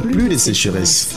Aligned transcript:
plus 0.00 0.28
de 0.28 0.36
sécheresse. 0.36 1.14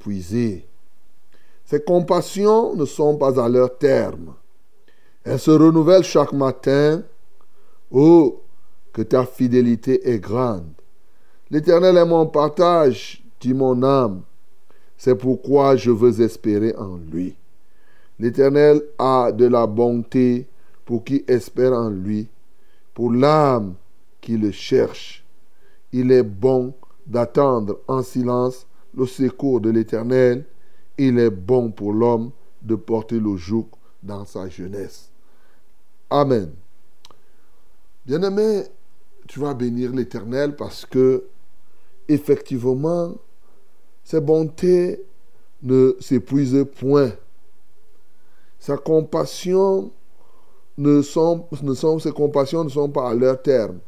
Épuisées. 0.00 0.66
Ses 1.64 1.82
compassions 1.82 2.74
ne 2.74 2.84
sont 2.84 3.16
pas 3.16 3.42
à 3.42 3.48
leur 3.48 3.76
terme. 3.76 4.34
Elles 5.24 5.38
se 5.38 5.50
renouvellent 5.50 6.02
chaque 6.02 6.32
matin. 6.32 7.02
Oh, 7.90 8.40
que 8.92 9.02
ta 9.02 9.24
fidélité 9.24 10.08
est 10.10 10.18
grande. 10.18 10.72
L'Éternel 11.50 11.96
est 11.96 12.06
mon 12.06 12.26
partage, 12.26 13.22
dit 13.40 13.54
mon 13.54 13.82
âme. 13.82 14.22
C'est 14.96 15.14
pourquoi 15.14 15.76
je 15.76 15.90
veux 15.90 16.20
espérer 16.20 16.74
en 16.76 16.96
lui. 16.96 17.36
L'Éternel 18.18 18.82
a 18.98 19.32
de 19.32 19.46
la 19.46 19.66
bonté 19.66 20.46
pour 20.84 21.04
qui 21.04 21.24
espère 21.28 21.72
en 21.72 21.88
lui, 21.88 22.28
pour 22.94 23.12
l'âme 23.12 23.74
qui 24.20 24.36
le 24.36 24.50
cherche. 24.50 25.24
Il 25.92 26.10
est 26.12 26.22
bon 26.22 26.74
d'attendre 27.06 27.78
en 27.88 28.02
silence 28.02 28.66
le 28.94 29.06
secours 29.06 29.60
de 29.60 29.70
l'Éternel. 29.70 30.44
Il 30.98 31.18
est 31.18 31.30
bon 31.30 31.70
pour 31.70 31.92
l'homme 31.92 32.30
de 32.62 32.74
porter 32.74 33.18
le 33.18 33.36
joug 33.36 33.68
dans 34.02 34.24
sa 34.24 34.48
jeunesse. 34.48 35.10
Amen. 36.10 36.52
Bien-aimé, 38.04 38.64
tu 39.28 39.40
vas 39.40 39.54
bénir 39.54 39.92
l'Éternel 39.92 40.56
parce 40.56 40.84
que, 40.84 41.24
effectivement, 42.08 43.14
ses 44.02 44.20
bontés 44.20 45.04
ne 45.62 45.94
s'épuisent 46.00 46.66
point. 46.78 47.12
Sa 48.58 48.76
compassion 48.76 49.90
ne 50.76 51.02
sont, 51.02 51.46
ne 51.62 51.74
sont, 51.74 51.98
ses 51.98 52.12
compassions 52.12 52.64
ne 52.64 52.70
sont 52.70 52.88
pas 52.88 53.10
à 53.10 53.14
leur 53.14 53.40
terme. 53.40 53.78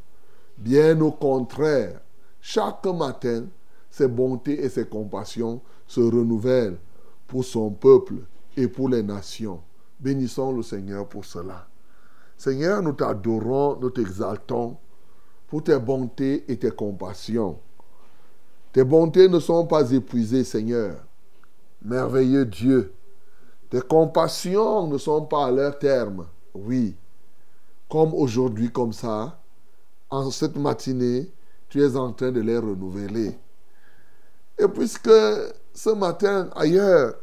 Bien 0.58 1.00
au 1.00 1.10
contraire, 1.10 2.00
chaque 2.40 2.86
matin, 2.86 3.46
ses 3.92 4.08
bontés 4.08 4.64
et 4.64 4.70
ses 4.70 4.86
compassions 4.86 5.60
se 5.86 6.00
renouvellent 6.00 6.78
pour 7.28 7.44
son 7.44 7.70
peuple 7.70 8.14
et 8.56 8.66
pour 8.66 8.88
les 8.88 9.02
nations. 9.02 9.60
Bénissons 10.00 10.52
le 10.52 10.62
Seigneur 10.62 11.06
pour 11.06 11.26
cela. 11.26 11.68
Seigneur, 12.38 12.82
nous 12.82 12.92
t'adorons, 12.92 13.78
nous 13.78 13.90
t'exaltons 13.90 14.78
pour 15.46 15.62
tes 15.62 15.78
bontés 15.78 16.42
et 16.50 16.56
tes 16.56 16.70
compassions. 16.70 17.58
Tes 18.72 18.82
bontés 18.82 19.28
ne 19.28 19.38
sont 19.38 19.66
pas 19.66 19.90
épuisées, 19.92 20.42
Seigneur. 20.42 20.96
Merveilleux 21.84 22.46
Dieu. 22.46 22.94
Tes 23.68 23.82
compassions 23.82 24.86
ne 24.86 24.96
sont 24.96 25.26
pas 25.26 25.48
à 25.48 25.50
leur 25.50 25.78
terme. 25.78 26.26
Oui. 26.54 26.96
Comme 27.90 28.14
aujourd'hui, 28.14 28.72
comme 28.72 28.94
ça, 28.94 29.38
en 30.08 30.30
cette 30.30 30.56
matinée, 30.56 31.30
tu 31.68 31.82
es 31.82 31.94
en 31.94 32.10
train 32.14 32.32
de 32.32 32.40
les 32.40 32.56
renouveler. 32.56 33.36
Et 34.58 34.68
puisque 34.68 35.10
ce 35.74 35.90
matin, 35.90 36.50
ailleurs, 36.54 37.14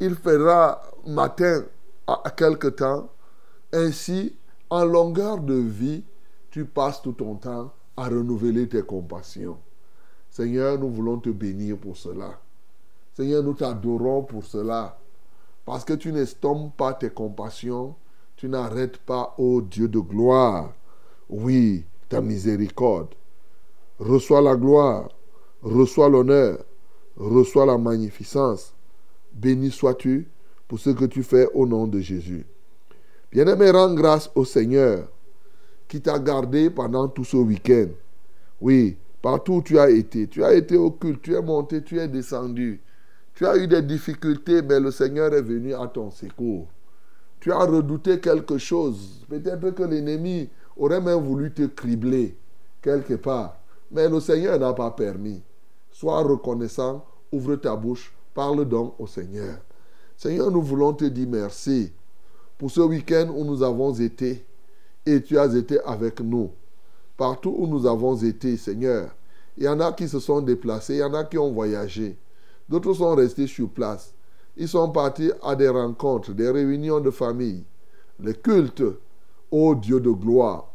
il 0.00 0.14
fera 0.14 0.80
matin 1.06 1.64
à 2.06 2.30
quelque 2.30 2.68
temps, 2.68 3.10
ainsi, 3.72 4.36
en 4.70 4.84
longueur 4.84 5.38
de 5.38 5.54
vie, 5.54 6.04
tu 6.50 6.64
passes 6.64 7.02
tout 7.02 7.12
ton 7.12 7.34
temps 7.34 7.72
à 7.96 8.08
renouveler 8.08 8.68
tes 8.68 8.82
compassions. 8.82 9.58
Seigneur, 10.30 10.78
nous 10.78 10.90
voulons 10.90 11.18
te 11.18 11.30
bénir 11.30 11.76
pour 11.76 11.96
cela. 11.96 12.38
Seigneur, 13.14 13.42
nous 13.42 13.54
t'adorons 13.54 14.22
pour 14.22 14.44
cela. 14.44 14.98
Parce 15.64 15.84
que 15.84 15.94
tu 15.94 16.12
n'estompes 16.12 16.76
pas 16.76 16.94
tes 16.94 17.10
compassions, 17.10 17.94
tu 18.36 18.48
n'arrêtes 18.48 18.98
pas, 18.98 19.34
ô 19.36 19.60
Dieu 19.60 19.88
de 19.88 19.98
gloire. 19.98 20.72
Oui, 21.28 21.84
ta 22.08 22.20
miséricorde. 22.20 23.14
Reçois 23.98 24.40
la 24.40 24.54
gloire, 24.54 25.08
reçois 25.60 26.08
l'honneur, 26.08 26.64
reçois 27.18 27.66
la 27.66 27.76
magnificence. 27.76 28.72
Béni 29.32 29.70
sois-tu 29.70 30.28
pour 30.66 30.78
ce 30.78 30.90
que 30.90 31.04
tu 31.04 31.22
fais 31.22 31.48
au 31.54 31.66
nom 31.66 31.86
de 31.86 32.00
Jésus. 32.00 32.46
Bien-aimé, 33.32 33.70
rends 33.70 33.94
grâce 33.94 34.30
au 34.34 34.44
Seigneur 34.44 35.08
qui 35.86 36.00
t'a 36.00 36.18
gardé 36.18 36.70
pendant 36.70 37.08
tout 37.08 37.24
ce 37.24 37.36
week-end. 37.36 37.88
Oui, 38.60 38.96
partout 39.22 39.54
où 39.54 39.62
tu 39.62 39.78
as 39.78 39.90
été, 39.90 40.28
tu 40.28 40.44
as 40.44 40.54
été 40.54 40.76
au 40.76 40.90
culte, 40.90 41.22
tu 41.22 41.34
es 41.34 41.42
monté, 41.42 41.82
tu 41.82 41.98
es 41.98 42.08
descendu. 42.08 42.80
Tu 43.34 43.46
as 43.46 43.56
eu 43.56 43.66
des 43.68 43.82
difficultés, 43.82 44.62
mais 44.62 44.80
le 44.80 44.90
Seigneur 44.90 45.32
est 45.32 45.42
venu 45.42 45.74
à 45.74 45.86
ton 45.86 46.10
secours. 46.10 46.66
Tu 47.40 47.52
as 47.52 47.64
redouté 47.64 48.18
quelque 48.18 48.58
chose. 48.58 49.24
Peut-être 49.28 49.70
que 49.70 49.84
l'ennemi 49.84 50.48
aurait 50.76 51.00
même 51.00 51.22
voulu 51.24 51.52
te 51.52 51.62
cribler 51.66 52.36
quelque 52.82 53.14
part. 53.14 53.60
Mais 53.90 54.08
le 54.08 54.20
Seigneur 54.20 54.58
n'a 54.58 54.72
pas 54.72 54.90
permis. 54.90 55.40
Sois 55.98 56.22
reconnaissant, 56.22 57.04
ouvre 57.32 57.56
ta 57.56 57.74
bouche, 57.74 58.14
parle 58.32 58.64
donc 58.68 58.94
au 59.00 59.08
Seigneur. 59.08 59.58
Seigneur, 60.16 60.48
nous 60.48 60.62
voulons 60.62 60.92
te 60.92 61.04
dire 61.06 61.26
merci 61.28 61.92
pour 62.56 62.70
ce 62.70 62.82
week-end 62.82 63.32
où 63.34 63.44
nous 63.44 63.64
avons 63.64 63.92
été 63.92 64.46
et 65.04 65.20
tu 65.20 65.36
as 65.36 65.52
été 65.56 65.80
avec 65.80 66.20
nous. 66.20 66.52
Partout 67.16 67.52
où 67.58 67.66
nous 67.66 67.84
avons 67.84 68.14
été, 68.14 68.56
Seigneur, 68.56 69.10
il 69.56 69.64
y 69.64 69.68
en 69.68 69.80
a 69.80 69.90
qui 69.92 70.08
se 70.08 70.20
sont 70.20 70.40
déplacés, 70.40 70.94
il 70.94 70.98
y 70.98 71.02
en 71.02 71.14
a 71.14 71.24
qui 71.24 71.36
ont 71.36 71.50
voyagé. 71.50 72.16
D'autres 72.68 72.94
sont 72.94 73.16
restés 73.16 73.48
sur 73.48 73.68
place. 73.68 74.14
Ils 74.56 74.68
sont 74.68 74.88
partis 74.90 75.32
à 75.42 75.56
des 75.56 75.68
rencontres, 75.68 76.32
des 76.32 76.48
réunions 76.48 77.00
de 77.00 77.10
famille, 77.10 77.64
les 78.20 78.34
cultes. 78.34 78.84
Ô 79.50 79.74
Dieu 79.74 79.98
de 79.98 80.10
gloire, 80.10 80.70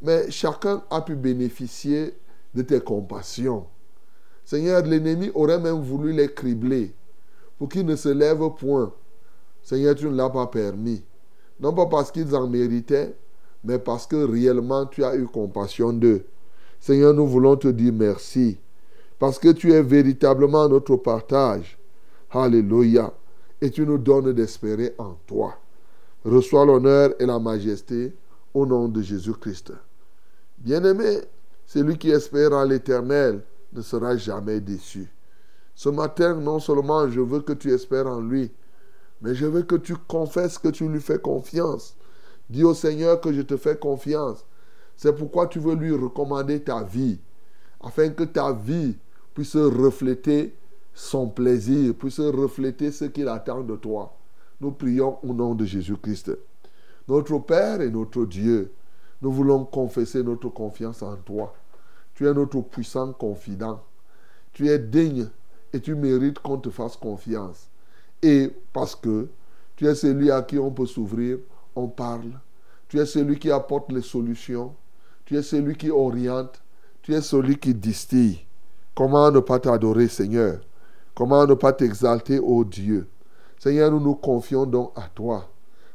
mais 0.00 0.30
chacun 0.30 0.84
a 0.90 1.00
pu 1.00 1.16
bénéficier 1.16 2.14
de 2.54 2.62
tes 2.62 2.80
compassions. 2.80 3.66
Seigneur, 4.50 4.82
l'ennemi 4.82 5.30
aurait 5.36 5.60
même 5.60 5.80
voulu 5.80 6.12
les 6.12 6.26
cribler 6.26 6.92
pour 7.56 7.68
qu'ils 7.68 7.86
ne 7.86 7.94
se 7.94 8.08
lèvent 8.08 8.50
point. 8.58 8.92
Seigneur, 9.62 9.94
tu 9.94 10.06
ne 10.06 10.16
l'as 10.16 10.28
pas 10.28 10.48
permis. 10.48 11.04
Non 11.60 11.72
pas 11.72 11.86
parce 11.86 12.10
qu'ils 12.10 12.34
en 12.34 12.48
méritaient, 12.48 13.14
mais 13.62 13.78
parce 13.78 14.08
que 14.08 14.16
réellement 14.16 14.86
tu 14.86 15.04
as 15.04 15.14
eu 15.14 15.26
compassion 15.26 15.92
d'eux. 15.92 16.24
Seigneur, 16.80 17.14
nous 17.14 17.28
voulons 17.28 17.54
te 17.54 17.68
dire 17.68 17.92
merci, 17.92 18.58
parce 19.20 19.38
que 19.38 19.50
tu 19.52 19.72
es 19.72 19.82
véritablement 19.82 20.68
notre 20.68 20.96
partage. 20.96 21.78
Alléluia. 22.32 23.12
Et 23.60 23.70
tu 23.70 23.86
nous 23.86 23.98
donnes 23.98 24.32
d'espérer 24.32 24.96
en 24.98 25.14
toi. 25.28 25.54
Reçois 26.24 26.66
l'honneur 26.66 27.14
et 27.20 27.26
la 27.26 27.38
majesté 27.38 28.12
au 28.52 28.66
nom 28.66 28.88
de 28.88 29.00
Jésus-Christ. 29.00 29.74
Bien-aimé, 30.58 31.20
celui 31.66 31.96
qui 31.96 32.10
espère 32.10 32.52
en 32.52 32.64
l'Éternel 32.64 33.42
ne 33.72 33.82
sera 33.82 34.16
jamais 34.16 34.60
déçu. 34.60 35.12
Ce 35.74 35.88
matin, 35.88 36.34
non 36.34 36.58
seulement 36.58 37.08
je 37.08 37.20
veux 37.20 37.40
que 37.40 37.52
tu 37.52 37.72
espères 37.72 38.06
en 38.06 38.20
lui, 38.20 38.50
mais 39.22 39.34
je 39.34 39.46
veux 39.46 39.62
que 39.62 39.76
tu 39.76 39.96
confesses 39.96 40.58
que 40.58 40.68
tu 40.68 40.88
lui 40.88 41.00
fais 41.00 41.18
confiance. 41.18 41.96
Dis 42.48 42.64
au 42.64 42.74
Seigneur 42.74 43.20
que 43.20 43.32
je 43.32 43.42
te 43.42 43.56
fais 43.56 43.76
confiance. 43.76 44.44
C'est 44.96 45.16
pourquoi 45.16 45.46
tu 45.46 45.58
veux 45.58 45.74
lui 45.74 45.92
recommander 45.92 46.62
ta 46.62 46.82
vie, 46.82 47.18
afin 47.80 48.10
que 48.10 48.24
ta 48.24 48.52
vie 48.52 48.96
puisse 49.32 49.56
refléter 49.56 50.54
son 50.92 51.28
plaisir, 51.28 51.94
puisse 51.94 52.20
refléter 52.20 52.90
ce 52.90 53.06
qu'il 53.06 53.28
attend 53.28 53.62
de 53.62 53.76
toi. 53.76 54.14
Nous 54.60 54.72
prions 54.72 55.18
au 55.22 55.32
nom 55.32 55.54
de 55.54 55.64
Jésus-Christ. 55.64 56.32
Notre 57.08 57.38
Père 57.38 57.80
et 57.80 57.90
notre 57.90 58.26
Dieu, 58.26 58.72
nous 59.22 59.32
voulons 59.32 59.64
confesser 59.64 60.22
notre 60.22 60.48
confiance 60.48 61.02
en 61.02 61.16
toi. 61.16 61.54
Tu 62.20 62.28
es 62.28 62.34
notre 62.34 62.60
puissant 62.60 63.14
confident. 63.14 63.80
Tu 64.52 64.68
es 64.68 64.78
digne 64.78 65.30
et 65.72 65.80
tu 65.80 65.94
mérites 65.94 66.38
qu'on 66.38 66.58
te 66.58 66.68
fasse 66.68 66.94
confiance. 66.94 67.70
Et 68.20 68.54
parce 68.74 68.94
que 68.94 69.28
tu 69.74 69.86
es 69.86 69.94
celui 69.94 70.30
à 70.30 70.42
qui 70.42 70.58
on 70.58 70.70
peut 70.70 70.84
s'ouvrir, 70.84 71.38
on 71.74 71.88
parle. 71.88 72.38
Tu 72.88 72.98
es 72.98 73.06
celui 73.06 73.38
qui 73.38 73.50
apporte 73.50 73.90
les 73.90 74.02
solutions. 74.02 74.74
Tu 75.24 75.38
es 75.38 75.42
celui 75.42 75.74
qui 75.76 75.90
oriente. 75.90 76.60
Tu 77.00 77.14
es 77.14 77.22
celui 77.22 77.56
qui 77.56 77.72
distille. 77.74 78.40
Comment 78.94 79.30
ne 79.30 79.40
pas 79.40 79.58
t'adorer, 79.58 80.08
Seigneur? 80.08 80.60
Comment 81.14 81.46
ne 81.46 81.54
pas 81.54 81.72
t'exalter, 81.72 82.38
ô 82.38 82.64
Dieu? 82.64 83.08
Seigneur, 83.58 83.90
nous 83.92 84.00
nous 84.00 84.16
confions 84.16 84.66
donc 84.66 84.92
à 84.94 85.08
toi. 85.08 85.48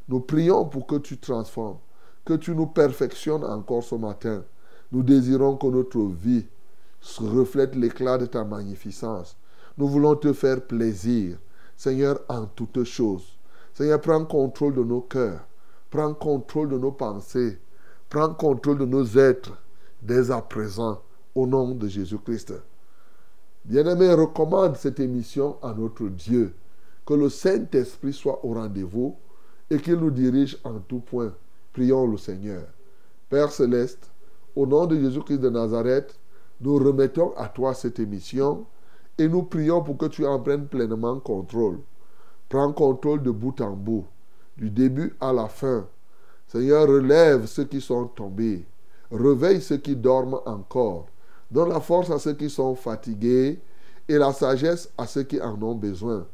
Nous 0.09 0.21
prions 0.21 0.65
pour 0.65 0.87
que 0.87 0.95
tu 0.95 1.19
transformes, 1.19 1.77
que 2.25 2.33
tu 2.33 2.55
nous 2.55 2.65
perfectionnes 2.65 3.43
encore 3.43 3.83
ce 3.83 3.93
matin. 3.93 4.43
Nous 4.91 5.03
désirons 5.03 5.57
que 5.57 5.67
notre 5.67 5.99
vie 5.99 6.45
reflète 7.19 7.75
l'éclat 7.75 8.17
de 8.17 8.25
ta 8.25 8.43
magnificence. 8.43 9.37
Nous 9.77 9.87
voulons 9.87 10.15
te 10.15 10.33
faire 10.33 10.61
plaisir, 10.65 11.37
Seigneur, 11.75 12.19
en 12.29 12.45
toutes 12.45 12.83
choses. 12.83 13.37
Seigneur, 13.73 13.99
prends 13.99 14.25
contrôle 14.25 14.75
de 14.75 14.83
nos 14.83 15.01
cœurs, 15.01 15.45
prends 15.89 16.13
contrôle 16.13 16.69
de 16.69 16.77
nos 16.77 16.91
pensées, 16.91 17.59
prends 18.09 18.33
contrôle 18.33 18.79
de 18.79 18.85
nos 18.85 19.05
êtres 19.17 19.57
dès 20.01 20.31
à 20.31 20.41
présent, 20.41 21.01
au 21.33 21.45
nom 21.45 21.71
de 21.71 21.87
Jésus-Christ. 21.87 22.53
Bien-aimé, 23.65 24.13
recommande 24.13 24.77
cette 24.77 24.99
émission 24.99 25.57
à 25.61 25.73
notre 25.73 26.07
Dieu. 26.07 26.53
Que 27.05 27.13
le 27.13 27.29
Saint-Esprit 27.29 28.13
soit 28.13 28.43
au 28.43 28.53
rendez-vous 28.53 29.15
et 29.69 29.77
qu'il 29.79 29.95
nous 29.95 30.11
dirige 30.11 30.57
en 30.63 30.79
tout 30.79 30.99
point. 30.99 31.33
Prions 31.73 32.07
le 32.07 32.17
Seigneur. 32.17 32.63
Père 33.29 33.51
céleste, 33.51 34.09
au 34.55 34.65
nom 34.65 34.85
de 34.85 34.99
Jésus-Christ 34.99 35.39
de 35.39 35.49
Nazareth, 35.49 36.17
nous 36.61 36.77
remettons 36.77 37.33
à 37.35 37.47
toi 37.47 37.73
cette 37.73 37.99
émission 37.99 38.65
et 39.17 39.27
nous 39.27 39.43
prions 39.43 39.81
pour 39.81 39.97
que 39.97 40.05
tu 40.05 40.25
en 40.25 40.39
prennes 40.39 40.67
pleinement 40.67 41.19
contrôle. 41.19 41.79
Prends 42.49 42.71
contrôle 42.71 43.21
de 43.23 43.31
bout 43.31 43.59
en 43.61 43.71
bout, 43.71 44.05
du 44.57 44.69
début 44.69 45.15
à 45.19 45.33
la 45.33 45.47
fin. 45.47 45.87
Seigneur, 46.47 46.87
relève 46.87 47.45
ceux 47.45 47.65
qui 47.65 47.81
sont 47.81 48.05
tombés. 48.05 48.65
Réveille 49.11 49.61
ceux 49.61 49.77
qui 49.77 49.95
dorment 49.95 50.39
encore. 50.45 51.07
Donne 51.51 51.69
la 51.69 51.79
force 51.79 52.09
à 52.11 52.19
ceux 52.19 52.33
qui 52.33 52.49
sont 52.49 52.75
fatigués 52.75 53.59
et 54.07 54.17
la 54.17 54.31
sagesse 54.31 54.89
à 54.97 55.07
ceux 55.07 55.23
qui 55.23 55.41
en 55.41 55.61
ont 55.61 55.75
besoin. 55.75 56.25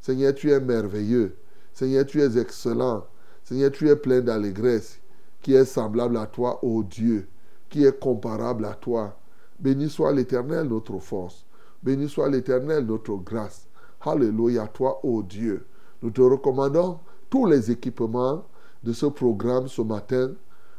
Seigneur, 0.00 0.34
tu 0.34 0.50
es 0.50 0.60
merveilleux. 0.60 1.36
Seigneur, 1.72 2.06
tu 2.06 2.20
es 2.20 2.38
excellent. 2.38 3.04
Seigneur, 3.44 3.70
tu 3.70 3.88
es 3.88 3.96
plein 3.96 4.20
d'allégresse, 4.20 4.98
qui 5.42 5.54
est 5.54 5.64
semblable 5.64 6.16
à 6.16 6.26
toi, 6.26 6.58
ô 6.64 6.82
Dieu, 6.82 7.28
qui 7.68 7.84
est 7.84 7.98
comparable 7.98 8.64
à 8.64 8.74
toi. 8.74 9.16
Béni 9.58 9.88
soit 9.88 10.12
l'Éternel, 10.12 10.68
notre 10.68 10.98
force. 10.98 11.44
Béni 11.82 12.08
soit 12.08 12.28
l'Éternel, 12.28 12.86
notre 12.86 13.16
grâce. 13.16 13.66
Alléluia, 14.00 14.66
toi, 14.68 15.00
ô 15.04 15.22
Dieu. 15.22 15.66
Nous 16.02 16.10
te 16.10 16.20
recommandons 16.20 16.98
tous 17.28 17.46
les 17.46 17.70
équipements 17.70 18.44
de 18.82 18.92
ce 18.92 19.06
programme 19.06 19.68
ce 19.68 19.82
matin. 19.82 20.32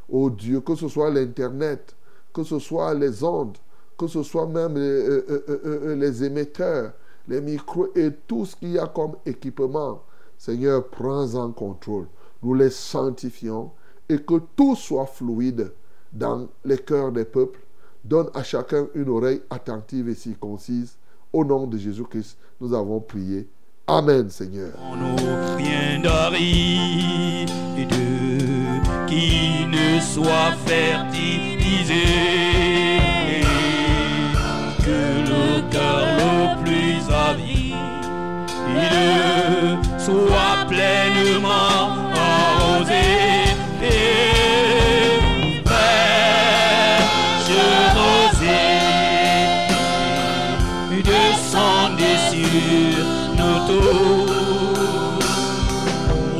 Ô 0.09 0.29
Dieu, 0.29 0.61
que 0.61 0.75
ce 0.75 0.87
soit 0.87 1.09
l'Internet, 1.09 1.95
que 2.33 2.43
ce 2.43 2.57
soit 2.59 2.93
les 2.93 3.23
ondes, 3.23 3.57
que 3.97 4.07
ce 4.07 4.23
soit 4.23 4.47
même 4.47 4.77
euh, 4.77 5.25
euh, 5.29 5.61
euh, 5.65 5.95
les 5.95 6.23
émetteurs, 6.23 6.93
les 7.27 7.41
micros 7.41 7.89
et 7.95 8.11
tout 8.27 8.45
ce 8.45 8.55
qu'il 8.55 8.71
y 8.71 8.79
a 8.79 8.87
comme 8.87 9.15
équipement. 9.25 10.03
Seigneur, 10.37 10.87
prends 10.87 11.35
en 11.35 11.51
contrôle. 11.51 12.07
Nous 12.41 12.53
les 12.53 12.69
sanctifions 12.69 13.71
et 14.07 14.19
que 14.19 14.35
tout 14.55 14.75
soit 14.75 15.05
fluide 15.05 15.73
dans 16.11 16.47
les 16.65 16.77
cœurs 16.77 17.11
des 17.11 17.25
peuples. 17.25 17.59
Donne 18.03 18.29
à 18.33 18.43
chacun 18.43 18.87
une 18.95 19.09
oreille 19.09 19.41
attentive 19.49 20.09
et 20.09 20.15
circoncise. 20.15 20.97
Au 21.33 21.43
nom 21.43 21.67
de 21.67 21.77
Jésus-Christ, 21.77 22.37
nous 22.59 22.73
avons 22.73 22.99
prié. 22.99 23.47
Amen, 23.87 24.29
Seigneur. 24.29 24.73
ne 29.67 29.99
soit 29.99 30.51
fertilisé. 30.65 32.29
il 37.37 37.75
soit 39.99 40.65
pleinement 40.67 41.98
sur 52.29 53.05
nos 53.37 53.59
tours. 53.67 54.31
Ô 56.37 56.39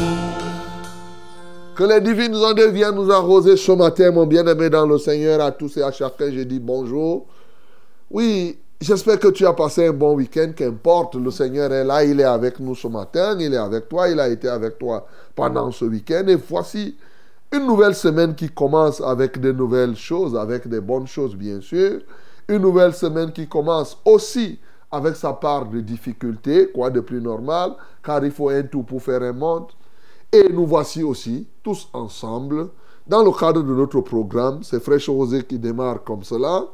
Que 1.74 1.84
les 1.84 2.00
divines 2.00 2.36
ondes 2.36 2.60
viennent 2.72 2.94
nous 2.94 3.10
arroser 3.10 3.56
ce 3.56 3.72
matin, 3.72 4.10
mon 4.12 4.26
bien-aimé 4.26 4.70
dans 4.70 4.86
le 4.86 4.98
Seigneur. 4.98 5.40
À 5.40 5.50
tous 5.50 5.76
et 5.78 5.82
à 5.82 5.90
chacun, 5.90 6.30
je 6.30 6.40
dis 6.40 6.60
bonjour. 6.60 7.26
Oui, 8.10 8.59
j'espère 8.80 9.18
que 9.18 9.28
tu 9.28 9.46
as 9.46 9.52
passé 9.52 9.86
un 9.86 9.92
bon 9.92 10.14
week-end. 10.14 10.52
Qu'importe, 10.56 11.14
le 11.14 11.30
Seigneur 11.30 11.72
est 11.72 11.84
là, 11.84 12.04
il 12.04 12.20
est 12.20 12.24
avec 12.24 12.58
nous 12.60 12.74
ce 12.74 12.88
matin, 12.88 13.36
il 13.38 13.52
est 13.52 13.58
avec 13.58 13.88
toi, 13.88 14.08
il 14.08 14.18
a 14.18 14.28
été 14.28 14.48
avec 14.48 14.78
toi 14.78 15.06
pendant 15.34 15.70
ce 15.70 15.84
week-end. 15.84 16.24
Et 16.26 16.36
voici 16.36 16.96
une 17.52 17.66
nouvelle 17.66 17.94
semaine 17.94 18.34
qui 18.34 18.48
commence 18.48 19.00
avec 19.00 19.40
de 19.40 19.52
nouvelles 19.52 19.96
choses, 19.96 20.36
avec 20.36 20.68
des 20.68 20.80
bonnes 20.80 21.06
choses, 21.06 21.34
bien 21.34 21.60
sûr. 21.60 22.00
Une 22.48 22.62
nouvelle 22.62 22.94
semaine 22.94 23.32
qui 23.32 23.48
commence 23.48 23.98
aussi 24.04 24.58
avec 24.90 25.14
sa 25.14 25.32
part 25.32 25.66
de 25.66 25.80
difficulté, 25.80 26.70
quoi 26.74 26.90
de 26.90 27.00
plus 27.00 27.20
normal, 27.20 27.74
car 28.02 28.24
il 28.24 28.32
faut 28.32 28.48
un 28.48 28.62
tout 28.62 28.82
pour 28.82 29.02
faire 29.02 29.22
un 29.22 29.32
monde. 29.32 29.66
Et 30.32 30.48
nous 30.48 30.66
voici 30.66 31.02
aussi, 31.02 31.46
tous 31.62 31.88
ensemble, 31.92 32.68
dans 33.06 33.22
le 33.22 33.32
cadre 33.32 33.62
de 33.62 33.74
notre 33.74 34.00
programme. 34.00 34.62
C'est 34.62 34.80
Fraîche 34.80 35.08
Rosée 35.08 35.42
qui 35.42 35.58
démarre 35.58 36.02
comme 36.04 36.22
cela. 36.22 36.64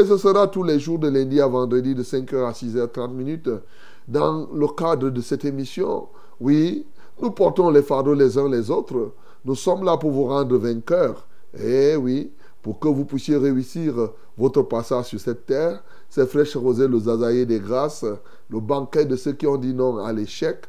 Et 0.00 0.04
ce 0.06 0.16
sera 0.16 0.48
tous 0.48 0.62
les 0.62 0.78
jours 0.78 0.98
de 0.98 1.08
lundi 1.08 1.42
à 1.42 1.46
vendredi 1.46 1.94
de 1.94 2.02
5h 2.02 2.46
à 2.46 2.52
6h30 2.52 3.12
minutes. 3.12 3.50
Dans 4.08 4.48
le 4.50 4.66
cadre 4.68 5.10
de 5.10 5.20
cette 5.20 5.44
émission, 5.44 6.08
oui, 6.40 6.86
nous 7.20 7.30
portons 7.32 7.68
les 7.68 7.82
fardeaux 7.82 8.14
les 8.14 8.38
uns 8.38 8.48
les 8.48 8.70
autres. 8.70 9.12
Nous 9.44 9.54
sommes 9.54 9.84
là 9.84 9.98
pour 9.98 10.10
vous 10.10 10.24
rendre 10.24 10.56
vainqueurs. 10.56 11.26
Eh 11.62 11.96
oui, 11.96 12.32
pour 12.62 12.78
que 12.78 12.88
vous 12.88 13.04
puissiez 13.04 13.36
réussir 13.36 13.92
votre 14.38 14.62
passage 14.62 15.04
sur 15.06 15.20
cette 15.20 15.44
terre. 15.44 15.82
C'est 16.08 16.26
Fraîche 16.26 16.56
Rosée, 16.56 16.88
le 16.88 16.98
zazaïe 16.98 17.44
des 17.44 17.60
grâces, 17.60 18.06
le 18.48 18.58
banquet 18.58 19.04
de 19.04 19.16
ceux 19.16 19.32
qui 19.32 19.46
ont 19.46 19.58
dit 19.58 19.74
non 19.74 19.98
à 19.98 20.14
l'échec. 20.14 20.64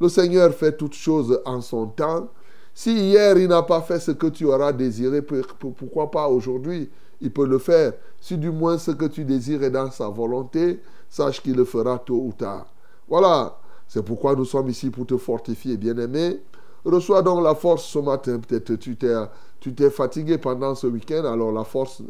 Le 0.00 0.08
Seigneur 0.08 0.54
fait 0.54 0.76
toutes 0.76 0.94
choses 0.94 1.40
en 1.44 1.60
son 1.60 1.88
temps. 1.88 2.28
Si 2.72 2.92
hier 2.92 3.36
il 3.38 3.48
n'a 3.48 3.64
pas 3.64 3.80
fait 3.80 3.98
ce 3.98 4.12
que 4.12 4.28
tu 4.28 4.44
auras 4.44 4.72
désiré, 4.72 5.20
pourquoi 5.20 6.12
pas 6.12 6.28
aujourd'hui? 6.28 6.88
Il 7.20 7.32
peut 7.32 7.46
le 7.46 7.58
faire. 7.58 7.92
Si 8.20 8.36
du 8.36 8.50
moins 8.50 8.78
ce 8.78 8.92
que 8.92 9.06
tu 9.06 9.24
désires 9.24 9.62
est 9.62 9.70
dans 9.70 9.90
sa 9.90 10.08
volonté, 10.08 10.80
sache 11.08 11.42
qu'il 11.42 11.56
le 11.56 11.64
fera 11.64 11.98
tôt 11.98 12.22
ou 12.24 12.32
tard. 12.32 12.66
Voilà, 13.08 13.58
c'est 13.86 14.04
pourquoi 14.04 14.34
nous 14.34 14.44
sommes 14.44 14.68
ici 14.68 14.90
pour 14.90 15.06
te 15.06 15.16
fortifier, 15.16 15.76
bien-aimé. 15.76 16.40
Reçois 16.84 17.22
donc 17.22 17.42
la 17.42 17.54
force 17.54 17.84
ce 17.84 17.98
matin. 17.98 18.38
Peut-être 18.38 18.76
tu 18.76 18.96
t'es, 18.96 19.14
tu 19.60 19.74
t'es 19.74 19.90
fatigué 19.90 20.38
pendant 20.38 20.74
ce 20.74 20.86
week-end, 20.86 21.24
alors 21.24 21.52
la 21.52 21.64
force, 21.64 22.02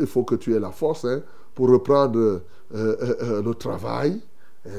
il 0.00 0.06
faut 0.06 0.24
que 0.24 0.36
tu 0.36 0.54
aies 0.54 0.60
la 0.60 0.70
force 0.70 1.04
hein, 1.04 1.22
pour 1.54 1.68
reprendre 1.68 2.18
euh, 2.18 2.40
euh, 2.74 3.14
euh, 3.22 3.42
le 3.42 3.54
travail. 3.54 4.20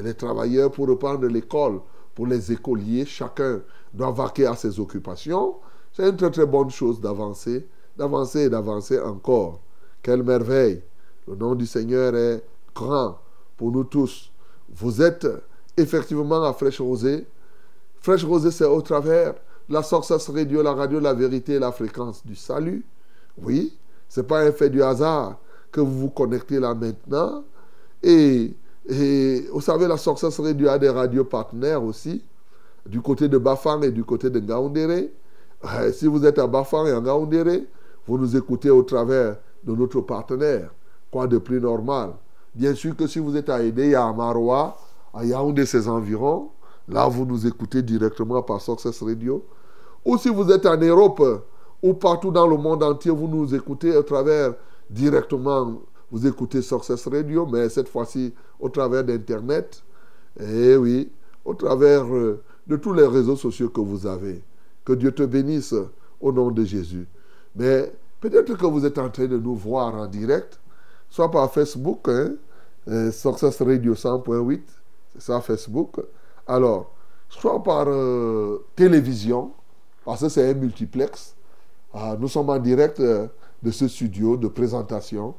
Les 0.02 0.14
travailleurs 0.14 0.72
pour 0.72 0.88
reprendre 0.88 1.26
l'école, 1.28 1.78
pour 2.12 2.26
les 2.26 2.50
écoliers, 2.50 3.06
chacun 3.06 3.60
doit 3.94 4.10
vaquer 4.10 4.46
à 4.46 4.56
ses 4.56 4.80
occupations. 4.80 5.54
C'est 5.92 6.08
une 6.08 6.16
très 6.16 6.30
très 6.30 6.46
bonne 6.46 6.70
chose 6.70 7.00
d'avancer, 7.00 7.68
d'avancer 7.96 8.42
et 8.42 8.50
d'avancer 8.50 9.00
encore. 9.00 9.60
Quelle 10.02 10.22
merveille. 10.22 10.82
Le 11.26 11.34
nom 11.34 11.54
du 11.54 11.66
Seigneur 11.66 12.14
est 12.14 12.42
grand 12.74 13.18
pour 13.56 13.72
nous 13.72 13.84
tous. 13.84 14.30
Vous 14.74 15.02
êtes 15.02 15.26
effectivement 15.76 16.42
à 16.44 16.52
Fraîche 16.52 16.80
Rosée. 16.80 17.26
Fraîche 18.00 18.24
Rosée, 18.24 18.50
c'est 18.50 18.64
au 18.64 18.80
travers 18.80 19.34
la 19.68 19.82
Success 19.82 20.28
Radio, 20.28 20.62
la 20.62 20.74
radio, 20.74 21.00
la 21.00 21.12
vérité 21.12 21.54
et 21.54 21.58
la 21.58 21.72
fréquence 21.72 22.24
du 22.24 22.36
salut. 22.36 22.84
Oui, 23.42 23.76
ce 24.08 24.20
n'est 24.20 24.26
pas 24.26 24.42
un 24.42 24.52
fait 24.52 24.70
du 24.70 24.82
hasard 24.82 25.38
que 25.72 25.80
vous 25.80 25.98
vous 26.00 26.10
connectez 26.10 26.60
là 26.60 26.74
maintenant. 26.74 27.42
Et, 28.02 28.54
vous 28.88 29.60
savez, 29.60 29.88
la 29.88 29.96
Success 29.96 30.38
Radio 30.38 30.68
a 30.68 30.78
des 30.78 30.90
radios 30.90 31.24
partenaires 31.24 31.82
aussi, 31.82 32.24
du 32.86 33.00
côté 33.00 33.28
de 33.28 33.36
Bafang 33.36 33.82
et 33.82 33.90
du 33.90 34.04
côté 34.04 34.30
de 34.30 34.38
Ngaoundéré. 34.38 35.12
Si 35.92 36.06
vous 36.06 36.24
êtes 36.24 36.38
à 36.38 36.46
Bafang 36.46 36.86
et 36.86 36.92
à 36.92 37.00
Ngaoundéré, 37.00 37.66
vous 38.06 38.18
nous 38.18 38.36
écoutez 38.36 38.70
au 38.70 38.82
travers 38.82 39.36
de 39.64 39.74
notre 39.74 40.00
partenaire. 40.00 40.70
Quoi 41.10 41.26
de 41.26 41.38
plus 41.38 41.60
normal 41.60 42.10
Bien 42.54 42.74
sûr 42.74 42.96
que 42.96 43.06
si 43.06 43.18
vous 43.18 43.36
êtes 43.36 43.48
à 43.48 43.62
Aidé, 43.62 43.94
à 43.94 44.12
Maroua, 44.12 44.76
à 45.12 45.24
Yaoundé, 45.24 45.66
ses 45.66 45.88
environs, 45.88 46.50
là, 46.88 47.06
vous 47.08 47.24
nous 47.24 47.46
écoutez 47.46 47.82
directement 47.82 48.42
par 48.42 48.60
Success 48.60 49.02
Radio. 49.02 49.44
Ou 50.04 50.16
si 50.18 50.28
vous 50.28 50.50
êtes 50.50 50.66
en 50.66 50.76
Europe 50.76 51.22
ou 51.82 51.94
partout 51.94 52.30
dans 52.30 52.46
le 52.46 52.56
monde 52.56 52.82
entier, 52.82 53.10
vous 53.10 53.28
nous 53.28 53.54
écoutez 53.54 53.96
au 53.96 54.02
travers 54.02 54.54
directement, 54.88 55.80
vous 56.10 56.26
écoutez 56.26 56.62
Success 56.62 57.06
Radio, 57.08 57.46
mais 57.46 57.68
cette 57.68 57.88
fois-ci 57.88 58.32
au 58.60 58.68
travers 58.68 59.04
d'Internet. 59.04 59.82
Eh 60.40 60.76
oui, 60.76 61.10
au 61.44 61.54
travers 61.54 62.04
euh, 62.14 62.42
de 62.66 62.76
tous 62.76 62.92
les 62.92 63.06
réseaux 63.06 63.36
sociaux 63.36 63.68
que 63.68 63.80
vous 63.80 64.06
avez. 64.06 64.42
Que 64.84 64.92
Dieu 64.92 65.12
te 65.12 65.22
bénisse 65.24 65.74
au 66.20 66.32
nom 66.32 66.50
de 66.50 66.64
Jésus. 66.64 67.06
Mais 67.56 67.90
peut-être 68.20 68.54
que 68.54 68.66
vous 68.66 68.84
êtes 68.84 68.98
en 68.98 69.08
train 69.08 69.26
de 69.26 69.38
nous 69.38 69.54
voir 69.54 69.94
en 69.94 70.06
direct, 70.06 70.60
soit 71.08 71.30
par 71.30 71.50
Facebook, 71.52 72.08
hein, 72.08 72.34
euh, 72.88 73.10
Success 73.10 73.60
Radio 73.62 73.94
100.8, 73.94 74.60
c'est 75.14 75.22
ça 75.22 75.40
Facebook. 75.40 75.96
Alors, 76.46 76.94
soit 77.28 77.62
par 77.62 77.86
euh, 77.88 78.64
télévision, 78.76 79.52
parce 80.04 80.20
que 80.20 80.28
c'est 80.28 80.50
un 80.50 80.54
multiplex. 80.54 81.34
Ah, 81.94 82.16
nous 82.18 82.28
sommes 82.28 82.50
en 82.50 82.58
direct 82.58 83.00
euh, 83.00 83.26
de 83.62 83.70
ce 83.70 83.88
studio 83.88 84.36
de 84.36 84.48
présentation 84.48 85.34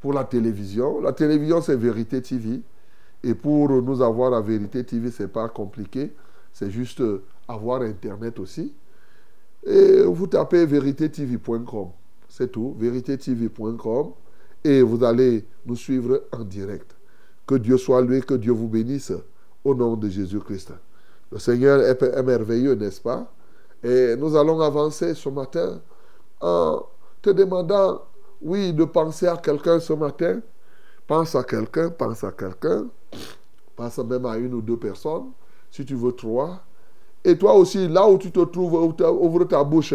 pour 0.00 0.14
la 0.14 0.24
télévision. 0.24 1.00
La 1.00 1.12
télévision, 1.12 1.60
c'est 1.60 1.76
Vérité 1.76 2.22
TV. 2.22 2.62
Et 3.22 3.34
pour 3.34 3.68
nous 3.68 4.00
avoir 4.00 4.32
à 4.32 4.40
Vérité 4.40 4.82
TV, 4.82 5.10
ce 5.10 5.24
n'est 5.24 5.28
pas 5.28 5.48
compliqué. 5.50 6.14
C'est 6.54 6.70
juste 6.70 7.02
avoir 7.46 7.82
Internet 7.82 8.38
aussi. 8.38 8.72
Et 9.64 10.02
vous 10.02 10.26
tapez 10.26 10.66
véritétv.com. 10.66 11.88
C'est 12.28 12.50
tout. 12.50 12.74
véritétv.com 12.78 14.12
et 14.64 14.82
vous 14.82 15.02
allez 15.04 15.46
nous 15.64 15.76
suivre 15.76 16.22
en 16.32 16.44
direct. 16.44 16.96
Que 17.46 17.54
Dieu 17.56 17.76
soit 17.78 18.02
loué, 18.02 18.20
que 18.20 18.34
Dieu 18.34 18.52
vous 18.52 18.68
bénisse 18.68 19.12
au 19.64 19.74
nom 19.74 19.96
de 19.96 20.08
Jésus-Christ. 20.08 20.72
Le 21.32 21.38
Seigneur 21.38 21.80
est 21.80 22.22
merveilleux, 22.22 22.74
n'est-ce 22.74 23.00
pas? 23.00 23.32
Et 23.82 24.14
nous 24.16 24.36
allons 24.36 24.60
avancer 24.60 25.14
ce 25.14 25.28
matin 25.28 25.80
en 26.40 26.84
te 27.22 27.30
demandant, 27.30 28.02
oui, 28.42 28.72
de 28.72 28.84
penser 28.84 29.26
à 29.26 29.36
quelqu'un 29.36 29.80
ce 29.80 29.92
matin. 29.92 30.40
Pense 31.06 31.34
à 31.34 31.42
quelqu'un, 31.42 31.90
pense 31.90 32.24
à 32.24 32.32
quelqu'un. 32.32 32.86
Pense 33.76 33.98
même 33.98 34.26
à 34.26 34.36
une 34.36 34.54
ou 34.54 34.62
deux 34.62 34.76
personnes, 34.76 35.30
si 35.70 35.84
tu 35.84 35.94
veux 35.94 36.12
trois. 36.12 36.62
Et 37.24 37.36
toi 37.36 37.54
aussi, 37.54 37.88
là 37.88 38.08
où 38.08 38.18
tu 38.18 38.30
te 38.30 38.40
trouves, 38.40 38.74
ouvre 38.74 39.44
ta 39.44 39.62
bouche. 39.64 39.94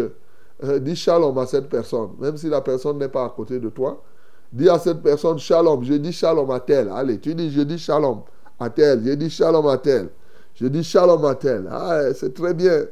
Euh, 0.63 0.79
dis 0.79 0.95
shalom 0.95 1.37
à 1.37 1.45
cette 1.45 1.67
personne, 1.67 2.11
même 2.19 2.37
si 2.37 2.47
la 2.47 2.61
personne 2.61 2.97
n'est 2.97 3.09
pas 3.09 3.25
à 3.25 3.29
côté 3.29 3.59
de 3.59 3.69
toi. 3.69 4.01
Dis 4.53 4.69
à 4.69 4.79
cette 4.79 5.01
personne 5.01 5.37
shalom. 5.37 5.83
Je 5.83 5.95
dis 5.95 6.13
shalom 6.13 6.49
à 6.51 6.59
tel. 6.59 6.89
Allez, 6.93 7.19
tu 7.19 7.35
dis 7.35 7.51
je 7.51 7.61
dis 7.61 7.77
shalom 7.77 8.21
à 8.59 8.69
tel. 8.69 9.03
Je 9.03 9.11
dis 9.13 9.29
shalom 9.29 9.67
à 9.67 9.77
tel. 9.77 10.09
Je 10.53 10.67
dis 10.67 10.83
shalom 10.83 11.25
à 11.25 11.35
tel. 11.35 11.67
Ah, 11.69 12.13
c'est 12.13 12.33
très 12.33 12.53
bien 12.53 12.85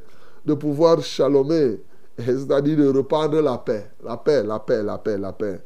de 0.45 0.53
pouvoir 0.53 1.01
shalomer, 1.01 1.79
c'est-à-dire 2.17 2.77
de 2.77 2.87
reprendre 2.89 3.39
la 3.41 3.57
paix. 3.57 3.89
La 4.03 4.17
paix, 4.17 4.43
la 4.43 4.59
paix, 4.59 4.83
la 4.83 4.97
paix, 4.97 5.17
la 5.17 5.33
paix. 5.33 5.59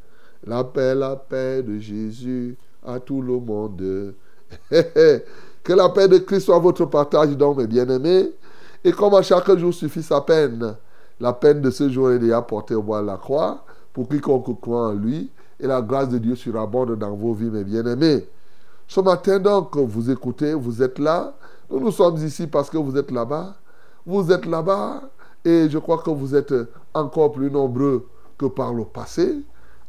La 0.46 0.64
paix, 0.64 0.96
la 0.96 1.16
paix 1.16 1.64
de 1.64 1.80
Jésus 1.80 2.56
à 2.86 3.00
tout 3.00 3.22
le 3.22 3.40
monde. 3.40 4.14
que 4.70 5.74
la 5.74 5.90
paix 5.90 6.08
de 6.08 6.20
Christ 6.20 6.42
soit 6.42 6.60
votre 6.60 6.86
partage, 6.86 7.36
donc, 7.36 7.58
mes 7.58 7.68
bien-aimés. 7.68 8.32
Et 8.88 8.94
comme 8.94 9.16
à 9.16 9.22
chaque 9.22 9.54
jour 9.58 9.74
suffit 9.74 10.02
sa 10.02 10.22
peine, 10.22 10.78
la 11.20 11.34
peine 11.34 11.60
de 11.60 11.70
ce 11.72 11.90
jour 11.90 12.10
est 12.12 12.20
déjà 12.20 12.42
portée 12.42 12.74
au 12.74 12.82
bois 12.82 13.02
la 13.02 13.18
croix 13.18 13.66
pour 13.92 14.08
quiconque 14.08 14.62
croit 14.62 14.88
en 14.88 14.94
lui 14.94 15.30
et 15.60 15.68
la 15.68 15.82
grâce 15.82 16.08
de 16.08 16.18
Dieu 16.18 16.36
surabonde 16.36 16.98
dans 16.98 17.14
vos 17.14 17.34
vies, 17.34 17.50
mes 17.50 17.66
bien-aimés. 17.66 18.30
Ce 18.88 19.02
matin, 19.02 19.40
donc, 19.40 19.76
vous 19.76 20.10
écoutez, 20.10 20.54
vous 20.54 20.82
êtes 20.82 21.00
là. 21.00 21.34
Nous, 21.70 21.82
nous 21.82 21.92
sommes 21.92 22.16
ici 22.26 22.48
parce 22.48 22.70
que 22.70 22.78
vous 22.78 22.96
êtes 22.96 23.12
là-bas. 23.12 23.56
Vous 24.06 24.32
êtes 24.32 24.46
là-bas 24.46 25.02
et 25.44 25.68
je 25.70 25.80
crois 25.80 25.98
que 25.98 26.10
vous 26.10 26.34
êtes 26.34 26.54
encore 26.94 27.34
plus 27.34 27.52
nombreux 27.52 28.08
que 28.38 28.46
par 28.46 28.74
le 28.74 28.86
passé. 28.86 29.44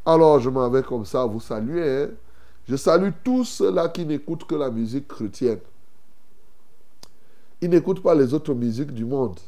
Alors, 0.04 0.40
je 0.40 0.50
m'en 0.50 0.68
vais 0.70 0.82
comme 0.82 1.04
ça 1.04 1.24
vous 1.24 1.38
saluer. 1.38 2.02
Hein. 2.02 2.08
Je 2.68 2.74
salue 2.74 3.10
tous 3.22 3.44
ceux-là 3.44 3.90
qui 3.90 4.04
n'écoutent 4.04 4.44
que 4.44 4.56
la 4.56 4.72
musique 4.72 5.06
chrétienne. 5.06 5.60
Ils 7.60 7.70
n'écoutent 7.70 8.02
pas 8.02 8.14
les 8.14 8.32
autres 8.34 8.54
musiques 8.54 8.92
du 8.92 9.04
monde. 9.04 9.38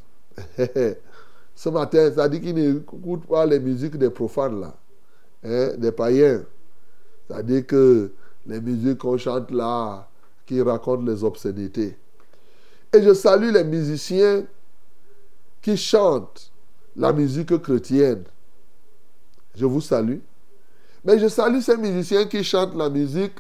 Ce 1.55 1.69
matin, 1.69 2.13
ça 2.13 2.29
dit 2.29 2.41
qu'ils 2.41 2.55
n'écoutent 2.55 3.27
pas 3.27 3.47
les 3.47 3.61
musiques 3.61 3.97
des 3.97 4.11
profanes 4.11 4.61
là. 4.61 4.77
Hein, 5.45 5.77
des 5.77 5.93
païens. 5.93 6.43
C'est-à-dire 7.27 7.67
que 7.67 8.13
les 8.47 8.61
musiques 8.61 8.99
qu'on 8.99 9.17
chante 9.17 9.51
là, 9.51 10.09
qui 10.47 10.61
racontent 10.61 11.05
les 11.05 11.23
obscénités. 11.23 11.97
Et 12.93 13.03
je 13.03 13.15
salue 13.15 13.53
les 13.53 13.65
musiciens 13.65 14.45
qui 15.63 15.77
chantent 15.77 16.51
la 16.97 17.13
musique 17.13 17.57
chrétienne. 17.59 18.25
Je 19.55 19.65
vous 19.65 19.81
salue. 19.81 20.19
Mais 21.05 21.19
je 21.19 21.29
salue 21.29 21.61
ces 21.61 21.77
musiciens 21.77 22.25
qui 22.27 22.43
chantent 22.43 22.75
la 22.75 22.91
musique 22.91 23.35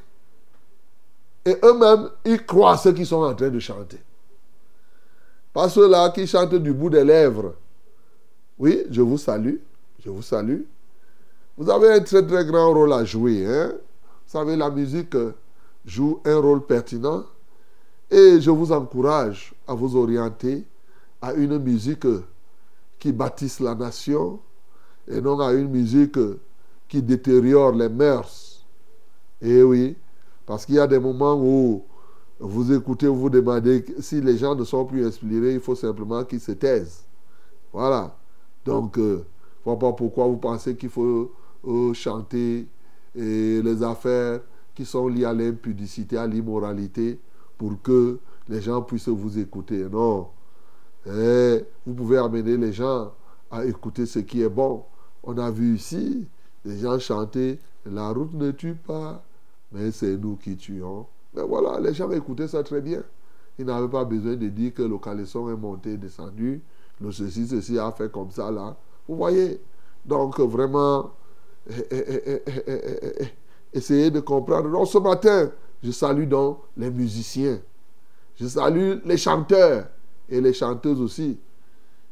et 1.44 1.56
eux-mêmes, 1.64 2.10
ils 2.24 2.44
croient 2.44 2.76
ce 2.76 2.90
qu'ils 2.90 3.06
sont 3.06 3.22
en 3.22 3.34
train 3.34 3.48
de 3.48 3.58
chanter. 3.58 3.98
Pas 5.60 5.68
ceux-là 5.68 6.08
qui 6.08 6.26
chantent 6.26 6.54
du 6.54 6.72
bout 6.72 6.88
des 6.88 7.04
lèvres. 7.04 7.54
Oui, 8.58 8.82
je 8.90 9.02
vous 9.02 9.18
salue. 9.18 9.56
Je 10.02 10.08
vous 10.08 10.22
salue. 10.22 10.62
Vous 11.54 11.68
avez 11.68 11.92
un 11.92 12.00
très 12.00 12.26
très 12.26 12.46
grand 12.46 12.72
rôle 12.72 12.94
à 12.94 13.04
jouer. 13.04 13.44
Hein? 13.46 13.72
Vous 13.74 14.38
savez, 14.38 14.56
la 14.56 14.70
musique 14.70 15.14
joue 15.84 16.18
un 16.24 16.38
rôle 16.38 16.64
pertinent. 16.64 17.26
Et 18.10 18.40
je 18.40 18.50
vous 18.50 18.72
encourage 18.72 19.52
à 19.68 19.74
vous 19.74 19.96
orienter 19.96 20.64
à 21.20 21.34
une 21.34 21.58
musique 21.58 22.06
qui 22.98 23.12
bâtisse 23.12 23.60
la 23.60 23.74
nation 23.74 24.40
et 25.06 25.20
non 25.20 25.38
à 25.40 25.52
une 25.52 25.68
musique 25.68 26.18
qui 26.88 27.02
détériore 27.02 27.72
les 27.72 27.90
mœurs. 27.90 28.64
Et 29.42 29.62
oui, 29.62 29.94
parce 30.46 30.64
qu'il 30.64 30.76
y 30.76 30.80
a 30.80 30.86
des 30.86 30.98
moments 30.98 31.34
où 31.38 31.84
vous 32.40 32.72
écoutez, 32.72 33.06
vous 33.06 33.28
demandez 33.28 33.84
si 34.00 34.20
les 34.20 34.38
gens 34.38 34.54
ne 34.54 34.64
sont 34.64 34.86
plus 34.86 35.06
inspirés, 35.06 35.54
il 35.54 35.60
faut 35.60 35.74
simplement 35.74 36.24
qu'ils 36.24 36.40
se 36.40 36.52
taisent. 36.52 37.04
Voilà. 37.72 38.16
Donc, 38.64 38.98
euh, 38.98 39.18
ne 39.18 39.64
vois 39.64 39.78
pas 39.78 39.92
pourquoi 39.92 40.26
vous 40.26 40.38
pensez 40.38 40.74
qu'il 40.74 40.88
faut 40.88 41.30
chanter 41.92 42.66
et 43.14 43.62
les 43.62 43.82
affaires 43.82 44.40
qui 44.74 44.84
sont 44.86 45.08
liées 45.08 45.26
à 45.26 45.34
l'impudicité, 45.34 46.16
à 46.16 46.26
l'immoralité, 46.26 47.20
pour 47.58 47.80
que 47.82 48.18
les 48.48 48.62
gens 48.62 48.80
puissent 48.80 49.08
vous 49.08 49.38
écouter. 49.38 49.84
Non. 49.90 50.28
Et 51.06 51.64
vous 51.86 51.94
pouvez 51.94 52.16
amener 52.16 52.56
les 52.56 52.72
gens 52.72 53.12
à 53.50 53.64
écouter 53.66 54.06
ce 54.06 54.20
qui 54.20 54.42
est 54.42 54.48
bon. 54.48 54.84
On 55.22 55.36
a 55.36 55.50
vu 55.50 55.74
ici 55.74 56.26
les 56.64 56.78
gens 56.78 56.98
chanter 56.98 57.58
La 57.84 58.10
route 58.10 58.34
ne 58.34 58.50
tue 58.50 58.74
pas, 58.74 59.22
mais 59.72 59.90
c'est 59.90 60.16
nous 60.16 60.36
qui 60.36 60.56
tuons. 60.56 61.06
Mais 61.34 61.42
voilà, 61.42 61.78
les 61.80 61.94
gens 61.94 62.10
écoutaient 62.10 62.48
ça 62.48 62.62
très 62.62 62.80
bien. 62.80 63.02
Ils 63.58 63.64
n'avaient 63.64 63.88
pas 63.88 64.04
besoin 64.04 64.36
de 64.36 64.48
dire 64.48 64.74
que 64.74 64.82
le 64.82 64.98
caleçon 64.98 65.50
est 65.50 65.56
monté, 65.56 65.96
descendu, 65.96 66.62
le 67.00 67.12
ceci, 67.12 67.46
ceci 67.46 67.78
a 67.78 67.92
fait 67.92 68.10
comme 68.10 68.30
ça 68.30 68.50
là. 68.50 68.76
Vous 69.08 69.16
voyez 69.16 69.60
Donc 70.04 70.40
vraiment, 70.40 71.10
essayez 73.72 74.10
de 74.10 74.20
comprendre. 74.20 74.70
Donc 74.70 74.88
ce 74.88 74.98
matin, 74.98 75.50
je 75.82 75.90
salue 75.90 76.26
donc 76.26 76.58
les 76.76 76.90
musiciens. 76.90 77.58
Je 78.36 78.46
salue 78.46 78.98
les 79.04 79.16
chanteurs 79.16 79.86
et 80.28 80.40
les 80.40 80.52
chanteuses 80.52 81.00
aussi. 81.00 81.38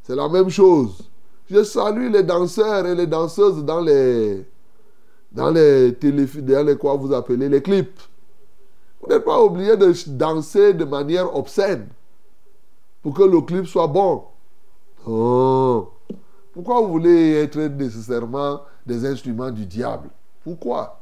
C'est 0.02 0.16
la 0.16 0.28
même 0.28 0.50
chose. 0.50 1.10
Je 1.50 1.62
salue 1.62 2.10
les 2.10 2.22
danseurs 2.22 2.86
et 2.86 2.94
les 2.94 3.06
danseuses 3.06 3.64
dans 3.64 3.80
les 3.80 4.46
dans 5.32 5.50
les 5.50 5.94
téléfilms, 5.94 6.46
dans 6.46 6.66
les 6.66 6.76
quoi 6.76 6.96
vous 6.96 7.12
appelez 7.12 7.48
les 7.48 7.62
clips. 7.62 8.00
Vous 9.00 9.08
n'êtes 9.08 9.24
pas 9.24 9.40
obligé 9.40 9.76
de 9.76 9.92
danser 10.08 10.74
de 10.74 10.84
manière 10.84 11.34
obscène 11.36 11.88
pour 13.02 13.14
que 13.14 13.22
le 13.22 13.40
clip 13.40 13.66
soit 13.66 13.86
bon. 13.86 14.24
Non. 15.06 15.88
Pourquoi 16.52 16.80
vous 16.80 16.88
voulez 16.88 17.34
être 17.34 17.58
nécessairement 17.58 18.62
des 18.84 19.06
instruments 19.06 19.50
du 19.50 19.64
diable? 19.64 20.08
Pourquoi? 20.42 20.98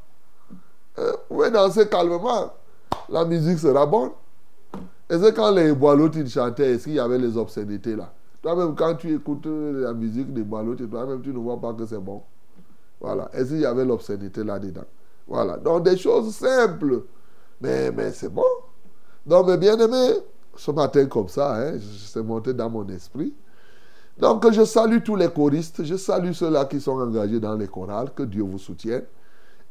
Euh, 0.99 1.13
Vous 1.31 1.37
pouvez 1.37 1.51
danser 1.51 1.89
calmement. 1.89 2.53
La 3.09 3.25
musique 3.25 3.59
sera 3.59 3.87
bonne. 3.87 4.11
Et 5.09 5.19
c'est 5.19 5.35
quand 5.35 5.53
les 5.53 5.73
Boilotis 5.73 6.29
chantaient, 6.29 6.73
est-ce 6.73 6.85
qu'il 6.85 6.95
y 6.95 7.01
avait 7.01 7.19
les 7.19 7.37
obscénités 7.37 7.97
là? 7.97 8.13
Toi-même, 8.43 8.75
quand 8.75 8.95
tu 8.97 9.15
écoutes 9.15 9.47
la 9.47 9.93
musique 9.93 10.33
des 10.33 10.43
Boilotis, 10.43 10.89
toi-même, 10.89 11.23
tu 11.23 11.31
ne 11.31 11.39
vois 11.39 11.61
pas 11.61 11.73
que 11.73 11.87
c'est 11.87 11.99
bon. 11.99 12.23
Voilà. 13.01 13.31
Est-ce 13.33 13.51
qu'il 13.51 13.61
y 13.61 13.67
avait 13.67 13.85
l'obscénité 13.85 14.45
là-dedans? 14.45 14.85
Voilà. 15.27 15.57
Donc, 15.57 15.85
des 15.85 15.97
choses 15.97 16.35
simples. 16.35 17.03
Mais, 17.61 17.91
mais 17.91 18.13
c'est 18.13 18.29
bon. 18.29 18.45
Donc, 19.25 19.49
mes 19.49 19.57
bien-aimés, 19.57 20.19
ce 20.57 20.71
matin 20.71 21.07
comme 21.07 21.29
ça, 21.29 21.57
hein, 21.57 21.79
c'est 21.81 22.23
monté 22.23 22.53
dans 22.55 22.71
mon 22.71 22.87
esprit. 22.89 23.35
Donc, 24.19 24.51
je 24.51 24.65
salue 24.65 25.03
tous 25.05 25.17
les 25.17 25.29
choristes, 25.29 25.85
je 25.85 25.97
salue 25.97 26.33
ceux-là 26.33 26.65
qui 26.65 26.81
sont 26.81 26.99
engagés 26.99 27.41
dans 27.41 27.55
les 27.55 27.67
chorales, 27.67 28.13
que 28.15 28.23
Dieu 28.23 28.43
vous 28.43 28.59
soutienne 28.59 29.05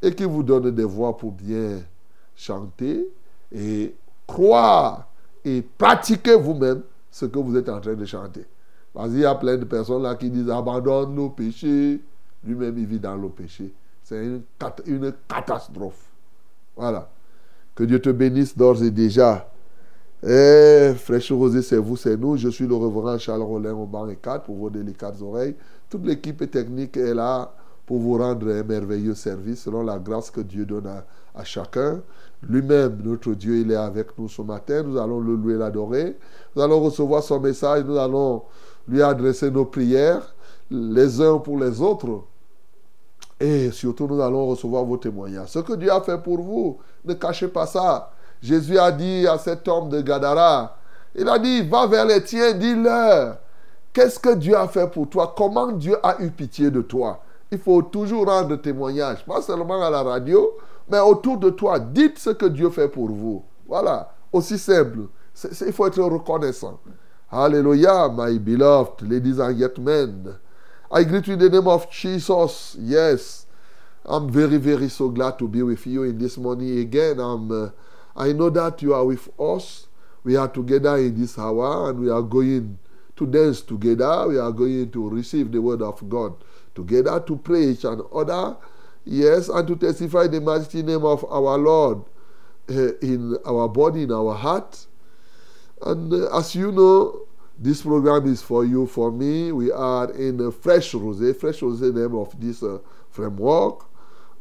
et 0.02 0.14
qui 0.14 0.24
vous 0.24 0.44
donne 0.44 0.72
des 0.72 0.84
voix 0.84 1.18
pour 1.18 1.32
bien 1.32 1.80
chanter 2.36 3.08
et 3.52 3.96
croire 4.28 5.08
et 5.44 5.62
pratiquer 5.62 6.36
vous-même 6.36 6.84
ce 7.10 7.26
que 7.26 7.40
vous 7.40 7.56
êtes 7.56 7.70
en 7.70 7.80
train 7.80 7.94
de 7.94 8.06
chanter. 8.06 8.46
Parce 8.94 9.10
qu'il 9.10 9.20
y 9.20 9.26
a 9.26 9.36
plein 9.36 9.58
de 9.58 9.66
personnes 9.66 10.04
là 10.04 10.16
qui 10.16 10.30
disent 10.30 10.50
abandonne 10.50 11.16
nos 11.16 11.30
péchés. 11.30 12.02
Lui-même, 12.44 12.78
il 12.78 12.86
vit 12.86 13.00
dans 13.00 13.16
le 13.16 13.30
péché. 13.30 13.74
C'est 14.04 14.24
une, 14.24 14.44
une 14.86 15.14
catastrophe. 15.28 16.12
Voilà. 16.76 17.10
Que 17.76 17.84
Dieu 17.84 18.00
te 18.00 18.10
bénisse 18.10 18.58
d'ores 18.58 18.84
et 18.84 18.92
déjà. 18.92 19.52
Eh, 20.24 20.94
Fraîche 20.98 21.32
Rosée, 21.32 21.62
c'est 21.62 21.78
vous, 21.78 21.98
c'est 21.98 22.16
nous. 22.18 22.38
Je 22.38 22.50
suis 22.50 22.66
le 22.66 22.76
reverend 22.76 23.18
Charles 23.20 23.42
Rollin 23.42 23.74
au 23.74 23.86
banc 23.86 24.08
et 24.08 24.16
4 24.16 24.46
pour 24.46 24.56
vos 24.56 24.70
délicates 24.70 25.22
oreilles. 25.22 25.56
Toute 25.90 26.06
l'équipe 26.06 26.50
technique 26.50 26.98
est 26.98 27.14
là 27.14 27.54
pour 27.86 28.00
vous 28.00 28.18
rendre 28.18 28.50
un 28.50 28.64
merveilleux 28.64 29.14
service 29.14 29.64
selon 29.64 29.84
la 29.84 30.00
grâce 30.00 30.32
que 30.32 30.42
Dieu 30.42 30.66
donne 30.66 30.88
à, 30.88 31.06
à 31.36 31.44
chacun. 31.44 32.02
Lui-même, 32.48 32.98
notre 33.04 33.34
Dieu, 33.34 33.58
il 33.58 33.72
est 33.72 33.76
avec 33.76 34.18
nous 34.18 34.30
ce 34.30 34.42
matin. 34.42 34.82
Nous 34.82 34.98
allons 34.98 35.20
le 35.20 35.36
louer, 35.36 35.56
l'adorer. 35.56 36.18
Nous 36.56 36.62
allons 36.62 36.80
recevoir 36.80 37.22
son 37.22 37.40
message. 37.40 37.84
Nous 37.84 37.98
allons 37.98 38.44
lui 38.88 39.02
adresser 39.02 39.52
nos 39.52 39.66
prières 39.66 40.34
les 40.72 41.22
uns 41.22 41.38
pour 41.38 41.60
les 41.60 41.82
autres. 41.82 42.24
Et 43.40 43.70
surtout, 43.72 44.08
nous 44.08 44.22
allons 44.22 44.48
recevoir 44.48 44.86
vos 44.86 44.98
témoignages. 44.98 45.50
Ce 45.50 45.60
que 45.60 45.74
Dieu 45.74 45.92
a 45.92 46.02
fait 46.02 46.18
pour 46.24 46.42
vous, 46.42 46.78
ne 47.06 47.14
cachez 47.14 47.48
pas 47.48 47.66
ça. 47.66 48.12
Jésus 48.42 48.78
a 48.78 48.92
dit 48.92 49.28
à 49.28 49.38
cet 49.38 49.68
homme 49.68 49.90
de 49.90 50.02
Gadara, 50.02 50.78
il 51.16 51.28
a 51.30 51.40
dit, 51.40 51.62
va 51.62 51.88
vers 51.88 52.06
les 52.06 52.24
tiens, 52.24 52.54
dis-leur, 52.54 53.38
qu'est-ce 53.94 54.20
que 54.20 54.36
Dieu 54.36 54.58
a 54.58 54.68
fait 54.68 54.90
pour 54.92 55.10
toi? 55.10 55.34
Comment 55.36 55.72
Dieu 55.72 55.98
a 56.04 56.22
eu 56.22 56.30
pitié 56.30 56.70
de 56.70 56.82
toi? 56.82 57.22
Il 57.52 57.60
faut 57.60 57.82
toujours 57.82 58.26
rendre 58.26 58.56
témoignage, 58.58 59.26
pas 59.26 59.42
seulement 59.42 59.82
à 59.82 59.90
la 59.90 60.04
radio, 60.04 60.58
mais 60.90 61.00
autour 61.00 61.38
de 61.38 61.50
toi. 61.50 61.80
Dites 61.80 62.20
ce 62.20 62.32
que 62.32 62.46
Dieu 62.46 62.70
fait 62.70 62.90
pour 62.90 63.10
vous. 63.10 63.44
Voilà, 63.68 64.12
aussi 64.32 64.58
simple. 64.58 65.08
il 65.66 65.74
faut 65.74 65.88
être 65.88 66.02
reconnaissant. 66.02 66.80
Hallelujah, 67.32 68.10
my 68.10 68.38
beloved 68.38 69.02
ladies 69.02 69.40
and 69.40 69.58
gentlemen. 69.58 70.36
I 70.92 71.04
greet 71.04 71.28
you 71.28 71.34
in 71.34 71.40
the 71.40 71.50
name 71.50 71.68
of 71.68 71.90
Jesus. 71.90 72.78
Yes, 72.80 73.45
I'm 74.08 74.30
very, 74.30 74.58
very 74.58 74.90
so 74.90 75.10
glad 75.10 75.40
to 75.40 75.48
be 75.48 75.64
with 75.64 75.88
you 75.88 76.04
in 76.04 76.20
this 76.20 76.38
morning 76.38 76.78
again. 76.78 77.20
I'm, 77.20 77.52
uh, 77.52 77.70
I 78.16 78.34
know 78.34 78.52
that 78.52 78.82
you 78.84 78.94
are 78.94 79.04
with 79.04 79.28
us. 79.40 79.88
We 80.24 80.36
are 80.36 80.48
together 80.48 80.98
in 80.98 81.20
this 81.20 81.40
hour 81.40 81.90
and 81.90 82.00
we 82.00 82.10
are 82.10 82.22
going 82.22 82.78
to 83.16 83.26
dance 83.26 83.62
together. 83.62 84.28
We 84.28 84.38
are 84.38 84.52
going 84.52 84.92
to 84.92 85.10
receive 85.10 85.52
the 85.52 85.62
word 85.62 85.82
of 85.82 86.08
God 86.08 86.36
together, 86.76 87.20
to 87.20 87.38
pray 87.38 87.70
each 87.70 87.84
and 87.84 88.02
other. 88.14 88.58
Yes, 89.06 89.50
and 89.50 89.68
to 89.68 89.76
testify 89.76 90.28
the 90.28 90.42
mighty 90.42 90.84
name 90.84 91.06
of 91.06 91.24
our 91.26 91.58
Lord 91.58 92.04
uh, 92.70 92.98
in 92.98 93.38
our 93.46 93.68
body, 93.68 94.04
in 94.04 94.12
our 94.12 94.34
heart. 94.36 94.86
And 95.82 96.14
uh, 96.14 96.38
as 96.38 96.56
you 96.56 96.72
know, 96.72 97.28
this 97.58 97.82
program 97.82 98.28
is 98.28 98.42
for 98.42 98.66
you, 98.66 98.86
for 98.86 99.12
me. 99.12 99.52
We 99.52 99.72
are 99.72 100.12
in 100.12 100.42
a 100.42 100.52
Fresh 100.52 100.92
Rosé. 100.94 101.36
Fresh 101.36 101.62
Rosé, 101.62 101.94
name 101.94 102.16
of 102.16 102.40
this 102.40 102.62
uh, 102.62 102.80
framework. 103.10 103.86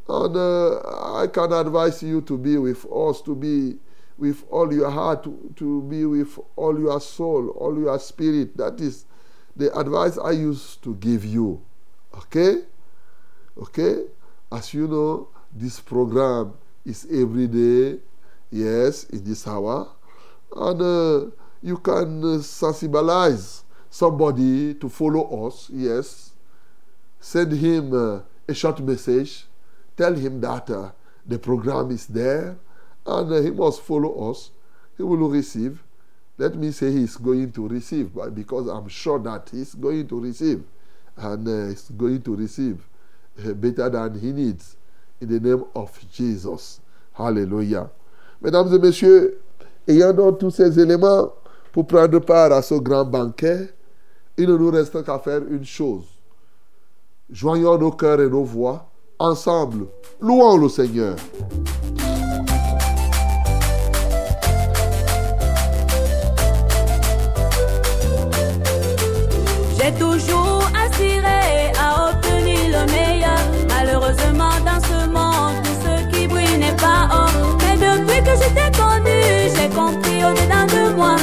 And 0.07 0.35
uh, 0.35 1.21
I 1.21 1.27
can 1.27 1.51
advise 1.51 2.03
you 2.03 2.21
to 2.21 2.37
be 2.37 2.57
with 2.57 2.85
us, 2.91 3.21
to 3.23 3.35
be 3.35 3.77
with 4.17 4.43
all 4.49 4.71
your 4.73 4.89
heart, 4.89 5.23
to, 5.23 5.53
to 5.55 5.81
be 5.83 6.05
with 6.05 6.37
all 6.55 6.79
your 6.79 7.01
soul, 7.01 7.49
all 7.49 7.77
your 7.77 7.97
spirit. 7.99 8.55
That 8.55 8.79
is 8.79 9.05
the 9.55 9.77
advice 9.77 10.17
I 10.17 10.31
used 10.31 10.83
to 10.83 10.95
give 10.95 11.25
you. 11.25 11.61
Okay? 12.15 12.63
Okay? 13.57 14.03
As 14.51 14.73
you 14.73 14.87
know, 14.87 15.29
this 15.53 15.79
program 15.79 16.53
is 16.85 17.07
every 17.11 17.47
day, 17.47 17.99
yes, 18.51 19.05
in 19.05 19.23
this 19.23 19.47
hour. 19.47 19.89
And 20.55 20.81
uh, 20.81 21.31
you 21.61 21.77
can 21.77 22.23
uh, 22.23 22.37
sensibilize 22.39 23.63
somebody 23.89 24.75
to 24.75 24.87
follow 24.87 25.47
us, 25.47 25.69
yes. 25.73 26.31
Send 27.19 27.53
him 27.53 27.91
uh, 27.93 28.21
a 28.47 28.53
short 28.53 28.79
message. 28.81 29.45
Tell 29.97 30.13
him 30.13 30.41
that 30.41 30.69
uh, 30.69 30.91
the 31.25 31.39
program 31.39 31.91
is 31.91 32.05
there 32.07 32.57
and 33.05 33.31
uh, 33.31 33.41
he 33.41 33.51
must 33.51 33.81
follow 33.81 34.31
us. 34.31 34.51
He 34.97 35.03
will 35.03 35.29
receive. 35.29 35.81
Let 36.37 36.55
me 36.55 36.71
say 36.71 36.91
he's 36.91 37.15
going 37.15 37.51
to 37.53 37.67
receive 37.67 38.11
because 38.33 38.67
I'm 38.67 38.89
sure 38.89 39.19
that 39.19 39.49
he's 39.51 39.73
going 39.73 40.07
to 40.09 40.19
receive 40.19 40.63
and 41.17 41.47
uh, 41.47 41.69
he's 41.69 41.89
going 41.89 42.21
to 42.23 42.35
receive 42.35 42.85
uh, 43.43 43.53
better 43.53 43.89
than 43.89 44.19
he 44.19 44.31
needs 44.31 44.75
in 45.21 45.29
the 45.29 45.39
name 45.39 45.63
of 45.75 45.97
Jesus. 46.11 46.81
Hallelujah. 47.13 47.89
Mesdames 48.41 48.73
et 48.73 48.79
messieurs, 48.79 49.37
ayant 49.87 50.13
donc 50.13 50.39
tous 50.39 50.51
ces 50.51 50.77
éléments, 50.77 51.31
pour 51.71 51.87
prendre 51.87 52.19
part 52.19 52.51
à 52.51 52.61
ce 52.61 52.75
grand 52.75 53.05
banquet, 53.05 53.69
il 54.37 54.49
ne 54.49 54.57
nous 54.57 54.71
reste 54.71 55.03
qu'à 55.03 55.19
faire 55.19 55.41
une 55.49 55.65
chose. 55.65 56.05
Joignons 57.29 57.77
nos 57.77 57.91
cœurs 57.91 58.21
et 58.21 58.29
nos 58.29 58.43
voix 58.43 58.89
ensemble. 59.19 59.87
Louons 60.21 60.57
le 60.57 60.69
Seigneur. 60.69 61.15
J'ai 69.77 69.91
toujours 69.93 70.63
aspiré 70.85 71.71
à 71.79 72.09
obtenir 72.09 72.59
le 72.69 72.91
meilleur. 72.91 73.39
Malheureusement, 73.69 74.55
dans 74.65 74.81
ce 74.81 75.07
monde, 75.07 75.63
tout 75.63 75.77
ce 75.85 76.15
qui 76.15 76.27
brille 76.27 76.57
n'est 76.57 76.75
pas 76.75 77.07
or. 77.11 77.31
Mais 77.59 77.75
depuis 77.75 78.21
que 78.23 78.35
je 78.41 78.49
t'ai 78.55 78.71
connu, 78.77 79.21
j'ai 79.55 79.69
compris 79.69 80.23
au-dedans 80.25 80.65
de 80.67 80.95
moi 80.95 81.15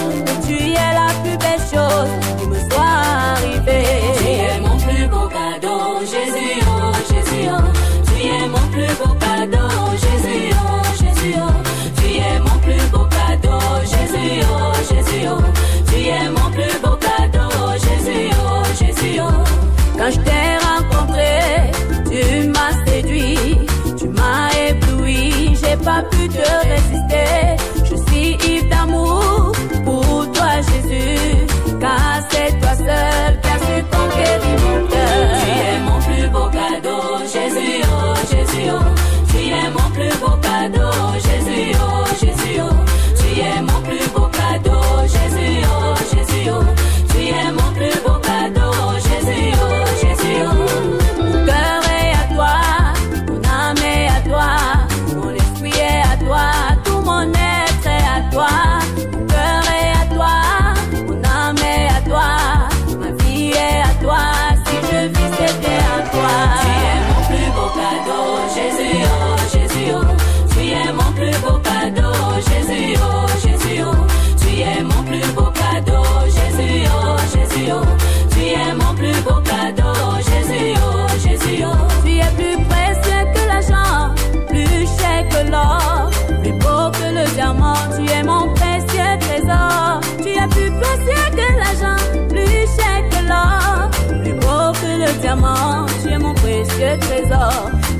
pu 26.80 27.11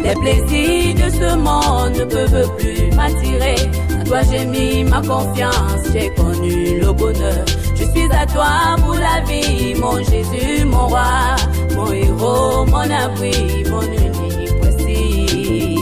Les 0.04 0.14
plaisirs 0.14 0.94
de 0.94 1.10
ce 1.10 1.36
monde 1.36 1.96
ne 1.96 2.04
peuvent 2.04 2.56
plus 2.56 2.96
m'attirer. 2.96 3.56
À 4.00 4.04
toi 4.04 4.20
j'ai 4.30 4.44
mis 4.46 4.84
ma 4.84 5.00
confiance, 5.00 5.82
j'ai 5.92 6.10
connu 6.14 6.80
le 6.80 6.92
bonheur. 6.92 7.44
Je 7.76 7.84
suis 7.84 8.12
à 8.12 8.26
toi 8.26 8.76
pour 8.84 8.94
la 8.94 9.20
vie, 9.28 9.74
mon 9.76 9.98
Jésus, 9.98 10.64
mon 10.64 10.88
roi, 10.88 11.36
mon 11.76 11.92
héros, 11.92 12.66
mon 12.66 12.90
abri, 12.90 13.64
mon 13.70 13.82
unique 13.82 14.60
prestige. 14.60 15.78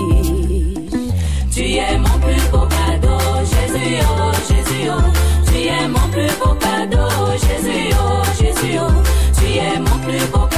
Tu 1.55 1.63
es 1.77 1.99
mon 1.99 2.19
plus 2.25 2.43
beau 2.53 2.67
cadeau, 2.77 3.19
Jésus, 3.53 3.97
oh, 4.03 4.33
Jésus, 4.49 4.91
oh. 4.91 5.03
Tu 5.51 5.59
es 5.67 5.89
mon 5.89 6.09
plus 6.13 6.33
beau 6.41 6.55
cadeau, 6.55 7.09
Jésus, 7.47 7.95
oh, 7.95 8.23
Jésus, 8.41 8.79
oh. 8.79 8.93
Tu 9.39 9.47
es 9.59 9.79
mon 9.79 9.99
plus 10.05 10.25
beau 10.33 10.39
cadeau, 10.39 10.50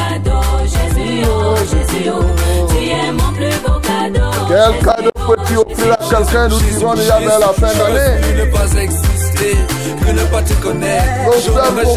Jésus, 0.72 1.26
oh, 1.28 1.54
Jésus, 1.70 2.10
oh. 2.10 2.22
Tu 2.68 2.88
es 2.88 3.12
mon 3.12 3.32
plus 3.32 3.56
beau 3.62 3.78
cadeau. 3.80 4.30
Quel 4.48 4.84
cadeau 4.84 5.10
peux-tu 5.26 5.56
offrir 5.58 5.92
à 5.92 5.96
quelqu'un? 5.96 6.48
Nous 6.48 6.60
tirons 6.60 6.94
déjà 6.94 7.18
vers 7.18 7.38
la 7.38 7.48
fin 7.48 7.72
d'année. 7.78 8.20
ne 8.38 8.44
pas 8.50 8.80
exister, 8.80 9.56
que 10.04 10.10
ne 10.12 10.24
pas 10.24 10.42
te 10.42 10.52
connaître. 10.54 11.04
Le 11.26 11.40
seul 11.40 11.54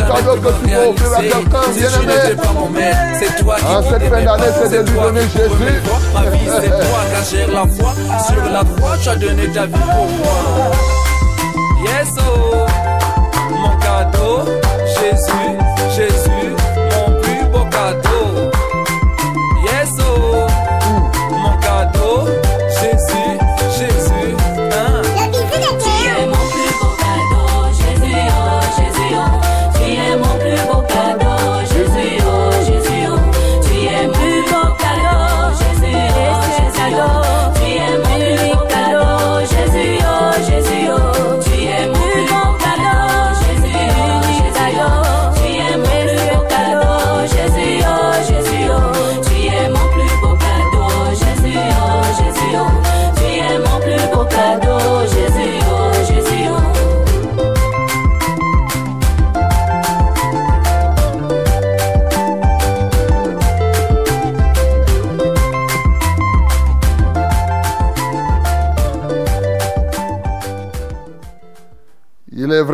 cadeau 0.07 0.35
que 0.35 0.47
tu 0.47 0.69
peux 0.69 0.88
offrir 0.88 1.13
à 1.13 1.21
quelqu'un, 1.21 1.63
Si 1.73 1.79
bien 1.79 1.88
tu 1.89 2.03
aimé. 2.03 2.13
n'étais 2.13 2.35
pas 2.35 2.53
mon 2.53 2.69
maître, 2.69 2.97
c'est 3.19 3.43
toi 3.43 3.55
qui 3.57 3.65
En 3.65 3.81
cette 3.83 4.03
fin 4.09 4.23
d'année, 4.23 4.51
c'est 4.61 4.69
de 4.69 4.89
lui 4.89 4.99
donner 4.99 5.21
qui 5.25 5.38
Jésus. 5.38 5.81
Ma 6.13 6.29
vie, 6.29 6.49
c'est 6.61 6.69
toi, 6.69 6.99
car 7.11 7.23
j'ai 7.29 7.45
la 7.51 7.65
foi. 7.65 7.93
Sur 8.25 8.51
la 8.51 8.63
croix, 8.63 8.97
tu 9.01 9.09
as 9.09 9.15
donné 9.15 9.47
ta 9.47 9.65
vie 9.65 9.71
pour 9.73 10.05
moi. 10.05 10.71
Yes, 11.83 12.09
oh, 12.19 12.65
mon 13.51 13.77
cadeau, 13.77 14.39
Jésus, 14.85 15.57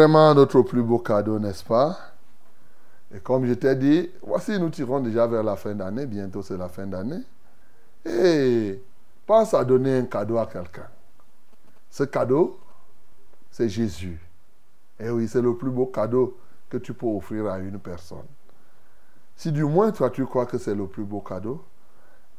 vraiment 0.02 0.34
notre 0.34 0.64
plus 0.64 0.82
beau 0.82 0.98
cadeau, 0.98 1.38
n'est-ce 1.38 1.64
pas? 1.64 1.96
Et 3.14 3.20
comme 3.20 3.46
je 3.46 3.54
t'ai 3.54 3.76
dit, 3.76 4.10
voici, 4.24 4.58
nous 4.58 4.72
tirons 4.72 5.00
déjà 5.00 5.28
vers 5.28 5.44
la 5.44 5.56
fin 5.56 5.76
d'année. 5.76 6.08
Bientôt, 6.08 6.42
c'est 6.42 6.58
la 6.58 6.70
fin 6.70 6.88
d'année. 6.88 7.22
Et 8.04 8.82
pense 9.28 9.54
à 9.54 9.64
donner 9.64 10.00
un 10.00 10.06
cadeau 10.06 10.40
à 10.40 10.48
quelqu'un. 10.48 10.88
Ce 11.92 12.04
cadeau, 12.04 12.60
c'est 13.52 13.70
Jésus. 13.70 14.20
Et 15.00 15.12
oui, 15.12 15.28
c'est 15.28 15.42
le 15.42 15.56
plus 15.56 15.70
beau 15.70 15.86
cadeau 15.86 16.36
que 16.68 16.78
tu 16.78 16.96
peux 16.96 17.06
offrir 17.06 17.46
à 17.46 17.60
une 17.60 17.78
personne. 17.78 18.26
Si 19.36 19.52
du 19.52 19.66
moins 19.66 19.92
toi 19.92 20.10
tu 20.10 20.26
crois 20.26 20.48
que 20.48 20.58
c'est 20.58 20.76
le 20.76 20.88
plus 20.88 21.04
beau 21.04 21.20
cadeau, 21.20 21.64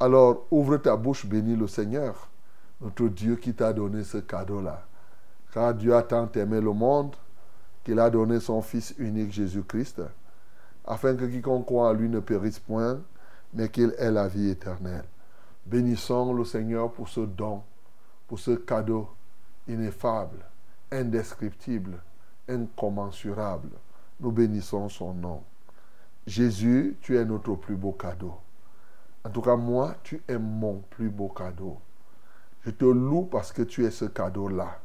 alors 0.01 0.47
ouvre 0.51 0.79
ta 0.79 0.97
bouche, 0.97 1.27
bénis 1.27 1.55
le 1.55 1.69
Seigneur, 1.69 2.29
notre 2.81 3.07
Dieu 3.07 3.37
qui 3.37 3.55
t'a 3.55 3.73
donné 3.73 4.03
ce 4.03 4.19
cadeau-là. 4.19 4.85
Car 5.53 5.75
Dieu 5.75 5.95
a 5.95 6.03
tant 6.03 6.31
aimé 6.33 6.61
le 6.61 6.73
monde 6.73 7.15
qu'il 7.85 7.99
a 7.99 8.11
donné 8.11 8.41
son 8.41 8.63
Fils 8.63 8.95
unique 8.99 9.33
Jésus-Christ, 9.33 10.03
afin 10.87 11.15
que 11.15 11.25
quiconque 11.25 11.67
croit 11.67 11.91
en 11.91 11.93
lui 11.93 12.09
ne 12.09 12.21
périsse 12.21 12.59
point, 12.59 13.01
mais 13.55 13.69
qu'il 13.69 13.95
ait 13.99 14.11
la 14.11 14.29
vie 14.29 14.51
éternelle. 14.51 15.05
Bénissons 15.67 16.33
le 16.33 16.45
Seigneur 16.45 16.91
pour 16.93 17.09
ce 17.09 17.21
don, 17.21 17.63
pour 18.27 18.39
ce 18.39 18.53
cadeau 18.53 19.09
ineffable, 19.69 20.39
indescriptible, 20.91 21.99
incommensurable. 22.49 23.71
Nous 24.21 24.33
bénissons 24.33 24.89
son 24.89 25.15
nom. 25.15 25.43
Jésus, 26.27 26.97
tu 27.01 27.17
es 27.17 27.25
notre 27.25 27.55
plus 27.55 27.77
beau 27.77 27.93
cadeau. 27.93 28.35
En 29.25 29.31
tout 29.31 29.43
cas, 29.43 29.57
moi, 29.57 29.95
tu 30.03 30.23
es 30.29 30.39
mon 30.39 30.83
plus 30.91 31.11
beau 31.11 31.29
cadeau. 31.29 31.79
Je 32.65 32.71
te 32.71 32.85
loue 32.85 33.23
parce 33.23 33.53
que 33.53 33.63
tu 33.63 33.85
es 33.85 33.91
ce 33.91 34.05
cadeau-là. 34.05 34.79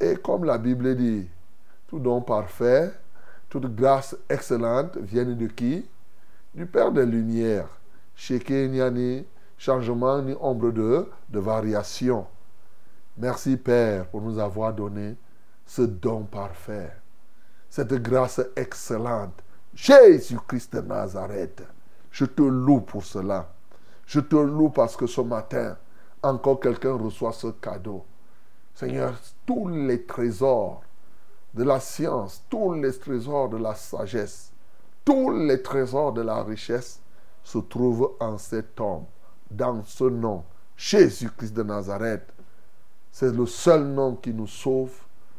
Et 0.00 0.16
comme 0.16 0.44
la 0.44 0.58
Bible 0.58 0.96
dit, 0.96 1.28
tout 1.94 2.00
don 2.00 2.22
parfait, 2.22 2.92
toute 3.48 3.72
grâce 3.72 4.16
excellente 4.28 4.96
viennent 4.96 5.36
de 5.36 5.46
qui? 5.46 5.88
Du 6.52 6.66
Père 6.66 6.90
des 6.90 7.06
Lumières, 7.06 7.68
chez 8.16 8.40
qui 8.40 8.64
il 8.64 8.72
n'y 8.72 8.80
a 8.80 8.90
ni 8.90 9.24
changement 9.56 10.20
ni 10.20 10.34
ombre 10.40 10.72
de, 10.72 11.08
de 11.28 11.38
variation. 11.38 12.26
Merci 13.16 13.56
Père 13.56 14.08
pour 14.08 14.22
nous 14.22 14.40
avoir 14.40 14.74
donné 14.74 15.14
ce 15.64 15.82
don 15.82 16.24
parfait, 16.24 16.90
cette 17.70 17.94
grâce 17.94 18.40
excellente. 18.56 19.40
Jésus-Christ 19.72 20.74
de 20.74 20.80
Nazareth, 20.80 21.62
je 22.10 22.24
te 22.24 22.42
loue 22.42 22.80
pour 22.80 23.04
cela. 23.04 23.52
Je 24.04 24.18
te 24.18 24.34
loue 24.34 24.70
parce 24.70 24.96
que 24.96 25.06
ce 25.06 25.20
matin, 25.20 25.76
encore 26.24 26.58
quelqu'un 26.58 26.94
reçoit 26.94 27.32
ce 27.32 27.46
cadeau. 27.46 28.04
Seigneur, 28.74 29.14
tous 29.46 29.68
les 29.68 30.04
trésors 30.04 30.82
de 31.54 31.62
la 31.62 31.80
science, 31.80 32.44
tous 32.50 32.74
les 32.74 32.92
trésors 32.98 33.48
de 33.48 33.56
la 33.56 33.74
sagesse, 33.74 34.52
tous 35.04 35.30
les 35.30 35.62
trésors 35.62 36.12
de 36.12 36.22
la 36.22 36.42
richesse 36.42 37.00
se 37.42 37.58
trouvent 37.58 38.12
en 38.20 38.38
cet 38.38 38.80
homme, 38.80 39.04
dans 39.50 39.84
ce 39.84 40.04
nom, 40.04 40.44
Jésus-Christ 40.76 41.54
de 41.54 41.62
Nazareth. 41.62 42.32
C'est 43.12 43.32
le 43.32 43.46
seul 43.46 43.84
nom 43.84 44.16
qui 44.16 44.32
nous 44.32 44.48
sauve, 44.48 44.92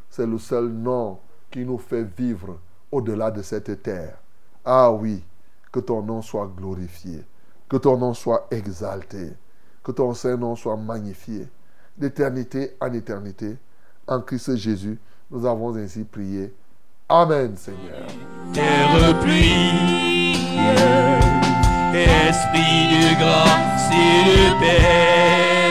c'est 0.08 0.26
le 0.26 0.38
seul 0.38 0.68
nom 0.68 1.18
qui 1.50 1.64
nous 1.64 1.78
fait 1.78 2.04
vivre 2.04 2.58
au-delà 2.90 3.30
de 3.30 3.42
cette 3.42 3.82
terre. 3.82 4.18
Ah 4.64 4.90
oui, 4.90 5.22
que 5.70 5.80
ton 5.80 6.02
nom 6.02 6.22
soit 6.22 6.50
glorifié, 6.56 7.22
que 7.68 7.76
ton 7.76 7.98
nom 7.98 8.14
soit 8.14 8.46
exalté, 8.50 9.32
que 9.82 9.92
ton 9.92 10.14
saint 10.14 10.36
nom 10.36 10.56
soit 10.56 10.76
magnifié 10.76 11.48
d'éternité 11.96 12.76
en 12.80 12.92
éternité. 12.92 13.56
En 14.06 14.20
Christ 14.20 14.56
Jésus, 14.56 14.98
nous 15.30 15.46
avons 15.46 15.76
ainsi 15.76 16.04
prié. 16.04 16.52
Amen, 17.08 17.56
Seigneur. 17.56 18.06
terre 18.52 19.20
pluie, 19.20 20.34
esprit 21.94 22.88
de 22.90 23.14
grâce 23.18 23.90
et 23.92 24.24
de 24.28 24.40
paix, 24.60 25.70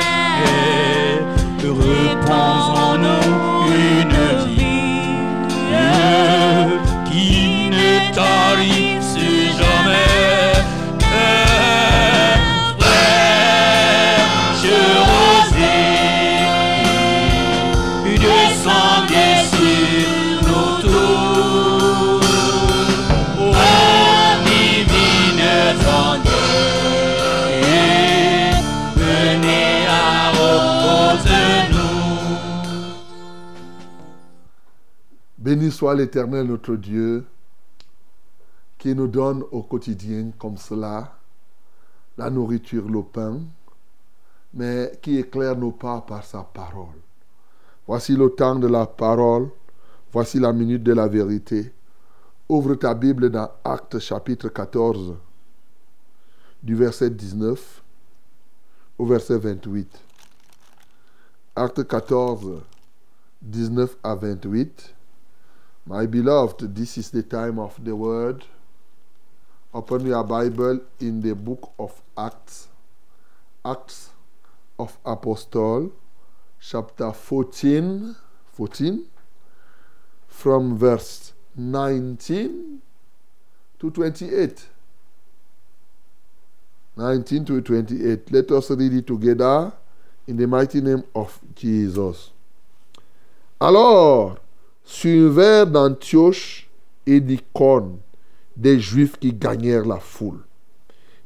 repose 1.67 2.69
en 2.79 2.97
nous 2.97 3.73
une 3.73 4.17
vie 4.45 5.15
qui 7.11 7.69
ne 7.69 8.13
tarisse 8.13 8.44
Béni 35.45 35.69
soit 35.69 35.93
l'Éternel 35.93 36.47
notre 36.47 36.75
Dieu 36.75 37.23
qui 38.79 38.95
nous 38.95 39.05
donne 39.05 39.43
au 39.51 39.61
quotidien 39.61 40.31
comme 40.39 40.57
cela 40.57 41.19
la 42.17 42.31
nourriture, 42.31 42.89
le 42.89 43.03
pain, 43.03 43.41
mais 44.55 44.97
qui 45.03 45.19
éclaire 45.19 45.55
nos 45.55 45.71
pas 45.71 46.01
par 46.01 46.25
sa 46.25 46.41
parole. 46.41 46.97
Voici 47.85 48.15
le 48.15 48.31
temps 48.31 48.55
de 48.55 48.65
la 48.65 48.87
parole. 48.87 49.49
Voici 50.11 50.39
la 50.39 50.51
minute 50.51 50.81
de 50.81 50.93
la 50.93 51.07
vérité. 51.07 51.71
Ouvre 52.49 52.73
ta 52.73 52.95
Bible 52.95 53.29
dans 53.29 53.51
Actes 53.63 53.99
chapitre 53.99 54.49
14, 54.49 55.13
du 56.63 56.73
verset 56.73 57.11
19 57.11 57.83
au 58.97 59.05
verset 59.05 59.37
28. 59.37 60.01
Acte 61.55 61.87
14, 61.87 62.63
19 63.43 63.95
à 64.01 64.15
28. 64.15 64.94
My 65.87 66.07
beloved, 66.07 66.75
this 66.75 66.97
is 66.97 67.11
the 67.11 67.21
time 67.21 67.59
of 67.59 67.83
the 67.83 67.95
word. 67.95 68.43
Open 69.71 70.05
your 70.07 70.23
Bible 70.23 70.79
in 70.99 71.21
the 71.21 71.35
book 71.35 71.73
of 71.77 72.01
Acts. 72.17 72.69
Acts 73.63 74.09
of 74.79 74.97
Apostle, 75.05 75.91
chapter 76.59 77.11
14, 77.11 78.15
14, 78.53 79.05
from 80.27 80.75
verse 80.75 81.33
19 81.55 82.81
to 83.77 83.91
28. 83.91 84.67
19 86.97 87.45
to 87.45 87.61
28. 87.61 88.31
Let 88.31 88.51
us 88.51 88.71
read 88.71 88.93
it 88.93 89.05
together 89.05 89.71
in 90.25 90.37
the 90.37 90.47
mighty 90.47 90.81
name 90.81 91.03
of 91.13 91.39
Jesus. 91.53 92.31
Alors, 93.61 94.39
survinrent 94.85 95.67
d'Antioche 95.67 96.69
et 97.05 97.19
d'Icône 97.19 97.97
des 98.55 98.79
Juifs 98.79 99.17
qui 99.19 99.33
gagnèrent 99.33 99.85
la 99.85 99.99
foule 99.99 100.39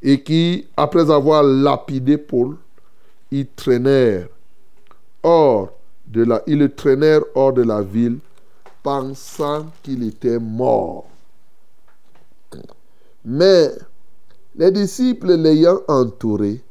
et 0.02 0.24
qui, 0.24 0.68
après 0.78 1.12
avoir 1.12 1.44
lapidé 1.44 2.18
Paul, 2.18 2.56
ils 3.32 3.46
le 3.46 3.56
traînèrent 3.56 4.28
hors 5.22 5.72
de 7.54 7.62
la 7.62 7.82
ville, 7.82 8.20
pensant 8.82 9.66
qu'il 9.84 10.08
était 10.08 10.40
mort. 10.40 11.08
Mais 13.26 13.72
les 14.56 14.72
disciples 14.72 15.36
l'ayant 15.36 15.82
entouré, 15.88 16.62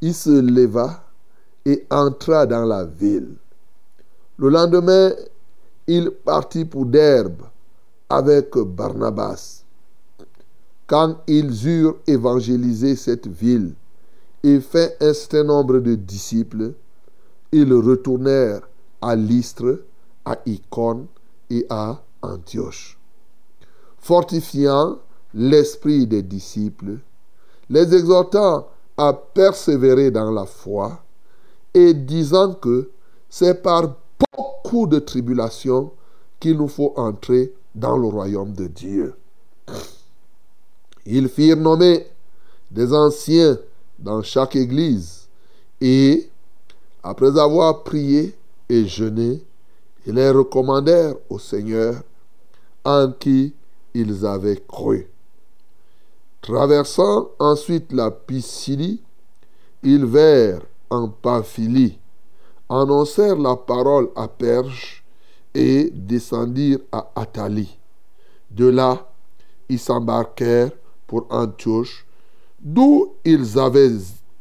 il 0.00 0.14
se 0.14 0.40
leva 0.40 1.04
et 1.64 1.86
entra 1.90 2.46
dans 2.46 2.64
la 2.64 2.84
ville. 2.84 3.36
Le 4.36 4.48
lendemain, 4.48 5.12
il 5.88 6.10
partit 6.10 6.66
pour 6.66 6.84
Derbe 6.84 7.42
avec 8.10 8.56
Barnabas. 8.56 9.64
Quand 10.86 11.16
ils 11.26 11.66
eurent 11.66 11.96
évangélisé 12.06 12.94
cette 12.94 13.26
ville 13.26 13.72
et 14.42 14.60
fait 14.60 14.96
un 15.00 15.14
certain 15.14 15.44
nombre 15.44 15.78
de 15.78 15.94
disciples, 15.94 16.74
ils 17.52 17.72
retournèrent 17.72 18.68
à 19.00 19.16
Lystre, 19.16 19.80
à 20.26 20.38
Icône 20.44 21.06
et 21.48 21.66
à 21.70 22.02
Antioche, 22.20 22.98
fortifiant 23.98 24.98
l'esprit 25.32 26.06
des 26.06 26.22
disciples, 26.22 26.98
les 27.70 27.94
exhortant 27.94 28.68
à 28.98 29.12
persévérer 29.14 30.10
dans 30.10 30.30
la 30.30 30.44
foi 30.44 31.02
et 31.72 31.94
disant 31.94 32.54
que 32.54 32.90
c'est 33.30 33.62
par 33.62 33.96
beaucoup 34.18 34.47
de 34.86 34.98
tribulations 34.98 35.92
qu'il 36.40 36.56
nous 36.56 36.68
faut 36.68 36.92
entrer 36.96 37.52
dans 37.74 37.96
le 37.96 38.06
royaume 38.06 38.52
de 38.52 38.66
Dieu. 38.66 39.14
Ils 41.06 41.28
firent 41.28 41.56
nommer 41.56 42.06
des 42.70 42.92
anciens 42.92 43.58
dans 43.98 44.22
chaque 44.22 44.56
église 44.56 45.28
et, 45.80 46.28
après 47.02 47.38
avoir 47.38 47.82
prié 47.82 48.36
et 48.68 48.86
jeûné, 48.86 49.42
ils 50.06 50.14
les 50.14 50.30
recommandèrent 50.30 51.14
au 51.30 51.38
Seigneur 51.38 52.02
en 52.84 53.12
qui 53.12 53.54
ils 53.94 54.26
avaient 54.26 54.62
cru. 54.68 55.08
Traversant 56.42 57.30
ensuite 57.38 57.92
la 57.92 58.10
Pisilie, 58.10 59.02
ils 59.82 60.04
vinrent 60.04 60.62
en 60.90 61.08
Pamphylie, 61.08 61.97
annoncèrent 62.68 63.36
la 63.36 63.56
parole 63.56 64.10
à 64.14 64.28
Perge 64.28 65.02
et 65.54 65.90
descendirent 65.92 66.80
à 66.92 67.10
Athalie. 67.16 67.78
De 68.50 68.66
là, 68.66 69.10
ils 69.68 69.78
s'embarquèrent 69.78 70.70
pour 71.06 71.26
Antioche, 71.30 72.06
d'où 72.60 73.14
ils 73.24 73.58
avaient 73.58 73.90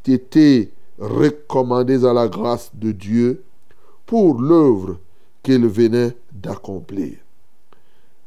été 0.05 0.71
recommandés 0.99 2.05
à 2.05 2.13
la 2.13 2.27
grâce 2.27 2.71
de 2.73 2.91
Dieu 2.91 3.43
pour 4.05 4.41
l'œuvre 4.41 4.97
qu'ils 5.43 5.67
venaient 5.67 6.15
d'accomplir. 6.31 7.17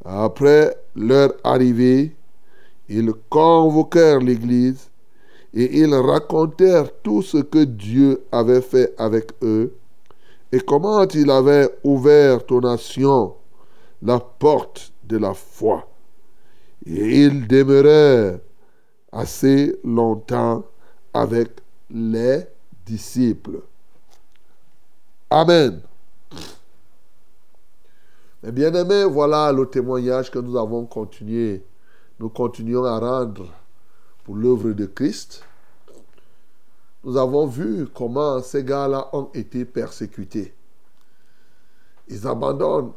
Après 0.05 0.77
leur 0.95 1.33
arrivée, 1.45 2.15
ils 2.89 3.13
convoquèrent 3.29 4.21
l'Église 4.21 4.89
et 5.53 5.81
ils 5.81 5.95
racontèrent 5.95 6.91
tout 7.03 7.23
ce 7.23 7.39
que 7.39 7.65
Dieu 7.65 8.23
avait 8.33 8.63
fait 8.63 8.95
avec 8.99 9.33
eux 9.43 9.75
et 10.53 10.61
comment 10.61 11.07
il 11.09 11.31
avait 11.31 11.69
ouvert 11.85 12.41
aux 12.51 12.61
nations 12.61 13.37
la 14.03 14.19
porte 14.19 14.93
de 15.05 15.19
la 15.19 15.35
foi? 15.35 15.87
Et 16.87 17.25
ils 17.25 17.47
demeurèrent 17.47 18.39
assez 19.13 19.79
longtemps 19.85 20.65
avec 21.13 21.61
les 21.91 22.45
disciples. 22.87 23.63
Amen. 25.29 25.81
Mais 28.43 28.53
bien 28.53 28.73
aimés, 28.75 29.05
voilà 29.05 29.53
le 29.53 29.67
témoignage 29.67 30.31
que 30.31 30.39
nous 30.39 30.57
avons 30.57 30.87
continué. 30.87 31.63
Nous 32.19 32.31
continuons 32.31 32.85
à 32.85 32.99
rendre 32.99 33.47
pour 34.25 34.35
l'œuvre 34.35 34.73
de 34.73 34.87
Christ. 34.87 35.45
Nous 37.03 37.17
avons 37.17 37.47
vu 37.47 37.87
comment 37.95 38.43
ces 38.43 38.63
gars-là 38.63 39.09
ont 39.13 39.31
été 39.33 39.65
persécutés. 39.65 40.55
Ils 42.09 42.27
abandonnent, 42.27 42.93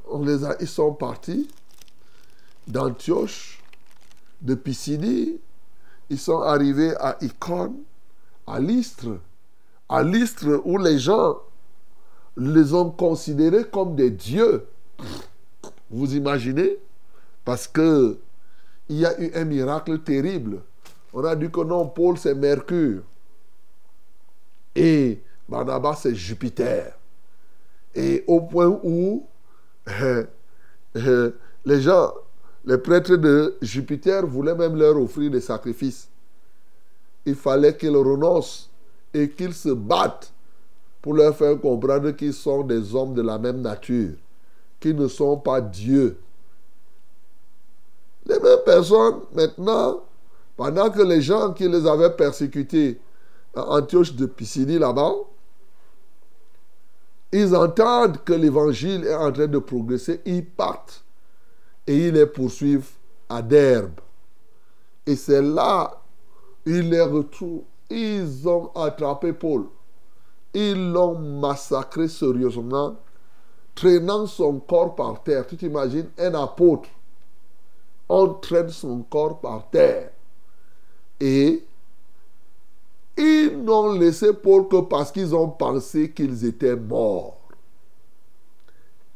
ils 0.59 0.67
sont 0.67 0.93
partis 0.93 1.47
d'Antioche, 2.67 3.61
de 4.41 4.55
Pisidie, 4.55 5.39
ils 6.09 6.19
sont 6.19 6.41
arrivés 6.41 6.95
à 6.97 7.17
Icône, 7.21 7.75
à 8.45 8.59
Lystre, 8.59 9.19
à 9.87 10.03
Lystre 10.03 10.61
où 10.65 10.77
les 10.77 10.99
gens 10.99 11.37
les 12.35 12.73
ont 12.73 12.89
considérés 12.89 13.65
comme 13.65 13.95
des 13.95 14.09
dieux. 14.09 14.65
Vous 15.89 16.15
imaginez? 16.15 16.77
Parce 17.45 17.67
que 17.67 18.17
il 18.89 18.97
y 18.97 19.05
a 19.05 19.19
eu 19.21 19.31
un 19.33 19.45
miracle 19.45 19.99
terrible. 19.99 20.61
On 21.13 21.23
a 21.23 21.35
dit 21.35 21.49
que 21.49 21.61
non, 21.61 21.87
Paul 21.87 22.17
c'est 22.17 22.35
Mercure. 22.35 23.03
Et 24.75 25.21
Barnabas 25.47 25.99
c'est 26.01 26.15
Jupiter. 26.15 26.97
Et 27.95 28.23
au 28.27 28.41
point 28.41 28.79
où 28.83 29.25
euh, 29.89 30.23
euh, 30.95 31.31
les 31.65 31.81
gens, 31.81 32.13
les 32.65 32.77
prêtres 32.77 33.15
de 33.15 33.55
Jupiter 33.61 34.25
voulaient 34.25 34.55
même 34.55 34.75
leur 34.75 34.97
offrir 34.97 35.29
des 35.29 35.41
sacrifices. 35.41 36.07
Il 37.25 37.35
fallait 37.35 37.75
qu'ils 37.75 37.95
renoncent 37.95 38.69
et 39.13 39.29
qu'ils 39.29 39.53
se 39.53 39.69
battent 39.69 40.33
pour 41.01 41.13
leur 41.13 41.35
faire 41.35 41.59
comprendre 41.59 42.11
qu'ils 42.11 42.33
sont 42.33 42.63
des 42.63 42.95
hommes 42.95 43.13
de 43.13 43.21
la 43.21 43.37
même 43.37 43.61
nature, 43.61 44.13
qu'ils 44.79 44.95
ne 44.95 45.07
sont 45.07 45.37
pas 45.37 45.61
Dieu. 45.61 46.17
Les 48.25 48.39
mêmes 48.39 48.59
personnes, 48.65 49.19
maintenant, 49.33 50.01
pendant 50.55 50.89
que 50.89 51.01
les 51.01 51.21
gens 51.21 51.51
qui 51.53 51.67
les 51.67 51.85
avaient 51.85 52.15
persécutés 52.15 52.99
Antioche 53.55 54.13
de 54.15 54.25
Pisidie 54.25 54.79
là-bas, 54.79 55.13
ils 57.31 57.55
entendent 57.55 58.23
que 58.23 58.33
l'évangile 58.33 59.05
est 59.05 59.15
en 59.15 59.31
train 59.31 59.47
de 59.47 59.57
progresser, 59.59 60.21
ils 60.25 60.45
partent 60.45 61.03
et 61.87 62.07
ils 62.07 62.13
les 62.13 62.25
poursuivent 62.25 62.89
à 63.29 63.41
Derbe. 63.41 63.99
Et 65.05 65.15
c'est 65.15 65.41
là, 65.41 66.01
ils 66.65 66.89
les 66.89 67.01
retrouvent. 67.01 67.63
Ils 67.89 68.47
ont 68.47 68.71
attrapé 68.75 69.33
Paul. 69.33 69.65
Ils 70.53 70.91
l'ont 70.91 71.17
massacré 71.17 72.07
sérieusement, 72.07 72.95
traînant 73.75 74.25
son 74.27 74.59
corps 74.59 74.95
par 74.95 75.23
terre. 75.23 75.45
Tu 75.47 75.57
t'imagines 75.57 76.09
un 76.17 76.33
apôtre. 76.35 76.89
On 78.07 78.29
traîne 78.35 78.69
son 78.69 79.01
corps 79.01 79.39
par 79.39 79.69
terre. 79.69 80.11
Et 81.19 81.63
ils 83.17 83.63
n'ont 83.63 83.93
laissé 83.93 84.33
Paul 84.33 84.67
que 84.67 84.81
parce 84.81 85.11
qu'ils 85.11 85.35
ont 85.35 85.49
pensé 85.49 86.11
qu'ils 86.11 86.45
étaient 86.45 86.75
morts. 86.75 87.39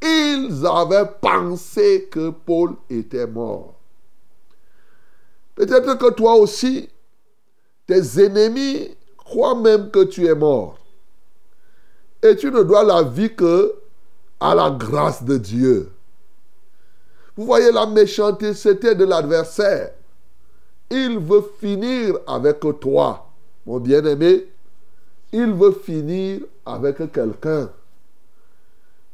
Ils 0.02 0.66
avaient 0.66 1.10
pensé 1.20 2.08
que 2.12 2.30
Paul 2.30 2.76
était 2.90 3.26
mort. 3.26 3.74
Peut-être 5.56 5.98
que 5.98 6.12
toi 6.12 6.36
aussi, 6.36 6.88
tes 7.88 8.24
ennemis 8.24 8.96
croient 9.18 9.56
même 9.56 9.90
que 9.90 10.04
tu 10.04 10.28
es 10.28 10.36
mort. 10.36 10.78
Et 12.22 12.36
tu 12.36 12.52
ne 12.52 12.62
dois 12.62 12.84
la 12.84 13.04
vie 13.04 13.34
que 13.36 13.74
à 14.40 14.54
la 14.54 14.70
grâce 14.70 15.24
de 15.24 15.38
Dieu. 15.38 15.92
Vous 17.36 17.46
voyez 17.46 17.72
la 17.72 17.86
méchanceté 17.86 18.96
de 18.96 19.06
l'adversaire. 19.06 19.92
Il 20.90 21.20
veut 21.20 21.44
finir 21.60 22.18
avec 22.26 22.60
toi, 22.80 23.27
mon 23.68 23.80
bien-aimé. 23.80 24.46
Il 25.34 25.52
veut 25.52 25.74
finir 25.74 26.40
avec 26.66 27.12
quelqu'un. 27.12 27.70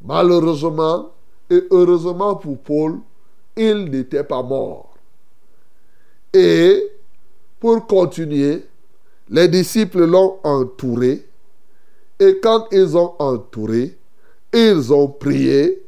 Malheureusement 0.02 1.10
et 1.50 1.64
heureusement 1.72 2.36
pour 2.36 2.60
Paul, 2.60 3.00
il 3.58 3.86
n'était 3.86 4.24
pas 4.24 4.44
mort. 4.44 4.96
Et 6.32 6.88
pour 7.60 7.86
continuer, 7.88 8.66
les 9.30 9.48
disciples 9.48 10.06
l'ont 10.06 10.38
entouré. 10.44 11.28
Et 12.20 12.40
quand 12.42 12.68
ils 12.72 12.96
ont 12.96 13.16
entouré, 13.20 13.98
ils 14.54 14.94
ont 14.94 15.08
prié. 15.08 15.84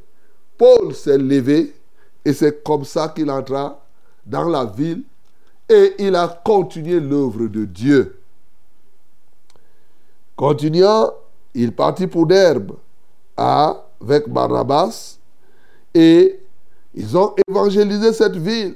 Paul 0.58 0.96
s'est 0.96 1.18
levé 1.18 1.74
et 2.24 2.34
c'est 2.34 2.64
comme 2.64 2.84
ça 2.84 3.10
qu'il 3.10 3.30
entra 3.30 3.86
dans 4.26 4.50
la 4.50 4.66
ville 4.66 5.04
et 5.70 5.94
il 6.00 6.16
a 6.16 6.42
continué 6.44 7.00
l'œuvre 7.00 7.48
de 7.48 7.66
Dieu. 7.66 8.16
Continuant, 10.36 11.12
il 11.54 11.74
partit 11.74 12.08
pour 12.08 12.28
Derbe 12.28 12.76
avec 13.38 14.30
Barnabas 14.30 15.18
et 15.94 16.40
ils 16.94 17.18
ont 17.18 17.34
évangélisé 17.48 18.14
cette 18.14 18.36
ville. 18.36 18.76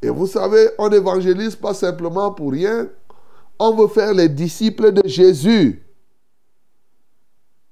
Et 0.00 0.08
vous 0.08 0.26
savez, 0.26 0.68
on 0.78 0.88
n'évangélise 0.88 1.54
pas 1.54 1.74
simplement 1.74 2.32
pour 2.32 2.52
rien. 2.52 2.88
On 3.58 3.74
veut 3.74 3.88
faire 3.88 4.12
les 4.12 4.28
disciples 4.28 4.92
de 4.92 5.06
Jésus. 5.06 5.82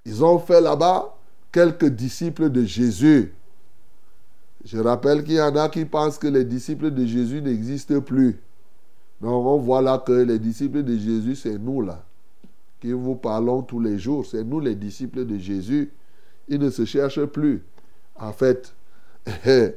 Ils 0.04 0.24
ont 0.24 0.38
fait 0.38 0.60
là-bas 0.60 1.16
quelques 1.50 1.88
disciples 1.88 2.50
de 2.50 2.64
Jésus. 2.64 3.34
Je 4.64 4.78
rappelle 4.78 5.24
qu'il 5.24 5.34
y 5.34 5.40
en 5.40 5.56
a 5.56 5.68
qui 5.68 5.84
pensent 5.84 6.18
que 6.18 6.28
les 6.28 6.44
disciples 6.44 6.90
de 6.90 7.04
Jésus 7.06 7.40
n'existent 7.40 8.00
plus. 8.00 8.38
Donc 9.20 9.46
on 9.46 9.58
voit 9.58 9.82
là 9.82 9.98
que 9.98 10.12
les 10.12 10.38
disciples 10.38 10.82
de 10.82 10.96
Jésus, 10.96 11.36
c'est 11.36 11.58
nous 11.58 11.82
là, 11.82 12.04
qui 12.80 12.92
vous 12.92 13.16
parlons 13.16 13.62
tous 13.62 13.80
les 13.80 13.98
jours. 13.98 14.24
C'est 14.26 14.44
nous 14.44 14.60
les 14.60 14.74
disciples 14.74 15.24
de 15.24 15.38
Jésus. 15.38 15.92
Ils 16.48 16.58
ne 16.58 16.70
se 16.70 16.84
cherchent 16.84 17.24
plus. 17.26 17.64
En 18.18 18.32
fait. 18.32 18.74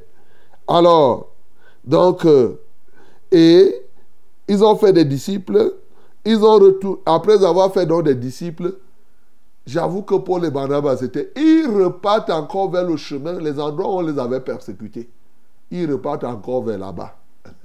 Alors, 0.68 1.32
donc, 1.84 2.24
euh, 2.24 2.60
et 3.30 3.82
ils 4.48 4.64
ont 4.64 4.76
fait 4.76 4.92
des 4.92 5.04
disciples. 5.04 5.74
Ils 6.24 6.42
ont 6.42 6.58
retour, 6.58 7.00
après 7.04 7.44
avoir 7.44 7.72
fait 7.72 7.84
donc 7.84 8.04
des 8.04 8.14
disciples, 8.14 8.74
J'avoue 9.66 10.02
que 10.02 10.16
Paul 10.16 10.44
et 10.44 10.50
Barnabas, 10.50 10.98
c'était. 10.98 11.32
Ils 11.36 11.66
repartent 11.66 12.30
encore 12.30 12.70
vers 12.70 12.84
le 12.84 12.96
chemin, 12.96 13.38
les 13.40 13.58
endroits 13.58 13.88
où 13.88 13.98
on 13.98 14.02
les 14.02 14.18
avait 14.18 14.40
persécutés. 14.40 15.08
Ils 15.70 15.90
repartent 15.90 16.24
encore 16.24 16.64
vers 16.64 16.78
là-bas. 16.78 17.16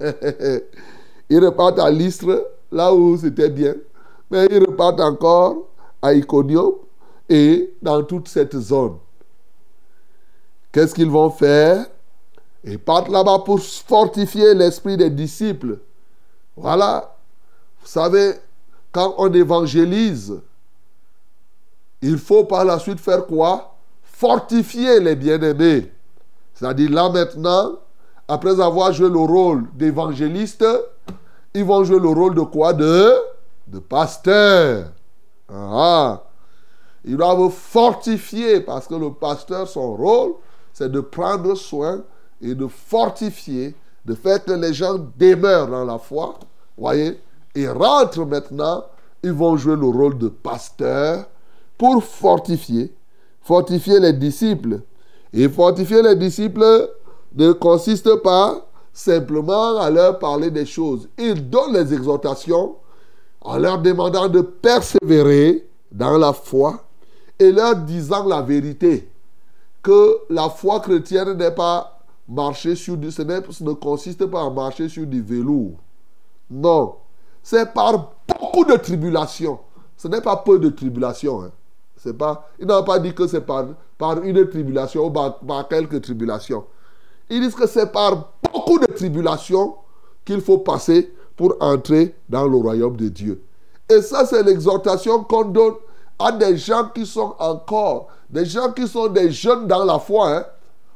ils 1.30 1.44
repartent 1.44 1.78
à 1.78 1.90
l'Istre, 1.90 2.52
là 2.72 2.94
où 2.94 3.18
c'était 3.18 3.50
bien. 3.50 3.74
Mais 4.30 4.46
ils 4.50 4.60
repartent 4.60 5.00
encore 5.00 5.66
à 6.00 6.14
Iconium 6.14 6.74
et 7.28 7.74
dans 7.82 8.02
toute 8.02 8.28
cette 8.28 8.56
zone. 8.56 8.96
Qu'est-ce 10.72 10.94
qu'ils 10.94 11.10
vont 11.10 11.30
faire? 11.30 11.86
Ils 12.64 12.78
partent 12.78 13.08
là-bas 13.08 13.40
pour 13.40 13.60
fortifier 13.60 14.54
l'esprit 14.54 14.96
des 14.96 15.10
disciples. 15.10 15.78
Voilà. 16.56 17.16
Vous 17.80 17.88
savez, 17.88 18.34
quand 18.92 19.14
on 19.18 19.32
évangélise, 19.32 20.40
il 22.02 22.18
faut 22.18 22.44
par 22.44 22.64
la 22.64 22.78
suite 22.78 23.00
faire 23.00 23.26
quoi? 23.26 23.74
Fortifier 24.02 25.00
les 25.00 25.16
bien-aimés. 25.16 25.90
C'est-à-dire 26.54 26.90
là 26.90 27.08
maintenant, 27.08 27.72
après 28.28 28.60
avoir 28.60 28.92
joué 28.92 29.08
le 29.08 29.18
rôle 29.18 29.64
d'évangéliste, 29.74 30.64
ils 31.54 31.64
vont 31.64 31.82
jouer 31.84 31.98
le 31.98 32.08
rôle 32.08 32.34
de 32.34 32.42
quoi? 32.42 32.72
De, 32.72 33.14
de 33.66 33.78
pasteur. 33.78 34.92
Ah. 35.48 36.22
Ils 37.04 37.16
doivent 37.16 37.50
fortifier 37.50 38.60
parce 38.60 38.86
que 38.86 38.94
le 38.94 39.12
pasteur, 39.12 39.66
son 39.66 39.94
rôle, 39.94 40.34
c'est 40.72 40.90
de 40.90 41.00
prendre 41.00 41.54
soin 41.54 42.02
et 42.42 42.54
de 42.54 42.66
fortifier, 42.66 43.74
de 44.04 44.14
faire 44.14 44.44
que 44.44 44.52
les 44.52 44.74
gens 44.74 44.98
demeurent 45.18 45.68
dans 45.68 45.84
la 45.84 45.98
foi. 45.98 46.38
Voyez 46.76 47.20
Et 47.54 47.68
rentrent 47.68 48.26
maintenant, 48.26 48.84
ils 49.22 49.32
vont 49.32 49.56
jouer 49.56 49.76
le 49.76 49.86
rôle 49.86 50.18
de 50.18 50.28
pasteur 50.28 51.26
pour 51.76 52.02
fortifier, 52.04 52.94
fortifier 53.40 54.00
les 54.00 54.12
disciples. 54.12 54.80
Et 55.32 55.48
fortifier 55.48 56.02
les 56.02 56.16
disciples 56.16 56.90
ne 57.34 57.52
consiste 57.52 58.16
pas 58.16 58.66
simplement 58.92 59.78
à 59.78 59.90
leur 59.90 60.18
parler 60.18 60.50
des 60.50 60.66
choses. 60.66 61.08
Il 61.18 61.48
donne 61.48 61.72
les 61.72 61.94
exhortations 61.94 62.76
en 63.40 63.58
leur 63.58 63.78
demandant 63.80 64.28
de 64.28 64.40
persévérer 64.40 65.66
dans 65.90 66.18
la 66.18 66.32
foi 66.32 66.84
et 67.38 67.50
leur 67.52 67.76
disant 67.76 68.24
la 68.24 68.42
vérité. 68.42 69.08
Que 69.82 70.18
la 70.28 70.50
foi 70.50 70.80
chrétienne 70.80 71.32
n'est 71.34 71.54
pas 71.54 72.00
marcher 72.28 72.74
sur 72.74 72.96
du... 72.96 73.10
Ce 73.10 73.22
ne 73.22 73.72
consiste 73.72 74.26
pas 74.26 74.42
à 74.42 74.50
marcher 74.50 74.88
sur 74.88 75.06
du 75.06 75.22
velours. 75.22 75.72
Non. 76.50 76.96
C'est 77.42 77.72
par 77.72 78.12
beaucoup 78.28 78.64
de 78.64 78.76
tribulations. 78.76 79.58
Ce 79.96 80.06
n'est 80.08 80.20
pas 80.20 80.36
peu 80.36 80.58
de 80.58 80.68
tribulations. 80.68 81.42
Hein. 81.42 81.50
C'est 81.96 82.16
pas, 82.16 82.46
pas 82.86 82.98
dit 82.98 83.14
que 83.14 83.26
c'est 83.26 83.40
par, 83.40 83.66
par 83.98 84.22
une 84.22 84.48
tribulation 84.48 85.06
ou 85.06 85.10
par, 85.10 85.68
quelques 85.68 86.00
tribulations. 86.02 86.64
Ils 87.28 87.40
disent 87.40 87.54
que 87.54 87.66
c'est 87.66 87.92
par 87.92 88.32
beaucoup 88.52 88.78
de 88.78 88.86
tribulations 88.86 89.76
qu'il 90.24 90.40
faut 90.40 90.58
passer 90.58 91.12
pour 91.40 91.56
entrer 91.60 92.14
dans 92.28 92.46
le 92.46 92.54
royaume 92.58 92.96
de 92.98 93.08
Dieu. 93.08 93.42
Et 93.88 94.02
ça, 94.02 94.26
c'est 94.26 94.42
l'exhortation 94.42 95.24
qu'on 95.24 95.46
donne 95.46 95.72
à 96.18 96.32
des 96.32 96.58
gens 96.58 96.90
qui 96.94 97.06
sont 97.06 97.34
encore, 97.38 98.08
des 98.28 98.44
gens 98.44 98.72
qui 98.72 98.86
sont 98.86 99.08
des 99.08 99.30
jeunes 99.30 99.66
dans 99.66 99.84
la 99.84 99.98
foi. 99.98 100.36
Hein. 100.36 100.44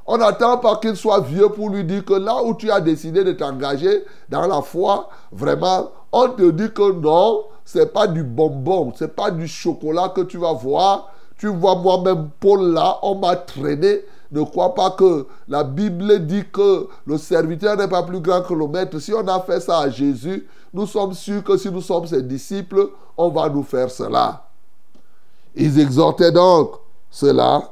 On 0.05 0.19
n'attend 0.19 0.59
pas 0.59 0.77
qu'il 0.77 0.97
soit 0.97 1.21
vieux 1.21 1.49
pour 1.49 1.71
lui 1.71 1.83
dire 1.83 2.05
que 2.05 2.13
là 2.13 2.45
où 2.45 2.53
tu 2.53 2.71
as 2.71 2.83
décidé 2.83 3.25
de 3.25 3.33
t'engager 3.33 4.05
dans 4.29 4.47
la 4.47 4.61
foi, 4.61 5.09
vraiment, 5.33 5.89
on 6.13 6.29
te 6.29 6.51
dit 6.51 6.71
que 6.75 6.93
non, 6.93 7.45
c'est 7.65 7.91
pas 7.95 8.07
du 8.07 8.23
bonbon, 8.23 8.93
c'est 8.95 9.17
pas 9.17 9.31
du 9.31 9.49
chocolat 9.49 10.11
que 10.11 10.21
tu 10.21 10.37
vas 10.37 10.53
voir. 10.53 11.11
Tu 11.39 11.47
vois 11.47 11.77
moi-même 11.77 12.29
Paul 12.39 12.75
là, 12.75 12.99
on 13.01 13.15
m'a 13.15 13.35
traîné. 13.37 14.03
Ne 14.33 14.43
crois 14.43 14.75
pas 14.75 14.91
que 14.91 15.27
la 15.49 15.65
Bible 15.65 16.27
dit 16.27 16.45
que 16.53 16.89
le 17.07 17.19
serviteur 17.19 17.77
n'est 17.77 17.89
pas 17.89 18.03
plus 18.03 18.21
grand 18.21 18.43
que 18.43 18.55
le 18.55 18.67
maître. 18.67 18.99
Si 18.99 19.13
on 19.13 19.27
a 19.27 19.41
fait 19.41 19.61
ça 19.61 19.81
à 19.81 19.91
Jésus, 19.91 20.47
nous 20.73 20.87
sommes 20.87 21.13
sûrs 21.15 21.45
que 21.45 21.57
si 21.57 21.71
nous 21.71 21.81
sommes 21.81 22.07
ses 22.07 22.23
disciples, 22.23 22.91
on 23.17 23.29
va 23.29 23.49
nous 23.49 23.63
faire 23.63 23.91
cela. 23.91 24.49
Ils 25.55 25.79
exhortaient 25.79 26.33
donc 26.33 26.73
cela. 27.11 27.63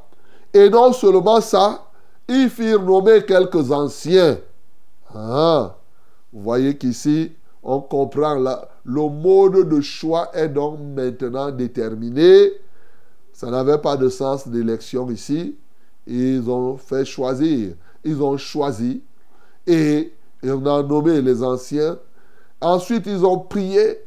Et 0.54 0.70
non 0.70 0.92
seulement 0.92 1.40
ça, 1.40 1.84
ils 2.28 2.48
firent 2.48 2.82
nommer 2.82 3.24
quelques 3.24 3.72
anciens. 3.72 4.38
Ah, 5.14 5.76
vous 6.32 6.42
voyez 6.42 6.76
qu'ici, 6.76 7.32
on 7.62 7.80
comprend 7.80 8.34
là, 8.34 8.68
le 8.84 9.08
mode 9.08 9.68
de 9.68 9.80
choix 9.80 10.30
est 10.34 10.48
donc 10.48 10.78
maintenant 10.80 11.50
déterminé. 11.50 12.52
Ça 13.32 13.50
n'avait 13.50 13.78
pas 13.78 13.96
de 13.96 14.08
sens 14.08 14.46
d'élection 14.46 15.10
ici. 15.10 15.56
Ils 16.06 16.48
ont 16.48 16.76
fait 16.76 17.04
choisir. 17.04 17.74
Ils 18.04 18.22
ont 18.22 18.36
choisi 18.36 19.02
et 19.66 20.12
on 20.44 20.66
a 20.66 20.82
nommé 20.82 21.20
les 21.22 21.42
anciens. 21.42 21.98
Ensuite, 22.60 23.06
ils 23.06 23.24
ont 23.24 23.38
prié 23.38 24.00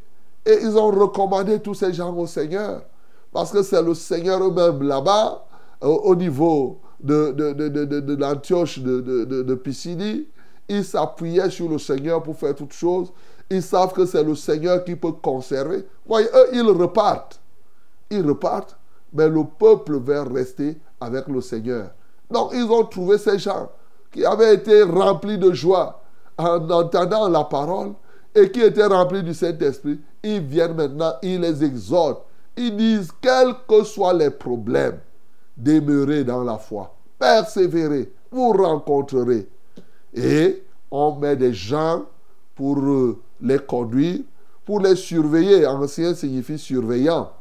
et 0.46 0.60
ils 0.62 0.78
ont 0.78 0.92
recommandé 0.92 1.60
tous 1.60 1.74
ces 1.74 1.94
gens 1.94 2.14
au 2.16 2.28
Seigneur. 2.28 2.84
Parce 3.32 3.52
que 3.52 3.64
c'est 3.64 3.82
le 3.82 3.94
Seigneur 3.94 4.42
eux-mêmes 4.44 4.84
là-bas, 4.84 5.46
au 5.82 6.16
niveau 6.16 6.80
de, 7.02 7.32
de, 7.32 7.52
de, 7.52 7.86
de 7.86 8.16
l'Antioche 8.16 8.80
de, 8.80 9.02
de, 9.02 9.56
Pisidie. 9.56 10.28
Ils 10.68 10.84
s'appuyaient 10.84 11.50
sur 11.50 11.70
le 11.70 11.78
Seigneur 11.78 12.24
pour 12.24 12.38
faire 12.38 12.56
toutes 12.56 12.74
choses. 12.74 13.12
Ils 13.50 13.62
savent 13.62 13.94
que 13.94 14.06
c'est 14.06 14.24
le 14.24 14.36
Seigneur 14.36 14.84
qui 14.84 14.96
peut 14.96 15.12
conserver. 15.12 15.86
Voyez, 16.08 16.28
eux, 16.34 16.50
ils 16.54 16.64
repartent. 16.64 17.40
Ils 18.10 18.26
repartent, 18.26 18.78
mais 19.14 19.30
le 19.30 19.44
peuple 19.44 19.98
va 19.98 20.24
rester 20.24 20.78
avec 21.00 21.28
le 21.28 21.42
Seigneur. 21.42 21.90
Donc, 22.30 22.52
ils 22.54 22.64
ont 22.64 22.86
trouvé 22.86 23.18
ces 23.18 23.38
gens 23.38 23.70
qui 24.12 24.26
avaient 24.26 24.56
été 24.56 24.84
remplis 24.84 25.38
de 25.38 25.52
joie 25.52 26.02
en 26.38 26.70
entendant 26.70 27.30
la 27.30 27.44
parole 27.44 27.94
et 28.34 28.52
qui 28.52 28.62
étaient 28.62 28.86
remplis 28.86 29.24
du 29.24 29.34
Saint-Esprit. 29.34 30.00
Ils 30.24 30.42
viennent 30.42 30.76
maintenant, 30.76 31.14
ils 31.22 31.40
les 31.40 31.64
exhortent. 31.64 32.26
Ils 32.58 32.76
disent, 32.76 33.12
quels 33.22 33.54
que 33.68 33.84
soient 33.84 34.14
les 34.14 34.30
problèmes, 34.30 35.00
demeurez 35.58 36.24
dans 36.24 36.44
la 36.44 36.58
foi. 36.58 36.96
Persévérez, 37.20 38.12
vous 38.32 38.52
rencontrerez. 38.52 39.48
Et 40.14 40.64
on 40.92 41.16
met 41.16 41.36
des 41.36 41.54
gens 41.54 42.06
pour 42.56 42.80
euh, 42.80 43.20
les 43.42 43.60
conduire, 43.60 44.20
pour 44.66 44.80
les 44.80 44.96
surveiller. 44.96 45.66
Ancien 45.66 46.14
signifie 46.14 46.58
surveillant. 46.58 47.32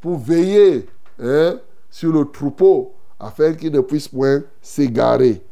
Pour 0.00 0.18
veiller 0.18 0.86
hein, 1.22 1.58
sur 1.90 2.12
le 2.12 2.24
troupeau 2.24 2.92
afin 3.24 3.54
qu'ils 3.54 3.72
ne 3.72 3.80
puissent 3.80 4.08
point 4.08 4.42
s'égarer. 4.60 5.42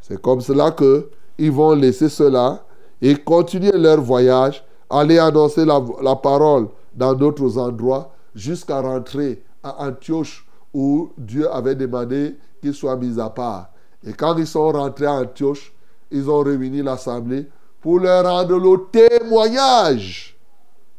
C'est 0.00 0.20
comme 0.20 0.40
cela 0.40 0.72
que 0.72 1.08
ils 1.38 1.52
vont 1.52 1.74
laisser 1.74 2.08
cela 2.08 2.64
et 3.00 3.14
continuer 3.14 3.70
leur 3.72 4.00
voyage, 4.00 4.64
aller 4.90 5.18
annoncer 5.18 5.64
la, 5.64 5.80
la 6.02 6.16
parole 6.16 6.68
dans 6.92 7.14
d'autres 7.14 7.56
endroits 7.56 8.12
jusqu'à 8.34 8.80
rentrer 8.80 9.42
à 9.62 9.86
Antioche 9.86 10.44
où 10.74 11.10
Dieu 11.16 11.48
avait 11.52 11.76
demandé 11.76 12.36
qu'ils 12.60 12.74
soient 12.74 12.96
mis 12.96 13.20
à 13.20 13.30
part. 13.30 13.70
Et 14.04 14.12
quand 14.12 14.36
ils 14.36 14.46
sont 14.46 14.72
rentrés 14.72 15.06
à 15.06 15.14
Antioche, 15.14 15.72
ils 16.10 16.28
ont 16.28 16.42
réuni 16.42 16.82
l'assemblée 16.82 17.46
pour 17.80 18.00
leur 18.00 18.24
rendre 18.24 18.58
le 18.58 18.90
témoignage 18.90 20.36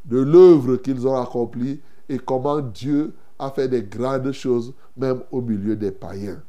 de 0.06 0.20
l'œuvre 0.20 0.78
qu'ils 0.78 1.06
ont 1.06 1.22
accomplie 1.22 1.82
et 2.08 2.18
comment 2.18 2.60
Dieu 2.60 3.14
a 3.42 3.50
fait 3.50 3.68
des 3.68 3.82
grandes 3.82 4.32
choses 4.32 4.72
même 4.96 5.24
au 5.32 5.42
milieu 5.42 5.76
des 5.76 5.92
païens. 5.92 6.42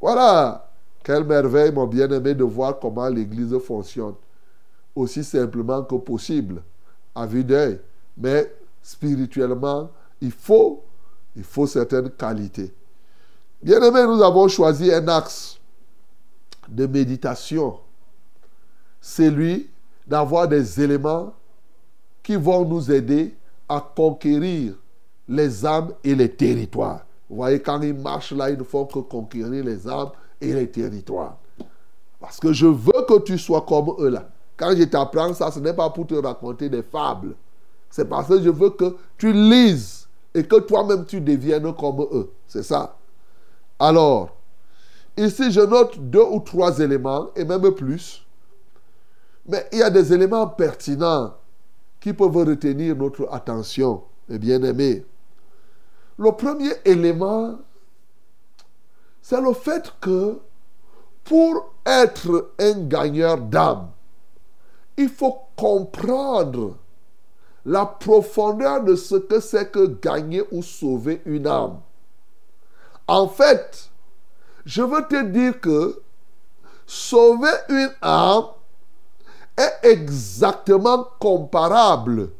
Voilà, 0.00 0.70
quelle 1.02 1.24
merveille, 1.24 1.72
mon 1.72 1.88
bien-aimé, 1.88 2.34
de 2.34 2.44
voir 2.44 2.78
comment 2.78 3.08
l'Église 3.08 3.58
fonctionne. 3.58 4.14
Aussi 4.94 5.24
simplement 5.24 5.82
que 5.82 5.96
possible, 5.96 6.62
à 7.14 7.26
vue 7.26 7.42
d'œil. 7.42 7.80
Mais 8.16 8.54
spirituellement, 8.80 9.90
il 10.20 10.30
faut, 10.30 10.84
il 11.34 11.42
faut 11.42 11.66
certaines 11.66 12.10
qualités. 12.10 12.72
Bien-aimé, 13.60 14.04
nous 14.06 14.22
avons 14.22 14.46
choisi 14.46 14.92
un 14.92 15.08
axe 15.08 15.58
de 16.68 16.86
méditation. 16.86 17.80
C'est 19.00 19.30
lui 19.30 19.68
d'avoir 20.06 20.46
des 20.46 20.80
éléments 20.80 21.34
qui 22.22 22.36
vont 22.36 22.64
nous 22.64 22.90
aider 22.92 23.34
à 23.68 23.80
conquérir 23.80 24.74
les 25.28 25.66
âmes 25.66 25.92
et 26.04 26.14
les 26.14 26.30
territoires. 26.30 27.04
Vous 27.28 27.36
voyez, 27.36 27.60
quand 27.60 27.80
ils 27.82 27.94
marchent 27.94 28.32
là, 28.32 28.50
ils 28.50 28.58
ne 28.58 28.64
font 28.64 28.84
que 28.84 29.00
conquérir 29.00 29.64
les 29.64 29.88
âmes 29.88 30.10
et 30.40 30.52
les 30.52 30.70
territoires. 30.70 31.36
Parce 32.20 32.38
que 32.38 32.52
je 32.52 32.66
veux 32.66 33.04
que 33.08 33.20
tu 33.20 33.38
sois 33.38 33.62
comme 33.62 33.94
eux 33.98 34.08
là. 34.08 34.28
Quand 34.56 34.74
je 34.76 34.84
t'apprends 34.84 35.34
ça, 35.34 35.50
ce 35.50 35.58
n'est 35.58 35.74
pas 35.74 35.90
pour 35.90 36.06
te 36.06 36.14
raconter 36.14 36.68
des 36.68 36.82
fables. 36.82 37.34
C'est 37.90 38.08
parce 38.08 38.28
que 38.28 38.40
je 38.40 38.50
veux 38.50 38.70
que 38.70 38.96
tu 39.18 39.32
lises 39.32 40.08
et 40.34 40.44
que 40.44 40.56
toi-même 40.60 41.04
tu 41.04 41.20
deviennes 41.20 41.74
comme 41.74 42.00
eux. 42.12 42.30
C'est 42.46 42.62
ça. 42.62 42.96
Alors, 43.78 44.36
ici 45.16 45.50
je 45.50 45.60
note 45.60 45.98
deux 45.98 46.24
ou 46.30 46.40
trois 46.40 46.78
éléments 46.78 47.28
et 47.36 47.44
même 47.44 47.70
plus. 47.72 48.24
Mais 49.48 49.68
il 49.72 49.78
y 49.78 49.82
a 49.82 49.90
des 49.90 50.12
éléments 50.12 50.46
pertinents 50.46 51.34
qui 52.00 52.12
peuvent 52.12 52.36
retenir 52.36 52.96
notre 52.96 53.28
attention, 53.32 54.02
mes 54.28 54.38
bien-aimés. 54.38 55.04
Le 56.18 56.32
premier 56.32 56.72
élément, 56.84 57.58
c'est 59.20 59.40
le 59.40 59.52
fait 59.52 59.92
que 60.00 60.40
pour 61.24 61.74
être 61.84 62.52
un 62.58 62.86
gagneur 62.86 63.38
d'âme, 63.38 63.90
il 64.96 65.08
faut 65.08 65.38
comprendre 65.56 66.76
la 67.64 67.84
profondeur 67.84 68.82
de 68.84 68.94
ce 68.94 69.16
que 69.16 69.40
c'est 69.40 69.70
que 69.70 69.86
gagner 70.00 70.44
ou 70.52 70.62
sauver 70.62 71.20
une 71.26 71.46
âme. 71.46 71.80
En 73.08 73.28
fait, 73.28 73.90
je 74.64 74.82
veux 74.82 75.06
te 75.06 75.22
dire 75.24 75.60
que 75.60 76.00
sauver 76.86 77.50
une 77.68 77.92
âme 78.00 78.46
est 79.56 79.78
exactement 79.82 81.08
comparable 81.18 82.30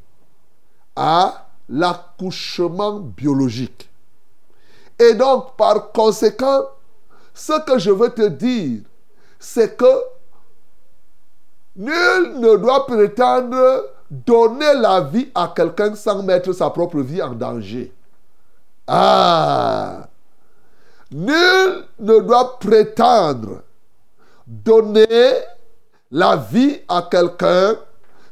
à 0.94 1.45
l'accouchement 1.68 3.00
biologique. 3.00 3.88
Et 4.98 5.14
donc, 5.14 5.56
par 5.56 5.92
conséquent, 5.92 6.66
ce 7.34 7.60
que 7.64 7.78
je 7.78 7.90
veux 7.90 8.10
te 8.10 8.28
dire, 8.28 8.80
c'est 9.38 9.76
que 9.76 10.02
nul 11.76 12.40
ne 12.40 12.56
doit 12.56 12.86
prétendre 12.86 13.84
donner 14.10 14.74
la 14.74 15.00
vie 15.02 15.28
à 15.34 15.52
quelqu'un 15.54 15.94
sans 15.94 16.22
mettre 16.22 16.52
sa 16.52 16.70
propre 16.70 17.00
vie 17.00 17.20
en 17.20 17.34
danger. 17.34 17.92
Ah 18.86 20.08
Nul 21.10 21.84
ne 21.98 22.20
doit 22.20 22.58
prétendre 22.58 23.62
donner 24.46 25.06
la 26.10 26.36
vie 26.36 26.80
à 26.88 27.06
quelqu'un 27.10 27.76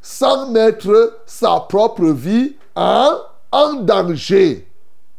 sans 0.01 0.51
mettre 0.51 1.21
sa 1.27 1.61
propre 1.61 2.07
vie 2.07 2.57
en, 2.75 3.17
en 3.53 3.75
danger. 3.75 4.69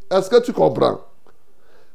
Est-ce 0.09 0.29
que 0.29 0.41
tu 0.41 0.53
comprends? 0.53 1.01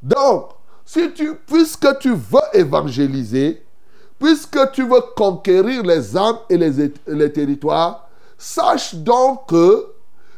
Donc, 0.03 0.51
si 0.85 1.09
puisque 1.47 1.99
tu 1.99 2.15
veux 2.15 2.41
évangéliser, 2.53 3.65
puisque 4.19 4.73
tu 4.73 4.83
veux 4.83 5.03
conquérir 5.17 5.83
les 5.83 6.17
âmes 6.17 6.39
et 6.49 6.57
les, 6.57 6.93
les 7.07 7.33
territoires, 7.33 8.09
sache 8.37 8.95
donc 8.95 9.49
que 9.49 9.87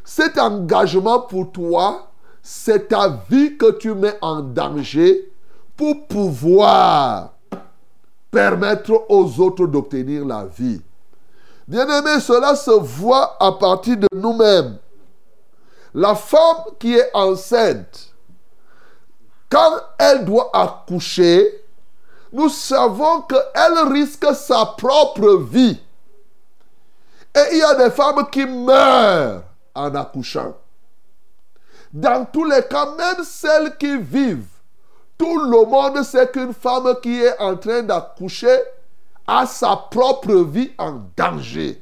cet 0.03 0.37
engagement 0.37 1.21
pour 1.21 1.51
toi, 1.51 2.07
c'est 2.41 2.89
ta 2.89 3.21
vie 3.29 3.57
que 3.57 3.71
tu 3.71 3.93
mets 3.93 4.17
en 4.21 4.41
danger 4.41 5.31
pour 5.77 6.07
pouvoir 6.07 7.31
permettre 8.29 9.05
aux 9.09 9.39
autres 9.39 9.65
d'obtenir 9.65 10.25
la 10.25 10.45
vie. 10.45 10.81
Bien-aimé, 11.67 12.19
cela 12.19 12.55
se 12.55 12.71
voit 12.71 13.37
à 13.39 13.53
partir 13.53 13.97
de 13.97 14.07
nous-mêmes. 14.13 14.77
La 15.93 16.15
femme 16.15 16.63
qui 16.79 16.95
est 16.95 17.09
enceinte, 17.13 18.13
quand 19.49 19.79
elle 19.99 20.25
doit 20.25 20.49
accoucher, 20.53 21.63
nous 22.31 22.49
savons 22.49 23.21
qu'elle 23.21 23.91
risque 23.91 24.33
sa 24.33 24.65
propre 24.65 25.37
vie. 25.37 25.79
Et 27.35 27.43
il 27.51 27.57
y 27.59 27.63
a 27.63 27.75
des 27.75 27.91
femmes 27.91 28.27
qui 28.31 28.45
meurent 28.45 29.43
en 29.75 29.93
accouchant. 29.95 30.55
Dans 31.91 32.25
tous 32.25 32.45
les 32.45 32.63
cas, 32.63 32.87
même 32.97 33.23
celles 33.23 33.77
qui 33.77 33.97
vivent, 33.97 34.47
tout 35.15 35.37
le 35.37 35.65
monde 35.65 36.01
sait 36.03 36.27
qu'une 36.27 36.53
femme 36.53 36.95
qui 37.01 37.21
est 37.21 37.39
en 37.39 37.55
train 37.55 37.83
d'accoucher 37.83 38.59
a 39.27 39.45
sa 39.45 39.75
propre 39.75 40.33
vie 40.33 40.71
en 40.79 41.01
danger. 41.15 41.81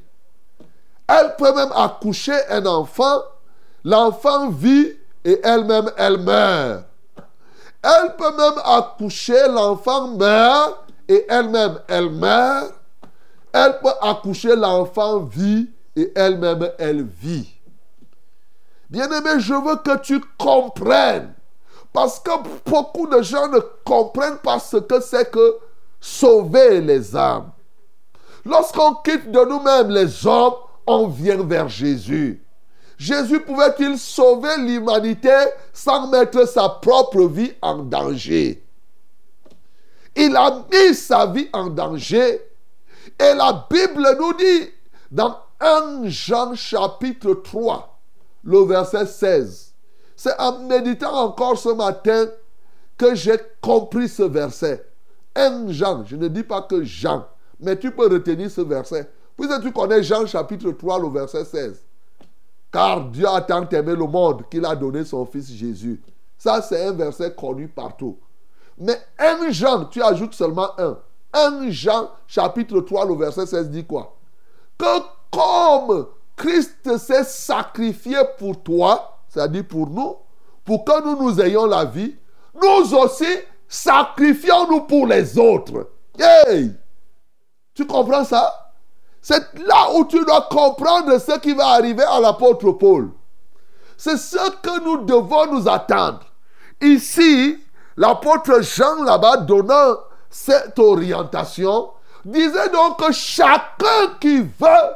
Elle 1.08 1.34
peut 1.36 1.54
même 1.54 1.72
accoucher 1.74 2.38
un 2.50 2.64
enfant, 2.66 3.22
l'enfant 3.84 4.50
vit 4.50 4.92
et 5.24 5.40
elle-même, 5.42 5.90
elle 5.96 6.18
meurt. 6.18 6.84
Elle 7.82 8.16
peut 8.16 8.36
même 8.36 8.60
accoucher, 8.64 9.48
l'enfant 9.48 10.08
meurt 10.08 10.78
et 11.08 11.26
elle-même, 11.28 11.80
elle 11.88 12.10
meurt. 12.10 12.74
Elle 13.52 13.78
peut 13.80 13.92
accoucher, 14.00 14.56
l'enfant 14.56 15.20
vit 15.20 15.70
et 15.96 16.12
elle-même, 16.14 16.70
elle 16.78 17.02
vit. 17.02 17.52
Bien-aimé, 18.88 19.30
je 19.38 19.54
veux 19.54 19.76
que 19.76 19.98
tu 19.98 20.20
comprennes. 20.38 21.34
Parce 21.92 22.20
que 22.20 22.30
beaucoup 22.64 23.06
de 23.06 23.20
gens 23.22 23.48
ne 23.48 23.58
comprennent 23.84 24.38
pas 24.38 24.58
ce 24.58 24.78
que 24.78 25.00
c'est 25.00 25.30
que 25.30 25.56
sauver 26.00 26.80
les 26.80 27.14
âmes. 27.14 27.50
Lorsqu'on 28.44 28.94
quitte 28.96 29.30
de 29.30 29.44
nous-mêmes 29.44 29.90
les 29.90 30.26
hommes, 30.26 30.54
on 30.86 31.08
vient 31.08 31.42
vers 31.42 31.68
Jésus. 31.68 32.41
Jésus 33.02 33.40
pouvait-il 33.40 33.98
sauver 33.98 34.56
l'humanité 34.58 35.34
sans 35.72 36.08
mettre 36.08 36.46
sa 36.46 36.68
propre 36.68 37.26
vie 37.26 37.52
en 37.60 37.78
danger? 37.78 38.64
Il 40.14 40.36
a 40.36 40.64
mis 40.70 40.94
sa 40.94 41.26
vie 41.26 41.48
en 41.52 41.66
danger. 41.66 42.40
Et 43.18 43.34
la 43.34 43.66
Bible 43.68 44.06
nous 44.20 44.34
dit 44.34 44.70
dans 45.10 45.36
1 45.58 46.02
Jean 46.04 46.54
chapitre 46.54 47.34
3, 47.34 47.98
le 48.44 48.60
verset 48.66 49.06
16. 49.06 49.74
C'est 50.14 50.38
en 50.38 50.60
méditant 50.60 51.12
encore 51.12 51.58
ce 51.58 51.70
matin 51.70 52.28
que 52.96 53.16
j'ai 53.16 53.36
compris 53.60 54.08
ce 54.08 54.22
verset. 54.22 54.86
1 55.34 55.72
Jean, 55.72 56.04
je 56.06 56.14
ne 56.14 56.28
dis 56.28 56.44
pas 56.44 56.62
que 56.62 56.84
Jean, 56.84 57.26
mais 57.58 57.76
tu 57.76 57.90
peux 57.90 58.06
retenir 58.06 58.48
ce 58.48 58.60
verset. 58.60 59.10
Puisque 59.36 59.60
tu 59.60 59.72
connais 59.72 60.04
Jean 60.04 60.24
chapitre 60.24 60.70
3, 60.70 61.00
le 61.00 61.08
verset 61.08 61.44
16. 61.44 61.82
Car 62.72 63.02
Dieu 63.10 63.28
a 63.28 63.40
tant 63.42 63.68
aimé 63.68 63.94
le 63.94 64.06
monde 64.06 64.44
qu'il 64.50 64.64
a 64.64 64.74
donné 64.74 65.04
son 65.04 65.26
Fils 65.26 65.52
Jésus. 65.52 66.00
Ça, 66.38 66.62
c'est 66.62 66.86
un 66.86 66.92
verset 66.92 67.34
connu 67.34 67.68
partout. 67.68 68.18
Mais 68.78 68.98
1 69.18 69.50
Jean, 69.50 69.84
tu 69.84 70.02
ajoutes 70.02 70.34
seulement 70.34 70.70
un. 70.78 70.98
1 71.34 71.70
Jean 71.70 72.10
chapitre 72.26 72.80
3, 72.80 73.06
le 73.06 73.14
verset 73.14 73.46
16 73.46 73.70
dit 73.70 73.84
quoi? 73.84 74.16
Que 74.78 75.00
comme 75.30 76.06
Christ 76.34 76.96
s'est 76.98 77.24
sacrifié 77.24 78.16
pour 78.38 78.62
toi, 78.62 79.18
c'est-à-dire 79.28 79.66
pour 79.68 79.88
nous, 79.88 80.16
pour 80.64 80.84
que 80.84 81.04
nous 81.04 81.22
nous 81.22 81.40
ayons 81.40 81.66
la 81.66 81.84
vie, 81.84 82.16
nous 82.54 82.94
aussi 82.94 83.28
sacrifions-nous 83.68 84.80
pour 84.82 85.06
les 85.06 85.38
autres. 85.38 85.90
Hey! 86.18 86.72
Tu 87.74 87.86
comprends 87.86 88.24
ça? 88.24 88.61
C'est 89.22 89.54
là 89.60 89.92
où 89.94 90.04
tu 90.04 90.24
dois 90.24 90.48
comprendre 90.50 91.16
ce 91.18 91.38
qui 91.38 91.54
va 91.54 91.68
arriver 91.68 92.02
à 92.02 92.18
l'apôtre 92.18 92.72
Paul. 92.72 93.10
C'est 93.96 94.16
ce 94.16 94.50
que 94.60 94.82
nous 94.84 95.04
devons 95.04 95.46
nous 95.52 95.68
attendre. 95.68 96.20
Ici, 96.80 97.56
l'apôtre 97.96 98.60
Jean 98.62 99.04
là-bas 99.04 99.38
donnant 99.38 99.96
cette 100.28 100.76
orientation, 100.78 101.90
disait 102.24 102.68
donc 102.70 102.98
que 102.98 103.12
chacun 103.12 104.16
qui 104.20 104.40
veut 104.40 104.90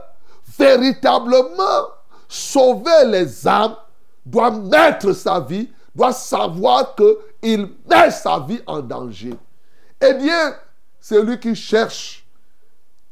véritablement 0.58 1.88
sauver 2.28 3.04
les 3.06 3.46
âmes 3.46 3.76
doit 4.24 4.50
mettre 4.50 5.12
sa 5.12 5.38
vie, 5.38 5.70
doit 5.94 6.12
savoir 6.12 6.96
qu'il 6.96 7.70
met 7.88 8.10
sa 8.10 8.40
vie 8.40 8.60
en 8.66 8.80
danger. 8.80 9.34
Eh 10.00 10.14
bien, 10.14 10.56
celui 11.00 11.38
qui 11.38 11.54
cherche 11.54 12.25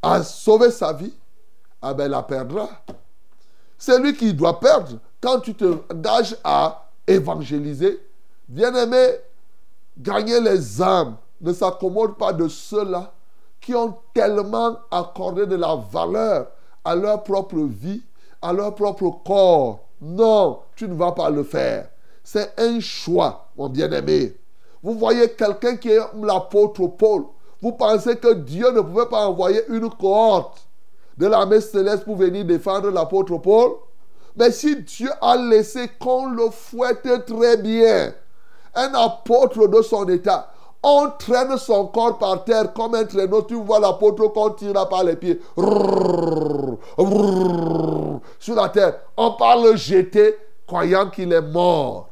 à 0.05 0.23
sauver 0.23 0.71
sa 0.71 0.93
vie, 0.93 1.13
ah 1.81 1.95
ben, 1.95 2.11
la 2.11 2.23
perdra. 2.23 2.69
Celui 3.79 4.15
qui 4.15 4.33
doit 4.35 4.61
perdre, 4.61 4.99
quand 5.21 5.41
tu 5.41 5.55
te 5.55 5.79
engages 5.91 6.37
à 6.45 6.91
évangéliser, 7.07 8.01
bien 8.49 8.75
aimé, 8.75 9.17
gagner 9.97 10.41
les 10.41 10.83
âmes 10.83 11.17
ne 11.41 11.53
s'accommode 11.53 12.17
pas 12.17 12.33
de 12.33 12.49
ceux-là 12.49 13.13
qui 13.61 13.75
ont 13.75 13.97
tellement 14.13 14.77
accordé 14.91 15.47
de 15.47 15.57
la 15.57 15.75
valeur 15.75 16.49
à 16.85 16.95
leur 16.95 17.23
propre 17.23 17.61
vie, 17.61 18.03
à 18.43 18.53
leur 18.53 18.75
propre 18.75 19.11
corps. 19.25 19.81
Non, 20.03 20.61
tu 20.77 20.87
ne 20.87 20.95
vas 20.95 21.13
pas 21.13 21.31
le 21.31 21.45
faire. 21.45 21.89
C'est 22.23 22.53
un 22.59 22.79
choix, 22.81 23.49
mon 23.57 23.71
bien-aimé. 23.71 24.37
Vous 24.83 24.99
voyez 24.99 25.31
quelqu'un 25.31 25.77
qui 25.77 25.91
est 25.91 26.01
l'apôtre 26.23 26.87
Paul. 26.89 27.25
Vous 27.65 27.73
pensez 27.73 28.17
que 28.17 28.35
Dieu 28.35 28.71
ne 28.73 28.83
pouvait 28.83 29.07
pas 29.07 29.27
envoyer 29.27 29.63
une 29.71 29.89
cohorte 29.89 30.69
de 31.17 31.27
l'armée 31.27 31.63
céleste 31.63 32.05
pour 32.05 32.17
venir 32.17 32.45
défendre 32.45 32.91
l'apôtre 32.91 33.39
Paul? 33.39 33.77
Mais 34.37 34.51
si 34.51 34.83
Dieu 34.83 35.09
a 35.23 35.35
laissé 35.39 35.89
qu'on 35.99 36.27
le 36.27 36.51
fouette 36.51 37.25
très 37.25 37.57
bien, 37.57 38.13
un 38.75 38.93
apôtre 38.93 39.67
de 39.67 39.81
son 39.81 40.07
état, 40.11 40.53
on 40.83 41.09
traîne 41.19 41.57
son 41.57 41.87
corps 41.87 42.19
par 42.19 42.45
terre 42.45 42.75
comme 42.75 42.97
un 42.97 43.07
traîneau. 43.07 43.41
Tu 43.41 43.55
vois 43.55 43.81
l'apôtre 43.81 44.29
qu'on 44.29 44.51
tire 44.51 44.87
par 44.91 45.03
les 45.03 45.17
pieds. 45.17 45.41
sur 48.39 48.55
la 48.57 48.69
terre. 48.69 49.01
On 49.17 49.31
parle 49.37 49.71
le 49.71 49.77
jeter 49.77 50.37
croyant 50.67 51.09
qu'il 51.09 51.33
est 51.33 51.41
mort. 51.41 52.11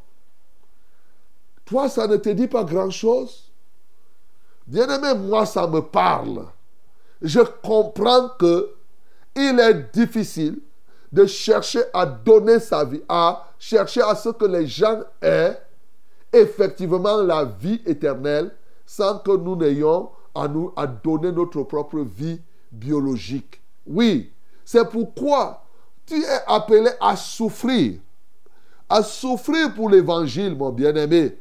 Toi, 1.66 1.90
ça 1.90 2.06
ne 2.06 2.16
te 2.16 2.30
dit 2.30 2.48
pas 2.48 2.64
grand-chose? 2.64 3.51
Bien-aimé, 4.66 5.14
moi, 5.14 5.46
ça 5.46 5.66
me 5.66 5.80
parle. 5.80 6.46
Je 7.20 7.40
comprends 7.62 8.30
que 8.38 8.74
il 9.34 9.58
est 9.60 9.94
difficile 9.94 10.60
de 11.10 11.26
chercher 11.26 11.82
à 11.92 12.06
donner 12.06 12.58
sa 12.58 12.84
vie, 12.84 13.02
à 13.08 13.46
chercher 13.58 14.02
à 14.02 14.14
ce 14.14 14.30
que 14.30 14.44
les 14.44 14.66
gens 14.66 15.00
aient 15.20 15.58
effectivement 16.32 17.18
la 17.18 17.44
vie 17.44 17.80
éternelle 17.86 18.50
sans 18.86 19.18
que 19.18 19.36
nous 19.36 19.56
n'ayons 19.56 20.10
à 20.34 20.48
nous 20.48 20.72
à 20.76 20.86
donner 20.86 21.30
notre 21.32 21.62
propre 21.62 22.00
vie 22.00 22.40
biologique. 22.70 23.60
Oui, 23.86 24.32
c'est 24.64 24.88
pourquoi 24.88 25.64
tu 26.06 26.22
es 26.22 26.40
appelé 26.46 26.90
à 27.00 27.16
souffrir, 27.16 28.00
à 28.88 29.02
souffrir 29.02 29.74
pour 29.74 29.90
l'évangile, 29.90 30.56
mon 30.56 30.70
bien-aimé. 30.70 31.38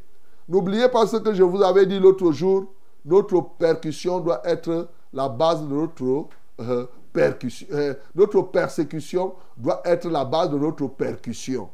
N'oubliez 0.48 0.90
pas 0.90 1.08
ce 1.08 1.18
que 1.18 1.34
je 1.34 1.44
vous 1.44 1.62
avais 1.62 1.86
dit 1.86 2.00
l'autre 2.00 2.32
jour, 2.32 2.66
notre 3.06 3.42
percussion 3.58 4.20
doit 4.20 4.42
être 4.46 4.90
la 5.14 5.30
base 5.30 5.62
de 5.62 5.68
notre 5.68 6.28
euh, 6.60 6.86
percussion. 7.12 7.68
Euh, 7.72 7.94
notre 8.16 8.42
persécution 8.44 9.34
doit 9.58 9.82
être 9.86 10.10
la 10.10 10.26
base 10.26 10.50
de 10.50 10.58
notre 10.58 10.88
percussion. 10.88 11.70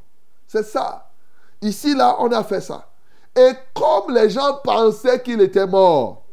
C'est 0.47 0.63
ça. 0.63 1.09
Ici, 1.61 1.95
là, 1.95 2.15
on 2.19 2.31
a 2.31 2.43
fait 2.43 2.61
ça. 2.61 2.89
Et 3.35 3.51
comme 3.73 4.13
les 4.13 4.29
gens 4.29 4.59
pensaient 4.63 5.21
qu'il 5.21 5.41
était 5.41 5.67
mort, 5.67 6.23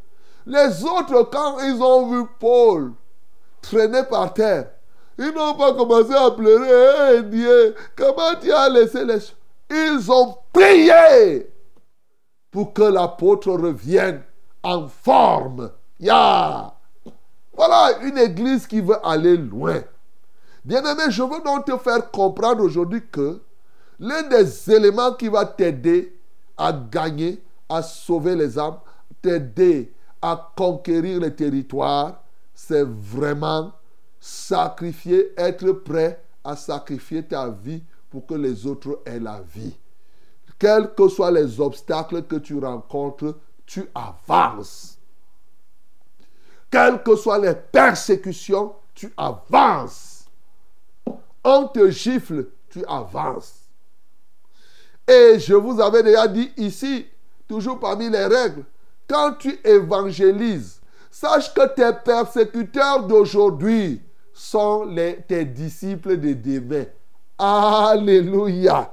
les 0.47 0.85
autres, 0.85 1.29
quand 1.31 1.59
ils 1.61 1.83
ont 1.83 2.09
vu 2.11 2.27
Paul 2.39 2.93
traîner 3.63 4.05
par 4.05 4.33
terre, 4.33 4.71
ils 5.19 5.33
n'ont 5.33 5.55
pas 5.55 5.73
commencé 5.75 6.13
à 6.15 6.31
pleurer. 6.31 7.23
Dieu, 7.25 7.75
comment 7.97 8.35
tu 8.41 8.51
as 8.53 8.69
laissé 8.69 9.05
les... 9.05 9.19
Ils 9.71 10.11
ont 10.11 10.37
prié 10.53 11.51
pour 12.51 12.73
que 12.73 12.83
l'apôtre 12.83 13.51
revienne 13.53 14.23
en 14.65 14.89
forme. 14.89 15.71
Ya! 16.01 16.75
Voilà 17.53 17.99
une 18.03 18.19
église 18.19 18.67
qui 18.67 18.81
veut 18.81 18.99
aller 19.07 19.37
loin. 19.37 19.83
Bien-aimé, 20.65 21.05
je 21.11 21.23
veux 21.23 21.43
donc 21.45 21.67
te 21.67 21.77
faire 21.77 22.11
comprendre 22.11 22.65
aujourd'hui 22.65 23.03
que 23.13 23.41
l'un 24.01 24.23
des 24.23 24.71
éléments 24.73 25.13
qui 25.13 25.29
va 25.29 25.45
t'aider 25.45 26.19
à 26.57 26.73
gagner, 26.73 27.43
à 27.69 27.83
sauver 27.83 28.35
les 28.35 28.59
âmes, 28.59 28.79
t'aider 29.23 29.93
à 30.21 30.53
conquérir 30.57 31.21
les 31.21 31.35
territoires, 31.35 32.23
c'est 32.55 32.85
vraiment 32.85 33.73
sacrifier, 34.19 35.33
être 35.37 35.71
prêt 35.73 36.23
à 36.43 36.57
sacrifier 36.57 37.23
ta 37.23 37.51
vie 37.51 37.83
pour 38.11 38.27
que 38.27 38.35
les 38.35 38.67
autres 38.67 39.01
aient 39.05 39.21
la 39.21 39.43
vie. 39.55 39.77
Quels 40.59 40.95
que 40.95 41.09
soient 41.09 41.31
les 41.31 41.61
obstacles 41.61 42.23
que 42.23 42.37
tu 42.37 42.59
rencontres, 42.59 43.37
tu 43.67 43.89
avances. 43.95 44.99
Quelles 46.71 47.03
que 47.03 47.17
soient 47.17 47.39
les 47.39 47.55
persécutions, 47.55 48.75
tu 48.95 49.13
avances. 49.17 50.27
On 51.45 51.69
te 51.69 51.91
gifle, 51.91 52.49
tu 52.69 52.85
avances. 52.87 53.61
Et 55.07 55.39
je 55.39 55.55
vous 55.55 55.81
avais 55.81 56.03
déjà 56.03 56.27
dit 56.27 56.51
ici, 56.57 57.07
toujours 57.47 57.79
parmi 57.79 58.09
les 58.09 58.25
règles, 58.25 58.65
quand 59.07 59.35
tu 59.35 59.59
évangélises, 59.65 60.81
sache 61.11 61.53
que 61.53 61.75
tes 61.75 61.93
persécuteurs 62.05 63.07
d'aujourd'hui 63.07 64.03
sont 64.33 64.89
tes 65.29 65.45
disciples 65.45 66.19
de 66.19 66.33
demain. 66.33 66.87
Alléluia. 67.39 68.93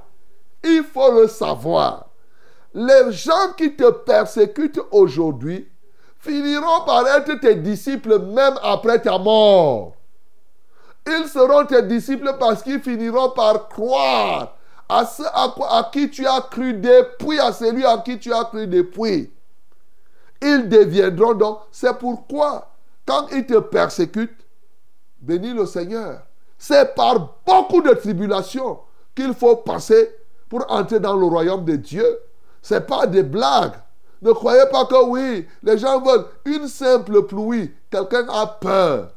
Il 0.62 0.84
faut 0.84 1.20
le 1.20 1.26
savoir. 1.26 2.11
Les 2.74 3.12
gens 3.12 3.52
qui 3.56 3.74
te 3.74 3.90
persécutent 3.90 4.80
aujourd'hui 4.90 5.68
finiront 6.18 6.84
par 6.86 7.06
être 7.06 7.38
tes 7.40 7.56
disciples 7.56 8.18
même 8.18 8.58
après 8.62 9.00
ta 9.00 9.18
mort. 9.18 9.94
Ils 11.06 11.28
seront 11.28 11.66
tes 11.66 11.82
disciples 11.82 12.36
parce 12.38 12.62
qu'ils 12.62 12.80
finiront 12.80 13.30
par 13.30 13.68
croire 13.68 14.56
à 14.88 15.04
ceux 15.04 15.26
à, 15.26 15.90
qui 15.92 16.10
tu 16.10 16.26
as 16.26 16.40
cru 16.50 16.74
depuis, 16.74 17.38
à 17.40 17.52
celui 17.52 17.84
à 17.84 17.98
qui 17.98 18.18
tu 18.18 18.32
as 18.32 18.44
cru 18.44 18.66
depuis. 18.66 19.32
Ils 20.40 20.68
deviendront 20.68 21.34
donc. 21.34 21.58
C'est 21.70 21.98
pourquoi, 21.98 22.68
quand 23.06 23.26
ils 23.32 23.46
te 23.46 23.58
persécutent, 23.58 24.44
bénis 25.20 25.54
le 25.54 25.66
Seigneur. 25.66 26.22
C'est 26.58 26.94
par 26.94 27.36
beaucoup 27.46 27.82
de 27.82 27.92
tribulations 27.94 28.80
qu'il 29.14 29.34
faut 29.34 29.56
passer 29.56 30.14
pour 30.48 30.70
entrer 30.70 31.00
dans 31.00 31.16
le 31.16 31.26
royaume 31.26 31.64
de 31.64 31.76
Dieu. 31.76 32.18
Ce 32.62 32.74
n'est 32.74 32.80
pas 32.80 33.06
des 33.06 33.22
blagues. 33.22 33.74
Ne 34.22 34.32
croyez 34.32 34.64
pas 34.70 34.84
que 34.84 35.04
oui, 35.04 35.46
les 35.64 35.78
gens 35.78 36.00
veulent 36.00 36.26
une 36.44 36.68
simple 36.68 37.24
pluie. 37.26 37.72
Quelqu'un 37.90 38.26
a 38.28 38.46
peur. 38.46 39.10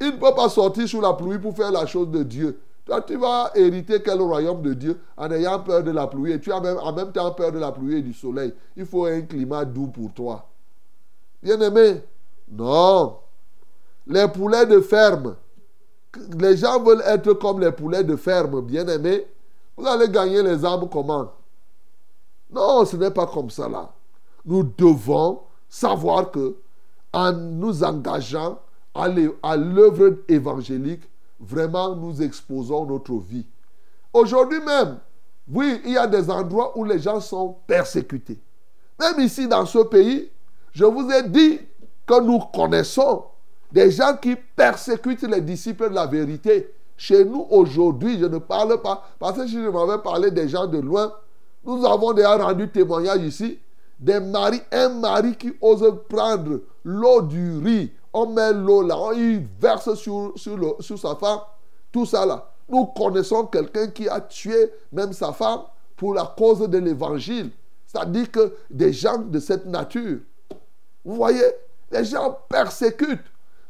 Il 0.00 0.06
ne 0.06 0.16
peut 0.16 0.34
pas 0.34 0.48
sortir 0.48 0.88
sous 0.88 1.00
la 1.00 1.12
pluie 1.12 1.38
pour 1.38 1.54
faire 1.54 1.70
la 1.70 1.84
chose 1.84 2.10
de 2.10 2.22
Dieu. 2.22 2.58
Toi, 2.86 3.02
tu 3.02 3.16
vas 3.16 3.50
hériter 3.54 4.02
quel 4.02 4.20
royaume 4.20 4.62
de 4.62 4.72
Dieu 4.72 4.98
en 5.16 5.30
ayant 5.30 5.60
peur 5.60 5.82
de 5.82 5.90
la 5.90 6.06
pluie 6.06 6.32
et 6.32 6.40
tu 6.40 6.50
as 6.50 6.60
même, 6.60 6.78
en 6.78 6.92
même 6.92 7.12
temps 7.12 7.30
peur 7.32 7.52
de 7.52 7.58
la 7.58 7.70
pluie 7.70 7.98
et 7.98 8.02
du 8.02 8.14
soleil. 8.14 8.54
Il 8.76 8.86
faut 8.86 9.04
un 9.04 9.20
climat 9.20 9.66
doux 9.66 9.88
pour 9.88 10.10
toi. 10.12 10.48
Bien-aimé, 11.42 12.02
non. 12.50 13.18
Les 14.06 14.26
poulets 14.26 14.64
de 14.64 14.80
ferme, 14.80 15.36
les 16.38 16.56
gens 16.56 16.82
veulent 16.82 17.02
être 17.06 17.34
comme 17.34 17.60
les 17.60 17.72
poulets 17.72 18.04
de 18.04 18.16
ferme, 18.16 18.62
bien-aimé. 18.62 19.26
Vous 19.76 19.86
allez 19.86 20.08
gagner 20.08 20.42
les 20.42 20.64
âmes 20.64 20.88
comment? 20.90 21.30
Non, 22.52 22.84
ce 22.84 22.96
n'est 22.96 23.10
pas 23.10 23.26
comme 23.26 23.50
ça 23.50 23.68
là. 23.68 23.90
Nous 24.44 24.62
devons 24.62 25.40
savoir 25.68 26.30
que 26.30 26.56
en 27.12 27.32
nous 27.32 27.82
engageant 27.82 28.58
à 28.94 29.08
l'œuvre 29.56 30.18
évangélique, 30.28 31.02
vraiment 31.38 31.94
nous 31.94 32.22
exposons 32.22 32.86
notre 32.86 33.14
vie. 33.14 33.46
Aujourd'hui 34.12 34.60
même, 34.60 34.98
oui, 35.52 35.80
il 35.84 35.92
y 35.92 35.98
a 35.98 36.06
des 36.06 36.30
endroits 36.30 36.76
où 36.76 36.84
les 36.84 36.98
gens 36.98 37.20
sont 37.20 37.56
persécutés. 37.66 38.38
Même 38.98 39.20
ici 39.20 39.48
dans 39.48 39.66
ce 39.66 39.78
pays, 39.78 40.30
je 40.72 40.84
vous 40.84 41.10
ai 41.10 41.22
dit 41.22 41.60
que 42.06 42.20
nous 42.20 42.40
connaissons 42.52 43.24
des 43.72 43.90
gens 43.90 44.16
qui 44.16 44.36
persécutent 44.36 45.22
les 45.22 45.40
disciples 45.40 45.90
de 45.90 45.94
la 45.94 46.06
vérité. 46.06 46.74
Chez 46.96 47.24
nous 47.24 47.46
aujourd'hui, 47.50 48.18
je 48.18 48.26
ne 48.26 48.38
parle 48.38 48.80
pas, 48.82 49.02
parce 49.18 49.38
que 49.38 49.46
si 49.46 49.54
je 49.54 49.68
m'avais 49.68 50.02
parlé 50.02 50.30
des 50.30 50.48
gens 50.48 50.66
de 50.66 50.78
loin, 50.78 51.12
nous 51.64 51.84
avons 51.84 52.12
déjà 52.12 52.36
rendu 52.36 52.68
témoignage 52.68 53.22
ici 53.22 53.58
des 53.98 54.18
maris, 54.18 54.62
un 54.72 54.88
mari 54.88 55.36
qui 55.36 55.52
ose 55.60 55.84
prendre 56.08 56.60
l'eau 56.84 57.20
du 57.20 57.58
riz 57.58 57.92
on 58.12 58.26
met 58.26 58.52
l'eau 58.52 58.82
là, 58.82 58.96
on 58.98 59.12
y 59.12 59.46
verse 59.60 59.94
sur, 59.94 60.32
sur, 60.36 60.98
sa 60.98 61.14
femme, 61.16 61.40
tout 61.92 62.06
ça 62.06 62.26
là. 62.26 62.46
Nous 62.68 62.86
connaissons 62.86 63.46
quelqu'un 63.46 63.88
qui 63.88 64.08
a 64.08 64.20
tué 64.20 64.70
même 64.92 65.12
sa 65.12 65.32
femme 65.32 65.62
pour 65.96 66.14
la 66.14 66.34
cause 66.36 66.68
de 66.68 66.78
l'évangile. 66.78 67.50
C'est-à-dire 67.86 68.30
que 68.30 68.54
des 68.70 68.92
gens 68.92 69.18
de 69.18 69.40
cette 69.40 69.66
nature, 69.66 70.18
vous 71.04 71.14
voyez, 71.16 71.44
les 71.90 72.04
gens 72.04 72.38
persécutent. 72.48 73.18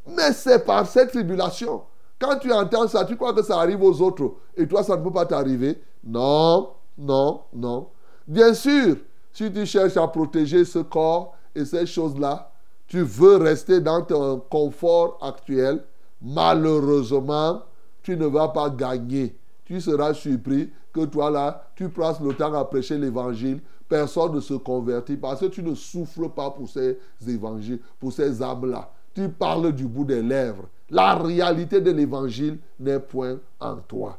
Mais 0.06 0.32
c'est 0.32 0.64
par 0.64 0.86
cette 0.86 1.10
tribulation. 1.10 1.82
Quand 2.18 2.38
tu 2.38 2.52
entends 2.52 2.88
ça, 2.88 3.04
tu 3.04 3.16
crois 3.16 3.32
que 3.32 3.42
ça 3.42 3.58
arrive 3.58 3.82
aux 3.82 4.02
autres 4.02 4.34
et 4.56 4.66
toi, 4.68 4.82
ça 4.82 4.96
ne 4.96 5.02
peut 5.02 5.12
pas 5.12 5.24
t'arriver. 5.24 5.82
Non, 6.04 6.70
non, 6.98 7.42
non. 7.52 7.88
Bien 8.26 8.54
sûr, 8.54 8.96
si 9.32 9.52
tu 9.52 9.66
cherches 9.66 9.96
à 9.96 10.06
protéger 10.08 10.64
ce 10.64 10.80
corps 10.80 11.34
et 11.54 11.64
ces 11.64 11.86
choses-là, 11.86 12.52
tu 12.86 13.02
veux 13.02 13.36
rester 13.36 13.80
dans 13.80 14.02
ton 14.02 14.40
confort 14.50 15.18
actuel, 15.22 15.82
malheureusement, 16.20 17.62
tu 18.02 18.16
ne 18.16 18.26
vas 18.26 18.48
pas 18.48 18.68
gagner. 18.68 19.36
Tu 19.64 19.80
seras 19.80 20.14
surpris 20.14 20.70
que 20.92 21.04
toi 21.04 21.30
là, 21.30 21.70
tu 21.76 21.88
passes 21.88 22.20
le 22.20 22.34
temps 22.34 22.52
à 22.52 22.64
prêcher 22.64 22.98
l'évangile, 22.98 23.60
personne 23.88 24.34
ne 24.34 24.40
se 24.40 24.54
convertit 24.54 25.16
parce 25.16 25.40
que 25.40 25.46
tu 25.46 25.62
ne 25.62 25.74
souffres 25.74 26.28
pas 26.28 26.50
pour 26.50 26.68
ces 26.68 26.98
évangiles, 27.26 27.80
pour 27.98 28.12
ces 28.12 28.42
âmes-là. 28.42 28.90
Tu 29.14 29.28
parles 29.28 29.72
du 29.72 29.86
bout 29.86 30.04
des 30.04 30.22
lèvres. 30.22 30.68
La 30.88 31.14
réalité 31.14 31.80
de 31.80 31.90
l'évangile 31.90 32.58
n'est 32.78 33.00
point 33.00 33.38
en 33.60 33.76
toi. 33.76 34.18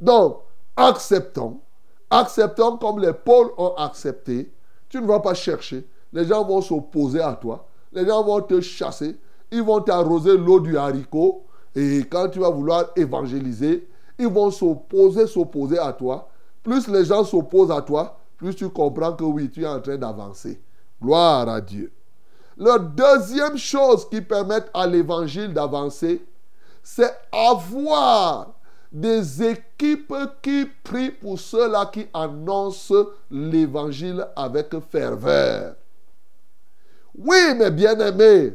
Donc, 0.00 0.38
acceptons. 0.76 1.60
Acceptons 2.10 2.76
comme 2.78 3.00
les 3.00 3.12
pôles 3.12 3.50
ont 3.58 3.74
accepté. 3.76 4.52
Tu 4.88 5.00
ne 5.00 5.06
vas 5.06 5.20
pas 5.20 5.34
chercher. 5.34 5.86
Les 6.12 6.24
gens 6.24 6.44
vont 6.44 6.62
s'opposer 6.62 7.20
à 7.20 7.34
toi. 7.34 7.66
Les 7.92 8.06
gens 8.06 8.22
vont 8.24 8.40
te 8.40 8.60
chasser. 8.60 9.18
Ils 9.50 9.62
vont 9.62 9.80
t'arroser 9.80 10.36
l'eau 10.36 10.60
du 10.60 10.76
haricot. 10.76 11.44
Et 11.74 12.00
quand 12.10 12.28
tu 12.28 12.38
vas 12.38 12.50
vouloir 12.50 12.86
évangéliser, 12.96 13.88
ils 14.18 14.28
vont 14.28 14.50
s'opposer, 14.50 15.26
s'opposer 15.26 15.78
à 15.78 15.92
toi. 15.92 16.28
Plus 16.62 16.88
les 16.88 17.04
gens 17.04 17.24
s'opposent 17.24 17.70
à 17.70 17.82
toi, 17.82 18.18
plus 18.36 18.54
tu 18.54 18.68
comprends 18.68 19.12
que 19.12 19.24
oui, 19.24 19.50
tu 19.50 19.62
es 19.62 19.66
en 19.66 19.80
train 19.80 19.96
d'avancer. 19.96 20.60
Gloire 21.00 21.48
à 21.48 21.60
Dieu. 21.60 21.92
La 22.56 22.78
deuxième 22.78 23.56
chose 23.56 24.08
qui 24.08 24.20
permet 24.20 24.60
à 24.74 24.86
l'évangile 24.86 25.54
d'avancer, 25.54 26.20
c'est 26.82 27.14
avoir 27.32 28.54
des 28.90 29.42
équipes 29.42 30.14
qui 30.42 30.66
prient 30.82 31.10
pour 31.10 31.38
ceux-là 31.38 31.86
qui 31.92 32.06
annoncent 32.12 32.94
l'évangile 33.30 34.26
avec 34.34 34.74
ferveur. 34.90 35.74
Oui, 37.14 37.54
mes 37.56 37.70
bien-aimés, 37.70 38.54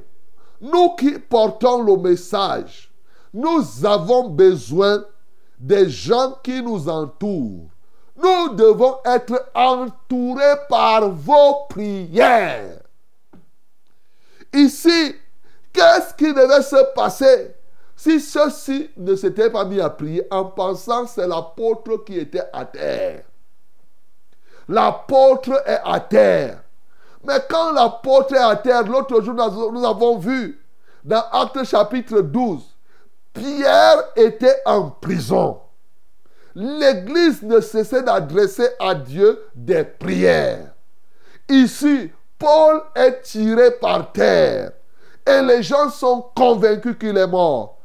nous 0.61 0.95
qui 0.95 1.19
portons 1.19 1.84
le 1.84 1.97
message, 1.97 2.91
nous 3.34 3.86
avons 3.86 4.29
besoin 4.29 5.03
des 5.59 5.89
gens 5.89 6.38
qui 6.43 6.61
nous 6.61 6.88
entourent. 6.88 7.69
Nous 8.15 8.53
devons 8.53 8.97
être 9.05 9.49
entourés 9.55 10.55
par 10.69 11.09
vos 11.09 11.65
prières. 11.67 12.79
Ici, 14.53 15.15
qu'est-ce 15.71 16.13
qui 16.13 16.34
devait 16.34 16.61
se 16.61 16.93
passer? 16.93 17.53
Si 18.04 18.20
ceux-ci 18.20 18.89
ne 18.97 19.16
s'étaient 19.16 19.49
pas 19.49 19.64
mis 19.64 19.80
à 19.80 19.89
prier 19.89 20.28
en 20.30 20.43
pensant 20.43 21.08
c'est 21.08 21.26
l'apôtre 21.26 22.04
qui 22.04 22.20
était 22.20 22.43
à 22.51 22.66
terre 22.66 23.24
L'apôtre 24.68 25.64
est 25.66 25.80
à 25.86 26.01
terre. 26.01 26.64
Mais 27.24 27.39
quand 27.49 27.72
l'apôtre 27.72 28.34
est 28.34 28.38
à 28.38 28.58
terre, 28.58 28.84
l'autre 28.84 29.22
jour, 29.22 29.34
nous 29.72 29.86
avons 29.86 30.18
vu 30.18 30.62
dans 31.06 31.24
Acte 31.32 31.64
chapitre 31.64 32.20
12, 32.20 32.62
Pierre 33.34 34.04
était 34.18 34.62
en 34.66 34.89
prison. 34.89 35.60
L'Église 36.56 37.41
ne 37.41 37.62
cessait 37.62 38.04
d'adresser 38.04 38.68
à 38.82 38.95
Dieu 38.95 39.45
des 39.56 39.86
prières. 39.86 40.74
Ici, 41.47 42.12
Paul 42.38 42.82
est 42.95 43.22
tiré 43.22 43.72
par 43.72 44.12
terre 44.12 44.72
et 45.26 45.41
les 45.41 45.64
gens 45.64 45.89
sont 45.89 46.26
convaincus 46.36 46.97
qu'il 46.99 47.18
est 47.18 47.28
mort. 47.28 47.80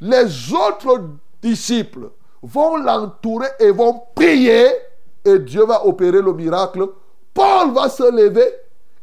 Les 0.00 0.52
autres 0.52 1.08
disciples 1.42 2.10
vont 2.42 2.76
l'entourer 2.76 3.48
et 3.58 3.70
vont 3.70 4.02
prier 4.14 4.68
et 5.24 5.38
Dieu 5.38 5.64
va 5.64 5.86
opérer 5.86 6.20
le 6.20 6.32
miracle. 6.32 6.86
Paul 7.32 7.72
va 7.72 7.88
se 7.88 8.10
lever 8.10 8.52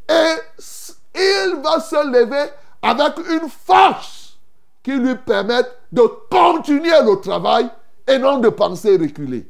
et 0.10 0.72
il 1.16 1.62
va 1.64 1.80
se 1.80 2.08
lever 2.08 2.50
avec 2.82 3.18
une 3.30 3.50
force 3.50 4.39
qui 4.84 4.92
lui 4.92 5.16
permette 5.16 5.70
de 5.92 6.02
continuer 6.30 7.02
le 7.04 7.20
travail 7.22 7.70
et 8.08 8.18
non 8.18 8.39
de 8.39 8.50
penser 8.50 8.98
reculer. 8.98 9.48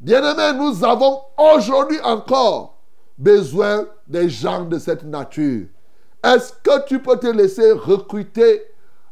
Bien-aimés, 0.00 0.56
nous 0.56 0.84
avons 0.84 1.20
aujourd'hui 1.36 2.00
encore 2.02 2.78
besoin 3.16 3.86
des 4.06 4.28
gens 4.28 4.64
de 4.64 4.78
cette 4.78 5.02
nature. 5.02 5.66
Est-ce 6.22 6.52
que 6.62 6.86
tu 6.86 7.00
peux 7.00 7.18
te 7.18 7.26
laisser 7.26 7.72
recruter 7.72 8.62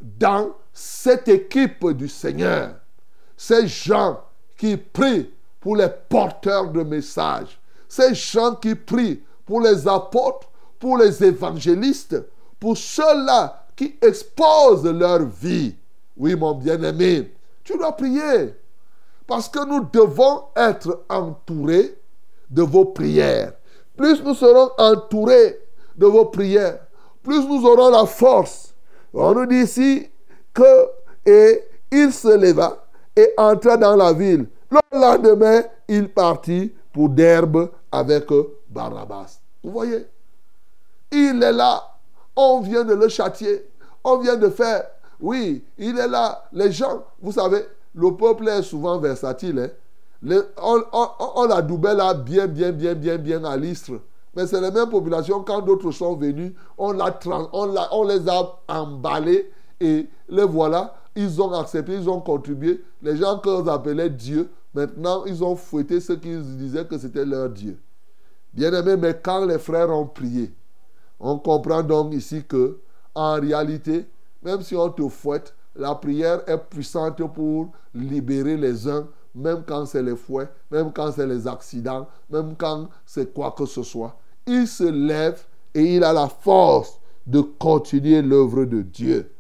dans 0.01 0.51
cette 0.79 1.27
équipe 1.29 1.89
du 1.93 2.07
Seigneur 2.07 2.75
Ces 3.35 3.67
gens 3.67 4.21
qui 4.59 4.77
prient 4.77 5.31
pour 5.59 5.75
les 5.75 5.89
porteurs 5.89 6.71
de 6.71 6.83
messages, 6.83 7.59
ces 7.89 8.15
gens 8.15 8.55
qui 8.57 8.75
prient 8.75 9.23
pour 9.47 9.63
les 9.63 9.89
apôtres, 9.89 10.51
pour 10.79 10.99
les 10.99 11.25
évangélistes, 11.25 12.23
pour 12.61 12.77
ceux-là 12.77 13.65
qui 13.75 13.97
exposent 14.03 14.85
leur 14.85 15.25
vie. 15.25 15.75
Oui, 16.15 16.37
mon 16.37 16.55
bien-aimé, 16.55 17.33
tu 17.65 17.79
dois 17.79 17.97
prier. 17.97 18.55
Parce 19.27 19.49
que 19.49 19.67
nous 19.67 19.89
devons 19.91 20.45
être 20.55 21.05
entourés 21.09 21.99
de 22.51 22.63
vos 22.63 22.85
prières. 22.85 23.55
Plus 23.97 24.23
nous 24.23 24.35
serons 24.35 24.71
entourés 24.77 25.59
de 25.97 26.05
vos 26.05 26.27
prières, 26.27 26.81
plus 27.23 27.47
nous 27.47 27.65
aurons 27.65 27.91
la 27.91 28.05
force. 28.05 28.75
On 29.15 29.33
nous 29.33 29.47
dit 29.47 29.63
ici 29.63 30.11
que 30.57 30.89
et 31.31 31.63
il 31.93 32.13
se 32.13 32.37
leva 32.37 32.85
et 33.15 33.33
entra 33.37 33.77
dans 33.77 33.95
la 33.95 34.13
ville. 34.13 34.47
Le 34.71 34.81
lendemain, 34.93 35.63
il 35.87 36.09
partit 36.09 36.73
pour 36.93 37.11
Derbe 37.11 37.71
avec 37.93 38.27
Barabbas. 38.69 39.39
Vous 39.63 39.71
voyez? 39.71 40.07
Il 41.13 41.43
est 41.43 41.53
là. 41.53 41.83
On 42.35 42.61
vient 42.61 42.85
de 42.85 42.95
le 42.95 43.09
châtier. 43.09 43.69
On 44.03 44.19
vient 44.19 44.37
de 44.37 44.49
faire 44.49 44.85
oui, 45.21 45.65
il 45.79 45.99
est 45.99 46.09
là. 46.09 46.45
Les 46.53 46.71
gens, 46.73 47.05
vous 47.21 47.33
savez, 47.33 47.65
le 47.95 48.15
peuple 48.15 48.49
est 48.49 48.63
souvent 48.63 48.99
versatile. 48.99 49.71
Hein. 50.25 50.43
on, 50.63 50.83
on, 50.93 51.61
doublé 51.63 51.95
là 51.95 52.15
bien, 52.15 52.47
bien, 52.47 52.73
bien, 52.73 52.95
bien, 52.95 53.17
bien 53.17 53.45
à 53.45 53.57
l'istre. 53.57 53.93
Mais 54.35 54.47
c'est 54.47 54.61
les 54.61 54.71
mêmes 54.71 54.91
populations, 54.91 55.43
quand 55.43 55.63
d'autres 55.63 55.91
sont 55.93 56.15
venus, 56.15 56.53
on, 56.77 56.99
on, 56.99 57.75
on 57.91 58.05
les 58.05 58.29
a 58.29 58.59
emballés 58.69 59.51
et 59.81 60.09
les 60.29 60.45
voilà. 60.45 60.95
Ils 61.15 61.41
ont 61.41 61.53
accepté, 61.53 61.95
ils 61.95 62.09
ont 62.11 62.21
contribué. 62.21 62.85
Les 63.03 63.17
gens 63.17 63.39
qu'on 63.39 63.67
appelait 63.69 64.11
Dieu, 64.11 64.51
maintenant, 64.75 65.25
ils 65.25 65.43
ont 65.43 65.57
fouetté 65.57 65.99
ceux 66.01 66.17
qui 66.17 66.37
disaient 66.37 66.85
que 66.85 66.99
c'était 66.99 67.25
leur 67.25 67.49
Dieu. 67.49 67.79
Bien 68.53 68.73
aimé, 68.73 68.97
mais 68.97 69.19
quand 69.23 69.45
les 69.47 69.59
frères 69.59 69.91
ont 69.91 70.07
prié, 70.07 70.53
on 71.19 71.39
comprend 71.39 71.83
donc 71.83 72.13
ici 72.13 72.45
que, 72.47 72.79
en 73.15 73.41
réalité, 73.41 74.07
même 74.43 74.61
si 74.61 74.77
on 74.77 74.91
te 74.91 75.09
fouette, 75.09 75.55
la 75.75 75.95
prière 75.95 76.43
est 76.47 76.59
puissante 76.59 77.23
pour 77.33 77.73
libérer 77.95 78.57
les 78.57 78.87
uns, 78.89 79.07
même 79.35 79.63
quand 79.67 79.87
c'est 79.87 80.03
les 80.03 80.17
fouets, 80.17 80.49
même 80.71 80.93
quand 80.93 81.13
c'est 81.13 81.27
les 81.27 81.47
accidents, 81.47 82.07
même 82.31 82.55
quand 82.57 82.89
c'est 83.05 83.33
quoi 83.33 83.53
que 83.53 83.67
ce 83.67 83.83
soit. 83.83 84.19
Il 84.47 84.67
se 84.67 84.85
lève 84.85 85.43
et 85.75 85.97
il 85.97 86.05
a 86.05 86.13
la 86.13 86.29
force 86.29 86.99
de 87.27 87.41
continuer 87.41 88.23
l'œuvre 88.23 88.65
de 88.65 88.83
Dieu. 88.83 89.31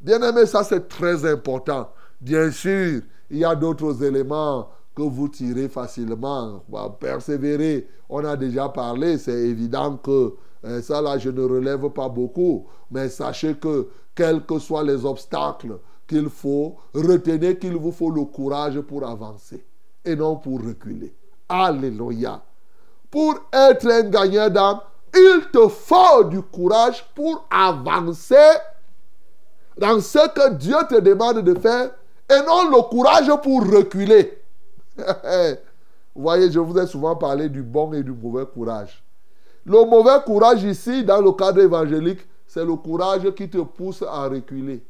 Bien 0.00 0.20
aimé, 0.22 0.46
ça 0.46 0.64
c'est 0.64 0.88
très 0.88 1.24
important. 1.30 1.90
Bien 2.20 2.50
sûr, 2.50 3.02
il 3.30 3.38
y 3.38 3.44
a 3.44 3.54
d'autres 3.54 4.02
éléments 4.02 4.68
que 4.94 5.02
vous 5.02 5.28
tirez 5.28 5.68
facilement. 5.68 6.64
Persévérer, 6.98 7.88
on 8.08 8.24
a 8.24 8.36
déjà 8.36 8.68
parlé, 8.68 9.18
c'est 9.18 9.32
évident 9.48 9.96
que 9.96 10.34
euh, 10.64 10.80
ça 10.82 11.00
là, 11.02 11.18
je 11.18 11.30
ne 11.30 11.42
relève 11.42 11.88
pas 11.90 12.08
beaucoup. 12.08 12.66
Mais 12.90 13.08
sachez 13.08 13.54
que 13.54 13.88
quels 14.14 14.44
que 14.44 14.58
soient 14.58 14.82
les 14.82 15.04
obstacles 15.04 15.78
qu'il 16.06 16.28
faut, 16.28 16.76
retenez 16.94 17.58
qu'il 17.58 17.74
vous 17.76 17.92
faut 17.92 18.10
le 18.10 18.24
courage 18.24 18.80
pour 18.80 19.06
avancer 19.06 19.64
et 20.04 20.16
non 20.16 20.36
pour 20.36 20.62
reculer. 20.64 21.14
Alléluia. 21.48 22.42
Pour 23.10 23.34
être 23.52 23.90
un 23.90 24.02
gagnant 24.02 24.48
d'âme, 24.48 24.80
il 25.14 25.42
te 25.52 25.68
faut 25.68 26.24
du 26.24 26.42
courage 26.42 27.04
pour 27.14 27.46
avancer 27.50 28.34
dans 29.78 30.00
ce 30.00 30.28
que 30.32 30.54
Dieu 30.54 30.76
te 30.88 31.00
demande 31.00 31.40
de 31.40 31.58
faire 31.58 31.90
et 32.28 32.46
non 32.46 32.70
le 32.70 32.82
courage 32.88 33.30
pour 33.42 33.64
reculer. 33.64 34.38
vous 34.96 36.22
voyez, 36.22 36.50
je 36.50 36.58
vous 36.58 36.78
ai 36.78 36.86
souvent 36.86 37.14
parlé 37.14 37.48
du 37.48 37.62
bon 37.62 37.92
et 37.92 38.02
du 38.02 38.12
mauvais 38.12 38.46
courage. 38.46 39.04
Le 39.64 39.84
mauvais 39.84 40.22
courage 40.24 40.62
ici, 40.64 41.04
dans 41.04 41.20
le 41.20 41.32
cadre 41.32 41.60
évangélique, 41.60 42.20
c'est 42.46 42.64
le 42.64 42.74
courage 42.76 43.30
qui 43.34 43.48
te 43.50 43.58
pousse 43.58 44.02
à 44.02 44.28
reculer. 44.28 44.82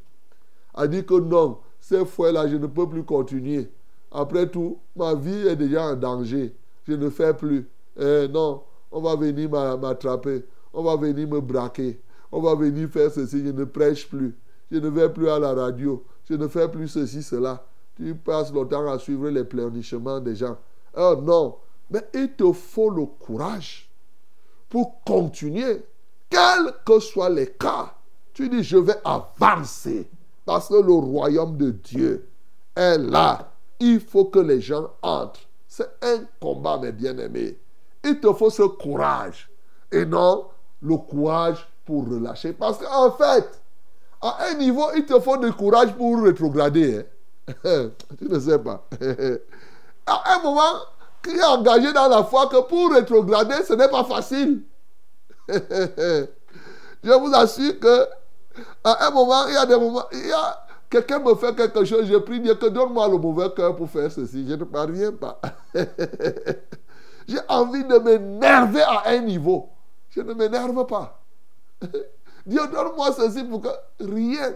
À 0.74 0.86
dire 0.86 1.04
que 1.04 1.18
non, 1.18 1.58
ces 1.80 2.04
fois-là, 2.04 2.46
je 2.46 2.56
ne 2.56 2.66
peux 2.66 2.88
plus 2.88 3.02
continuer. 3.02 3.70
Après 4.12 4.48
tout, 4.48 4.78
ma 4.94 5.14
vie 5.14 5.48
est 5.48 5.56
déjà 5.56 5.86
en 5.86 5.94
danger. 5.94 6.54
Je 6.86 6.92
ne 6.92 7.10
fais 7.10 7.34
plus. 7.34 7.68
Eh, 7.98 8.28
non, 8.28 8.62
on 8.92 9.00
va 9.00 9.16
venir 9.16 9.50
m'attraper. 9.50 10.44
On 10.72 10.82
va 10.82 10.96
venir 10.96 11.26
me 11.26 11.40
braquer. 11.40 12.00
On 12.30 12.40
va 12.40 12.54
venir 12.54 12.88
faire 12.88 13.10
ceci. 13.10 13.44
Je 13.44 13.50
ne 13.50 13.64
prêche 13.64 14.08
plus. 14.08 14.36
Je 14.70 14.78
ne 14.78 14.88
vais 14.88 15.08
plus 15.08 15.28
à 15.28 15.38
la 15.38 15.54
radio, 15.54 16.04
je 16.28 16.34
ne 16.34 16.48
fais 16.48 16.68
plus 16.68 16.88
ceci, 16.88 17.22
cela. 17.22 17.64
Tu 17.96 18.14
passes 18.14 18.52
le 18.52 18.66
temps 18.66 18.90
à 18.90 18.98
suivre 18.98 19.28
les 19.28 19.44
pleurnichements 19.44 20.20
des 20.20 20.36
gens. 20.36 20.56
Oh 20.96 21.16
non, 21.22 21.56
mais 21.90 22.02
il 22.14 22.32
te 22.32 22.52
faut 22.52 22.90
le 22.90 23.06
courage 23.06 23.90
pour 24.68 25.02
continuer, 25.04 25.84
quels 26.28 26.72
que 26.84 26.98
soient 26.98 27.30
les 27.30 27.52
cas. 27.52 27.94
Tu 28.34 28.48
dis, 28.48 28.62
je 28.62 28.76
vais 28.76 28.96
avancer 29.04 30.10
parce 30.44 30.68
que 30.68 30.74
le 30.74 30.92
royaume 30.92 31.56
de 31.56 31.70
Dieu 31.70 32.28
est 32.74 32.98
là. 32.98 33.52
Il 33.80 34.00
faut 34.00 34.26
que 34.26 34.38
les 34.38 34.60
gens 34.60 34.90
entrent. 35.02 35.40
C'est 35.66 35.88
un 36.02 36.20
combat, 36.40 36.78
mes 36.78 36.92
bien-aimés. 36.92 37.58
Il 38.04 38.20
te 38.20 38.32
faut 38.32 38.50
ce 38.50 38.62
courage 38.62 39.50
et 39.90 40.04
non 40.04 40.46
le 40.80 40.96
courage 40.96 41.66
pour 41.84 42.08
relâcher. 42.08 42.52
Parce 42.52 42.78
qu'en 42.78 43.10
fait, 43.12 43.60
à 44.26 44.50
un 44.50 44.54
niveau, 44.54 44.86
il 44.94 45.04
te 45.04 45.18
faut 45.20 45.36
du 45.36 45.52
courage 45.52 45.94
pour 45.94 46.22
rétrograder. 46.22 47.06
Hein. 47.64 47.90
tu 48.18 48.28
ne 48.28 48.38
sais 48.38 48.58
pas. 48.58 48.86
à 50.06 50.34
un 50.34 50.42
moment, 50.42 50.80
qui 51.22 51.30
est 51.30 51.44
engagé 51.44 51.92
dans 51.92 52.08
la 52.08 52.24
foi 52.24 52.48
que 52.48 52.60
pour 52.62 52.92
rétrograder, 52.92 53.62
ce 53.66 53.74
n'est 53.74 53.88
pas 53.88 54.04
facile. 54.04 54.62
Je 55.48 57.12
vous 57.12 57.34
assure 57.34 57.78
que 57.78 58.06
à 58.82 59.06
un 59.06 59.10
moment, 59.10 59.46
il 59.48 59.54
y 59.54 59.56
a 59.56 59.66
des 59.66 59.78
moments, 59.78 60.06
il 60.12 60.26
y 60.26 60.32
a 60.32 60.66
quelqu'un 60.88 61.18
me 61.18 61.34
fait 61.34 61.54
quelque 61.54 61.84
chose, 61.84 62.06
je 62.06 62.16
prie 62.16 62.40
Dieu 62.40 62.54
que 62.54 62.66
donne-moi 62.66 63.08
le 63.08 63.18
mauvais 63.18 63.50
cœur 63.54 63.76
pour 63.76 63.90
faire 63.90 64.10
ceci. 64.10 64.46
Je 64.48 64.54
ne 64.54 64.64
parviens 64.64 65.12
pas. 65.12 65.40
J'ai 67.28 67.38
envie 67.48 67.84
de 67.84 67.98
m'énerver 67.98 68.82
à 68.82 69.08
un 69.08 69.18
niveau. 69.18 69.68
Je 70.10 70.20
ne 70.20 70.32
m'énerve 70.32 70.86
pas. 70.86 71.20
Dieu, 72.46 72.60
donne-moi 72.72 73.12
ceci 73.12 73.44
pour 73.44 73.60
que 73.60 73.68
rien. 74.00 74.54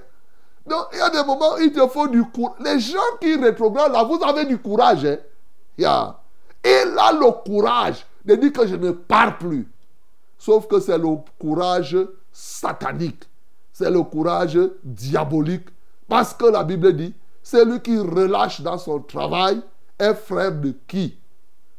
Donc, 0.67 0.87
il 0.93 0.99
y 0.99 1.01
a 1.01 1.11
des 1.11 1.25
moments 1.25 1.55
où 1.55 1.61
il 1.61 1.73
te 1.73 1.87
faut 1.89 2.07
du 2.07 2.23
courage. 2.25 2.57
Les 2.61 2.79
gens 2.79 2.99
qui 3.21 3.35
rétrogradent 3.35 3.93
là, 3.93 4.05
vous 4.05 4.23
avez 4.23 4.45
du 4.45 4.59
courage. 4.59 5.05
Hein? 5.05 5.19
Yeah. 5.77 6.21
Il 6.65 6.95
a 6.99 7.13
le 7.13 7.31
courage 7.45 8.07
de 8.25 8.35
dire 8.37 8.53
que 8.53 8.67
je 8.67 8.77
ne 8.77 8.93
pars 8.93 9.39
plus. 9.39 9.67
Sauf 10.39 10.69
que 10.69 10.79
c'est 10.79 10.99
le 10.99 11.17
courage 11.39 11.97
satanique. 12.33 13.25
C'est 13.73 13.91
le 13.91 14.03
courage 14.03 14.59
diabolique. 14.85 15.67
Parce 16.09 16.35
que 16.35 16.47
la 16.47 16.63
Bible 16.63 16.93
dit, 16.95 17.15
celui 17.43 17.81
qui 17.81 17.99
relâche 17.99 18.61
dans 18.61 18.79
son 18.79 19.01
travail 19.01 19.61
est 19.99 20.15
frère 20.15 20.53
de 20.53 20.75
qui? 20.87 21.19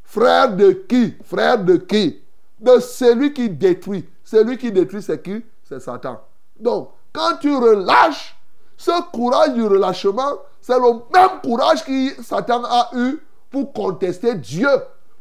Frère 0.04 0.56
de 0.56 0.72
qui? 0.72 1.16
Frère 1.24 1.64
de 1.64 1.78
qui? 1.78 2.22
De 2.60 2.80
celui 2.80 3.34
qui 3.34 3.50
détruit. 3.50 4.08
Celui 4.24 4.58
qui 4.58 4.72
détruit, 4.72 5.02
c'est 5.02 5.22
qui? 5.22 5.44
C'est 5.72 5.80
Satan. 5.80 6.20
Donc, 6.60 6.90
quand 7.14 7.38
tu 7.40 7.56
relâches, 7.56 8.36
ce 8.76 8.92
courage 9.14 9.54
du 9.54 9.66
relâchement, 9.66 10.34
c'est 10.60 10.78
le 10.78 10.96
même 11.14 11.40
courage 11.42 11.86
que 11.86 12.22
Satan 12.22 12.66
a 12.66 12.90
eu 12.94 13.20
pour 13.50 13.72
contester 13.72 14.36
Dieu, 14.36 14.68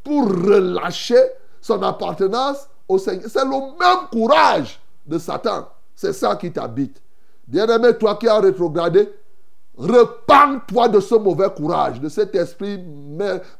pour 0.03 0.26
relâcher 0.26 1.22
son 1.61 1.80
appartenance 1.84 2.68
au 2.88 2.98
Seigneur. 2.98 3.30
C'est 3.30 3.44
le 3.44 3.51
même 3.78 4.09
courage 4.11 4.80
de 5.07 5.18
Satan. 5.18 5.68
C'est 5.94 6.12
ça 6.12 6.34
qui 6.34 6.51
t'habite. 6.51 7.01
Bien-aimé, 7.46 7.96
toi 7.96 8.16
qui 8.16 8.26
as 8.26 8.40
rétrogradé, 8.40 9.09
repends-toi 9.78 10.88
de 10.88 10.98
ce 10.98 11.14
mauvais 11.14 11.51
courage, 11.51 12.01
de 12.01 12.09
cet 12.09 12.34
esprit 12.34 12.84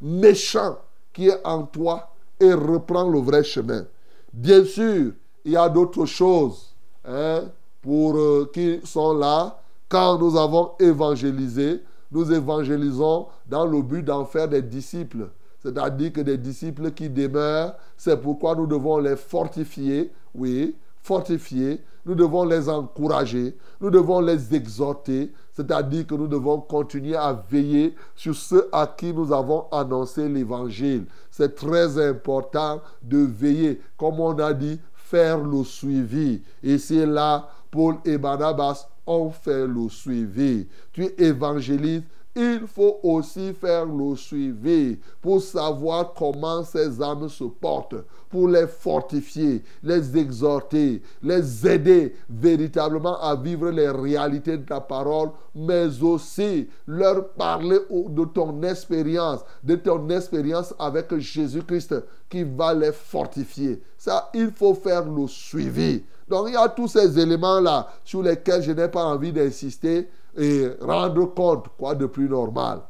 méchant 0.01 0.77
qui 1.13 1.29
est 1.29 1.41
en 1.47 1.63
toi 1.63 2.11
et 2.41 2.53
reprends 2.53 3.09
le 3.09 3.21
vrai 3.21 3.45
chemin. 3.45 3.85
Bien 4.33 4.65
sûr, 4.65 5.13
il 5.45 5.53
y 5.53 5.57
a 5.57 5.69
d'autres 5.69 6.07
choses 6.07 6.70
hein, 7.05 7.45
pour 7.83 8.17
euh, 8.17 8.51
qui 8.53 8.81
sont 8.85 9.15
là. 9.15 9.59
Quand 9.89 10.19
nous 10.19 10.37
avons 10.37 10.73
évangélisé, 10.79 11.83
nous 12.13 12.33
évangélisons 12.33 13.27
dans 13.49 13.67
le 13.67 13.83
but 13.83 14.05
d'en 14.05 14.25
faire 14.25 14.49
des 14.49 14.63
disciples. 14.63 15.29
C'est-à-dire 15.63 16.13
que 16.13 16.21
des 16.21 16.39
disciples 16.39 16.91
qui 16.93 17.09
demeurent, 17.09 17.75
c'est 17.97 18.17
pourquoi 18.21 18.55
nous 18.55 18.67
devons 18.67 18.99
les 18.99 19.17
fortifier, 19.17 20.11
oui, 20.35 20.75
fortifier, 21.03 21.83
nous 22.07 22.15
devons 22.15 22.45
les 22.45 22.69
encourager, 22.69 23.57
nous 23.81 23.91
devons 23.91 24.21
les 24.21 24.55
exhorter, 24.55 25.33
c'est-à-dire 25.53 26.07
que 26.07 26.15
nous 26.15 26.29
devons 26.29 26.61
continuer 26.61 27.17
à 27.17 27.33
veiller 27.51 27.95
sur 28.17 28.35
ceux 28.35 28.69
à 28.73 28.87
qui 28.87 29.13
nous 29.13 29.33
avons 29.33 29.67
annoncé 29.71 30.29
l'évangile. 30.29 31.05
C'est 31.31 31.55
très 31.55 32.09
important 32.09 32.81
de 33.03 33.19
veiller, 33.19 33.81
comme 33.99 34.19
on 34.19 34.39
a 34.39 34.55
dit, 34.55 34.81
faire 35.11 35.39
le 35.39 35.65
suivi. 35.65 36.41
Et 36.63 36.79
c'est 36.79 37.07
là, 37.07 37.49
Paul 37.71 37.97
et 38.05 38.17
Barnabas 38.17 38.89
ont 39.07 39.31
fait 39.31 39.67
le 39.67 39.89
suivi. 39.89 40.67
Tu 40.93 41.05
évangélises 41.19 42.03
il 42.37 42.67
faut 42.67 43.01
aussi 43.03 43.53
faire 43.55 43.85
le 43.87 44.15
suivi 44.15 44.99
pour 45.21 45.43
savoir 45.43 46.15
comment 46.15 46.63
ces 46.63 47.03
âmes 47.03 47.29
se 47.29 47.43
portent, 47.45 47.97
pour 48.31 48.47
les 48.49 48.69
fortifier, 48.69 49.63
les 49.83 50.17
exhorter, 50.17 51.03
les 51.23 51.67
aider 51.69 52.15
véritablement 52.29 53.21
à 53.21 53.35
vivre 53.35 53.71
les 53.71 53.91
réalités 53.91 54.57
de 54.57 54.65
ta 54.65 54.81
parole, 54.81 55.31
mais 55.55 56.01
aussi 56.01 56.69
leur 56.87 57.31
parler 57.31 57.79
de 57.91 58.25
ton 58.27 58.63
expérience, 58.63 59.41
de 59.65 59.75
ton 59.75 60.09
expérience 60.11 60.73
avec 60.79 61.15
Jésus-Christ 61.19 61.97
qui 62.29 62.45
va 62.45 62.73
les 62.73 62.93
fortifier. 62.93 63.83
Ça, 63.99 64.31
il 64.33 64.53
faut 64.53 64.75
faire 64.75 65.05
le 65.05 65.27
suivi. 65.27 66.05
Donc 66.29 66.47
il 66.47 66.55
y 66.55 66.57
a 66.57 66.69
tous 66.69 66.87
ces 66.87 67.19
éléments-là 67.19 67.89
sur 68.05 68.23
lesquels 68.23 68.63
je 68.63 68.71
n'ai 68.71 68.89
pas 68.89 69.05
envie 69.05 69.33
d'insister 69.33 70.09
et 70.39 70.69
rendre 70.81 71.27
compte, 71.35 71.67
quoi 71.77 71.97
de 71.97 72.07
plus 72.07 72.29
normal. 72.29 72.83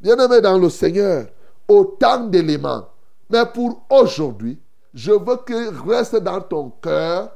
Bien-aimé 0.00 0.40
dans 0.40 0.58
le 0.58 0.70
Seigneur, 0.70 1.26
autant 1.68 2.26
d'éléments. 2.26 2.86
Mais 3.28 3.44
pour 3.52 3.82
aujourd'hui, 3.90 4.58
je 4.96 5.12
veux 5.12 5.36
que 5.36 5.86
reste 5.86 6.16
dans 6.16 6.40
ton 6.40 6.70
cœur 6.70 7.30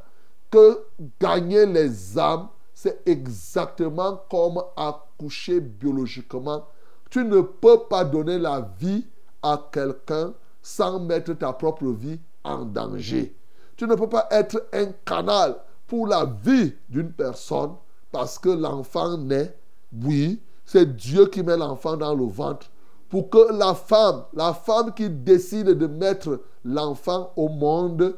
que 0.50 0.82
gagner 1.20 1.66
les 1.66 2.18
âmes, 2.18 2.48
c'est 2.72 3.06
exactement 3.06 4.24
comme 4.30 4.62
accoucher 4.74 5.60
biologiquement. 5.60 6.66
Tu 7.10 7.22
ne 7.22 7.42
peux 7.42 7.80
pas 7.80 8.02
donner 8.02 8.38
la 8.38 8.66
vie 8.78 9.06
à 9.42 9.62
quelqu'un 9.70 10.32
sans 10.62 11.00
mettre 11.00 11.34
ta 11.34 11.52
propre 11.52 11.88
vie 11.88 12.18
en 12.44 12.64
danger. 12.64 13.36
Tu 13.76 13.86
ne 13.86 13.94
peux 13.94 14.08
pas 14.08 14.26
être 14.30 14.66
un 14.72 14.86
canal 15.04 15.56
pour 15.86 16.06
la 16.06 16.24
vie 16.24 16.72
d'une 16.88 17.12
personne 17.12 17.74
parce 18.10 18.38
que 18.38 18.48
l'enfant 18.48 19.18
naît, 19.18 19.54
oui, 20.02 20.40
c'est 20.64 20.96
Dieu 20.96 21.26
qui 21.26 21.42
met 21.42 21.58
l'enfant 21.58 21.98
dans 21.98 22.14
le 22.14 22.24
ventre 22.24 22.70
pour 23.10 23.28
que 23.28 23.52
la 23.52 23.74
femme, 23.74 24.22
la 24.32 24.54
femme 24.54 24.94
qui 24.94 25.10
décide 25.10 25.70
de 25.70 25.86
mettre 25.86 26.40
l'enfant 26.64 27.32
au 27.36 27.48
monde, 27.48 28.16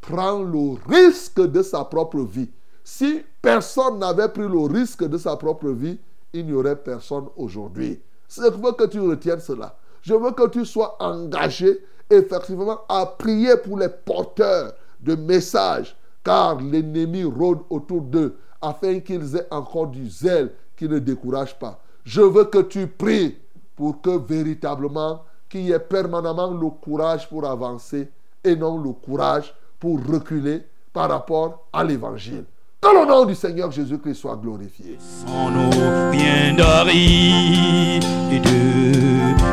prend 0.00 0.42
le 0.42 0.76
risque 0.88 1.40
de 1.40 1.62
sa 1.62 1.84
propre 1.84 2.20
vie. 2.20 2.50
Si 2.82 3.22
personne 3.40 4.00
n'avait 4.00 4.28
pris 4.28 4.48
le 4.48 4.58
risque 4.58 5.04
de 5.04 5.16
sa 5.16 5.36
propre 5.36 5.68
vie, 5.68 5.98
il 6.32 6.46
n'y 6.46 6.52
aurait 6.52 6.76
personne 6.76 7.26
aujourd'hui. 7.36 8.02
Je 8.28 8.42
veux 8.42 8.72
que 8.72 8.86
tu 8.86 8.98
retiennes 9.00 9.40
cela. 9.40 9.76
Je 10.02 10.14
veux 10.14 10.32
que 10.32 10.48
tu 10.48 10.64
sois 10.64 10.96
engagé 11.00 11.84
effectivement 12.10 12.80
à 12.88 13.06
prier 13.06 13.56
pour 13.56 13.78
les 13.78 13.88
porteurs 13.88 14.72
de 15.00 15.14
messages, 15.14 15.96
car 16.24 16.60
l'ennemi 16.60 17.22
rôde 17.22 17.60
autour 17.70 18.00
d'eux 18.00 18.36
afin 18.60 18.98
qu'ils 18.98 19.36
aient 19.36 19.46
encore 19.52 19.86
du 19.86 20.08
zèle 20.08 20.52
qui 20.76 20.88
ne 20.88 20.98
décourage 20.98 21.56
pas. 21.58 21.80
Je 22.04 22.20
veux 22.20 22.44
que 22.44 22.58
tu 22.58 22.88
pries 22.88 23.36
pour 23.76 24.00
que 24.00 24.18
véritablement 24.18 25.22
qu'il 25.48 25.62
y 25.62 25.72
ait 25.72 25.78
permanemment 25.78 26.50
le 26.50 26.70
courage 26.70 27.28
pour 27.28 27.46
avancer 27.46 28.08
et 28.42 28.56
non 28.56 28.78
le 28.78 28.92
courage 28.92 29.54
pour 29.78 29.98
reculer 30.06 30.62
par 30.92 31.08
rapport 31.10 31.66
à 31.72 31.84
l'évangile. 31.84 32.44
Que 32.80 32.88
le 32.88 33.06
nom 33.06 33.24
du 33.24 33.34
Seigneur 33.34 33.70
Jésus-Christ 33.70 34.14
soit 34.16 34.36
glorifié. 34.36 34.98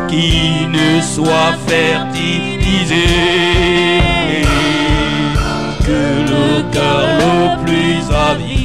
Qui 0.07 0.67
ne 0.67 1.01
soit 1.01 1.53
fertilisé, 1.67 3.05
que 5.86 6.01
le 6.32 6.72
cœur 6.72 7.07
le 7.20 7.63
plus 7.63 8.13
avide 8.13 8.59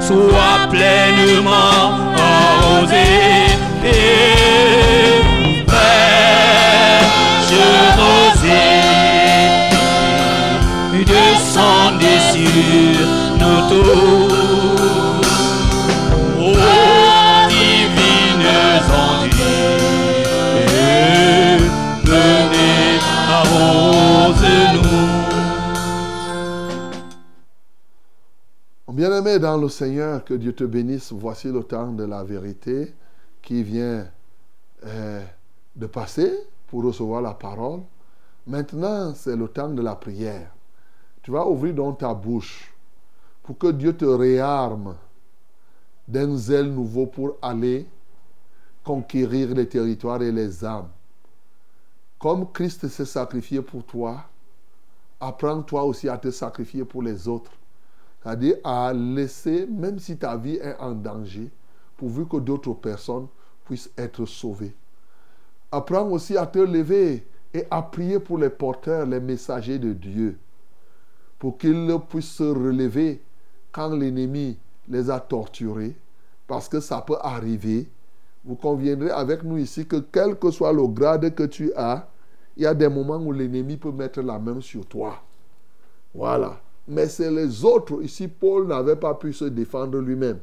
soit 0.00 0.68
pleinement 0.70 2.09
descendez 11.04 12.20
sur 12.32 13.06
nos 13.38 13.68
tours. 13.68 14.39
Bien-aimé 29.20 29.38
dans 29.38 29.58
le 29.58 29.68
Seigneur, 29.68 30.24
que 30.24 30.32
Dieu 30.32 30.54
te 30.54 30.64
bénisse. 30.64 31.12
Voici 31.12 31.48
le 31.48 31.62
temps 31.62 31.92
de 31.92 32.04
la 32.04 32.24
vérité 32.24 32.94
qui 33.42 33.62
vient 33.62 34.06
euh, 34.86 35.22
de 35.76 35.86
passer 35.86 36.32
pour 36.68 36.84
recevoir 36.84 37.20
la 37.20 37.34
parole. 37.34 37.80
Maintenant, 38.46 39.14
c'est 39.14 39.36
le 39.36 39.46
temps 39.48 39.68
de 39.68 39.82
la 39.82 39.94
prière. 39.94 40.50
Tu 41.22 41.30
vas 41.32 41.46
ouvrir 41.46 41.74
donc 41.74 41.98
ta 41.98 42.14
bouche 42.14 42.72
pour 43.42 43.58
que 43.58 43.66
Dieu 43.72 43.94
te 43.94 44.06
réarme 44.06 44.96
d'un 46.08 46.34
zèle 46.38 46.72
nouveau 46.72 47.04
pour 47.04 47.36
aller 47.42 47.86
conquérir 48.82 49.54
les 49.54 49.68
territoires 49.68 50.22
et 50.22 50.32
les 50.32 50.64
âmes. 50.64 50.88
Comme 52.18 52.50
Christ 52.50 52.88
s'est 52.88 53.04
sacrifié 53.04 53.60
pour 53.60 53.84
toi, 53.84 54.24
apprends 55.20 55.60
toi 55.60 55.84
aussi 55.84 56.08
à 56.08 56.16
te 56.16 56.30
sacrifier 56.30 56.86
pour 56.86 57.02
les 57.02 57.28
autres. 57.28 57.52
C'est-à-dire 58.22 58.56
à 58.64 58.92
laisser, 58.92 59.66
même 59.66 59.98
si 59.98 60.16
ta 60.16 60.36
vie 60.36 60.56
est 60.56 60.76
en 60.78 60.92
danger, 60.92 61.50
pourvu 61.96 62.26
que 62.26 62.36
d'autres 62.36 62.74
personnes 62.74 63.26
puissent 63.64 63.90
être 63.96 64.26
sauvées. 64.26 64.74
Apprends 65.72 66.08
aussi 66.08 66.36
à 66.36 66.46
te 66.46 66.58
lever 66.58 67.26
et 67.54 67.64
à 67.70 67.82
prier 67.82 68.18
pour 68.18 68.38
les 68.38 68.50
porteurs, 68.50 69.06
les 69.06 69.20
messagers 69.20 69.78
de 69.78 69.92
Dieu, 69.92 70.38
pour 71.38 71.56
qu'ils 71.56 71.88
puissent 72.08 72.32
se 72.32 72.42
relever 72.42 73.22
quand 73.72 73.94
l'ennemi 73.94 74.58
les 74.88 75.10
a 75.10 75.20
torturés, 75.20 75.96
parce 76.46 76.68
que 76.68 76.80
ça 76.80 77.00
peut 77.00 77.18
arriver. 77.20 77.88
Vous 78.44 78.56
conviendrez 78.56 79.10
avec 79.10 79.42
nous 79.44 79.58
ici 79.58 79.86
que 79.86 79.96
quel 79.96 80.36
que 80.36 80.50
soit 80.50 80.72
le 80.72 80.86
grade 80.86 81.34
que 81.34 81.44
tu 81.44 81.72
as, 81.74 82.08
il 82.56 82.64
y 82.64 82.66
a 82.66 82.74
des 82.74 82.88
moments 82.88 83.18
où 83.18 83.32
l'ennemi 83.32 83.76
peut 83.76 83.92
mettre 83.92 84.20
la 84.20 84.38
main 84.38 84.60
sur 84.60 84.84
toi. 84.86 85.22
Voilà. 86.14 86.60
Mais 86.88 87.08
c'est 87.08 87.30
les 87.30 87.64
autres. 87.64 88.02
Ici, 88.02 88.28
Paul 88.28 88.66
n'avait 88.66 88.96
pas 88.96 89.14
pu 89.14 89.32
se 89.32 89.44
défendre 89.44 89.98
lui-même. 89.98 90.38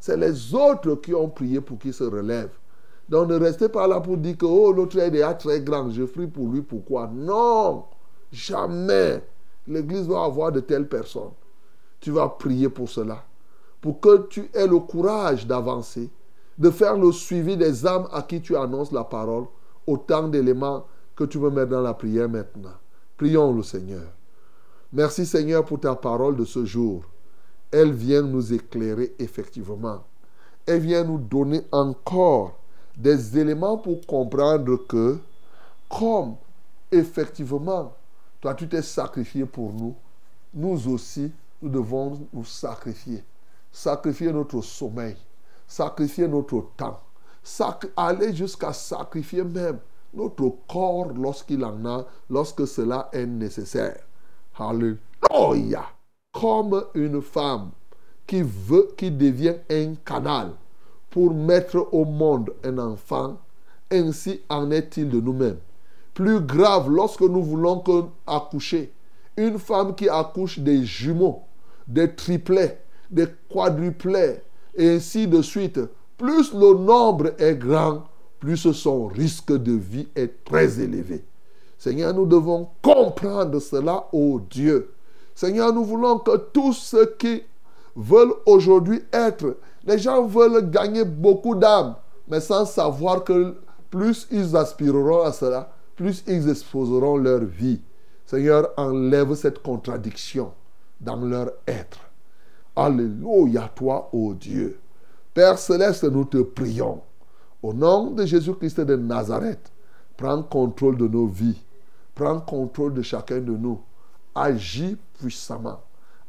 C'est 0.00 0.16
les 0.16 0.54
autres 0.54 0.96
qui 0.96 1.14
ont 1.14 1.28
prié 1.28 1.60
pour 1.60 1.78
qu'il 1.78 1.94
se 1.94 2.04
relève. 2.04 2.50
Donc 3.08 3.28
ne 3.28 3.38
restez 3.38 3.68
pas 3.68 3.86
là 3.86 4.00
pour 4.00 4.16
dire 4.16 4.36
que 4.38 4.46
oh, 4.46 4.72
l'autre 4.72 4.98
est 4.98 5.10
déjà 5.10 5.34
très 5.34 5.60
grand, 5.60 5.90
je 5.90 6.04
prie 6.04 6.26
pour 6.26 6.48
lui, 6.48 6.62
pourquoi? 6.62 7.10
Non, 7.12 7.84
jamais. 8.32 9.22
L'Église 9.66 10.08
va 10.08 10.24
avoir 10.24 10.50
de 10.50 10.60
telles 10.60 10.88
personnes. 10.88 11.32
Tu 12.00 12.10
vas 12.10 12.28
prier 12.28 12.68
pour 12.68 12.88
cela. 12.88 13.24
Pour 13.80 14.00
que 14.00 14.26
tu 14.28 14.48
aies 14.54 14.66
le 14.66 14.78
courage 14.78 15.46
d'avancer, 15.46 16.10
de 16.58 16.70
faire 16.70 16.96
le 16.96 17.12
suivi 17.12 17.56
des 17.56 17.86
âmes 17.86 18.08
à 18.12 18.22
qui 18.22 18.40
tu 18.40 18.56
annonces 18.56 18.92
la 18.92 19.04
parole, 19.04 19.44
autant 19.86 20.28
d'éléments 20.28 20.86
que 21.14 21.24
tu 21.24 21.38
veux 21.38 21.50
mettre 21.50 21.70
dans 21.70 21.80
la 21.82 21.94
prière 21.94 22.28
maintenant. 22.28 22.74
Prions 23.16 23.52
le 23.52 23.62
Seigneur. 23.62 24.06
Merci 24.94 25.24
Seigneur 25.24 25.64
pour 25.64 25.80
ta 25.80 25.94
parole 25.94 26.36
de 26.36 26.44
ce 26.44 26.66
jour. 26.66 27.04
Elle 27.70 27.92
vient 27.92 28.20
nous 28.20 28.52
éclairer 28.52 29.14
effectivement. 29.18 30.04
Elle 30.66 30.80
vient 30.80 31.02
nous 31.02 31.16
donner 31.16 31.62
encore 31.72 32.58
des 32.94 33.38
éléments 33.38 33.78
pour 33.78 34.06
comprendre 34.06 34.76
que, 34.86 35.18
comme 35.88 36.34
effectivement, 36.90 37.94
toi 38.38 38.54
tu 38.54 38.68
t'es 38.68 38.82
sacrifié 38.82 39.46
pour 39.46 39.72
nous, 39.72 39.94
nous 40.52 40.86
aussi, 40.92 41.32
nous 41.62 41.70
devons 41.70 42.20
nous 42.30 42.44
sacrifier. 42.44 43.24
Sacrifier 43.72 44.30
notre 44.30 44.60
sommeil, 44.60 45.16
sacrifier 45.66 46.28
notre 46.28 46.66
temps, 46.76 47.00
aller 47.96 48.34
jusqu'à 48.34 48.74
sacrifier 48.74 49.42
même 49.42 49.78
notre 50.12 50.54
corps 50.68 51.08
lorsqu'il 51.14 51.64
en 51.64 51.82
a, 51.86 52.04
lorsque 52.28 52.66
cela 52.66 53.08
est 53.14 53.24
nécessaire. 53.24 53.96
Alléluia. 54.58 55.84
Comme 56.32 56.84
une 56.94 57.22
femme 57.22 57.70
qui 58.26 58.42
veut, 58.42 58.90
qui 58.96 59.10
devient 59.10 59.56
un 59.70 59.94
canal 60.04 60.52
pour 61.10 61.34
mettre 61.34 61.88
au 61.92 62.04
monde 62.04 62.52
un 62.64 62.78
enfant, 62.78 63.38
ainsi 63.90 64.40
en 64.48 64.70
est-il 64.70 65.08
de 65.08 65.20
nous-mêmes. 65.20 65.58
Plus 66.14 66.40
grave, 66.40 66.90
lorsque 66.90 67.22
nous 67.22 67.42
voulons 67.42 67.82
accoucher, 68.26 68.92
une 69.36 69.58
femme 69.58 69.94
qui 69.94 70.08
accouche 70.08 70.58
des 70.58 70.84
jumeaux, 70.84 71.42
des 71.86 72.14
triplets, 72.14 72.82
des 73.10 73.26
quadruplets, 73.50 74.42
et 74.74 74.96
ainsi 74.96 75.26
de 75.26 75.42
suite, 75.42 75.80
plus 76.16 76.52
le 76.52 76.74
nombre 76.78 77.32
est 77.38 77.56
grand, 77.56 78.04
plus 78.40 78.72
son 78.72 79.06
risque 79.06 79.52
de 79.52 79.72
vie 79.72 80.08
est 80.14 80.44
très 80.44 80.80
élevé. 80.80 81.24
Seigneur, 81.82 82.14
nous 82.14 82.26
devons 82.26 82.68
comprendre 82.80 83.58
cela, 83.58 84.06
ô 84.12 84.38
Dieu. 84.48 84.94
Seigneur, 85.34 85.72
nous 85.72 85.84
voulons 85.84 86.20
que 86.20 86.36
tous 86.36 86.74
ceux 86.74 87.16
qui 87.18 87.42
veulent 87.96 88.34
aujourd'hui 88.46 89.02
être 89.12 89.56
les 89.84 89.98
gens 89.98 90.24
veulent 90.24 90.70
gagner 90.70 91.04
beaucoup 91.04 91.56
d'âmes, 91.56 91.96
mais 92.28 92.38
sans 92.38 92.66
savoir 92.66 93.24
que 93.24 93.56
plus 93.90 94.28
ils 94.30 94.56
aspireront 94.56 95.24
à 95.24 95.32
cela, 95.32 95.72
plus 95.96 96.22
ils 96.28 96.48
exposeront 96.48 97.16
leur 97.16 97.40
vie. 97.40 97.80
Seigneur, 98.26 98.68
enlève 98.76 99.34
cette 99.34 99.60
contradiction 99.60 100.52
dans 101.00 101.16
leur 101.16 101.50
être. 101.66 101.98
Alléluia 102.76 103.68
toi, 103.74 104.08
ô 104.12 104.34
Dieu. 104.34 104.78
Père 105.34 105.58
céleste, 105.58 106.04
nous 106.04 106.26
te 106.26 106.38
prions. 106.42 107.00
Au 107.60 107.72
nom 107.72 108.12
de 108.12 108.24
Jésus-Christ 108.24 108.82
de 108.82 108.94
Nazareth, 108.94 109.72
prends 110.16 110.44
contrôle 110.44 110.96
de 110.96 111.08
nos 111.08 111.26
vies. 111.26 111.60
Prends 112.14 112.40
contrôle 112.40 112.94
de 112.94 113.02
chacun 113.02 113.38
de 113.40 113.52
nous. 113.52 113.80
Agis 114.34 114.96
puissamment. 115.18 115.80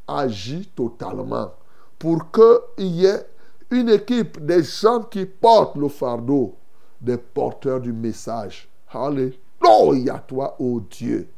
Agis 0.06 0.70
totalement. 0.74 1.52
Pour 1.98 2.30
qu'il 2.30 2.86
y 2.86 3.06
ait 3.06 3.26
une 3.70 3.88
équipe 3.88 4.44
des 4.44 4.62
gens 4.62 5.02
qui 5.02 5.24
portent 5.26 5.76
le 5.76 5.88
fardeau, 5.88 6.56
des 7.00 7.16
porteurs 7.16 7.80
du 7.80 7.92
message. 7.92 8.68
Alléluia 8.90 10.18
toi, 10.26 10.56
ô 10.58 10.80
Dieu. 10.80 11.28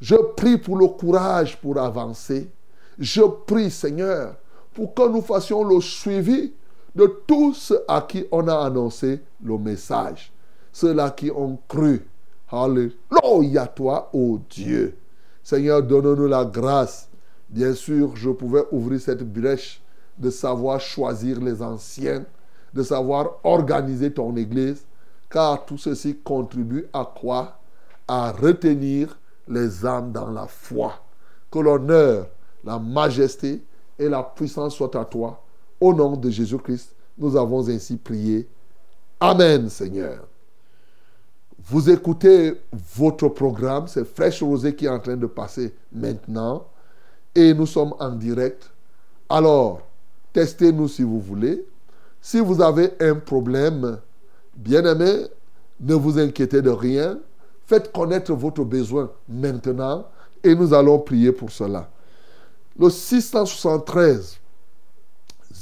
Je 0.00 0.14
prie 0.36 0.58
pour 0.58 0.76
le 0.76 0.88
courage 0.88 1.60
pour 1.60 1.78
avancer. 1.78 2.50
Je 2.98 3.22
prie, 3.22 3.70
Seigneur, 3.70 4.36
pour 4.72 4.94
que 4.94 5.08
nous 5.08 5.22
fassions 5.22 5.64
le 5.64 5.80
suivi 5.80 6.52
de 6.94 7.06
tous 7.26 7.72
à 7.86 8.00
qui 8.02 8.26
on 8.32 8.46
a 8.48 8.66
annoncé 8.66 9.20
le 9.42 9.58
message. 9.58 10.32
Ceux-là 10.72 11.10
qui 11.10 11.30
ont 11.30 11.58
cru. 11.68 12.06
Alléluia 12.50 13.66
toi, 13.66 14.10
ô 14.12 14.40
Dieu. 14.50 14.96
Seigneur, 15.42 15.82
donne-nous 15.82 16.26
la 16.26 16.44
grâce. 16.44 17.08
Bien 17.48 17.74
sûr, 17.74 18.16
je 18.16 18.30
pouvais 18.30 18.64
ouvrir 18.72 19.00
cette 19.00 19.22
brèche 19.22 19.80
de 20.18 20.30
savoir 20.30 20.80
choisir 20.80 21.40
les 21.40 21.62
anciens, 21.62 22.24
de 22.74 22.82
savoir 22.82 23.36
organiser 23.44 24.12
ton 24.12 24.36
Église, 24.36 24.84
car 25.28 25.64
tout 25.64 25.78
ceci 25.78 26.16
contribue 26.16 26.86
à 26.92 27.04
quoi? 27.04 27.56
À 28.06 28.32
retenir 28.32 29.18
les 29.48 29.86
âmes 29.86 30.12
dans 30.12 30.30
la 30.30 30.46
foi. 30.46 30.94
Que 31.50 31.60
l'honneur, 31.60 32.26
la 32.64 32.78
majesté 32.78 33.62
et 33.98 34.08
la 34.08 34.22
puissance 34.22 34.74
soient 34.74 34.96
à 35.00 35.04
toi. 35.04 35.42
Au 35.80 35.94
nom 35.94 36.16
de 36.16 36.30
Jésus-Christ, 36.30 36.94
nous 37.16 37.36
avons 37.36 37.68
ainsi 37.68 37.96
prié. 37.96 38.48
Amen, 39.20 39.68
Seigneur. 39.68 40.29
Vous 41.68 41.90
écoutez 41.90 42.54
votre 42.96 43.28
programme, 43.28 43.86
c'est 43.86 44.04
Fraîche 44.04 44.42
Rosée 44.42 44.74
qui 44.74 44.86
est 44.86 44.88
en 44.88 44.98
train 44.98 45.16
de 45.16 45.26
passer 45.26 45.74
maintenant. 45.92 46.66
Et 47.34 47.54
nous 47.54 47.66
sommes 47.66 47.94
en 48.00 48.10
direct. 48.10 48.70
Alors, 49.28 49.82
Testez-nous 50.32 50.88
si 50.88 51.02
vous 51.02 51.20
voulez. 51.20 51.66
Si 52.20 52.38
vous 52.40 52.60
avez 52.60 52.92
un 53.00 53.16
problème, 53.16 53.98
bien 54.56 54.84
aimé, 54.84 55.26
ne 55.80 55.94
vous 55.94 56.18
inquiétez 56.18 56.62
de 56.62 56.70
rien. 56.70 57.18
Faites 57.66 57.92
connaître 57.92 58.32
votre 58.34 58.64
besoin 58.64 59.10
maintenant 59.28 60.06
et 60.42 60.54
nous 60.54 60.72
allons 60.74 60.98
prier 60.98 61.32
pour 61.32 61.50
cela. 61.50 61.88
Le 62.78 62.90
673 62.90 64.38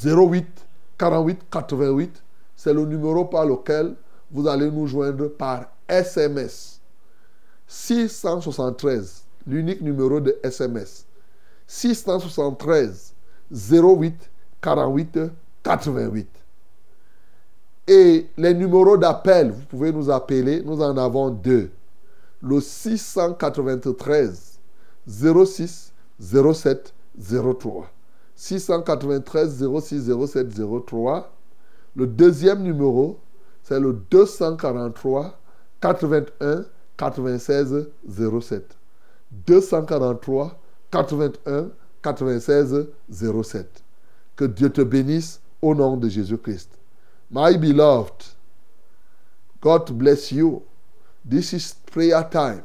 08 0.05 0.47
48 0.99 1.41
88, 1.51 2.23
c'est 2.57 2.75
le 2.75 2.85
numéro 2.85 3.25
par 3.25 3.47
lequel 3.47 3.95
vous 4.31 4.47
allez 4.47 4.71
nous 4.71 4.87
joindre 4.87 5.29
par 5.29 5.67
SMS. 5.89 6.81
673, 7.67 9.25
l'unique 9.47 9.81
numéro 9.81 10.21
de 10.21 10.39
SMS. 10.43 11.07
673 11.67 13.15
08 13.51 14.31
48 14.61 15.19
88. 15.63 16.29
Et 17.89 18.27
les 18.37 18.55
numéros 18.55 18.99
d'appel, 18.99 19.51
vous 19.51 19.65
pouvez 19.65 19.93
nous 19.93 20.11
appeler, 20.11 20.63
nous 20.63 20.83
en 20.83 20.97
avons 20.97 21.31
deux. 21.31 21.71
Le 22.43 22.61
693 22.61 24.59
06 25.07 25.93
07 26.21 26.95
03. 27.19 27.91
693 28.35 29.65
06 29.81 30.11
07 30.27 30.49
03. 30.87 31.33
Le 31.97 32.07
deuxième 32.07 32.63
numéro, 32.63 33.19
c'est 33.63 33.81
le 33.81 33.93
243 34.11 35.38
81 35.83 36.67
96 36.99 37.87
07. 38.09 38.65
243 39.47 40.51
81 40.93 41.73
96 42.03 42.87
07. 43.11 43.67
Que 44.37 44.47
Dieu 44.47 44.71
te 44.71 44.83
bénisse 44.83 45.41
au 45.61 45.75
nom 45.75 45.97
de 45.97 46.09
Jésus-Christ. 46.09 46.79
My 47.31 47.57
beloved, 47.57 48.25
God 49.61 49.91
bless 49.99 50.33
you. 50.33 50.63
This 51.25 51.53
is 51.53 51.75
prayer 51.91 52.23
time. 52.31 52.65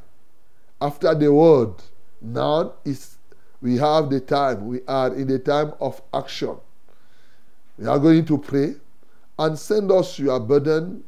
After 0.80 1.16
the 1.16 1.32
word, 1.32 1.74
now 2.22 2.74
is 2.86 3.18
we 3.61 3.78
have 3.78 4.09
the 4.09 4.20
time. 4.20 4.68
We 4.68 4.82
are 4.88 5.14
in 5.16 5.28
the 5.28 5.39
time 5.39 5.74
of 5.80 6.01
action. 6.14 6.57
We 7.78 7.88
are 7.88 7.97
going 7.97 8.26
to 8.26 8.38
pray 8.38 8.76
and 9.39 9.57
send 9.57 9.91
us 9.91 10.20
your 10.20 10.39
burden 10.39 11.03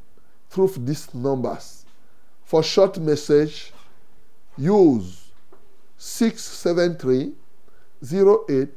through 0.49 0.73
these 0.77 1.13
numbers. 1.13 1.74
For 2.45 2.61
short 2.61 2.99
message, 2.99 3.73
use 4.55 5.31
673 5.97 7.33
08 8.03 8.69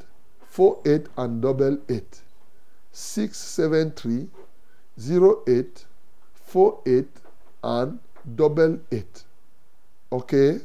48 0.48 1.06
and 1.18 1.42
double 1.42 1.78
8. 1.88 2.20
673 2.90 4.28
08 5.46 5.84
48 6.32 7.06
and 7.62 7.98
double 8.34 8.80
8. 8.90 9.24
Okay? 10.12 10.58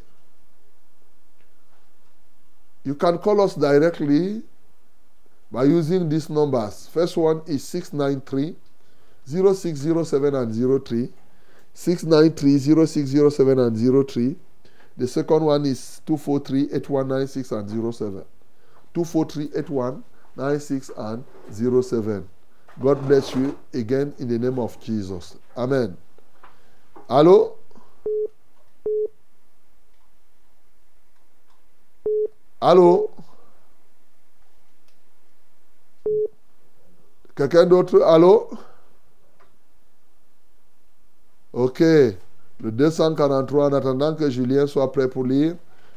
You 2.86 2.96
can 2.96 3.18
call 3.18 3.42
us 3.42 3.56
directly 3.56 4.42
by 5.52 5.66
using 5.66 6.08
these 6.08 6.30
numbers. 6.30 6.88
First 6.88 7.18
one 7.18 7.42
is 7.48 7.64
693 7.66 8.56
0607 9.28 10.36
and 10.36 10.86
03. 10.86 11.10
693 11.74 12.86
0607 12.86 13.60
and 13.60 14.08
03. 14.08 14.36
The 14.98 15.08
second 15.08 15.44
one 15.44 15.66
is 15.66 16.02
243 16.06 16.70
8196 16.76 17.52
and 17.52 17.70
07. 17.94 18.26
243 18.94 19.46
8196 19.60 20.92
and 20.98 21.24
07. 21.84 22.30
God 22.80 23.08
bless 23.08 23.36
you 23.36 23.58
again 23.74 24.14
in 24.20 24.28
the 24.28 24.38
name 24.40 24.60
of 24.60 24.80
Jesus. 24.80 25.36
Amen. 25.58 25.98
Allô? 27.10 27.56
Allô? 32.62 33.12
Quelqu'un 37.36 37.66
d'autre? 37.66 38.02
Allô? 38.04 38.50
Ok. 41.54 41.80
Le 41.80 42.72
243, 42.72 43.68
en 43.68 43.74
attendant 43.74 44.16
que 44.16 44.30
Julien 44.30 44.66
soit 44.68 44.92
prêt 44.92 45.08
pour 45.08 45.24
lire. 45.24 45.56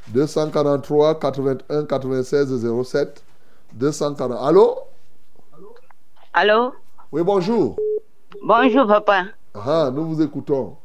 243 0.09 1.19
81 1.19 1.85
96 1.85 2.83
07. 2.85 3.25
240. 3.73 4.39
Allô? 4.47 4.79
Allô? 6.33 6.73
Oui, 7.11 7.23
bonjour. 7.23 7.77
Bonjour, 8.43 8.87
papa. 8.87 9.25
Ah, 9.55 9.91
nous 9.93 10.05
vous 10.05 10.23
écoutons. 10.23 10.77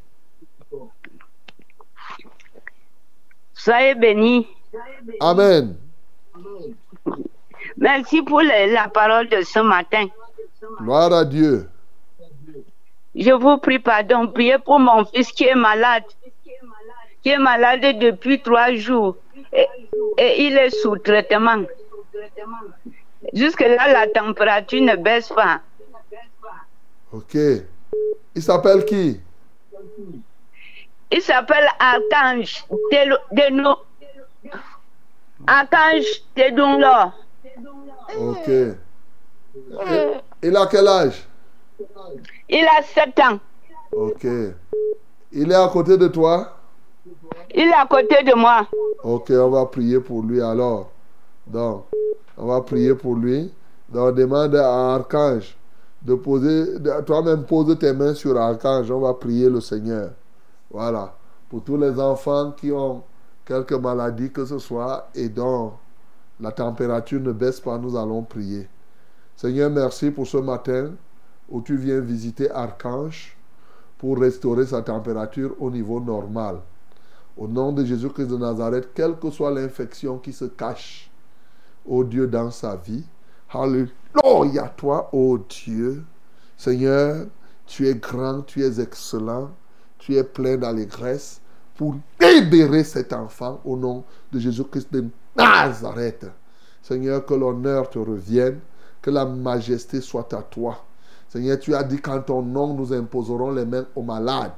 Soyez 3.53 3.93
bénis. 3.95 4.47
Amen. 5.19 5.75
Merci 7.77 8.21
pour 8.21 8.41
la 8.41 8.87
parole 8.87 9.27
de 9.29 9.41
ce 9.41 9.59
matin. 9.59 10.05
Gloire 10.79 11.11
à 11.13 11.25
Dieu. 11.25 11.67
Je 13.15 13.31
vous 13.31 13.57
prie 13.57 13.79
pardon. 13.79 14.27
Priez 14.27 14.57
pour 14.59 14.79
mon 14.79 15.05
fils 15.05 15.31
qui 15.31 15.45
est 15.45 15.55
malade. 15.55 16.03
Qui 17.21 17.29
est 17.29 17.37
malade 17.37 17.81
depuis 17.99 18.41
trois 18.41 18.73
jours. 18.73 19.15
Et, 19.53 19.67
et 20.17 20.45
il 20.45 20.57
est 20.57 20.69
sous 20.69 20.97
traitement. 20.97 21.63
Jusque-là, 23.33 23.91
la 23.91 24.07
température 24.07 24.81
ne 24.81 24.95
baisse 24.95 25.29
pas. 25.29 25.59
Ok. 27.11 27.35
Il 28.35 28.41
s'appelle 28.41 28.85
qui? 28.85 29.19
Il 31.11 31.21
s'appelle 31.21 31.67
Archange 31.79 32.65
Deno. 33.31 33.75
Archange 35.45 36.05
Tedunlo. 36.33 37.11
Ok. 38.17 38.47
Et- 38.47 38.77
Il 40.43 40.55
a 40.55 40.65
quel 40.67 40.87
âge? 40.87 41.27
Il 42.49 42.65
a 42.65 42.81
sept 42.83 43.19
ans. 43.19 43.39
Ok. 43.91 44.25
Il 45.31 45.51
est 45.51 45.55
à 45.55 45.67
côté 45.67 45.97
de 45.97 46.07
toi? 46.07 46.57
Il 47.53 47.67
est 47.67 47.73
à 47.73 47.85
côté 47.85 48.23
de 48.23 48.35
moi. 48.35 48.67
Ok, 49.03 49.31
on 49.31 49.49
va 49.49 49.65
prier 49.65 49.99
pour 49.99 50.23
lui 50.23 50.41
alors. 50.41 50.91
Donc, 51.47 51.85
on 52.37 52.45
va 52.45 52.61
prier 52.61 52.93
pour 52.95 53.15
lui. 53.15 53.51
Donc, 53.89 54.15
demande 54.15 54.55
à 54.55 54.95
Archange 54.95 55.57
de 56.01 56.15
poser, 56.15 56.81
toi-même 57.05 57.43
pose 57.43 57.77
tes 57.77 57.93
mains 57.93 58.13
sur 58.13 58.37
Archange. 58.37 58.89
On 58.91 58.99
va 58.99 59.13
prier 59.13 59.49
le 59.49 59.61
Seigneur. 59.61 60.11
Voilà. 60.69 61.13
Pour 61.49 61.63
tous 61.63 61.77
les 61.77 61.99
enfants 61.99 62.51
qui 62.51 62.71
ont 62.71 63.03
quelque 63.45 63.75
maladie 63.75 64.31
que 64.31 64.45
ce 64.45 64.59
soit 64.59 65.09
et 65.15 65.27
dont 65.27 65.73
la 66.39 66.51
température 66.51 67.19
ne 67.19 67.31
baisse 67.31 67.59
pas, 67.59 67.77
nous 67.77 67.97
allons 67.97 68.23
prier. 68.23 68.67
Seigneur, 69.35 69.69
merci 69.69 70.11
pour 70.11 70.27
ce 70.27 70.37
matin 70.37 70.91
où 71.51 71.61
tu 71.61 71.75
viens 71.75 71.99
visiter 71.99 72.49
Archange 72.49 73.37
pour 73.97 74.17
restaurer 74.17 74.65
sa 74.65 74.81
température 74.81 75.55
au 75.59 75.69
niveau 75.69 75.99
normal. 75.99 76.61
Au 77.37 77.47
nom 77.47 77.71
de 77.71 77.85
Jésus-Christ 77.85 78.27
de 78.27 78.37
Nazareth, 78.37 78.89
quelle 78.95 79.17
que 79.19 79.29
soit 79.29 79.51
l'infection 79.51 80.17
qui 80.17 80.33
se 80.33 80.45
cache, 80.45 81.11
ô 81.85 82.03
Dieu, 82.03 82.25
dans 82.25 82.51
sa 82.51 82.75
vie, 82.75 83.03
Alléluia, 83.53 84.69
toi, 84.77 85.09
ô 85.11 85.37
Dieu. 85.37 86.03
Seigneur, 86.57 87.27
tu 87.65 87.87
es 87.87 87.95
grand, 87.95 88.43
tu 88.43 88.63
es 88.63 88.79
excellent, 88.79 89.51
tu 89.97 90.15
es 90.15 90.23
plein 90.23 90.55
d'allégresse 90.55 91.41
pour 91.75 91.95
libérer 92.19 92.83
cet 92.83 93.11
enfant 93.11 93.59
au 93.65 93.75
nom 93.75 94.03
de 94.31 94.39
Jésus-Christ 94.39 94.93
de 94.93 95.05
Nazareth. 95.35 96.27
Seigneur, 96.81 97.25
que 97.25 97.33
l'honneur 97.33 97.89
te 97.89 97.99
revienne, 97.99 98.59
que 99.01 99.09
la 99.09 99.25
majesté 99.25 99.99
soit 99.99 100.33
à 100.33 100.43
toi. 100.43 100.85
Seigneur, 101.31 101.57
tu 101.59 101.73
as 101.73 101.83
dit 101.83 102.01
qu'en 102.01 102.19
ton 102.19 102.41
nom, 102.41 102.73
nous 102.73 102.91
imposerons 102.91 103.51
les 103.51 103.63
mains 103.63 103.85
aux 103.95 104.01
malades 104.01 104.51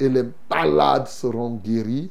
et 0.00 0.08
les 0.08 0.24
malades 0.50 1.06
seront 1.06 1.54
guéris. 1.54 2.10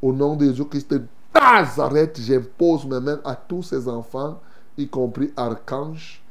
Au 0.00 0.12
nom 0.12 0.36
de 0.36 0.44
Jésus-Christ 0.44 0.88
de 0.92 1.02
Nazareth, 1.34 2.20
j'impose 2.20 2.86
mes 2.86 3.00
mains 3.00 3.18
à 3.24 3.34
tous 3.34 3.64
ces 3.64 3.88
enfants, 3.88 4.40
y 4.78 4.86
compris 4.86 5.32
Archange. 5.36 6.22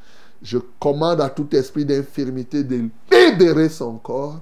Je 0.41 0.59
commande 0.79 1.19
à 1.19 1.29
tout 1.29 1.53
esprit 1.53 1.83
d'infirmité 1.83 2.63
de 2.63 2.88
libérer 3.11 3.67
son 3.67 3.97
corps 3.97 4.39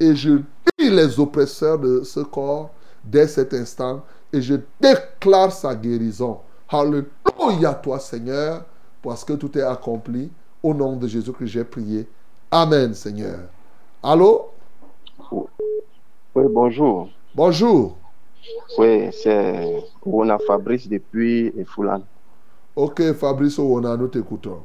et 0.00 0.16
je 0.16 0.30
lis 0.76 0.90
les 0.90 1.20
oppresseurs 1.20 1.78
de 1.78 2.02
ce 2.02 2.18
corps 2.18 2.70
dès 3.04 3.28
cet 3.28 3.54
instant 3.54 4.04
et 4.32 4.42
je 4.42 4.56
déclare 4.80 5.52
sa 5.52 5.72
guérison. 5.76 6.40
Alléluia 6.68 7.74
toi 7.74 8.00
Seigneur, 8.00 8.64
parce 9.04 9.22
que 9.22 9.34
tout 9.34 9.56
est 9.56 9.62
accompli. 9.62 10.32
Au 10.64 10.74
nom 10.74 10.96
de 10.96 11.06
Jésus 11.06 11.32
que 11.32 11.46
j'ai 11.46 11.62
prié. 11.62 12.08
Amen 12.56 12.94
Seigneur. 12.94 13.48
Allô? 14.00 14.50
Oui, 15.32 16.44
bonjour. 16.48 17.08
Bonjour. 17.34 17.96
Oui, 18.78 19.08
c'est 19.10 19.82
Rona 20.06 20.38
Fabrice 20.38 20.88
depuis 20.88 21.52
Foulan. 21.66 22.02
Ok 22.76 23.12
Fabrice 23.14 23.58
Owona, 23.58 23.96
nous 23.96 24.06
t'écoutons. 24.06 24.62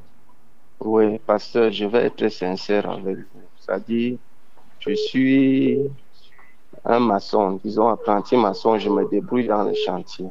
Oui, 0.82 1.18
pasteur, 1.18 1.72
je 1.72 1.86
vais 1.86 2.06
être 2.06 2.28
sincère 2.30 2.88
avec 2.92 3.18
vous. 3.18 3.42
C'est-à-dire, 3.60 4.20
je 4.82 4.94
suis 4.94 5.80
un 6.86 7.00
maçon, 7.00 7.60
disons 7.66 7.88
apprenti 7.88 8.38
maçon, 8.38 8.78
je 8.78 8.92
me 8.92 9.10
débrouille 9.10 9.48
dans 9.48 9.64
le 9.64 9.74
chantier. 9.74 10.28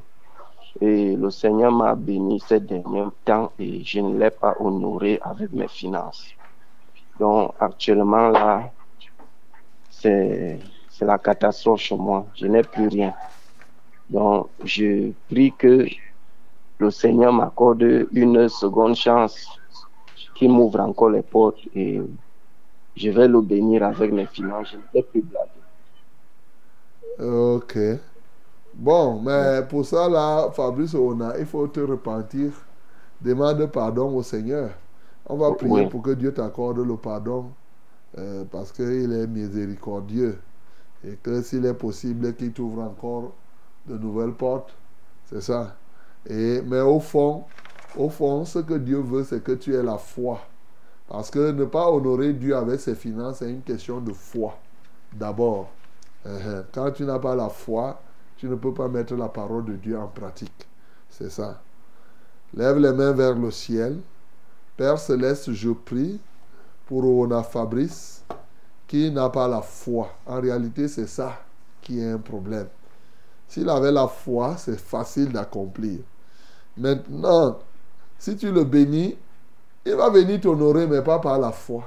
Et 0.80 1.16
le 1.16 1.30
Seigneur 1.30 1.72
m'a 1.72 1.96
béni 1.96 2.38
ces 2.38 2.60
derniers 2.60 3.08
temps 3.24 3.50
et 3.58 3.82
je 3.82 3.98
ne 3.98 4.16
l'ai 4.16 4.30
pas 4.30 4.54
honoré 4.60 5.18
avec 5.24 5.52
mes 5.52 5.66
finances. 5.66 6.24
Donc 7.18 7.54
actuellement 7.58 8.28
là, 8.28 8.70
c'est 9.90 10.58
la 11.00 11.18
catastrophe 11.18 11.80
chez 11.80 11.96
moi. 11.96 12.26
Je 12.34 12.46
n'ai 12.46 12.62
plus 12.62 12.88
rien. 12.88 13.14
Donc 14.08 14.48
je 14.64 15.12
prie 15.28 15.52
que 15.52 15.86
le 16.78 16.90
Seigneur 16.90 17.32
m'accorde 17.32 17.82
une 18.12 18.48
seconde 18.48 18.94
chance, 18.94 19.48
qu'il 20.34 20.50
m'ouvre 20.50 20.80
encore 20.80 21.10
les 21.10 21.22
portes 21.22 21.58
et 21.74 22.00
je 22.96 23.10
vais 23.10 23.28
le 23.28 23.40
bénir 23.40 23.82
avec 23.82 24.12
mes 24.12 24.26
finances. 24.26 24.68
Je 24.72 24.76
ne 24.76 24.82
vais 24.94 25.02
plus 25.02 25.22
blaguer. 25.22 25.50
Ok. 27.20 27.78
Bon, 28.74 29.20
mais 29.20 29.62
pour 29.68 29.84
ça, 29.84 30.08
là, 30.08 30.50
Fabrice 30.52 30.94
Owona, 30.94 31.36
il 31.38 31.46
faut 31.46 31.66
te 31.66 31.80
repentir. 31.80 32.52
Demande 33.20 33.66
pardon 33.66 34.14
au 34.16 34.22
Seigneur. 34.22 34.70
On 35.28 35.36
va 35.36 35.52
prier 35.52 35.84
Oui. 35.84 35.86
pour 35.86 36.02
que 36.02 36.10
Dieu 36.12 36.32
t'accorde 36.34 36.78
le 36.78 36.96
pardon 36.96 37.52
euh, 38.18 38.44
parce 38.50 38.72
qu'il 38.72 39.12
est 39.12 39.26
miséricordieux 39.26 40.38
et 41.04 41.16
que 41.16 41.42
s'il 41.42 41.66
est 41.66 41.74
possible 41.74 42.34
qu'il 42.34 42.52
t'ouvre 42.52 42.82
encore 42.82 43.34
de 43.86 43.96
nouvelles 43.98 44.34
portes, 44.34 44.76
c'est 45.26 45.40
ça. 45.42 45.76
Et, 46.26 46.62
mais 46.62 46.80
au 46.80 47.00
fond, 47.00 47.44
Au 47.96 48.08
fond, 48.10 48.44
ce 48.44 48.60
que 48.60 48.74
Dieu 48.74 49.00
veut, 49.00 49.24
c'est 49.24 49.42
que 49.42 49.52
tu 49.52 49.74
aies 49.74 49.82
la 49.82 49.98
foi. 49.98 50.40
Parce 51.08 51.30
que 51.30 51.52
ne 51.52 51.64
pas 51.64 51.90
honorer 51.90 52.34
Dieu 52.34 52.56
avec 52.56 52.80
ses 52.80 52.94
finances, 52.94 53.38
c'est 53.38 53.50
une 53.50 53.62
question 53.62 54.00
de 54.00 54.12
foi. 54.12 54.58
D'abord, 55.12 55.74
uh-huh. 56.26 56.66
quand 56.72 56.92
tu 56.92 57.04
n'as 57.04 57.18
pas 57.18 57.34
la 57.34 57.48
foi, 57.50 58.00
tu 58.36 58.48
ne 58.48 58.56
peux 58.56 58.74
pas 58.74 58.88
mettre 58.88 59.14
la 59.16 59.28
parole 59.28 59.64
de 59.64 59.74
Dieu 59.76 59.98
en 59.98 60.08
pratique. 60.08 60.68
C'est 61.08 61.30
ça. 61.30 61.62
Lève 62.54 62.78
les 62.78 62.92
mains 62.92 63.12
vers 63.12 63.34
le 63.34 63.50
ciel. 63.50 64.02
Père 64.78 64.96
céleste, 64.96 65.52
je 65.52 65.70
prie 65.70 66.20
pour 66.86 67.04
Ona 67.04 67.42
Fabrice 67.42 68.22
qui 68.86 69.10
n'a 69.10 69.28
pas 69.28 69.48
la 69.48 69.60
foi. 69.60 70.08
En 70.24 70.40
réalité, 70.40 70.86
c'est 70.86 71.08
ça 71.08 71.36
qui 71.82 71.98
est 71.98 72.12
un 72.12 72.18
problème. 72.18 72.68
S'il 73.48 73.68
avait 73.68 73.90
la 73.90 74.06
foi, 74.06 74.54
c'est 74.56 74.78
facile 74.78 75.32
d'accomplir. 75.32 75.98
Maintenant, 76.76 77.58
si 78.20 78.36
tu 78.36 78.52
le 78.52 78.62
bénis, 78.62 79.18
il 79.84 79.94
va 79.96 80.10
venir 80.10 80.40
t'honorer, 80.40 80.86
mais 80.86 81.02
pas 81.02 81.18
par 81.18 81.40
la 81.40 81.50
foi. 81.50 81.82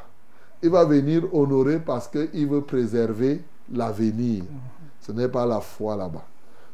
Il 0.62 0.70
va 0.70 0.84
venir 0.84 1.34
honorer 1.34 1.80
parce 1.80 2.10
qu'il 2.10 2.50
veut 2.50 2.62
préserver 2.62 3.42
l'avenir. 3.72 4.44
Ce 5.00 5.14
n'est 5.14 5.30
pas 5.30 5.46
la 5.46 5.62
foi 5.62 5.96
là-bas. 5.96 6.26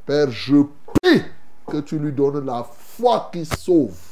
Père, 0.03 0.31
je 0.31 0.63
prie 0.95 1.21
que 1.67 1.77
tu 1.77 1.99
lui 1.99 2.11
donnes 2.11 2.43
la 2.43 2.63
foi 2.63 3.29
qui 3.31 3.45
sauve. 3.45 4.06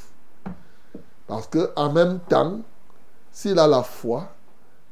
Parce 1.27 1.47
que 1.47 1.71
en 1.75 1.91
même 1.91 2.19
temps, 2.27 2.59
s'il 3.31 3.57
a 3.59 3.67
la 3.67 3.83
foi, 3.83 4.29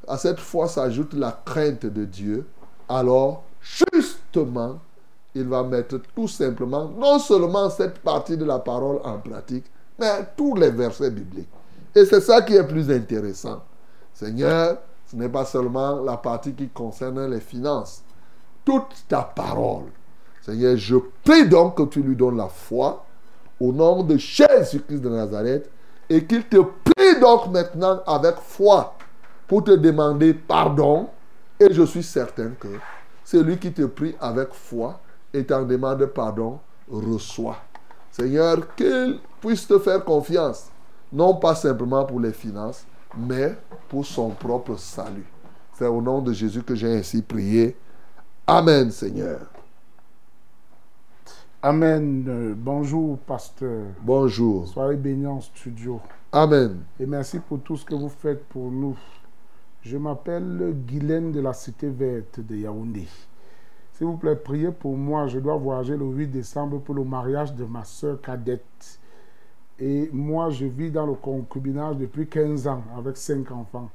à 0.08 0.18
cette 0.18 0.40
foi 0.40 0.68
s'ajoute 0.68 1.14
la 1.14 1.32
crainte 1.46 1.86
de 1.86 2.06
Dieu, 2.06 2.48
alors 2.90 3.44
justement, 3.62 4.80
il 5.36 5.48
va 5.48 5.64
mettre 5.64 6.00
tout 6.16 6.28
simplement, 6.28 6.90
non 6.98 7.20
seulement 7.20 7.70
cette 7.70 8.00
partie 8.00 8.38
de 8.38 8.46
la 8.46 8.60
parole 8.60 9.00
en 9.04 9.18
pratique, 9.18 9.66
mais 10.00 10.28
tous 10.36 10.56
les 10.56 10.72
versets 10.72 11.12
bibliques. 11.12 11.50
Et 11.96 12.06
c'est 12.06 12.22
ça 12.22 12.42
qui 12.42 12.56
est 12.56 12.68
plus 12.68 12.90
intéressant. 12.92 13.64
Seigneur, 14.14 14.78
ce 15.06 15.16
n'est 15.16 15.30
pas 15.30 15.46
seulement 15.46 16.02
la 16.02 16.18
partie 16.18 16.54
qui 16.54 16.70
concerne 16.70 17.30
les 17.30 17.40
finances. 17.40 18.04
Toute 18.66 19.06
ta 19.08 19.22
parole. 19.22 19.92
Seigneur, 20.42 20.76
je 20.78 20.96
prie 21.24 21.48
donc 21.48 21.78
que 21.78 21.84
tu 21.84 22.02
lui 22.02 22.16
donnes 22.16 22.38
la 22.38 22.48
foi 22.48 23.06
au 23.60 23.72
nom 23.72 24.04
de 24.04 24.18
Jésus-Christ 24.18 25.02
de 25.02 25.10
Nazareth 25.10 25.70
et 26.14 26.26
qu'il 26.26 26.44
te 26.44 26.58
prie 26.58 27.20
donc 27.20 27.48
maintenant 27.48 28.04
avec 28.06 28.36
foi 28.36 28.94
pour 29.48 29.64
te 29.64 29.72
demander 29.72 30.36
pardon. 30.36 31.10
Et 31.60 31.74
je 31.74 31.82
suis 31.84 32.04
certain 32.04 32.52
que 32.60 32.68
celui 33.24 33.58
qui 33.58 33.72
te 33.72 33.82
prie 33.82 34.16
avec 34.22 34.50
foi 34.54 35.00
et 35.34 35.44
t'en 35.44 35.64
demande 35.64 36.06
pardon 36.06 36.60
reçoit. 36.88 37.58
Seigneur, 38.12 38.76
qu'il 38.76 39.20
puisse 39.42 39.66
te 39.68 39.80
faire 39.80 40.04
confiance, 40.04 40.68
non 41.12 41.34
pas 41.34 41.56
simplement 41.56 42.06
pour 42.06 42.20
les 42.20 42.32
finances, 42.32 42.86
mais 43.18 43.56
pour 43.90 44.06
son 44.06 44.30
propre 44.30 44.78
salut. 44.78 45.26
C'est 45.74 45.88
au 45.88 46.00
nom 46.00 46.22
de 46.22 46.32
Jésus 46.32 46.62
que 46.62 46.76
j'ai 46.76 46.96
ainsi 46.96 47.24
prié. 47.24 47.76
Amen, 48.46 48.92
Seigneur. 48.92 49.40
Amen. 51.66 52.56
bonjour, 52.58 53.18
pasteur. 53.20 53.86
Bonjour. 54.02 54.68
Soyez 54.68 54.98
bénis 54.98 55.28
en 55.28 55.40
studio. 55.40 56.02
Amen. 56.30 56.82
Et 57.00 57.06
merci 57.06 57.40
pour 57.40 57.62
tout 57.62 57.78
ce 57.78 57.86
que 57.86 57.96
vous 57.96 58.10
faites 58.10 58.44
pour 58.50 58.70
nous. 58.70 58.98
Je 59.82 59.96
m'appelle 59.96 60.76
Guylaine 60.86 61.32
de 61.32 61.40
la 61.40 61.54
Cité 61.54 61.88
Verte 61.88 62.42
de 62.42 62.58
Yaoundé. 62.58 63.08
S'il 63.94 64.08
vous 64.08 64.18
plaît, 64.18 64.36
priez 64.36 64.72
pour 64.72 64.98
moi. 64.98 65.28
Je 65.28 65.40
dois 65.40 65.56
voyager 65.56 65.96
le 65.96 66.04
8 66.04 66.28
décembre 66.28 66.82
pour 66.82 66.96
le 66.96 67.06
mariage 67.06 67.56
de 67.56 67.64
ma 67.64 67.86
soeur 67.86 68.20
cadette. 68.20 69.00
Et 69.80 70.10
moi, 70.12 70.50
je 70.50 70.66
vis 70.66 70.92
dans 70.92 71.06
le 71.06 71.14
concubinage 71.14 71.96
depuis 71.96 72.28
15 72.28 72.68
ans 72.68 72.84
avec 72.98 73.16
5 73.16 73.50
enfants. 73.52 73.90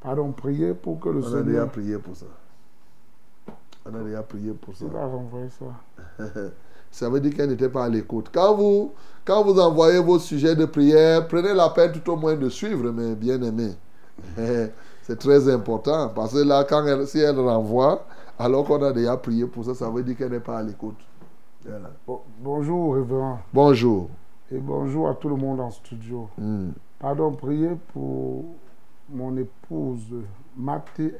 Pardon, 0.00 0.30
priez 0.30 0.74
pour 0.74 1.00
que 1.00 1.08
le 1.08 1.22
Seigneur... 1.22 1.38
On 1.38 1.40
a 1.40 1.42
déjà 1.42 1.66
prié 1.66 1.98
pour 1.98 2.14
ça. 2.14 2.26
On 3.84 3.94
a 3.96 4.04
déjà 4.04 4.22
prié 4.22 4.52
pour 4.52 4.76
ça. 4.76 4.86
ça. 5.58 6.24
ça 6.94 7.08
veut 7.08 7.18
dire 7.18 7.34
qu'elle 7.34 7.50
n'était 7.50 7.68
pas 7.68 7.86
à 7.86 7.88
l'écoute. 7.88 8.28
Quand 8.32 8.54
vous, 8.54 8.92
quand 9.24 9.42
vous 9.42 9.58
envoyez 9.58 9.98
vos 9.98 10.20
sujets 10.20 10.54
de 10.54 10.64
prière, 10.64 11.26
prenez 11.26 11.52
la 11.52 11.68
peine 11.70 11.90
tout 11.90 12.08
au 12.12 12.14
moins 12.14 12.36
de 12.36 12.48
suivre, 12.48 12.88
mes 12.92 13.16
bien-aimés. 13.16 13.72
C'est 15.02 15.18
très 15.18 15.52
important 15.52 16.12
parce 16.14 16.34
que 16.34 16.44
là, 16.46 16.62
quand 16.62 16.86
elle, 16.86 17.04
si 17.08 17.18
elle 17.18 17.40
renvoie, 17.40 18.06
alors 18.38 18.64
qu'on 18.64 18.80
a 18.80 18.92
déjà 18.92 19.16
prié 19.16 19.44
pour 19.44 19.64
ça, 19.64 19.74
ça 19.74 19.90
veut 19.90 20.04
dire 20.04 20.16
qu'elle 20.16 20.30
n'est 20.30 20.38
pas 20.38 20.58
à 20.58 20.62
l'écoute. 20.62 20.94
bonjour, 22.38 22.94
révérend. 22.94 23.40
Bonjour. 23.52 24.08
Et 24.52 24.58
bonjour 24.58 25.08
à 25.08 25.14
tout 25.14 25.28
le 25.28 25.36
monde 25.36 25.58
en 25.58 25.72
studio. 25.72 26.28
Hmm. 26.38 26.70
Pardon, 27.00 27.32
priez 27.32 27.70
pour 27.92 28.44
mon 29.08 29.36
épouse, 29.36 30.14
Mathé 30.56 31.16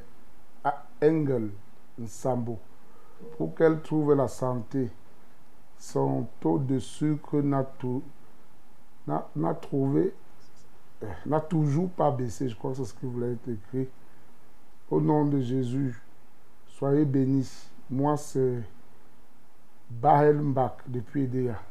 Engel 1.03 1.49
Nsambo, 1.99 2.59
pour 3.37 3.53
qu'elle 3.55 3.81
trouve 3.81 4.13
la 4.13 4.29
santé. 4.29 4.89
Son 5.85 6.27
taux 6.39 6.57
de 6.57 6.79
sucre 6.79 7.41
n'a 7.41 7.63
trouvé 9.53 10.13
euh, 11.03 11.07
n'a 11.27 11.39
toujours 11.39 11.89
pas 11.91 12.09
baissé. 12.09 12.49
Je 12.49 12.55
crois 12.55 12.71
que 12.71 12.77
c'est 12.77 12.85
ce 12.85 12.93
qui 12.95 13.05
voulait 13.05 13.33
être 13.33 13.47
écrit. 13.49 13.87
Au 14.89 14.99
nom 14.99 15.25
de 15.25 15.39
Jésus, 15.39 16.01
Soyez 16.67 17.05
bénis. 17.05 17.69
Moi, 17.89 18.17
c'est 18.17 18.63
Bahel 19.89 20.41
Mbak 20.41 20.79
depuis 20.87 21.23
Edea. 21.23 21.61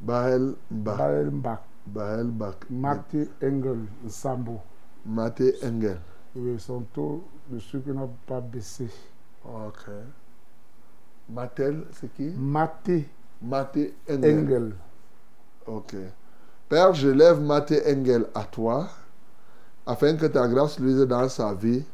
Bahel 0.00 0.54
Mbak. 0.70 0.96
Bahel 0.96 1.30
Mbak. 1.30 1.60
Bahel 1.86 2.24
Mbak. 2.24 2.70
Maté 2.70 3.28
Engel, 3.42 3.80
Sambo. 4.08 4.58
Maté 5.04 5.54
Engel. 5.62 6.00
Oui, 6.34 6.58
son 6.58 6.80
taux 6.94 7.22
de 7.50 7.58
sucre 7.58 7.90
n'a 7.90 8.08
pas 8.26 8.40
baissé. 8.40 8.88
Ok. 9.44 9.90
Matel, 11.28 11.84
c'est 11.92 12.12
qui? 12.14 12.30
Maté. 12.36 13.08
Maté 13.40 13.94
Engel. 14.08 14.38
Engel. 14.38 14.74
Ok. 15.66 15.94
Père, 16.68 16.94
je 16.94 17.08
lève 17.08 17.40
Maté 17.40 17.82
Engel 17.86 18.26
à 18.34 18.44
toi, 18.44 18.88
afin 19.86 20.16
que 20.16 20.26
ta 20.26 20.46
grâce 20.48 20.78
luise 20.78 21.00
dans 21.06 21.28
sa 21.28 21.54
vie 21.54 21.84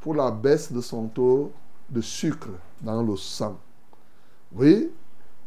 pour 0.00 0.14
la 0.14 0.30
baisse 0.30 0.72
de 0.72 0.80
son 0.80 1.08
taux 1.08 1.52
de 1.88 2.00
sucre 2.00 2.50
dans 2.80 3.02
le 3.02 3.16
sang. 3.16 3.58
Oui, 4.52 4.90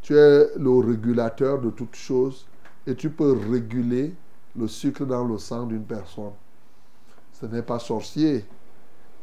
tu 0.01 0.15
es 0.15 0.49
le 0.57 0.79
régulateur 0.79 1.59
de 1.59 1.69
toutes 1.69 1.95
choses 1.95 2.45
et 2.85 2.95
tu 2.95 3.09
peux 3.09 3.33
réguler 3.51 4.13
le 4.55 4.67
sucre 4.67 5.05
dans 5.05 5.23
le 5.23 5.37
sang 5.37 5.65
d'une 5.65 5.83
personne. 5.83 6.31
Ce 7.33 7.45
n'est 7.45 7.61
pas 7.61 7.79
sorcier. 7.79 8.45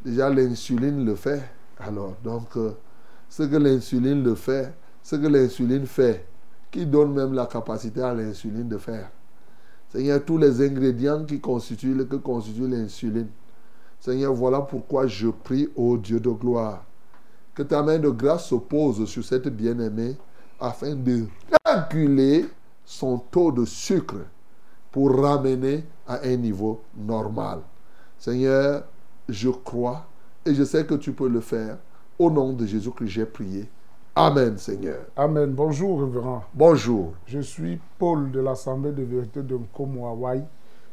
Déjà, 0.05 0.31
l'insuline 0.31 1.05
le 1.05 1.15
fait. 1.15 1.43
Alors, 1.79 2.15
donc, 2.23 2.57
euh, 2.57 2.73
ce 3.37 3.43
que 3.43 3.57
l'insuline 3.57 4.23
le 4.23 4.37
fait, 4.37 4.73
ce 5.03 5.17
que 5.17 5.27
l'insuline 5.27 5.87
fait, 5.87 6.25
qui 6.71 6.87
donne 6.87 7.13
même 7.13 7.33
la 7.33 7.47
capacité 7.47 8.01
à 8.01 8.15
l'insuline 8.15 8.69
de 8.69 8.79
faire. 8.79 9.11
Seigneur, 9.89 10.25
tous 10.25 10.39
les 10.39 10.65
ingrédients 10.65 11.25
qui 11.25 11.41
constituent, 11.41 12.07
que 12.07 12.15
constitue 12.15 12.69
l'insuline. 12.69 13.27
Seigneur, 13.99 14.33
voilà 14.35 14.61
pourquoi 14.61 15.09
je 15.09 15.27
prie, 15.27 15.69
ô 15.75 15.97
Dieu 15.97 16.21
de 16.21 16.31
gloire, 16.31 16.85
que 17.57 17.65
ta 17.65 17.83
main 17.83 17.99
de 17.99 18.09
grâce 18.09 18.47
se 18.47 18.55
pose 18.55 19.05
sur 19.07 19.25
cette 19.25 19.49
bien-aimée 19.49 20.17
afin 20.61 20.95
de 20.95 21.25
réguler 21.67 22.49
son 22.85 23.19
taux 23.19 23.51
de 23.51 23.65
sucre 23.65 24.27
pour 24.93 25.13
ramener 25.21 25.83
à 26.07 26.21
un 26.23 26.37
niveau 26.37 26.83
normal. 26.97 27.63
Seigneur, 28.17 28.85
je 29.29 29.49
crois 29.49 30.07
et 30.47 30.55
je 30.55 30.63
sais 30.63 30.87
que 30.87 30.95
tu 30.95 31.11
peux 31.11 31.29
le 31.29 31.41
faire. 31.41 31.79
Au 32.25 32.31
nom 32.31 32.55
de 32.55 32.65
Jésus 32.65 32.91
que 32.91 33.05
j'ai 33.05 33.27
prié. 33.27 33.69
Amen, 34.17 34.57
Seigneur. 34.57 35.01
Amen. 35.15 35.53
Bonjour, 35.53 36.01
révérend. 36.01 36.43
Bonjour. 36.55 37.13
Je 37.27 37.41
suis 37.41 37.79
Paul 37.99 38.31
de 38.31 38.41
l'Assemblée 38.41 38.93
de 38.93 39.03
vérité 39.03 39.43
de 39.43 39.55
Nkomo, 39.55 40.07
Hawaï. 40.07 40.43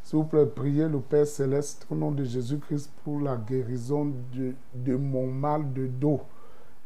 S'il 0.04 0.18
vous 0.18 0.26
plaît, 0.26 0.46
priez 0.46 0.90
le 0.90 1.00
Père 1.00 1.26
céleste 1.26 1.88
au 1.90 1.96
nom 1.96 2.12
de 2.12 2.26
Jésus-Christ 2.26 2.92
pour 3.06 3.22
la 3.22 3.38
guérison 3.38 4.12
de, 4.36 4.52
de, 4.76 4.98
mon 4.98 5.28
mal 5.28 5.72
de 5.72 5.88
dos 5.88 6.20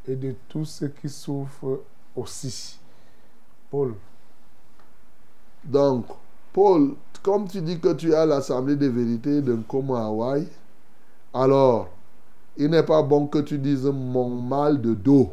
et 0.08 0.16
de 0.16 0.36
tous 0.48 0.66
ceux 0.66 0.90
qui 0.90 1.10
souffrent 1.10 1.80
aussi. 2.16 2.80
Paul. 3.72 3.96
Donc, 5.64 6.06
Paul, 6.54 6.94
comme 7.24 7.48
tu 7.48 7.62
dis 7.62 7.80
que 7.80 7.94
tu 7.94 8.14
as 8.14 8.28
l'Assemblée 8.28 8.76
de 8.76 8.90
vérité 8.90 9.42
de 9.42 9.56
Nkomo 9.56 9.96
Hawaï, 9.96 10.48
alors, 11.34 11.90
il 12.58 12.70
n'est 12.70 12.84
pas 12.84 13.02
bon 13.02 13.28
que 13.28 13.40
tu 13.40 13.58
dises 13.58 13.86
mon 13.86 14.30
mal 14.30 14.82
de 14.82 14.94
dos. 14.94 15.30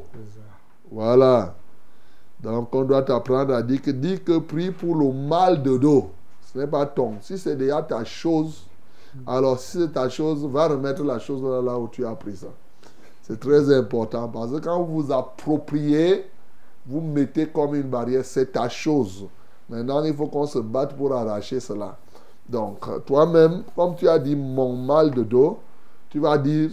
Voilà. 0.90 1.54
Donc, 2.42 2.74
on 2.74 2.82
doit 2.82 3.02
t'apprendre 3.02 3.54
à 3.54 3.62
dire 3.62 3.80
que, 3.80 3.90
dis 3.90 4.20
que 4.20 4.38
prie 4.38 4.70
pour 4.70 4.96
le 4.96 5.12
mal 5.12 5.62
de 5.62 5.78
dos. 5.78 6.10
Ce 6.52 6.58
n'est 6.58 6.66
pas 6.66 6.86
ton. 6.86 7.14
Si 7.20 7.38
c'est 7.38 7.56
déjà 7.56 7.82
ta 7.82 8.04
chose, 8.04 8.66
alors 9.26 9.58
si 9.58 9.78
c'est 9.78 9.92
ta 9.92 10.08
chose, 10.08 10.44
va 10.46 10.68
remettre 10.68 11.04
la 11.04 11.18
chose 11.18 11.42
là, 11.64 11.78
où 11.78 11.88
tu 11.88 12.04
as 12.04 12.14
pris 12.14 12.36
ça. 12.36 12.48
C'est 13.22 13.38
très 13.38 13.72
important 13.74 14.28
parce 14.28 14.50
que 14.50 14.58
quand 14.58 14.82
vous 14.82 15.02
vous 15.02 15.12
appropriez, 15.12 16.26
vous 16.84 17.00
mettez 17.00 17.46
comme 17.46 17.76
une 17.76 17.88
barrière, 17.88 18.24
c'est 18.24 18.52
ta 18.52 18.68
chose. 18.68 19.26
Maintenant, 19.68 20.02
il 20.02 20.14
faut 20.14 20.26
qu'on 20.26 20.46
se 20.46 20.58
batte 20.58 20.96
pour 20.96 21.14
arracher 21.14 21.60
cela. 21.60 21.96
Donc, 22.48 22.84
toi-même, 23.06 23.62
comme 23.76 23.94
tu 23.94 24.08
as 24.08 24.18
dit 24.18 24.34
mon 24.34 24.76
mal 24.76 25.12
de 25.12 25.22
dos, 25.22 25.58
tu 26.12 26.18
vas 26.18 26.36
dire, 26.36 26.68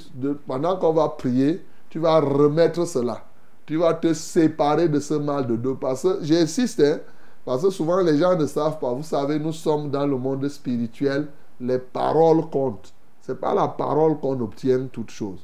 pendant 0.45 0.75
qu'on 0.75 0.91
va 0.91 1.07
prier, 1.07 1.65
tu 1.89 1.97
vas 1.97 2.19
remettre 2.19 2.85
cela. 2.85 3.23
Tu 3.65 3.77
vas 3.77 3.93
te 3.93 4.13
séparer 4.13 4.89
de 4.89 4.99
ce 4.99 5.13
mal 5.13 5.47
de 5.47 5.55
dos. 5.55 5.75
Parce 5.75 6.03
que, 6.03 6.19
j'insiste, 6.23 6.81
hein, 6.81 6.99
parce 7.45 7.63
que 7.63 7.69
souvent 7.69 8.01
les 8.01 8.17
gens 8.17 8.35
ne 8.35 8.45
savent 8.45 8.79
pas. 8.79 8.91
Vous 8.91 9.03
savez, 9.03 9.39
nous 9.39 9.53
sommes 9.53 9.89
dans 9.89 10.05
le 10.05 10.17
monde 10.17 10.45
spirituel. 10.49 11.27
Les 11.61 11.79
paroles 11.79 12.49
comptent. 12.49 12.93
Ce 13.21 13.31
n'est 13.31 13.37
pas 13.37 13.53
la 13.53 13.69
parole 13.69 14.19
qu'on 14.19 14.37
obtient 14.41 14.87
toute 14.91 15.09
chose. 15.09 15.39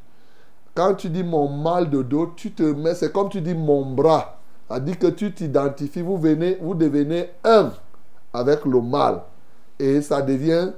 Quand 0.73 0.95
tu 0.95 1.09
dis 1.09 1.23
mon 1.23 1.47
mal 1.47 1.89
de 1.89 2.01
dos, 2.01 2.33
tu 2.35 2.51
te 2.51 2.63
mets, 2.63 2.95
c'est 2.95 3.13
comme 3.13 3.29
tu 3.29 3.39
dis 3.39 3.55
mon 3.55 3.93
bras. 3.93 4.39
Ça 4.67 4.77
dit 4.81 4.97
que 4.97 5.07
tu 5.07 5.33
t'identifies, 5.33 6.01
vous, 6.01 6.17
vous 6.17 6.75
devenez 6.75 7.29
un 7.45 7.71
avec 8.33 8.65
le 8.65 8.81
mal. 8.81 9.21
Et 9.79 10.01
ça 10.01 10.21
devient 10.21 10.73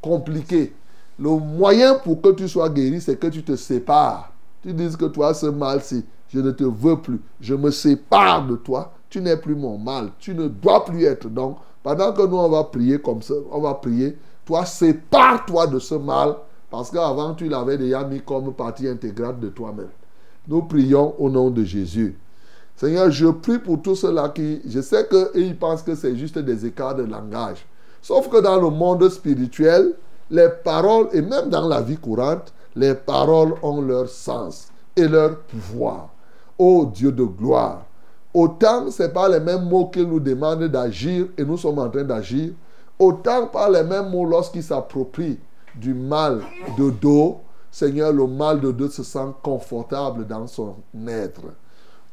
compliqué. 0.00 0.72
Le 1.18 1.30
moyen 1.30 1.94
pour 1.96 2.20
que 2.20 2.30
tu 2.30 2.48
sois 2.48 2.68
guéri, 2.68 3.00
c'est 3.00 3.16
que 3.16 3.28
tu 3.28 3.42
te 3.42 3.54
sépares. 3.56 4.32
Tu 4.62 4.72
dis 4.72 4.96
que 4.96 5.04
toi, 5.06 5.34
ce 5.34 5.46
mal-ci, 5.46 6.04
je 6.28 6.40
ne 6.40 6.50
te 6.50 6.64
veux 6.64 6.96
plus. 6.96 7.20
Je 7.40 7.54
me 7.54 7.70
sépare 7.70 8.46
de 8.46 8.56
toi. 8.56 8.92
Tu 9.08 9.20
n'es 9.20 9.36
plus 9.36 9.54
mon 9.54 9.78
mal. 9.78 10.10
Tu 10.18 10.34
ne 10.34 10.48
dois 10.48 10.84
plus 10.84 11.04
être. 11.04 11.28
Donc, 11.28 11.58
pendant 11.82 12.12
que 12.12 12.22
nous, 12.22 12.36
on 12.36 12.48
va 12.48 12.64
prier 12.64 12.98
comme 12.98 13.22
ça, 13.22 13.34
on 13.52 13.60
va 13.60 13.74
prier, 13.74 14.16
toi, 14.44 14.64
sépare-toi 14.64 15.66
de 15.68 15.78
ce 15.78 15.94
mal. 15.94 16.34
Parce 16.70 16.90
qu'avant, 16.90 17.34
tu 17.34 17.48
l'avais 17.48 17.78
déjà 17.78 18.02
mis 18.04 18.20
comme 18.20 18.52
partie 18.52 18.88
intégrante 18.88 19.38
de 19.38 19.48
toi-même. 19.50 19.90
Nous 20.48 20.62
prions 20.62 21.14
au 21.18 21.30
nom 21.30 21.50
de 21.50 21.62
Jésus. 21.62 22.18
Seigneur, 22.74 23.10
je 23.10 23.28
prie 23.28 23.60
pour 23.60 23.80
tous 23.80 23.94
ceux-là 23.94 24.30
qui, 24.30 24.60
je 24.66 24.80
sais 24.80 25.06
qu'ils 25.08 25.56
pensent 25.56 25.82
que 25.82 25.94
c'est 25.94 26.16
juste 26.16 26.38
des 26.38 26.66
écarts 26.66 26.96
de 26.96 27.04
langage. 27.04 27.64
Sauf 28.02 28.28
que 28.28 28.40
dans 28.40 28.60
le 28.60 28.68
monde 28.70 29.08
spirituel, 29.08 29.94
les 30.34 30.48
paroles, 30.48 31.08
et 31.12 31.22
même 31.22 31.48
dans 31.48 31.68
la 31.68 31.80
vie 31.80 31.96
courante, 31.96 32.52
les 32.74 32.94
paroles 32.94 33.54
ont 33.62 33.80
leur 33.80 34.08
sens 34.08 34.68
et 34.96 35.06
leur 35.06 35.38
pouvoir. 35.38 36.08
Ô 36.58 36.86
Dieu 36.86 37.12
de 37.12 37.22
gloire, 37.22 37.84
autant 38.32 38.90
ce 38.90 39.04
n'est 39.04 39.08
pas 39.10 39.28
les 39.28 39.38
mêmes 39.38 39.68
mots 39.68 39.86
qu'il 39.86 40.08
nous 40.08 40.18
demande 40.18 40.64
d'agir 40.64 41.26
et 41.38 41.44
nous 41.44 41.56
sommes 41.56 41.78
en 41.78 41.88
train 41.88 42.02
d'agir, 42.02 42.52
autant 42.98 43.46
pas 43.46 43.70
les 43.70 43.84
mêmes 43.84 44.10
mots 44.10 44.24
lorsqu'il 44.24 44.64
s'approprie 44.64 45.38
du 45.76 45.94
mal 45.94 46.40
de 46.76 46.90
dos, 46.90 47.38
Seigneur, 47.70 48.12
le 48.12 48.26
mal 48.26 48.60
de 48.60 48.72
dos 48.72 48.88
se 48.88 49.04
sent 49.04 49.34
confortable 49.42 50.26
dans 50.26 50.48
son 50.48 50.76
être. 51.06 51.42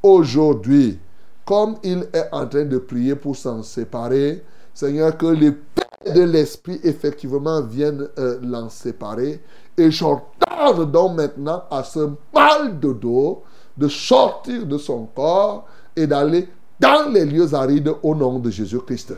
Aujourd'hui, 0.03 0.99
comme 1.43 1.76
il 1.84 2.07
est 2.14 2.30
en 2.31 2.45
train 2.48 2.65
de 2.65 2.77
prier 2.77 3.15
pour 3.15 3.35
s'en 3.35 3.64
séparer, 3.64 4.43
Seigneur, 4.73 5.18
que 5.18 5.27
les 5.27 5.52
de 6.06 6.22
l'esprit 6.22 6.80
effectivement 6.84 7.61
viennent 7.61 8.07
euh, 8.18 8.39
l'en 8.41 8.69
séparer. 8.69 9.41
Et 9.77 9.91
j'ordonne 9.91 10.91
donc 10.91 11.15
maintenant 11.15 11.64
à 11.69 11.84
ce 11.84 12.10
mal 12.34 12.80
de 12.80 12.93
dos 12.93 13.43
de 13.77 13.88
sortir 13.88 14.65
de 14.65 14.77
son 14.77 15.06
corps 15.15 15.65
et 15.95 16.07
d'aller 16.07 16.48
dans 16.80 17.10
les 17.10 17.26
lieux 17.26 17.53
arides 17.53 17.93
au 18.03 18.15
nom 18.15 18.39
de 18.39 18.49
Jésus-Christ. 18.49 19.14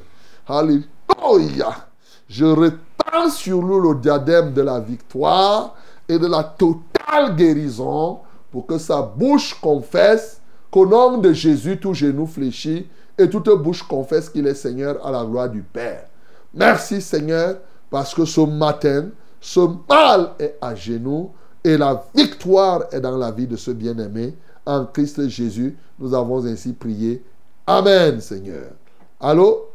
Alléluia. 0.48 1.88
Je 2.28 2.46
répands 2.46 3.30
sur 3.30 3.62
lui 3.62 3.90
le 3.90 3.96
diadème 3.96 4.54
de 4.54 4.62
la 4.62 4.80
victoire 4.80 5.76
et 6.08 6.20
de 6.20 6.28
la 6.28 6.44
totale 6.44 7.36
guérison 7.36 8.20
pour 8.52 8.66
que 8.66 8.78
sa 8.78 9.02
bouche 9.02 9.60
confesse 9.60 10.40
qu'au 10.70 10.86
nom 10.86 11.18
de 11.18 11.34
Jésus, 11.34 11.80
tout 11.80 11.94
genou 11.94 12.26
fléchit 12.26 12.88
et 13.18 13.30
toute 13.30 13.50
bouche 13.62 13.84
confesse 13.84 14.30
qu'il 14.30 14.48
est 14.48 14.56
Seigneur 14.56 15.06
à 15.06 15.12
la 15.12 15.24
gloire 15.24 15.50
du 15.50 15.62
Père. 15.62 16.06
Merci 16.54 17.02
Seigneur, 17.02 17.58
parce 17.90 18.14
que 18.14 18.26
ce 18.26 18.42
matin, 18.42 19.10
ce 19.40 19.60
mal 19.90 20.32
est 20.40 20.56
à 20.62 20.74
genoux 20.76 21.32
et 21.64 21.78
la 21.78 22.04
victoire 22.16 22.86
est 22.92 23.02
dans 23.02 23.18
la 23.18 23.32
vie 23.32 23.48
de 23.48 23.56
ce 23.56 23.72
bien-aimé. 23.72 24.34
En 24.66 24.86
Christ 24.86 25.28
Jésus, 25.28 25.76
nous 26.00 26.14
avons 26.14 26.46
ainsi 26.46 26.74
prié. 26.74 27.22
Amen, 27.68 28.20
Seigneur. 28.20 28.72
Allô? 29.20 29.68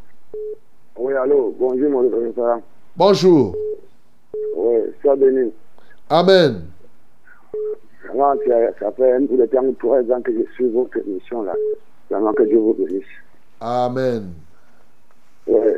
Oui, 0.98 1.14
allô. 1.14 1.54
Bonjour, 1.58 1.90
mon 1.90 2.32
frère. 2.32 2.58
Bonjour. 2.96 3.54
Oui, 4.56 4.78
sois 5.00 5.16
béni. 5.16 5.52
Amen. 6.10 6.62
Vraiment, 8.06 8.34
ça 8.80 8.92
fait 8.92 9.12
un 9.12 9.20
bout 9.20 9.36
de 9.36 9.46
temps, 9.46 9.72
trois 9.78 10.00
ans 10.00 10.22
que 10.22 10.32
je 10.32 10.50
suis 10.54 10.68
votre 10.68 10.96
émission 10.98 11.42
là. 11.42 11.54
Vraiment 12.10 12.32
que 12.32 12.42
Dieu 12.44 12.58
vous 12.58 12.74
bénisse. 12.74 13.04
Amen. 13.60 14.32
Oui. 15.46 15.72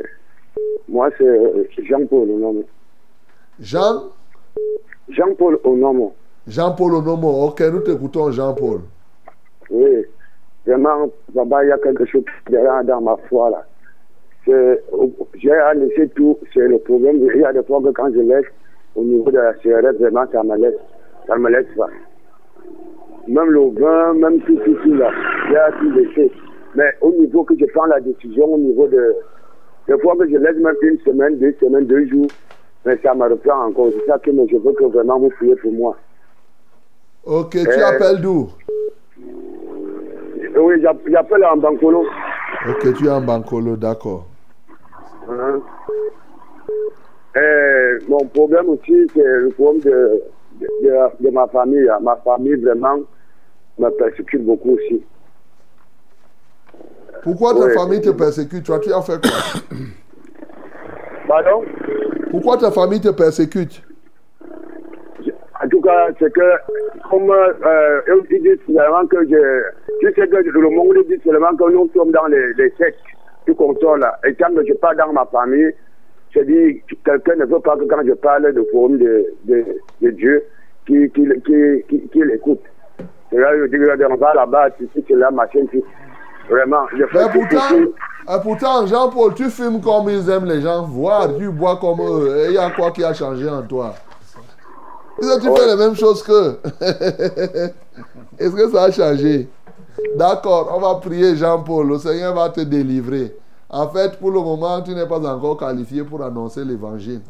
Moi, 0.87 1.09
c'est 1.17 1.23
euh, 1.23 1.63
Jean-Paul 1.83 2.29
Onomo. 2.29 2.63
Jean? 3.59 4.11
Jean-Paul 5.09 5.59
Onomo. 5.63 6.13
Jean-Paul 6.47 6.95
Onomo. 6.95 7.47
Ok, 7.47 7.61
nous 7.61 7.79
t'écoutons, 7.79 8.31
Jean-Paul. 8.31 8.81
Oui. 9.69 10.05
Vraiment, 10.65 11.09
Baba, 11.33 11.63
il 11.63 11.69
y 11.69 11.71
a 11.71 11.77
quelque 11.79 12.05
chose 12.05 12.23
est 12.51 12.85
dans 12.85 13.01
ma 13.01 13.17
foi 13.29 13.49
là. 13.49 13.65
J'ai 14.45 15.51
laissé 15.75 16.09
tout, 16.09 16.37
c'est 16.53 16.67
le 16.67 16.77
problème. 16.79 17.17
Il 17.17 17.41
y 17.41 17.45
a 17.45 17.53
des 17.53 17.63
fois 17.63 17.81
que 17.81 17.89
quand 17.89 18.11
je 18.13 18.19
laisse 18.19 18.45
au 18.95 19.03
niveau 19.03 19.31
de 19.31 19.37
la 19.37 19.53
CRF, 19.53 19.97
vraiment, 19.99 20.25
ça 20.31 20.43
me 20.43 20.55
laisse, 20.57 20.75
ça 21.27 21.37
me 21.37 21.49
laisse 21.49 21.67
pas. 21.75 21.87
Même 23.27 23.49
le 23.49 23.79
vin, 23.79 24.13
même 24.13 24.41
tout, 24.41 24.55
tout, 24.57 24.73
tout 24.83 24.93
là, 24.95 25.11
j'ai 25.49 25.57
a 25.57 25.71
tout 25.71 25.91
laissé. 25.91 26.31
Mais 26.75 26.89
au 27.01 27.11
niveau 27.11 27.43
que 27.43 27.53
je 27.59 27.65
prends 27.65 27.85
la 27.85 27.99
décision, 27.99 28.53
au 28.53 28.57
niveau 28.57 28.87
de, 28.87 29.15
des 29.87 29.97
fois 29.99 30.15
que 30.15 30.29
je 30.29 30.37
laisse 30.37 30.57
même 30.57 30.75
une 30.81 30.99
semaine, 30.99 31.37
deux 31.37 31.53
semaines, 31.59 31.85
deux 31.85 32.07
jours, 32.07 32.27
mais 32.85 32.97
ça 33.03 33.13
me 33.13 33.29
reprend 33.29 33.67
encore. 33.67 33.89
C'est 33.91 34.05
ça 34.05 34.17
que 34.19 34.31
je 34.31 34.57
veux 34.57 34.73
que 34.73 34.85
vraiment 34.85 35.19
vous 35.19 35.29
priez 35.29 35.55
pour 35.57 35.71
moi. 35.71 35.97
Ok, 37.25 37.51
tu 37.51 37.83
appelles 37.83 38.21
d'où? 38.21 38.49
Oui, 40.57 40.81
j'appelle 40.81 41.45
en 41.45 41.57
Bancolo. 41.57 42.05
Ok, 42.69 42.93
tu 42.97 43.05
es 43.05 43.09
en 43.09 43.21
Bancolo, 43.21 43.75
d'accord. 43.75 44.25
Hein? 45.29 45.61
mon 48.07 48.25
problème 48.33 48.69
aussi, 48.69 49.07
c'est 49.13 49.23
le 49.23 49.49
problème 49.49 49.81
de, 49.81 50.21
de, 50.59 51.23
de, 51.23 51.29
ma 51.29 51.47
famille. 51.47 51.89
Ma 52.01 52.15
famille, 52.17 52.55
vraiment, 52.55 52.99
me 53.77 53.89
persécute 53.89 54.43
beaucoup 54.43 54.71
aussi. 54.71 55.03
Pourquoi 57.23 57.53
ta 57.53 57.69
famille 57.69 58.01
te 58.01 58.09
persécute? 58.09 58.65
Toi, 58.65 58.79
tu 58.79 58.91
as 58.93 59.01
fait 59.01 59.21
quoi? 59.21 59.77
Pardon? 61.27 61.63
Pourquoi 62.31 62.57
ta 62.57 62.71
famille 62.71 63.01
te 63.01 63.09
persécute? 63.09 63.83
En 65.63 65.67
tout 65.69 65.81
cas, 65.81 66.07
c'est 66.17 66.33
que, 66.33 66.51
comme 67.09 67.29
euh, 67.29 68.01
ils 68.31 68.41
disent 68.41 68.57
seulement 68.65 69.05
que 69.05 69.23
je. 69.29 69.63
Tu 69.99 70.13
sais 70.13 70.27
que 70.27 70.37
le 70.37 70.69
monde 70.69 70.97
dit 71.07 71.21
seulement 71.23 71.55
que 71.55 71.71
nous 71.71 71.89
sommes 71.93 72.11
dans 72.11 72.25
les, 72.25 72.53
les 72.53 72.71
sectes 72.77 72.99
du 73.45 73.53
console. 73.53 74.05
Et 74.25 74.33
quand 74.33 74.49
je 74.67 74.73
parle 74.73 74.97
dans 74.97 75.13
ma 75.13 75.25
famille, 75.25 75.71
je 76.31 76.39
dis 76.41 76.81
quelqu'un 77.05 77.35
ne 77.35 77.45
veut 77.45 77.59
pas 77.59 77.75
que 77.77 77.83
quand 77.83 78.03
je 78.05 78.13
parle 78.13 78.51
de 78.53 78.63
forum 78.71 78.97
de, 78.97 79.25
de, 79.45 79.63
de 80.01 80.09
Dieu, 80.09 80.43
qu'il 80.87 81.11
qui, 81.11 81.27
qui, 81.45 81.83
qui, 81.87 82.09
qui 82.09 82.23
l'écoute. 82.23 82.63
C'est 83.29 83.37
là 83.37 83.55
je 83.55 83.65
dis 83.65 83.77
on 84.09 84.15
va 84.15 84.33
là-bas, 84.33 84.69
c'est 84.79 85.09
là, 85.11 85.29
machin, 85.29 85.65
tout. 85.71 85.83
Vraiment, 86.51 86.85
je 86.91 87.05
fais 87.05 87.25
Mais 87.25 87.31
pourtant, 87.31 87.93
ah, 88.27 88.39
pourtant 88.39 88.85
Jean-Paul, 88.85 89.33
tu 89.35 89.49
fumes 89.49 89.79
comme 89.79 90.09
ils 90.09 90.29
aiment 90.29 90.45
les 90.45 90.59
gens 90.59 90.83
voir, 90.83 91.29
tu 91.37 91.49
bois 91.49 91.77
comme 91.77 92.01
eux. 92.01 92.47
Il 92.49 92.55
y 92.55 92.57
a 92.57 92.69
quoi 92.71 92.91
qui 92.91 93.05
a 93.05 93.13
changé 93.13 93.49
en 93.49 93.61
toi? 93.61 93.93
Est-ce 95.17 95.37
que 95.37 95.41
tu 95.43 95.57
fais 95.57 95.65
la 95.65 95.77
même 95.77 95.95
chose 95.95 96.21
qu'eux 96.21 96.59
Est-ce 98.37 98.53
que 98.53 98.69
ça 98.69 98.83
a 98.83 98.91
changé? 98.91 99.49
D'accord, 100.17 100.73
on 100.75 100.81
va 100.81 100.95
prier 100.95 101.37
Jean-Paul. 101.37 101.87
Le 101.87 101.97
Seigneur 101.99 102.35
va 102.35 102.49
te 102.49 102.59
délivrer. 102.59 103.33
En 103.69 103.87
fait, 103.87 104.19
pour 104.19 104.31
le 104.31 104.41
moment, 104.41 104.81
tu 104.81 104.93
n'es 104.93 105.07
pas 105.07 105.19
encore 105.33 105.55
qualifié 105.55 106.03
pour 106.03 106.21
annoncer 106.21 106.65
l'évangile. 106.65 107.21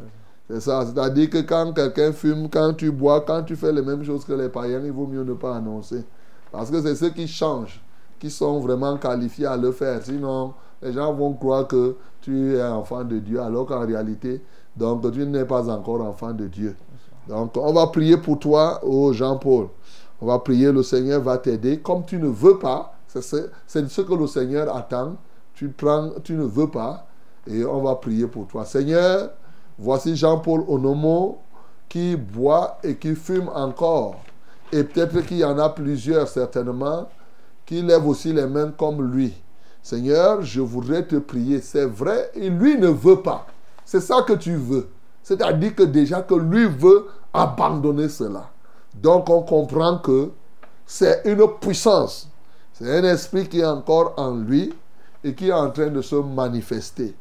C'est 0.50 0.60
ça. 0.60 0.84
C'est-à-dire 0.84 1.30
que 1.30 1.42
quand 1.42 1.72
quelqu'un 1.72 2.10
fume, 2.12 2.48
quand 2.50 2.72
tu 2.72 2.90
bois, 2.90 3.20
quand 3.20 3.44
tu 3.44 3.54
fais 3.54 3.70
les 3.70 3.82
mêmes 3.82 4.02
choses 4.02 4.24
que 4.24 4.32
les 4.32 4.48
païens, 4.48 4.80
il 4.84 4.90
vaut 4.90 5.06
mieux 5.06 5.22
ne 5.22 5.34
pas 5.34 5.54
annoncer. 5.54 6.04
Parce 6.50 6.72
que 6.72 6.80
c'est 6.80 6.96
ce 6.96 7.04
qui 7.06 7.28
change 7.28 7.80
qui 8.22 8.30
sont 8.30 8.60
vraiment 8.60 8.96
qualifiés 8.98 9.46
à 9.46 9.56
le 9.56 9.72
faire. 9.72 10.00
Sinon, 10.00 10.54
les 10.80 10.92
gens 10.92 11.12
vont 11.12 11.32
croire 11.32 11.66
que 11.66 11.96
tu 12.20 12.54
es 12.54 12.62
enfant 12.62 13.02
de 13.02 13.18
Dieu, 13.18 13.40
alors 13.40 13.66
qu'en 13.66 13.84
réalité, 13.84 14.40
donc 14.76 15.12
tu 15.12 15.26
n'es 15.26 15.44
pas 15.44 15.68
encore 15.68 16.02
enfant 16.02 16.30
de 16.32 16.46
Dieu. 16.46 16.76
Donc, 17.26 17.56
on 17.56 17.72
va 17.72 17.88
prier 17.88 18.16
pour 18.16 18.38
toi, 18.38 18.78
oh 18.84 19.12
Jean-Paul. 19.12 19.70
On 20.20 20.26
va 20.26 20.38
prier, 20.38 20.70
le 20.70 20.84
Seigneur 20.84 21.20
va 21.20 21.36
t'aider. 21.36 21.80
Comme 21.80 22.04
tu 22.04 22.16
ne 22.16 22.28
veux 22.28 22.60
pas, 22.60 22.94
c'est 23.08 23.22
ce 23.88 24.00
que 24.02 24.14
le 24.14 24.28
Seigneur 24.28 24.72
attend. 24.72 25.16
Tu 25.52 25.70
prends, 25.70 26.10
tu 26.22 26.34
ne 26.34 26.44
veux 26.44 26.68
pas, 26.68 27.04
et 27.44 27.64
on 27.64 27.82
va 27.82 27.96
prier 27.96 28.28
pour 28.28 28.46
toi. 28.46 28.64
Seigneur, 28.64 29.30
voici 29.76 30.14
Jean-Paul 30.14 30.62
Onomo 30.68 31.38
qui 31.88 32.14
boit 32.14 32.78
et 32.84 32.94
qui 32.94 33.16
fume 33.16 33.50
encore. 33.52 34.14
Et 34.70 34.84
peut-être 34.84 35.22
qu'il 35.26 35.38
y 35.38 35.44
en 35.44 35.58
a 35.58 35.68
plusieurs, 35.70 36.28
certainement 36.28 37.08
qui 37.66 37.82
lève 37.82 38.06
aussi 38.06 38.32
les 38.32 38.46
mains 38.46 38.70
comme 38.70 39.02
lui. 39.12 39.34
Seigneur, 39.82 40.42
je 40.42 40.60
voudrais 40.60 41.06
te 41.06 41.16
prier. 41.16 41.60
C'est 41.60 41.86
vrai, 41.86 42.30
et 42.34 42.48
lui 42.48 42.78
ne 42.78 42.88
veut 42.88 43.20
pas. 43.20 43.46
C'est 43.84 44.00
ça 44.00 44.22
que 44.22 44.34
tu 44.34 44.54
veux. 44.54 44.88
C'est-à-dire 45.22 45.74
que 45.74 45.82
déjà 45.82 46.22
que 46.22 46.34
lui 46.34 46.66
veut 46.66 47.08
abandonner 47.32 48.08
cela. 48.08 48.50
Donc 48.94 49.28
on 49.30 49.42
comprend 49.42 49.98
que 49.98 50.30
c'est 50.86 51.22
une 51.24 51.46
puissance. 51.60 52.28
C'est 52.72 52.98
un 52.98 53.04
esprit 53.04 53.48
qui 53.48 53.60
est 53.60 53.64
encore 53.64 54.14
en 54.16 54.34
lui 54.34 54.72
et 55.24 55.34
qui 55.34 55.48
est 55.48 55.52
en 55.52 55.70
train 55.70 55.88
de 55.88 56.02
se 56.02 56.16
manifester. 56.16 57.14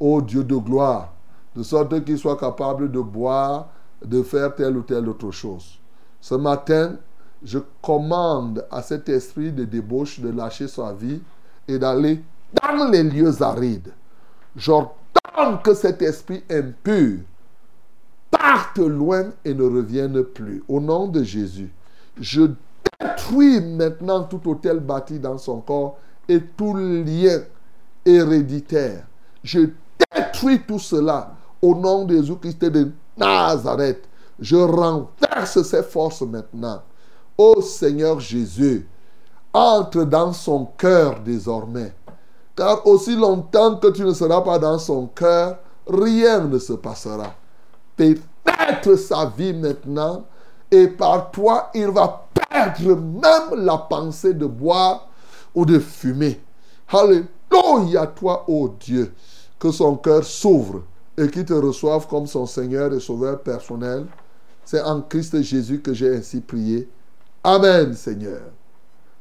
Ô 0.00 0.20
Dieu 0.22 0.44
de 0.44 0.56
gloire, 0.56 1.12
de 1.56 1.62
sorte 1.62 2.04
qu'il 2.04 2.18
soit 2.18 2.36
capable 2.36 2.90
de 2.90 3.00
boire, 3.00 3.68
de 4.04 4.22
faire 4.22 4.54
telle 4.54 4.76
ou 4.76 4.82
telle 4.82 5.08
autre 5.08 5.30
chose. 5.30 5.78
Ce 6.20 6.34
matin, 6.34 6.96
je 7.42 7.58
commande 7.82 8.66
à 8.70 8.82
cet 8.82 9.08
esprit 9.08 9.52
de 9.52 9.64
débauche 9.64 10.20
de 10.20 10.30
lâcher 10.30 10.68
sa 10.68 10.92
vie 10.92 11.20
et 11.66 11.78
d'aller 11.78 12.22
dans 12.52 12.90
les 12.90 13.02
lieux 13.02 13.42
arides. 13.42 13.92
J'ordonne 14.56 15.60
que 15.62 15.74
cet 15.74 16.02
esprit 16.02 16.42
impur 16.50 17.20
parte 18.30 18.78
loin 18.78 19.30
et 19.44 19.54
ne 19.54 19.64
revienne 19.64 20.22
plus. 20.22 20.62
Au 20.68 20.80
nom 20.80 21.06
de 21.06 21.22
Jésus, 21.22 21.70
je 22.20 22.50
détruis 23.00 23.60
maintenant 23.60 24.24
tout 24.24 24.40
hôtel 24.48 24.80
bâti 24.80 25.18
dans 25.18 25.38
son 25.38 25.60
corps 25.60 25.98
et 26.28 26.40
tout 26.40 26.74
lien 26.74 27.40
héréditaire. 28.04 29.06
Je 29.42 29.70
détruis 30.14 30.60
tout 30.66 30.78
cela 30.78 31.34
au 31.62 31.74
nom 31.74 32.04
de 32.04 32.16
Jésus-Christ 32.16 32.64
de 32.64 32.90
Nazareth. 33.16 34.08
Je 34.40 34.56
renverse 34.56 35.62
ses 35.62 35.82
forces 35.82 36.22
maintenant. 36.22 36.82
Ô 37.40 37.62
Seigneur 37.62 38.18
Jésus, 38.18 38.88
entre 39.52 40.02
dans 40.02 40.32
son 40.32 40.66
cœur 40.76 41.20
désormais. 41.20 41.94
Car 42.56 42.84
aussi 42.84 43.14
longtemps 43.14 43.76
que 43.76 43.86
tu 43.92 44.02
ne 44.02 44.12
seras 44.12 44.40
pas 44.40 44.58
dans 44.58 44.80
son 44.80 45.06
cœur, 45.06 45.58
rien 45.86 46.40
ne 46.40 46.58
se 46.58 46.72
passera. 46.72 47.32
Pénètre 47.96 48.98
sa 48.98 49.26
vie 49.26 49.52
maintenant 49.52 50.24
et 50.68 50.88
par 50.88 51.30
toi, 51.30 51.70
il 51.74 51.86
va 51.86 52.26
perdre 52.34 52.96
même 52.96 53.64
la 53.64 53.78
pensée 53.78 54.34
de 54.34 54.46
boire 54.46 55.08
ou 55.54 55.64
de 55.64 55.78
fumer. 55.78 56.40
Alléluia, 56.88 58.08
toi, 58.08 58.44
ô 58.48 58.74
Dieu, 58.80 59.14
que 59.60 59.70
son 59.70 59.94
cœur 59.94 60.24
s'ouvre 60.24 60.82
et 61.16 61.28
qu'il 61.30 61.44
te 61.44 61.54
reçoive 61.54 62.08
comme 62.08 62.26
son 62.26 62.46
Seigneur 62.46 62.92
et 62.92 62.98
Sauveur 62.98 63.40
personnel. 63.40 64.06
C'est 64.64 64.82
en 64.82 65.02
Christ 65.02 65.40
Jésus 65.40 65.80
que 65.80 65.94
j'ai 65.94 66.16
ainsi 66.16 66.40
prié. 66.40 66.88
Amen, 67.44 67.94
Seigneur. 67.94 68.40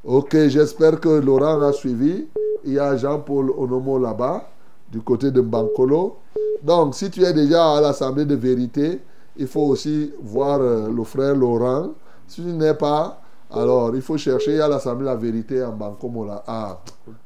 Ok, 0.04 0.36
j'espère 0.48 1.00
que 1.00 1.10
Laurent 1.10 1.62
a 1.62 1.72
suivi. 1.72 2.28
Il 2.64 2.74
y 2.74 2.80
a 2.80 2.96
Jean-Paul 2.98 3.52
Onomo 3.56 4.00
là-bas, 4.00 4.44
du 4.92 5.02
côté 5.02 5.32
de 5.32 5.42
Bancolo. 5.42 6.18
Donc, 6.64 6.96
si 6.96 7.12
tu 7.12 7.24
es 7.24 7.34
déjà 7.34 7.78
à 7.78 7.82
l'Assemblée 7.82 8.26
de 8.26 8.36
vérité, 8.36 9.02
il 9.38 9.48
faut 9.48 9.62
aussi 9.62 10.12
voir 10.22 10.60
euh, 10.60 10.90
le 10.90 11.04
frère 11.04 11.36
Laurent. 11.36 11.90
Si 12.28 12.42
tu 12.42 12.48
n'es 12.48 12.74
pas, 12.74 13.22
alors 13.52 13.96
il 13.96 14.02
faut 14.02 14.18
chercher 14.18 14.60
à 14.60 14.68
l'Assemblée 14.68 15.06
de 15.06 15.12
la 15.12 15.16
vérité 15.16 15.64
en, 15.64 15.72
Bancomo, 15.72 16.26
là, 16.26 16.44
à, 16.48 16.80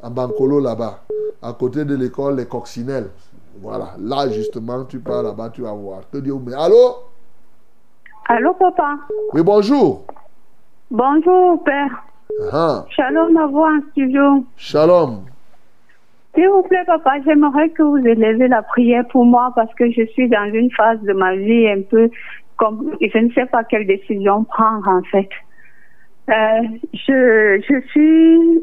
en 0.03 0.11
Bancolo 0.11 0.59
là-bas, 0.59 0.99
à 1.41 1.53
côté 1.53 1.85
de 1.85 1.95
l'école 1.95 2.35
Les 2.35 2.45
Coccinelles. 2.45 3.09
Voilà, 3.61 3.95
là 3.99 4.29
justement, 4.29 4.83
tu 4.85 4.99
pars 4.99 5.23
là-bas, 5.23 5.49
tu 5.49 5.61
vas 5.61 5.73
voir. 5.73 6.01
Que 6.11 6.17
Dieu 6.17 6.35
mais 6.45 6.53
Allô? 6.53 6.95
Allô, 8.27 8.53
papa? 8.53 8.97
Oui, 9.33 9.41
bonjour. 9.41 10.03
Bonjour, 10.91 11.63
père. 11.63 12.03
Ah. 12.51 12.83
Shalom 12.89 13.37
à 13.37 13.47
vous 13.47 13.61
en 13.61 13.79
studio. 13.91 14.43
Shalom. 14.57 15.21
S'il 16.35 16.49
vous 16.49 16.63
plaît, 16.63 16.83
papa, 16.85 17.11
j'aimerais 17.25 17.69
que 17.69 17.81
vous 17.81 18.05
élevez 18.05 18.49
la 18.49 18.61
prière 18.61 19.07
pour 19.07 19.23
moi 19.23 19.53
parce 19.55 19.73
que 19.75 19.89
je 19.89 20.05
suis 20.07 20.27
dans 20.27 20.53
une 20.53 20.69
phase 20.71 21.01
de 21.03 21.13
ma 21.13 21.37
vie 21.37 21.69
un 21.69 21.81
peu 21.89 22.09
comme 22.57 22.93
je 22.99 23.17
ne 23.19 23.31
sais 23.31 23.45
pas 23.45 23.63
quelle 23.63 23.87
décision 23.87 24.43
prendre 24.43 24.85
en 24.89 25.01
fait. 25.03 25.29
Euh, 26.29 26.61
je, 26.93 27.63
je 27.69 27.87
suis 27.91 28.61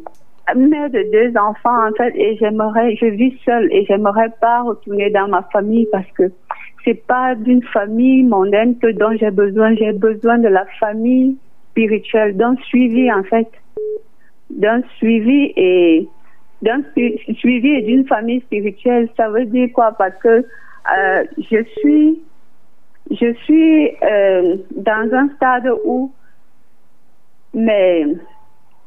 mère 0.54 0.90
de 0.90 1.10
deux 1.10 1.38
enfants 1.38 1.88
en 1.88 1.92
fait 1.96 2.12
et 2.14 2.36
j'aimerais, 2.36 2.94
je 2.96 3.06
vis 3.06 3.38
seule 3.46 3.72
et 3.72 3.86
j'aimerais 3.86 4.32
pas 4.38 4.60
retourner 4.60 5.08
dans 5.08 5.28
ma 5.28 5.48
famille 5.50 5.88
parce 5.90 6.10
que 6.12 6.24
c'est 6.84 7.06
pas 7.06 7.34
d'une 7.34 7.62
famille 7.62 8.22
mondaine 8.22 8.78
que 8.78 8.92
dont 8.92 9.16
j'ai 9.18 9.30
besoin. 9.30 9.74
J'ai 9.76 9.92
besoin 9.92 10.36
de 10.36 10.48
la 10.48 10.66
famille 10.78 11.38
spirituelle, 11.78 12.36
d'un 12.36 12.56
suivi 12.66 13.10
en 13.12 13.22
fait, 13.22 13.48
d'un 14.50 14.82
suivi 14.96 15.52
et 15.56 16.08
d'un 16.62 16.82
suivi 17.36 17.68
et 17.68 17.82
d'une 17.82 18.06
famille 18.06 18.40
spirituelle. 18.40 19.08
Ça 19.16 19.28
veut 19.28 19.44
dire 19.44 19.68
quoi? 19.72 19.92
Parce 19.92 20.16
que 20.16 20.28
euh, 20.28 21.24
je 21.38 21.62
suis, 21.78 22.20
je 23.12 23.32
suis 23.44 23.90
euh, 24.02 24.56
dans 24.74 25.14
un 25.14 25.28
stade 25.36 25.70
où, 25.84 26.12
mais 27.54 28.06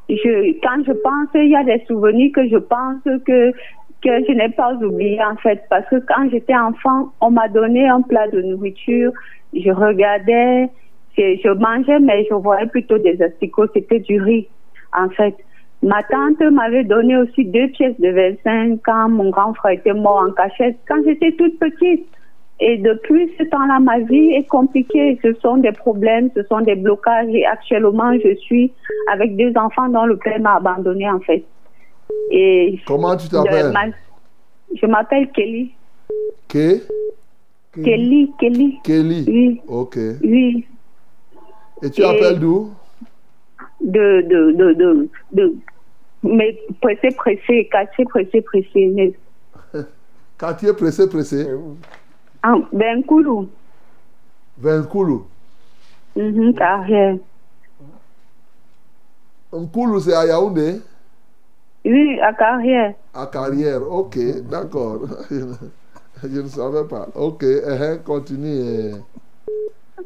quand 0.09 0.84
je 0.85 0.91
pense, 0.91 1.30
il 1.35 1.49
y 1.49 1.55
a 1.55 1.63
des 1.63 1.84
souvenirs 1.85 2.31
que 2.35 2.47
je 2.49 2.57
pense 2.57 3.01
que 3.26 3.53
que 4.03 4.09
je 4.27 4.34
n'ai 4.34 4.49
pas 4.49 4.73
oublié 4.73 5.23
en 5.23 5.35
fait. 5.38 5.63
Parce 5.69 5.88
que 5.88 5.97
quand 5.97 6.30
j'étais 6.31 6.55
enfant, 6.55 7.13
on 7.22 7.30
m'a 7.30 7.47
donné 7.47 7.88
un 7.88 8.01
plat 8.01 8.27
de 8.27 8.41
nourriture, 8.41 9.11
je 9.53 9.69
regardais, 9.69 10.69
je, 11.18 11.40
je 11.44 11.50
mangeais 11.50 12.00
mais 12.00 12.26
je 12.30 12.34
voyais 12.36 12.68
plutôt 12.68 12.98
des 12.98 13.22
asticots, 13.22 13.68
c'était 13.74 14.00
du 14.00 14.22
riz 14.22 14.48
en 14.94 15.10
fait. 15.10 15.36
Ma 15.84 16.04
tante 16.04 16.40
m'avait 16.40 16.84
donné 16.84 17.18
aussi 17.18 17.46
deux 17.46 17.68
pièces 17.70 18.00
de 18.00 18.10
25 18.46 18.80
quand 18.86 19.10
mon 19.10 19.32
grand 19.32 19.54
frère 19.56 19.74
était 19.74 19.94
mort 19.94 20.24
en 20.28 20.32
cachette, 20.32 20.78
quand 20.88 21.02
j'étais 21.06 21.32
toute 21.32 21.58
petite. 21.58 22.06
Et 22.60 22.78
depuis 22.78 23.32
ce 23.40 23.44
temps-là, 23.46 23.80
ma 23.80 23.98
vie 24.00 24.34
est 24.34 24.48
compliquée. 24.48 25.20
Ce 25.24 25.34
sont 25.42 25.58
des 25.58 25.72
problèmes, 25.72 26.30
ce 26.36 26.44
sont 26.44 26.62
des 26.62 26.76
blocages. 26.76 27.30
Et 27.34 27.44
actuellement, 27.44 28.14
je 28.24 28.36
suis 28.36 28.72
avec 29.12 29.36
deux 29.36 29.52
enfants 29.56 29.90
dont 29.90 30.06
le 30.06 30.18
père 30.18 30.40
m'a 30.40 30.58
abandonné, 30.58 31.10
en 31.10 31.20
fait. 31.22 31.44
Et 32.30 32.80
Comment 32.86 33.18
tu 33.18 33.30
t'appelles? 33.30 33.74
Je 34.80 34.86
m'appelle 34.86 35.32
Kelly. 35.32 35.74
Ke? 36.48 36.84
Kelly, 37.74 38.32
Kelly. 38.40 38.80
Kelly. 38.84 39.26
Oui. 39.28 39.62
Ok. 39.68 39.98
Oui. 40.24 40.68
Et 41.82 41.90
tu 41.90 42.03
appelles 42.03 42.40
d'où? 42.40 42.72
De, 43.80 44.22
de, 44.22 44.52
de, 44.52 44.74
de, 44.74 45.10
de, 45.34 45.56
mais 46.24 46.60
pressé, 46.82 47.10
pressé, 47.12 47.68
quartier 47.72 48.06
pressé, 48.06 48.41
pressé. 48.41 48.91
Mais... 48.94 49.14
Quartier 50.38 50.74
pressé, 50.74 51.08
pressé. 51.10 51.48
Ah, 52.44 52.56
Benkoulou. 52.72 53.49
Benkoulou. 54.58 55.26
Mhm, 56.16 56.53
carrière. 56.53 57.18
Nkoulou, 59.53 59.99
c'est 59.99 60.14
à 60.14 60.26
Yaoundé? 60.26 60.82
Oui, 61.84 62.20
à 62.20 62.34
carrière. 62.34 62.94
À 63.14 63.26
carrière, 63.28 63.82
ok, 63.91 64.18
d'accord. 64.49 65.02
Je 66.24 66.40
ne 66.41 66.48
savais 66.48 66.88
pas. 66.88 67.08
Ok, 67.16 67.44
eh, 67.44 67.98
continue. 68.06 68.94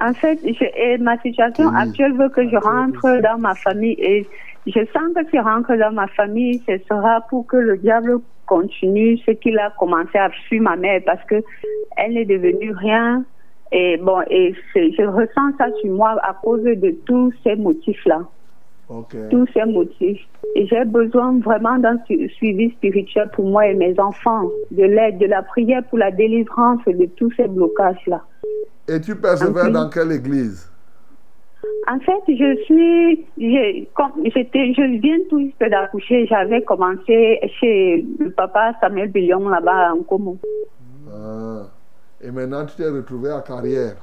En 0.02 0.14
fait, 0.14 0.40
je, 0.44 0.66
et 0.78 0.98
ma 0.98 1.18
situation 1.20 1.70
actuelle 1.70 2.14
veut 2.14 2.30
que 2.30 2.48
je 2.48 2.56
rentre 2.56 3.22
dans 3.22 3.38
ma 3.38 3.56
famille 3.56 3.96
et 4.00 4.26
je 4.68 4.80
sens 4.94 5.14
que 5.16 5.24
si 5.30 5.38
je 5.38 5.42
rentre 5.42 5.76
dans 5.76 5.92
ma 5.92 6.08
famille, 6.08 6.62
ce 6.68 6.78
sera 6.90 7.22
pour 7.30 7.46
que 7.46 7.58
le 7.58 7.78
diable 7.78 8.20
continue 8.46 9.18
ce 9.20 9.32
qu'il 9.32 9.58
a 9.60 9.72
commencé 9.80 10.18
à 10.18 10.30
fuir 10.30 10.62
ma 10.62 10.76
mère 10.76 11.02
parce 11.06 11.24
que 11.26 11.44
elle 11.98 12.14
n'est 12.14 12.26
devenue 12.26 12.72
rien. 12.72 13.24
Et 13.72 13.98
bon, 13.98 14.22
et 14.30 14.54
je 14.76 15.06
ressens 15.06 15.58
ça 15.58 15.68
sur 15.82 15.92
moi 15.92 16.16
à 16.24 16.34
cause 16.34 16.64
de 16.64 16.92
tous 17.06 17.34
ces 17.44 17.56
motifs-là. 17.56 18.22
Okay. 18.88 19.30
Tous 19.32 19.48
ces 19.54 19.66
motifs. 19.66 20.22
Et 20.56 20.68
j'ai 20.68 20.86
besoin 20.86 21.40
vraiment 21.40 21.78
d'un 21.80 21.98
suivi 22.38 22.70
spirituel 22.72 23.30
pour 23.34 23.46
moi 23.46 23.68
et 23.68 23.74
mes 23.74 24.00
enfants, 24.00 24.48
de 24.70 24.84
l'aide, 24.84 25.18
de 25.18 25.26
la 25.26 25.42
prière 25.42 25.84
pour 25.86 25.98
la 25.98 26.12
délivrance 26.12 26.86
de 26.86 27.06
tous 27.18 27.32
ces 27.32 27.48
blocages-là. 27.48 28.22
Et 28.88 29.02
tu 29.02 29.16
persévères 29.16 29.72
dans 29.72 29.90
quelle 29.90 30.12
église? 30.12 30.72
En 31.88 32.00
fait, 32.00 32.22
je 32.28 32.64
suis, 32.64 33.26
j'étais, 33.38 34.74
je 34.74 35.00
viens 35.00 35.18
tout 35.30 35.40
juste 35.40 35.60
d'accoucher. 35.60 36.28
J'avais 36.28 36.64
commencé 36.64 37.40
chez 37.60 38.06
le 38.20 38.30
papa 38.32 38.74
Samuel 38.82 39.12
Billon 39.12 39.50
là-bas 39.50 39.94
en 39.94 40.04
Como. 40.04 40.38
Ah. 41.12 41.64
Et 42.22 42.32
maintenant, 42.32 42.66
tu 42.66 42.76
t'es 42.76 42.90
retrouvé 42.90 43.32
à 43.32 43.42
carrière? 43.42 43.96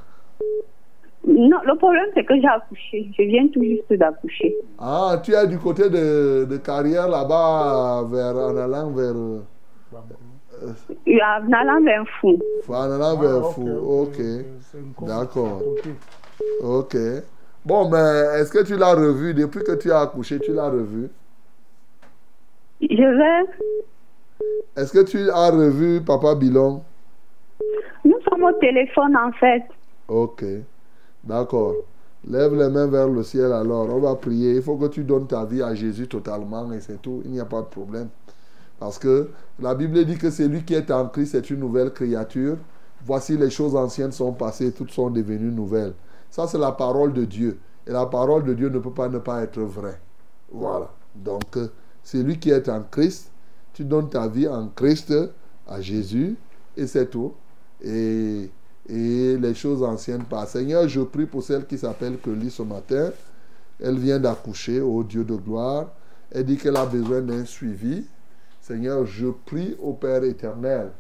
Non, 1.27 1.59
le 1.65 1.77
problème 1.77 2.07
c'est 2.15 2.25
que 2.25 2.35
j'ai 2.41 2.49
accouché. 2.49 3.09
Je 3.17 3.23
viens 3.23 3.47
tout 3.49 3.63
juste 3.63 3.93
d'accoucher. 3.93 4.57
Ah, 4.79 5.21
tu 5.23 5.33
es 5.33 5.47
du 5.47 5.59
côté 5.59 5.89
de, 5.89 6.45
de 6.45 6.57
carrière 6.57 7.09
là-bas, 7.09 8.05
vers, 8.11 8.37
en 8.37 8.57
allant 8.57 8.91
vers. 8.91 9.15
Euh, 10.63 11.19
en 11.21 11.53
allant 11.53 11.83
vers 11.83 12.05
Fou. 12.21 12.39
En 12.69 12.91
allant 12.91 13.17
vers 13.17 13.45
ah, 13.45 13.51
Fou, 13.51 13.69
ok. 13.69 15.07
D'accord. 15.07 15.63
Ok. 16.63 16.97
Bon, 17.65 17.89
mais 17.89 18.41
est-ce 18.41 18.51
que 18.51 18.65
tu 18.65 18.77
l'as 18.77 18.95
revu? 18.95 19.35
Depuis 19.35 19.63
que 19.63 19.73
tu 19.73 19.93
as 19.93 20.01
accouché 20.01 20.39
Tu 20.41 20.53
l'as 20.53 20.69
revu? 20.69 21.09
Je 22.81 22.87
vais. 22.87 23.51
Est-ce 24.77 24.93
que 24.93 25.05
tu 25.05 25.31
as 25.31 25.51
revu 25.51 26.01
Papa 26.01 26.35
Bilon 26.35 26.83
Nous 28.05 28.21
sommes 28.29 28.45
au 28.45 28.53
téléphone 28.53 29.17
en 29.17 29.31
fait. 29.33 29.63
Ok. 30.09 30.45
D'accord. 31.23 31.75
Lève 32.29 32.55
les 32.55 32.69
mains 32.69 32.89
vers 32.89 33.09
le 33.09 33.23
ciel 33.23 33.53
alors. 33.53 33.89
On 33.89 34.01
va 34.01 34.17
prier. 34.17 34.57
Il 34.57 34.63
faut 34.63 34.77
que 34.77 34.87
tu 34.87 35.05
donnes 35.05 35.27
ta 35.27 35.45
vie 35.45 35.63
à 35.63 35.75
Jésus 35.75 36.09
totalement 36.09 36.73
et 36.73 36.81
c'est 36.81 37.01
tout. 37.01 37.23
Il 37.25 37.31
n'y 37.31 37.41
a 37.41 37.45
pas 37.45 37.61
de 37.61 37.67
problème. 37.67 38.09
Parce 38.83 38.99
que 38.99 39.29
la 39.61 39.77
Bible 39.77 40.05
dit 40.05 40.19
que 40.19 40.29
celui 40.29 40.65
qui 40.65 40.75
est 40.75 40.91
en 40.91 41.07
Christ 41.07 41.37
est 41.37 41.51
une 41.51 41.61
nouvelle 41.61 41.93
créature. 41.93 42.57
Voici 43.07 43.37
les 43.37 43.49
choses 43.49 43.77
anciennes 43.77 44.11
sont 44.11 44.33
passées, 44.33 44.73
toutes 44.73 44.91
sont 44.91 45.09
devenues 45.09 45.53
nouvelles. 45.53 45.95
Ça, 46.29 46.49
c'est 46.49 46.59
la 46.59 46.73
parole 46.73 47.13
de 47.13 47.25
Dieu. 47.25 47.61
Et 47.87 47.93
la 47.93 48.07
parole 48.07 48.43
de 48.43 48.55
Dieu 48.55 48.71
ne 48.71 48.81
peut 48.81 48.91
pas 48.91 49.09
ne 49.09 49.21
pas 49.21 49.41
être 49.45 49.61
vraie. 49.61 50.01
Voilà. 50.51 50.91
Donc, 51.15 51.57
celui 52.03 52.41
qui 52.41 52.51
est 52.51 52.69
en 52.69 52.83
Christ, 52.83 53.31
tu 53.73 53.85
donnes 53.85 54.11
ta 54.11 54.27
vie 54.27 54.49
en 54.49 54.67
Christ 54.67 55.15
à 55.69 55.81
Jésus 55.81 56.35
et 56.77 56.89
c'est 56.89 57.07
tout. 57.07 57.35
Et, 57.85 58.51
et 58.89 59.37
les 59.37 59.55
choses 59.55 59.85
anciennes 59.85 60.25
passent. 60.25 60.55
Seigneur, 60.55 60.89
je 60.89 61.03
prie 61.03 61.27
pour 61.27 61.45
celle 61.45 61.67
qui 61.67 61.79
s'appelle 61.79 62.19
Kelly 62.19 62.51
ce 62.51 62.65
matin. 62.65 63.13
Elle 63.79 64.01
vient 64.01 64.19
d'accoucher, 64.19 64.81
au 64.81 65.05
Dieu 65.05 65.23
de 65.23 65.37
gloire. 65.37 65.93
Elle 66.33 66.47
dit 66.47 66.57
qu'elle 66.57 66.77
a 66.77 66.85
besoin 66.85 67.21
d'un 67.21 67.45
suivi. 67.45 68.07
Seigneur, 68.63 69.05
je 69.05 69.27
prie 69.27 69.77
au 69.83 69.93
Père 69.93 70.23
éternel. 70.23 70.93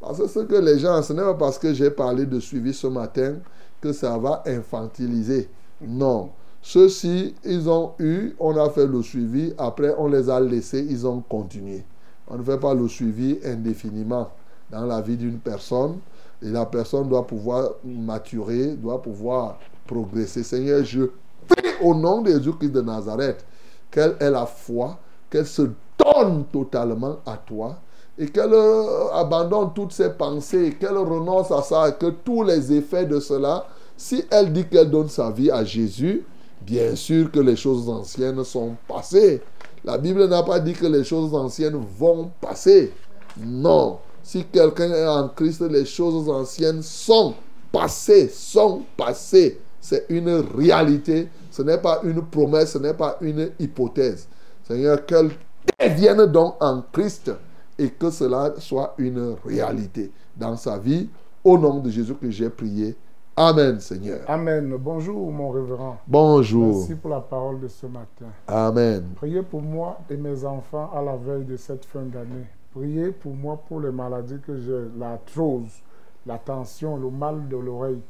Parce 0.00 0.18
que 0.18 0.26
ce 0.26 0.40
que 0.40 0.56
les 0.56 0.80
gens, 0.80 1.00
ce 1.00 1.12
n'est 1.12 1.22
pas 1.22 1.34
parce 1.34 1.58
que 1.58 1.72
j'ai 1.72 1.90
parlé 1.90 2.26
de 2.26 2.40
suivi 2.40 2.74
ce 2.74 2.88
matin 2.88 3.36
que 3.80 3.92
ça 3.92 4.18
va 4.18 4.42
infantiliser. 4.46 5.48
Non. 5.80 6.30
Ceux-ci, 6.60 7.36
ils 7.44 7.68
ont 7.70 7.92
eu, 8.00 8.34
on 8.40 8.56
a 8.56 8.68
fait 8.68 8.86
le 8.86 9.00
suivi, 9.00 9.54
après 9.58 9.94
on 9.96 10.08
les 10.08 10.28
a 10.28 10.40
laissés, 10.40 10.84
ils 10.90 11.06
ont 11.06 11.20
continué. 11.20 11.84
On 12.26 12.36
ne 12.36 12.42
fait 12.42 12.58
pas 12.58 12.74
le 12.74 12.88
suivi 12.88 13.38
indéfiniment 13.44 14.30
dans 14.70 14.84
la 14.84 15.00
vie 15.00 15.16
d'une 15.16 15.38
personne. 15.38 15.98
Et 16.42 16.48
la 16.48 16.66
personne 16.66 17.08
doit 17.08 17.26
pouvoir 17.26 17.70
maturer, 17.84 18.74
doit 18.74 19.00
pouvoir 19.00 19.60
progresser. 19.86 20.42
Seigneur, 20.42 20.84
je 20.84 21.04
prie 21.46 21.70
au 21.80 21.94
nom 21.94 22.22
de 22.22 22.32
Jésus-Christ 22.32 22.72
de 22.72 22.80
Nazareth 22.80 23.44
qu'elle 23.90 24.16
ait 24.18 24.30
la 24.30 24.46
foi, 24.46 24.98
qu'elle 25.30 25.46
se 25.46 25.62
donne 26.04 26.44
totalement 26.52 27.16
à 27.26 27.36
toi 27.36 27.78
et 28.18 28.28
qu'elle 28.28 28.52
euh, 28.52 29.10
abandonne 29.12 29.70
toutes 29.74 29.92
ses 29.92 30.10
pensées, 30.10 30.76
qu'elle 30.78 30.96
renonce 30.96 31.50
à 31.50 31.62
ça, 31.62 31.90
que 31.92 32.06
tous 32.06 32.44
les 32.44 32.72
effets 32.72 33.06
de 33.06 33.18
cela, 33.18 33.66
si 33.96 34.24
elle 34.30 34.52
dit 34.52 34.66
qu'elle 34.66 34.90
donne 34.90 35.08
sa 35.08 35.30
vie 35.30 35.50
à 35.50 35.64
Jésus, 35.64 36.24
bien 36.62 36.94
sûr 36.94 37.30
que 37.30 37.40
les 37.40 37.56
choses 37.56 37.88
anciennes 37.88 38.42
sont 38.44 38.76
passées. 38.86 39.42
La 39.84 39.98
Bible 39.98 40.26
n'a 40.26 40.42
pas 40.42 40.60
dit 40.60 40.72
que 40.72 40.86
les 40.86 41.04
choses 41.04 41.34
anciennes 41.34 41.80
vont 41.98 42.30
passer. 42.40 42.92
Non. 43.38 43.98
Si 44.22 44.44
quelqu'un 44.44 44.90
est 44.90 45.06
en 45.06 45.28
Christ, 45.28 45.60
les 45.62 45.84
choses 45.84 46.28
anciennes 46.28 46.82
sont 46.82 47.34
passées, 47.70 48.28
sont 48.28 48.82
passées. 48.96 49.60
C'est 49.80 50.06
une 50.08 50.42
réalité. 50.56 51.28
Ce 51.50 51.62
n'est 51.62 51.78
pas 51.78 52.00
une 52.04 52.22
promesse, 52.22 52.72
ce 52.72 52.78
n'est 52.78 52.94
pas 52.94 53.18
une 53.20 53.50
hypothèse. 53.58 54.26
Seigneur, 54.66 55.04
qu'elle 55.04 55.30
devienne 55.80 56.26
donc 56.26 56.56
en 56.60 56.82
Christ 56.92 57.32
et 57.78 57.90
que 57.90 58.10
cela 58.10 58.54
soit 58.58 58.94
une 58.98 59.36
réalité 59.44 60.12
dans 60.36 60.56
sa 60.56 60.78
vie. 60.78 61.08
Au 61.42 61.58
nom 61.58 61.80
de 61.80 61.90
Jésus 61.90 62.14
que 62.14 62.30
j'ai 62.30 62.48
prié. 62.48 62.96
Amen, 63.36 63.80
Seigneur. 63.80 64.20
Amen. 64.28 64.76
Bonjour, 64.78 65.30
mon 65.30 65.50
révérend. 65.50 65.98
Bonjour. 66.06 66.78
Merci 66.78 66.94
pour 66.94 67.10
la 67.10 67.20
parole 67.20 67.60
de 67.60 67.68
ce 67.68 67.86
matin. 67.86 68.26
Amen. 68.46 69.04
Priez 69.16 69.42
pour 69.42 69.60
moi 69.60 69.98
et 70.08 70.16
mes 70.16 70.44
enfants 70.44 70.90
à 70.94 71.02
la 71.02 71.16
veille 71.16 71.44
de 71.44 71.56
cette 71.56 71.84
fin 71.84 72.02
d'année. 72.02 72.46
Priez 72.72 73.10
pour 73.10 73.34
moi 73.34 73.60
pour 73.68 73.80
les 73.80 73.90
maladies 73.90 74.38
que 74.46 74.56
j'ai, 74.58 74.98
l'arthrose, 74.98 75.82
la 76.26 76.38
tension, 76.38 76.96
le 76.96 77.10
mal 77.10 77.48
de 77.48 77.56
l'oreille. 77.56 78.00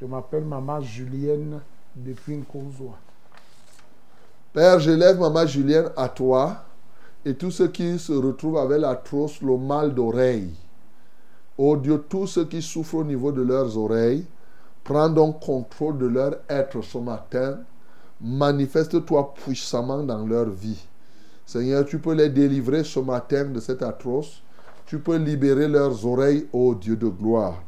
Je 0.00 0.06
m'appelle 0.06 0.44
Maman 0.44 0.80
Julienne 0.80 1.60
depuis 1.94 2.34
une. 2.34 2.44
Père, 4.52 4.80
je 4.80 4.90
lève 4.90 5.18
Maman 5.18 5.46
Julienne 5.46 5.90
à 5.96 6.08
toi 6.08 6.56
et 7.24 7.34
tous 7.34 7.50
ceux 7.50 7.68
qui 7.68 7.98
se 7.98 8.12
retrouvent 8.12 8.58
avec 8.58 8.80
l'arthrose, 8.80 9.40
le 9.42 9.56
mal 9.56 9.94
d'oreille. 9.94 10.50
Oh 11.56 11.76
Dieu, 11.76 12.02
tous 12.08 12.26
ceux 12.26 12.44
qui 12.46 12.60
souffrent 12.60 12.96
au 12.96 13.04
niveau 13.04 13.30
de 13.30 13.42
leurs 13.42 13.78
oreilles, 13.78 14.26
prends 14.82 15.08
donc 15.08 15.40
contrôle 15.40 15.98
de 15.98 16.06
leur 16.06 16.36
être 16.48 16.82
ce 16.82 16.98
matin. 16.98 17.60
Manifeste-toi 18.20 19.34
puissamment 19.34 20.02
dans 20.02 20.26
leur 20.26 20.48
vie. 20.48 20.84
Seigneur, 21.46 21.84
tu 21.84 21.98
peux 21.98 22.14
les 22.14 22.28
délivrer 22.28 22.82
ce 22.82 23.00
matin 23.00 23.44
de 23.44 23.60
cette 23.60 23.82
atroce. 23.82 24.42
Tu 24.86 24.98
peux 24.98 25.16
libérer 25.16 25.68
leurs 25.68 26.06
oreilles, 26.06 26.46
ô 26.52 26.74
Dieu 26.74 26.96
de 26.96 27.08
gloire. 27.08 27.62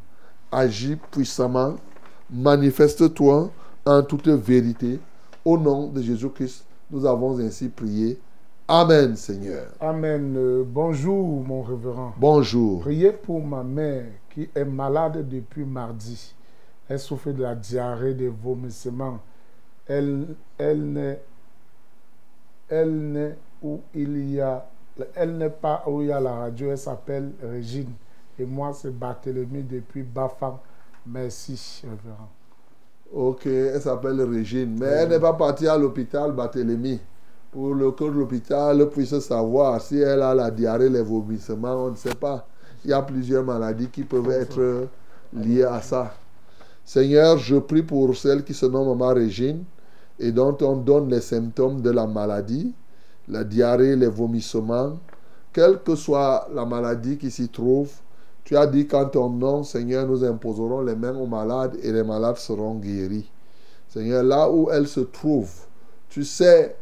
Agis 0.50 0.96
puissamment. 1.10 1.76
Manifeste-toi 2.30 3.50
en 3.84 4.02
toute 4.02 4.28
vérité. 4.28 4.98
Au 5.44 5.58
nom 5.58 5.88
de 5.88 6.00
Jésus-Christ, 6.00 6.64
nous 6.90 7.04
avons 7.04 7.38
ainsi 7.38 7.68
prié. 7.68 8.18
Amen, 8.66 9.14
Seigneur. 9.14 9.66
Amen. 9.78 10.34
Euh, 10.38 10.64
bonjour, 10.66 11.44
mon 11.44 11.60
révérend. 11.60 12.14
Bonjour. 12.16 12.80
Priez 12.80 13.12
pour 13.12 13.44
ma 13.44 13.62
mère 13.62 14.06
qui 14.30 14.48
est 14.54 14.64
malade 14.64 15.28
depuis 15.28 15.66
mardi. 15.66 16.34
Elle 16.88 16.98
souffre 16.98 17.30
de 17.30 17.42
la 17.42 17.54
diarrhée, 17.54 18.14
des 18.14 18.28
vomissements. 18.28 19.20
Elle, 19.86 20.28
elle 20.56 20.92
n'est, 20.92 21.20
elle 22.70 23.12
n'est 23.12 23.36
où 23.62 23.80
il 23.94 24.32
y 24.32 24.40
a, 24.40 24.66
elle 25.14 25.36
n'est 25.36 25.50
pas 25.50 25.84
où 25.86 26.00
il 26.00 26.08
y 26.08 26.12
a 26.12 26.20
la 26.20 26.34
radio. 26.34 26.70
Elle 26.70 26.78
s'appelle 26.78 27.32
Régine. 27.42 27.92
Et 28.38 28.46
moi, 28.46 28.72
c'est 28.72 28.98
Barthélemy 28.98 29.62
depuis 29.62 30.02
Bafang. 30.02 30.58
Merci, 31.06 31.82
révérend. 31.84 32.30
Ok, 33.12 33.44
elle 33.44 33.80
s'appelle 33.82 34.22
Régine. 34.22 34.78
Mais 34.80 34.86
elle 34.86 35.10
n'est 35.10 35.20
pas 35.20 35.34
partie 35.34 35.68
à 35.68 35.76
l'hôpital, 35.76 36.32
Barthélemy. 36.32 36.98
Pour 37.54 37.72
le 37.72 37.92
que 37.92 38.02
l'hôpital 38.02 38.90
puisse 38.90 39.16
savoir 39.20 39.80
si 39.80 39.98
elle 39.98 40.22
a 40.22 40.34
la 40.34 40.50
diarrhée, 40.50 40.88
les 40.88 41.02
vomissements, 41.02 41.84
on 41.84 41.90
ne 41.92 41.96
sait 41.96 42.16
pas. 42.16 42.48
Il 42.84 42.90
y 42.90 42.92
a 42.92 43.00
plusieurs 43.00 43.44
maladies 43.44 43.86
qui 43.90 44.02
peuvent 44.02 44.28
être 44.32 44.88
liées 45.32 45.62
à 45.62 45.80
ça. 45.80 46.14
Seigneur, 46.84 47.38
je 47.38 47.54
prie 47.54 47.84
pour 47.84 48.16
celle 48.16 48.42
qui 48.42 48.54
se 48.54 48.66
nomme 48.66 48.88
Maman 48.88 49.14
Régine 49.14 49.62
et 50.18 50.32
dont 50.32 50.56
on 50.62 50.78
donne 50.78 51.08
les 51.08 51.20
symptômes 51.20 51.80
de 51.80 51.90
la 51.90 52.08
maladie, 52.08 52.74
la 53.28 53.44
diarrhée, 53.44 53.94
les 53.94 54.08
vomissements, 54.08 54.98
quelle 55.52 55.78
que 55.80 55.94
soit 55.94 56.48
la 56.52 56.64
maladie 56.64 57.16
qui 57.18 57.30
s'y 57.30 57.48
trouve. 57.48 57.92
Tu 58.42 58.56
as 58.56 58.66
dit 58.66 58.88
qu'en 58.88 59.04
ton 59.04 59.30
nom, 59.30 59.62
Seigneur, 59.62 60.08
nous 60.08 60.24
imposerons 60.24 60.80
les 60.80 60.96
mains 60.96 61.16
aux 61.16 61.28
malades 61.28 61.76
et 61.80 61.92
les 61.92 62.02
malades 62.02 62.36
seront 62.36 62.74
guéris. 62.74 63.30
Seigneur, 63.88 64.24
là 64.24 64.50
où 64.50 64.70
elle 64.72 64.88
se 64.88 65.00
trouve, 65.00 65.52
tu 66.08 66.24
sais 66.24 66.74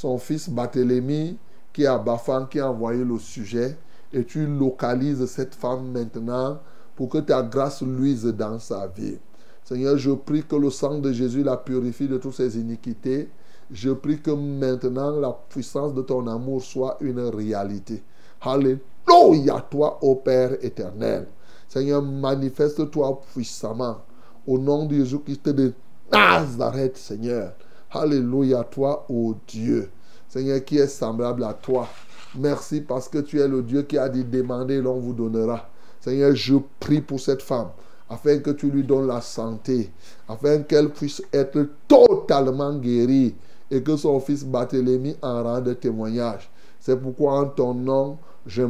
son 0.00 0.16
fils 0.16 0.48
Barthélemy 0.48 1.36
qui 1.74 1.82
est 1.82 1.86
à 1.86 1.98
Bafan, 1.98 2.46
qui 2.46 2.58
a 2.58 2.70
envoyé 2.70 3.04
le 3.04 3.18
sujet, 3.18 3.76
et 4.14 4.24
tu 4.24 4.46
localises 4.46 5.26
cette 5.26 5.54
femme 5.54 5.92
maintenant 5.92 6.58
pour 6.96 7.10
que 7.10 7.18
ta 7.18 7.42
grâce 7.42 7.82
luise 7.82 8.24
dans 8.24 8.58
sa 8.58 8.86
vie. 8.86 9.18
Seigneur, 9.62 9.98
je 9.98 10.12
prie 10.12 10.42
que 10.42 10.56
le 10.56 10.70
sang 10.70 10.98
de 10.98 11.12
Jésus 11.12 11.42
la 11.42 11.58
purifie 11.58 12.08
de 12.08 12.16
toutes 12.16 12.34
ses 12.34 12.58
iniquités. 12.58 13.28
Je 13.70 13.90
prie 13.90 14.18
que 14.18 14.30
maintenant 14.30 15.10
la 15.10 15.38
puissance 15.50 15.92
de 15.92 16.00
ton 16.00 16.26
amour 16.26 16.62
soit 16.62 16.96
une 17.02 17.20
réalité. 17.20 18.02
Alléluia, 18.40 19.60
toi, 19.70 19.98
ô 20.00 20.16
Père 20.16 20.56
éternel. 20.64 21.28
Seigneur, 21.68 22.02
manifeste-toi 22.02 23.20
puissamment. 23.34 23.98
Au 24.46 24.58
nom 24.58 24.86
de 24.86 24.94
Jésus-Christ 24.94 25.50
de 25.50 25.74
Nazareth, 26.10 26.96
Seigneur. 26.96 27.52
Alléluia, 27.92 28.62
toi, 28.64 29.04
ô 29.08 29.34
Dieu. 29.48 29.90
Seigneur, 30.28 30.64
qui 30.64 30.78
est 30.78 30.86
semblable 30.86 31.42
à 31.42 31.54
toi. 31.54 31.88
Merci 32.36 32.82
parce 32.82 33.08
que 33.08 33.18
tu 33.18 33.40
es 33.40 33.48
le 33.48 33.62
Dieu 33.62 33.82
qui 33.82 33.98
a 33.98 34.08
dit 34.08 34.24
demander, 34.24 34.80
l'on 34.80 35.00
vous 35.00 35.12
donnera. 35.12 35.68
Seigneur, 36.00 36.34
je 36.34 36.54
prie 36.78 37.00
pour 37.00 37.18
cette 37.18 37.42
femme 37.42 37.70
afin 38.08 38.38
que 38.38 38.50
tu 38.50 38.70
lui 38.70 38.84
donnes 38.84 39.06
la 39.06 39.20
santé, 39.20 39.90
afin 40.28 40.62
qu'elle 40.62 40.90
puisse 40.90 41.22
être 41.32 41.66
totalement 41.88 42.74
guérie 42.76 43.34
et 43.70 43.82
que 43.82 43.96
son 43.96 44.18
fils 44.20 44.44
Barthélemy 44.44 45.16
en 45.22 45.42
rende 45.42 45.78
témoignage. 45.78 46.50
C'est 46.78 46.96
pourquoi 46.96 47.40
en 47.40 47.46
ton 47.46 47.74
nom, 47.74 48.18
je 48.46 48.62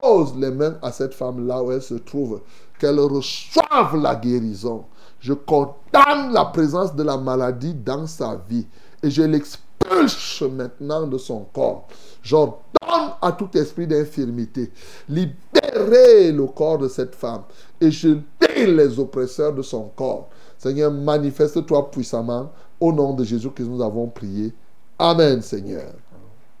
pose 0.00 0.36
les 0.36 0.50
mains 0.50 0.76
à 0.82 0.90
cette 0.92 1.14
femme 1.14 1.46
là 1.46 1.62
où 1.62 1.70
elle 1.72 1.82
se 1.82 1.94
trouve, 1.94 2.40
qu'elle 2.78 2.98
reçoive 2.98 3.96
la 4.00 4.14
guérison. 4.14 4.84
Je 5.20 5.32
condamne 5.32 6.32
la 6.32 6.46
présence 6.46 6.94
de 6.94 7.02
la 7.02 7.16
maladie 7.16 7.74
dans 7.74 8.06
sa 8.06 8.40
vie 8.48 8.66
et 9.02 9.10
je 9.10 9.22
l'expulse 9.22 10.42
maintenant 10.42 11.06
de 11.06 11.18
son 11.18 11.44
corps. 11.52 11.88
J'ordonne 12.22 13.12
à 13.20 13.32
tout 13.32 13.50
esprit 13.56 13.86
d'infirmité, 13.86 14.70
libérer 15.08 16.32
le 16.32 16.46
corps 16.46 16.78
de 16.78 16.88
cette 16.88 17.14
femme 17.14 17.42
et 17.80 17.90
je 17.90 18.08
lis 18.08 18.66
les 18.66 18.98
oppresseurs 18.98 19.52
de 19.52 19.62
son 19.62 19.88
corps. 19.88 20.28
Seigneur, 20.56 20.90
manifeste-toi 20.90 21.90
puissamment. 21.90 22.52
Au 22.80 22.92
nom 22.92 23.12
de 23.12 23.24
Jésus 23.24 23.50
que 23.50 23.62
nous 23.64 23.82
avons 23.82 24.06
prié. 24.06 24.52
Amen, 24.98 25.42
Seigneur. 25.42 25.92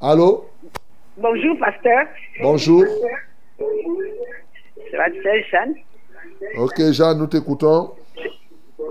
Allô? 0.00 0.46
Bonjour, 1.16 1.56
pasteur. 1.58 2.06
Bonjour. 2.40 2.84
C'est 4.90 5.44
Jeanne? 5.50 5.74
Ok, 6.56 6.90
Jeanne, 6.92 7.18
nous 7.18 7.26
t'écoutons. 7.26 7.92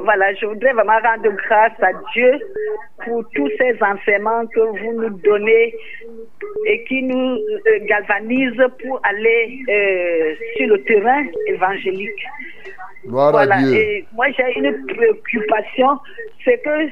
Voilà, 0.07 0.33
je 0.35 0.45
voudrais 0.45 0.71
vraiment 0.71 0.99
rendre 1.03 1.29
grâce 1.35 1.73
à 1.81 1.91
Dieu 2.13 2.31
pour 3.03 3.25
tous 3.35 3.49
ces 3.57 3.75
enseignements 3.83 4.47
que 4.47 4.61
vous 4.61 5.01
nous 5.01 5.09
donnez 5.19 5.75
et 6.65 6.83
qui 6.85 7.03
nous 7.03 7.35
euh, 7.35 7.79
galvanisent 7.89 8.67
pour 8.81 9.01
aller 9.03 9.59
euh, 9.67 10.33
sur 10.55 10.67
le 10.67 10.81
terrain 10.83 11.25
évangélique. 11.47 12.25
Gloire 13.05 13.31
voilà, 13.31 13.55
à 13.55 13.61
Dieu. 13.63 13.73
et 13.75 14.05
moi 14.13 14.27
j'ai 14.31 14.57
une 14.57 14.85
préoccupation, 14.85 15.99
c'est 16.45 16.61
que 16.63 16.87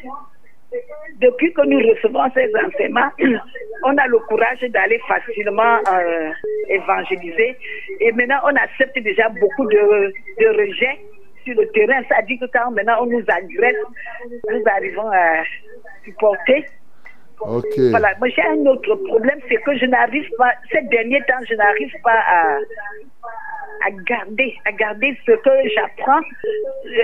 depuis 1.22 1.54
que 1.54 1.62
nous 1.62 1.80
recevons 1.88 2.30
ces 2.34 2.52
enseignements, 2.66 3.12
on 3.86 3.98
a 3.98 4.08
le 4.08 4.20
courage 4.28 4.60
d'aller 4.60 5.00
facilement 5.08 5.78
euh, 5.90 6.32
évangéliser. 6.68 7.56
Et 8.02 8.12
maintenant, 8.12 8.42
on 8.44 8.56
accepte 8.58 9.00
déjà 9.00 9.30
beaucoup 9.30 9.68
de, 9.68 10.12
de 10.42 10.48
rejets 10.48 11.00
sur 11.46 11.56
le 11.56 11.68
terrain. 11.70 12.02
Ça 12.10 12.22
dit 12.24 12.38
que 12.38 12.46
quand 12.46 12.72
maintenant 12.72 12.98
on 13.02 13.06
nous 13.06 13.24
agresse, 13.28 13.78
nous 14.50 14.64
arrivons 14.66 15.10
à 15.12 15.44
supporter. 16.04 16.66
Ok. 17.42 17.78
Voilà, 17.92 18.14
moi 18.18 18.30
j'ai 18.30 18.42
un 18.44 18.66
autre 18.66 18.96
problème, 18.96 19.40
c'est 19.50 19.62
que 19.62 19.78
je 19.78 19.86
n'arrive 19.86 20.30
pas, 20.38 20.54
ces 20.72 20.82
derniers 20.84 21.22
temps, 21.28 21.44
je 21.48 21.56
n'arrive 21.56 21.92
pas 22.02 22.18
à, 22.28 22.58
à 23.86 23.92
garder, 24.08 24.56
à 24.66 24.72
garder 24.72 25.18
ce 25.26 25.34
que 25.34 25.70
j'apprends. 25.76 26.22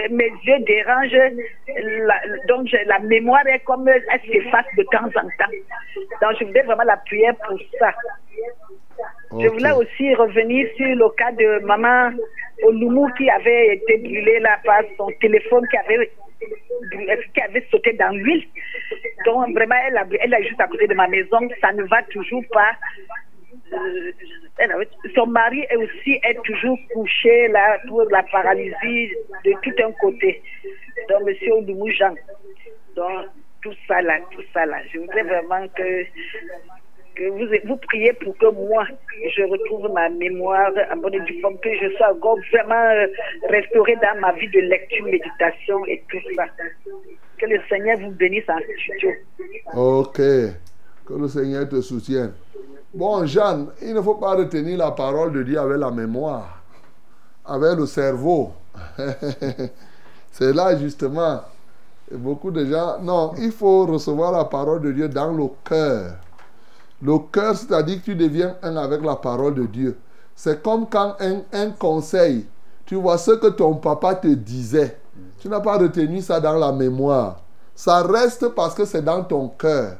Mes 0.09 0.31
yeux 0.43 0.59
dérangent, 0.65 1.33
la, 1.67 2.15
donc 2.47 2.65
la 2.85 2.99
mémoire 2.99 3.45
est 3.47 3.59
comme 3.59 3.87
elle 3.89 4.03
s'efface 4.21 4.65
de 4.77 4.83
temps 4.83 5.07
en 5.07 5.27
temps. 5.37 5.51
Donc 6.21 6.37
je 6.39 6.45
voudrais 6.45 6.63
vraiment 6.63 6.83
la 6.83 6.97
prière 6.97 7.35
pour 7.45 7.59
ça. 7.77 7.93
Je 9.39 9.47
voulais 9.47 9.71
aussi 9.71 10.13
revenir 10.15 10.67
sur 10.75 10.85
le 10.87 11.09
cas 11.15 11.31
de 11.31 11.59
maman 11.65 12.11
Olumu 12.63 13.11
qui 13.17 13.29
avait 13.29 13.75
été 13.75 13.97
brûlée 13.97 14.39
là 14.39 14.59
par 14.65 14.81
son 14.97 15.07
téléphone 15.19 15.65
qui 15.69 15.77
avait 15.77 16.11
qui 17.33 17.41
avait 17.41 17.65
sauté 17.71 17.93
dans 17.93 18.09
l'huile. 18.15 18.45
Donc 19.25 19.53
vraiment, 19.55 19.75
elle, 19.87 19.97
a, 19.97 20.05
elle 20.19 20.33
est 20.33 20.43
juste 20.47 20.59
à 20.59 20.67
côté 20.67 20.87
de 20.87 20.93
ma 20.93 21.07
maison. 21.07 21.39
Ça 21.61 21.71
ne 21.71 21.83
va 21.83 22.01
toujours 22.03 22.43
pas. 22.51 22.71
Euh, 23.73 24.11
elle 24.57 24.71
avait- 24.71 24.87
son 25.15 25.27
mari 25.27 25.65
est 25.69 25.75
aussi 25.77 26.19
est 26.23 26.41
toujours 26.43 26.77
couché 26.93 27.47
là 27.49 27.77
pour 27.87 28.03
la 28.09 28.23
paralysie 28.23 29.11
de 29.45 29.53
tout 29.61 29.75
un 29.83 29.91
côté. 29.93 30.41
Donc, 31.09 31.23
monsieur 31.23 31.53
Olumu 31.53 31.91
Jean. 31.93 32.15
Donc, 32.95 33.27
tout 33.61 33.73
ça 33.87 34.01
là, 34.01 34.17
tout 34.31 34.43
ça 34.53 34.65
là. 34.65 34.77
Je 34.91 34.99
voudrais 34.99 35.23
vraiment 35.23 35.67
que 35.69 36.05
vous, 37.19 37.45
vous 37.67 37.77
priez 37.77 38.13
pour 38.13 38.37
que 38.37 38.47
moi, 38.47 38.85
je 39.35 39.43
retrouve 39.43 39.91
ma 39.93 40.09
mémoire 40.09 40.71
en 40.91 40.97
bonne 40.97 41.15
et 41.15 41.19
que 41.19 41.69
je 41.81 41.95
sois 41.97 42.13
encore 42.13 42.37
vraiment 42.51 42.75
euh, 42.75 43.07
restaurée 43.49 43.95
dans 43.95 44.19
ma 44.19 44.31
vie 44.33 44.49
de 44.49 44.59
lecture, 44.59 45.05
méditation 45.05 45.85
et 45.87 46.03
tout 46.09 46.17
ça. 46.35 46.45
Que 47.37 47.45
le 47.45 47.59
Seigneur 47.69 47.97
vous 47.99 48.11
bénisse 48.11 48.49
en 48.49 48.59
studio. 48.59 49.11
Ok. 49.73 50.17
Que 50.17 51.13
le 51.13 51.27
Seigneur 51.27 51.67
te 51.67 51.81
soutienne. 51.81 52.33
Bon, 52.93 53.25
Jeanne, 53.25 53.69
il 53.81 53.93
ne 53.93 54.01
faut 54.01 54.15
pas 54.15 54.35
retenir 54.35 54.77
la 54.77 54.91
parole 54.91 55.31
de 55.31 55.43
Dieu 55.43 55.57
avec 55.59 55.77
la 55.77 55.91
mémoire, 55.91 56.61
avec 57.45 57.77
le 57.77 57.85
cerveau. 57.85 58.51
C'est 60.31 60.53
là 60.53 60.77
justement. 60.77 61.41
Beaucoup 62.11 62.51
de 62.51 62.65
gens. 62.65 62.99
Non, 63.01 63.33
il 63.37 63.51
faut 63.51 63.85
recevoir 63.85 64.33
la 64.33 64.43
parole 64.43 64.81
de 64.81 64.91
Dieu 64.91 65.07
dans 65.07 65.31
le 65.31 65.45
cœur. 65.63 66.15
Le 67.01 67.17
cœur, 67.31 67.55
c'est-à-dire 67.55 67.99
que 67.99 68.05
tu 68.05 68.15
deviens 68.15 68.55
un 68.61 68.77
avec 68.77 69.03
la 69.03 69.15
parole 69.15 69.55
de 69.55 69.65
Dieu. 69.65 69.97
C'est 70.35 70.61
comme 70.61 70.87
quand 70.87 71.15
un, 71.19 71.69
conseil, 71.71 72.47
tu 72.85 72.95
vois 72.95 73.17
ce 73.17 73.31
que 73.31 73.47
ton 73.47 73.75
papa 73.75 74.15
te 74.15 74.27
disait. 74.27 74.99
Tu 75.39 75.49
n'as 75.49 75.59
pas 75.59 75.77
retenu 75.77 76.21
ça 76.21 76.39
dans 76.39 76.53
la 76.53 76.71
mémoire. 76.71 77.41
Ça 77.75 78.03
reste 78.03 78.49
parce 78.49 78.75
que 78.75 78.85
c'est 78.85 79.01
dans 79.01 79.23
ton 79.23 79.47
cœur. 79.49 79.97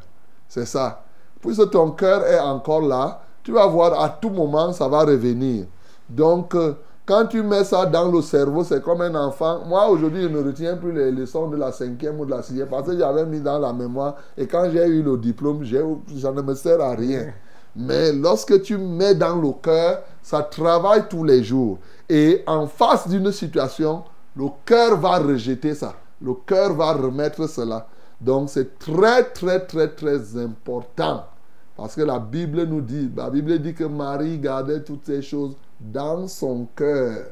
C'est 0.48 0.66
ça. 0.66 1.04
Puisque 1.42 1.70
ton 1.72 1.92
cœur 1.92 2.26
est 2.28 2.40
encore 2.40 2.82
là, 2.82 3.22
tu 3.44 3.52
vas 3.52 3.66
voir 3.66 4.00
à 4.00 4.10
tout 4.10 4.30
moment, 4.30 4.72
ça 4.72 4.88
va 4.88 5.00
revenir. 5.00 5.66
Donc, 6.08 6.54
euh, 6.54 6.76
quand 7.12 7.26
tu 7.26 7.44
mets 7.44 7.66
ça 7.66 7.86
dans 7.86 8.10
le 8.10 8.22
cerveau, 8.22 8.64
c'est 8.64 8.82
comme 8.82 9.02
un 9.02 9.14
enfant. 9.16 9.66
Moi, 9.68 9.86
aujourd'hui, 9.90 10.22
je 10.22 10.28
ne 10.30 10.42
retiens 10.42 10.78
plus 10.78 10.94
les 10.94 11.12
leçons 11.12 11.50
de 11.50 11.58
la 11.58 11.74
cinquième 11.74 12.18
ou 12.22 12.26
de 12.26 12.32
la 12.32 12.42
sixième 12.42 12.70
parce 12.70 12.88
que 12.88 12.98
j'avais 12.98 13.26
mis 13.26 13.42
dans 13.42 13.60
la 13.60 13.74
mémoire. 13.74 14.16
Et 14.38 14.48
quand 14.48 14.70
j'ai 14.72 14.86
eu 14.86 15.04
le 15.04 15.18
diplôme, 15.18 15.62
ça 15.66 16.32
ne 16.32 16.42
me 16.42 16.56
sert 16.56 16.80
à 16.80 16.96
rien. 16.96 17.34
Mais 17.76 18.14
lorsque 18.14 18.62
tu 18.62 18.78
mets 18.78 19.14
dans 19.14 19.36
le 19.36 19.52
cœur, 19.62 20.04
ça 20.22 20.42
travaille 20.44 21.10
tous 21.10 21.26
les 21.26 21.44
jours. 21.44 21.80
Et 22.08 22.44
en 22.48 22.66
face 22.66 23.10
d'une 23.10 23.34
situation, 23.34 24.04
le 24.38 24.46
cœur 24.66 24.98
va 24.98 25.18
rejeter 25.20 25.76
ça. 25.76 25.94
Le 26.22 26.34
cœur 26.46 26.74
va 26.76 26.94
remettre 26.94 27.46
cela. 27.50 27.88
Donc 28.22 28.50
c'est 28.50 28.80
très, 28.80 29.26
très, 29.26 29.60
très, 29.66 29.90
très 29.90 30.38
important. 30.38 31.26
Parce 31.76 31.94
que 31.94 32.04
la 32.04 32.20
Bible 32.20 32.64
nous 32.64 32.80
dit, 32.80 33.12
la 33.14 33.30
Bible 33.30 33.60
dit 33.60 33.74
que 33.74 33.84
Marie 33.84 34.38
gardait 34.38 34.82
toutes 34.82 35.06
ces 35.06 35.22
choses 35.22 35.58
dans 35.82 36.28
son 36.28 36.68
cœur. 36.76 37.26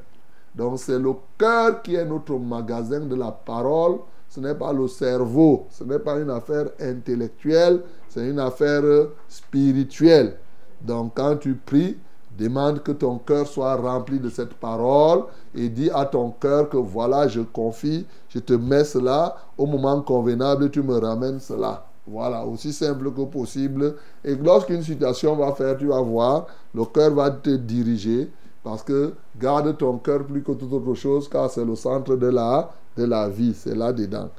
Donc 0.55 0.80
c'est 0.80 0.99
le 0.99 1.13
cœur 1.38 1.81
qui 1.81 1.95
est 1.95 2.05
notre 2.05 2.38
magasin 2.38 3.01
de 3.01 3.15
la 3.15 3.31
parole. 3.31 3.99
Ce 4.27 4.39
n'est 4.39 4.55
pas 4.55 4.73
le 4.73 4.88
cerveau. 4.88 5.67
Ce 5.69 5.84
n'est 5.84 5.99
pas 5.99 6.19
une 6.19 6.30
affaire 6.30 6.69
intellectuelle. 6.80 7.81
C'est 8.09 8.27
une 8.27 8.39
affaire 8.39 8.84
spirituelle. 9.27 10.35
Donc 10.81 11.13
quand 11.15 11.38
tu 11.38 11.55
pries, 11.55 11.97
demande 12.38 12.81
que 12.81 12.91
ton 12.91 13.17
cœur 13.17 13.47
soit 13.47 13.76
rempli 13.76 14.19
de 14.19 14.30
cette 14.30 14.53
parole 14.53 15.23
et 15.53 15.69
dis 15.69 15.89
à 15.91 16.05
ton 16.05 16.31
cœur 16.31 16.69
que 16.69 16.77
voilà, 16.77 17.27
je 17.27 17.41
confie, 17.41 18.05
je 18.30 18.39
te 18.39 18.53
mets 18.53 18.85
cela, 18.85 19.35
au 19.57 19.65
moment 19.65 20.01
convenable, 20.01 20.69
tu 20.71 20.81
me 20.81 20.97
ramènes 20.97 21.39
cela. 21.39 21.85
Voilà, 22.07 22.45
aussi 22.45 22.73
simple 22.73 23.11
que 23.11 23.21
possible. 23.26 23.95
Et 24.23 24.35
lorsqu'une 24.35 24.81
situation 24.81 25.35
va 25.35 25.51
faire, 25.53 25.77
tu 25.77 25.88
vas 25.88 26.01
voir, 26.01 26.47
le 26.73 26.85
cœur 26.85 27.13
va 27.13 27.30
te 27.30 27.51
diriger 27.51 28.31
parce 28.64 28.84
que 28.84 29.14
garde 29.40 29.77
ton 29.77 29.98
cœur 29.98 30.26
plus 30.26 30.44
que 30.44 30.52
toute 30.52 30.72
autre 30.73 30.94
chose 30.94 31.30
car 31.30 31.49
c'est 31.49 31.65
le 31.65 31.76
centre 31.76 32.15
de 32.15 32.27
la, 32.27 32.69
de 32.98 33.06
la 33.06 33.30
vie, 33.30 33.53
c'est 33.53 33.76
là-dedans. 33.76 34.30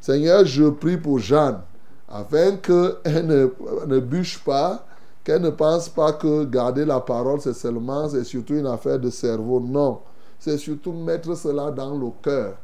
Seigneur, 0.00 0.44
je 0.44 0.68
prie 0.68 0.96
pour 0.96 1.18
Jeanne 1.18 1.60
afin 2.08 2.56
qu'elle 2.56 3.26
ne, 3.26 3.48
ne 3.86 3.98
bûche 3.98 4.42
pas, 4.44 4.86
qu'elle 5.24 5.42
ne 5.42 5.50
pense 5.50 5.88
pas 5.88 6.12
que 6.12 6.44
garder 6.44 6.84
la 6.84 7.00
parole, 7.00 7.40
c'est 7.40 7.54
seulement, 7.54 8.08
c'est 8.08 8.24
surtout 8.24 8.54
une 8.54 8.66
affaire 8.66 8.98
de 8.98 9.10
cerveau. 9.10 9.58
Non, 9.60 10.00
c'est 10.38 10.58
surtout 10.58 10.92
mettre 10.92 11.34
cela 11.34 11.70
dans 11.70 11.96
le 11.96 12.08
cœur. 12.22 12.54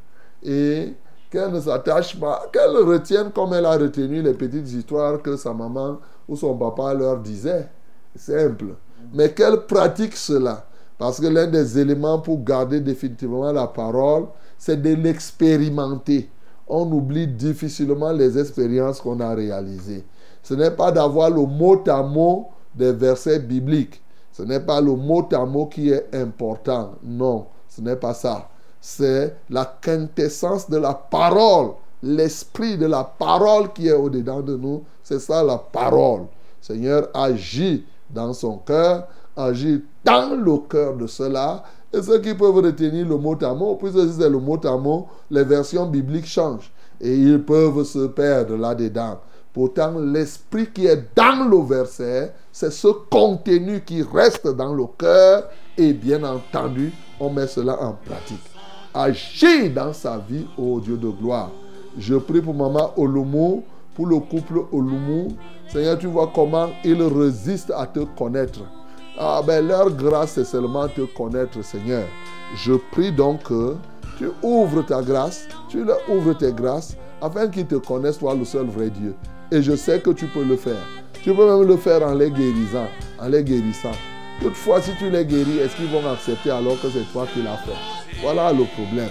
Et 0.43 0.93
qu'elle 1.29 1.51
ne 1.51 1.59
s'attache 1.59 2.19
pas, 2.19 2.47
qu'elle 2.53 2.77
retienne 2.77 3.31
comme 3.31 3.53
elle 3.53 3.65
a 3.65 3.77
retenu 3.77 4.21
les 4.21 4.33
petites 4.33 4.71
histoires 4.71 5.21
que 5.21 5.35
sa 5.35 5.53
maman 5.53 5.97
ou 6.27 6.35
son 6.35 6.55
papa 6.55 6.93
leur 6.93 7.17
disait. 7.17 7.69
Simple. 8.15 8.75
Mais 9.13 9.33
qu'elle 9.33 9.65
pratique 9.65 10.15
cela. 10.15 10.65
Parce 11.01 11.19
que 11.19 11.25
l'un 11.25 11.47
des 11.47 11.79
éléments 11.79 12.19
pour 12.19 12.43
garder 12.43 12.79
définitivement 12.79 13.51
la 13.51 13.65
parole, 13.65 14.27
c'est 14.55 14.79
de 14.79 14.93
l'expérimenter. 14.93 16.29
On 16.67 16.91
oublie 16.91 17.25
difficilement 17.25 18.11
les 18.11 18.37
expériences 18.37 19.01
qu'on 19.01 19.19
a 19.19 19.33
réalisées. 19.33 20.05
Ce 20.43 20.53
n'est 20.53 20.69
pas 20.69 20.91
d'avoir 20.91 21.31
le 21.31 21.41
mot 21.41 21.81
à 21.87 22.03
mot 22.03 22.49
des 22.75 22.91
versets 22.93 23.39
bibliques. 23.39 23.99
Ce 24.31 24.43
n'est 24.43 24.59
pas 24.59 24.79
le 24.79 24.95
mot 24.95 25.27
à 25.33 25.43
mot 25.43 25.65
qui 25.65 25.89
est 25.89 26.13
important. 26.13 26.91
Non, 27.03 27.47
ce 27.67 27.81
n'est 27.81 27.95
pas 27.95 28.13
ça. 28.13 28.49
C'est 28.79 29.35
la 29.49 29.65
quintessence 29.81 30.69
de 30.69 30.77
la 30.77 30.93
parole, 30.93 31.71
l'esprit 32.03 32.77
de 32.77 32.85
la 32.85 33.05
parole 33.05 33.73
qui 33.73 33.87
est 33.87 33.93
au-dedans 33.93 34.41
de 34.41 34.55
nous. 34.55 34.83
C'est 35.01 35.17
ça 35.17 35.41
la 35.41 35.57
parole. 35.57 36.25
Seigneur, 36.61 37.09
agit 37.15 37.87
dans 38.07 38.33
son 38.33 38.57
cœur, 38.57 39.07
agit 39.35 39.83
dans 40.03 40.35
le 40.35 40.57
cœur 40.69 40.95
de 40.95 41.07
cela. 41.07 41.63
Et 41.93 42.01
ceux 42.01 42.19
qui 42.19 42.33
peuvent 42.33 42.55
retenir 42.55 43.07
le 43.07 43.17
mot 43.17 43.37
à 43.43 43.53
mot, 43.53 43.75
puisque 43.75 43.99
si 43.99 44.13
c'est 44.19 44.29
le 44.29 44.39
mot 44.39 44.59
à 44.65 44.77
mot, 44.77 45.07
les 45.29 45.43
versions 45.43 45.85
bibliques 45.85 46.27
changent. 46.27 46.71
Et 46.99 47.15
ils 47.15 47.41
peuvent 47.41 47.83
se 47.83 48.07
perdre 48.07 48.55
là-dedans. 48.55 49.19
Pourtant, 49.53 49.99
l'esprit 49.99 50.67
qui 50.71 50.85
est 50.85 51.09
dans 51.15 51.49
le 51.49 51.61
verset, 51.67 52.33
c'est 52.51 52.71
ce 52.71 52.87
contenu 52.87 53.81
qui 53.81 54.01
reste 54.01 54.47
dans 54.47 54.73
le 54.73 54.85
cœur. 54.97 55.49
Et 55.77 55.91
bien 55.91 56.23
entendu, 56.23 56.93
on 57.19 57.29
met 57.29 57.47
cela 57.47 57.81
en 57.81 57.93
pratique. 58.05 58.39
Agis 58.93 59.69
dans 59.69 59.93
sa 59.93 60.17
vie, 60.17 60.45
ô 60.57 60.79
Dieu 60.79 60.97
de 60.97 61.09
gloire. 61.09 61.51
Je 61.97 62.15
prie 62.15 62.41
pour 62.41 62.53
maman 62.53 62.91
Olumu, 62.97 63.63
pour 63.95 64.07
le 64.07 64.19
couple 64.19 64.61
Olumu. 64.71 65.29
Seigneur, 65.67 65.97
tu 65.97 66.07
vois 66.07 66.31
comment 66.33 66.69
ils 66.83 67.01
résistent 67.01 67.73
à 67.75 67.85
te 67.85 68.01
connaître. 68.17 68.61
Ah 69.17 69.41
ben 69.45 69.67
leur 69.67 69.89
grâce, 69.91 70.31
c'est 70.31 70.45
seulement 70.45 70.87
te 70.87 71.01
connaître, 71.01 71.63
Seigneur. 71.63 72.03
Je 72.55 72.73
prie 72.91 73.11
donc 73.11 73.43
que 73.43 73.75
tu 74.17 74.29
ouvres 74.41 74.83
ta 74.83 75.01
grâce, 75.01 75.47
tu 75.69 75.83
leur 75.83 75.99
ouvres 76.09 76.33
tes 76.33 76.53
grâces, 76.53 76.95
afin 77.21 77.47
qu'ils 77.47 77.65
te 77.65 77.75
connaissent, 77.75 78.19
toi, 78.19 78.35
le 78.35 78.45
seul 78.45 78.65
vrai 78.65 78.89
Dieu. 78.89 79.15
Et 79.51 79.61
je 79.61 79.75
sais 79.75 79.99
que 79.99 80.11
tu 80.11 80.27
peux 80.27 80.43
le 80.43 80.55
faire. 80.55 80.81
Tu 81.23 81.33
peux 81.33 81.45
même 81.45 81.67
le 81.67 81.77
faire 81.77 82.01
en 82.03 82.13
les 82.13 82.31
guérissant, 82.31 82.87
en 83.19 83.27
les 83.27 83.43
guérissant. 83.43 83.91
Toutefois, 84.41 84.81
si 84.81 84.91
tu 84.97 85.09
les 85.09 85.23
guéris, 85.23 85.59
est-ce 85.59 85.75
qu'ils 85.75 85.91
vont 85.91 86.09
accepter 86.09 86.49
alors 86.49 86.79
que 86.81 86.89
c'est 86.89 87.11
toi 87.13 87.27
qui 87.31 87.43
l'as 87.43 87.57
fait? 87.57 88.21
Voilà 88.23 88.51
le 88.51 88.63
problème. 88.63 89.09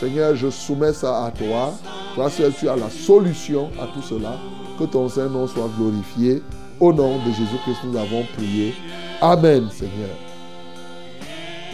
Seigneur, 0.00 0.34
je 0.34 0.50
soumets 0.50 0.92
ça 0.92 1.26
à 1.26 1.30
toi. 1.30 1.72
Toi 2.16 2.28
seul, 2.30 2.52
tu 2.52 2.68
as 2.68 2.74
la 2.74 2.90
solution 2.90 3.70
à 3.80 3.86
tout 3.94 4.02
cela. 4.02 4.36
Que 4.78 4.84
ton 4.84 5.08
Saint-Nom 5.08 5.46
soit 5.46 5.70
glorifié. 5.78 6.42
Au 6.80 6.92
nom 6.92 7.18
de 7.18 7.30
Jésus-Christ, 7.30 7.78
nous 7.84 7.96
avons 7.96 8.24
prié. 8.36 8.74
Amen, 9.22 9.68
Seigneur. 9.70 10.16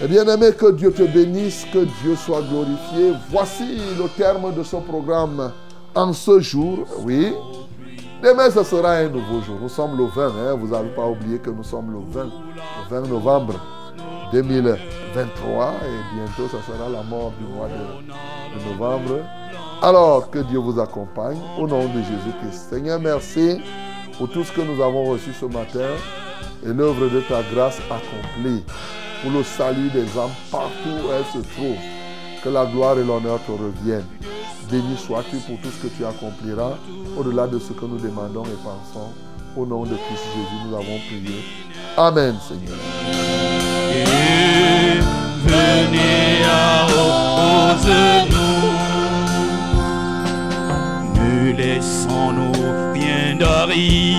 Et 0.00 0.04
eh 0.04 0.06
bien 0.06 0.26
aimé, 0.28 0.52
que 0.52 0.70
Dieu 0.70 0.92
te 0.92 1.02
bénisse, 1.02 1.64
que 1.72 1.86
Dieu 2.02 2.14
soit 2.14 2.42
glorifié. 2.42 3.14
Voici 3.30 3.78
le 3.98 4.06
terme 4.18 4.54
de 4.54 4.62
ce 4.62 4.76
programme 4.76 5.50
en 5.94 6.12
ce 6.12 6.40
jour. 6.40 6.86
Oui. 7.00 7.32
Demain, 8.22 8.50
ce 8.50 8.62
sera 8.62 8.96
un 8.96 9.08
nouveau 9.08 9.40
jour. 9.40 9.56
Nous 9.62 9.70
sommes 9.70 9.96
le 9.96 10.04
20. 10.04 10.26
Hein. 10.26 10.54
Vous 10.60 10.68
n'avez 10.68 10.90
pas 10.90 11.06
oublié 11.06 11.38
que 11.38 11.48
nous 11.48 11.64
sommes 11.64 11.90
le 11.90 12.00
20, 12.12 12.24
le 12.24 13.00
20 13.00 13.08
novembre 13.08 13.54
2023. 14.30 15.72
Et 15.84 16.16
bientôt, 16.16 16.54
ce 16.54 16.70
sera 16.70 16.90
la 16.90 17.02
mort 17.02 17.32
du 17.40 17.46
mois 17.46 17.68
de, 17.68 18.70
novembre. 18.70 19.24
Alors, 19.80 20.30
que 20.30 20.40
Dieu 20.40 20.58
vous 20.58 20.78
accompagne 20.78 21.40
au 21.58 21.66
nom 21.66 21.86
de 21.86 21.98
Jésus-Christ. 22.02 22.68
Seigneur, 22.68 23.00
merci 23.00 23.58
pour 24.18 24.28
tout 24.28 24.44
ce 24.44 24.52
que 24.52 24.60
nous 24.60 24.82
avons 24.82 25.04
reçu 25.04 25.32
ce 25.32 25.46
matin 25.46 25.96
et 26.64 26.72
l'œuvre 26.72 27.08
de 27.08 27.20
ta 27.20 27.42
grâce 27.54 27.78
accomplie 27.90 28.64
pour 29.22 29.32
le 29.32 29.42
salut 29.42 29.90
des 29.90 30.06
âmes 30.18 30.30
partout 30.50 30.88
où 30.88 31.12
elles 31.12 31.24
se 31.32 31.46
trouvent. 31.54 31.76
Que 32.42 32.48
la 32.48 32.66
gloire 32.66 32.98
et 32.98 33.04
l'honneur 33.04 33.40
te 33.46 33.50
reviennent. 33.50 34.06
Béni 34.70 34.96
sois-tu 34.96 35.36
pour 35.38 35.58
tout 35.60 35.70
ce 35.70 35.86
que 35.86 35.94
tu 35.96 36.04
accompliras 36.04 36.74
au-delà 37.16 37.46
de 37.46 37.58
ce 37.58 37.72
que 37.72 37.84
nous 37.84 37.98
demandons 37.98 38.44
et 38.44 38.58
pensons. 38.62 39.08
Au 39.56 39.66
nom 39.66 39.82
de 39.82 39.96
Christ 39.96 40.24
Jésus, 40.34 40.68
nous 40.68 40.74
avons 40.76 40.98
prié. 41.08 41.44
Amen, 41.96 42.36
Seigneur. 42.46 42.76
Venez 45.44 46.44
à 46.44 46.86
Nous 51.14 51.56
laissons-nous 51.56 52.52
rien 52.92 53.36
d'arriver. 53.36 54.18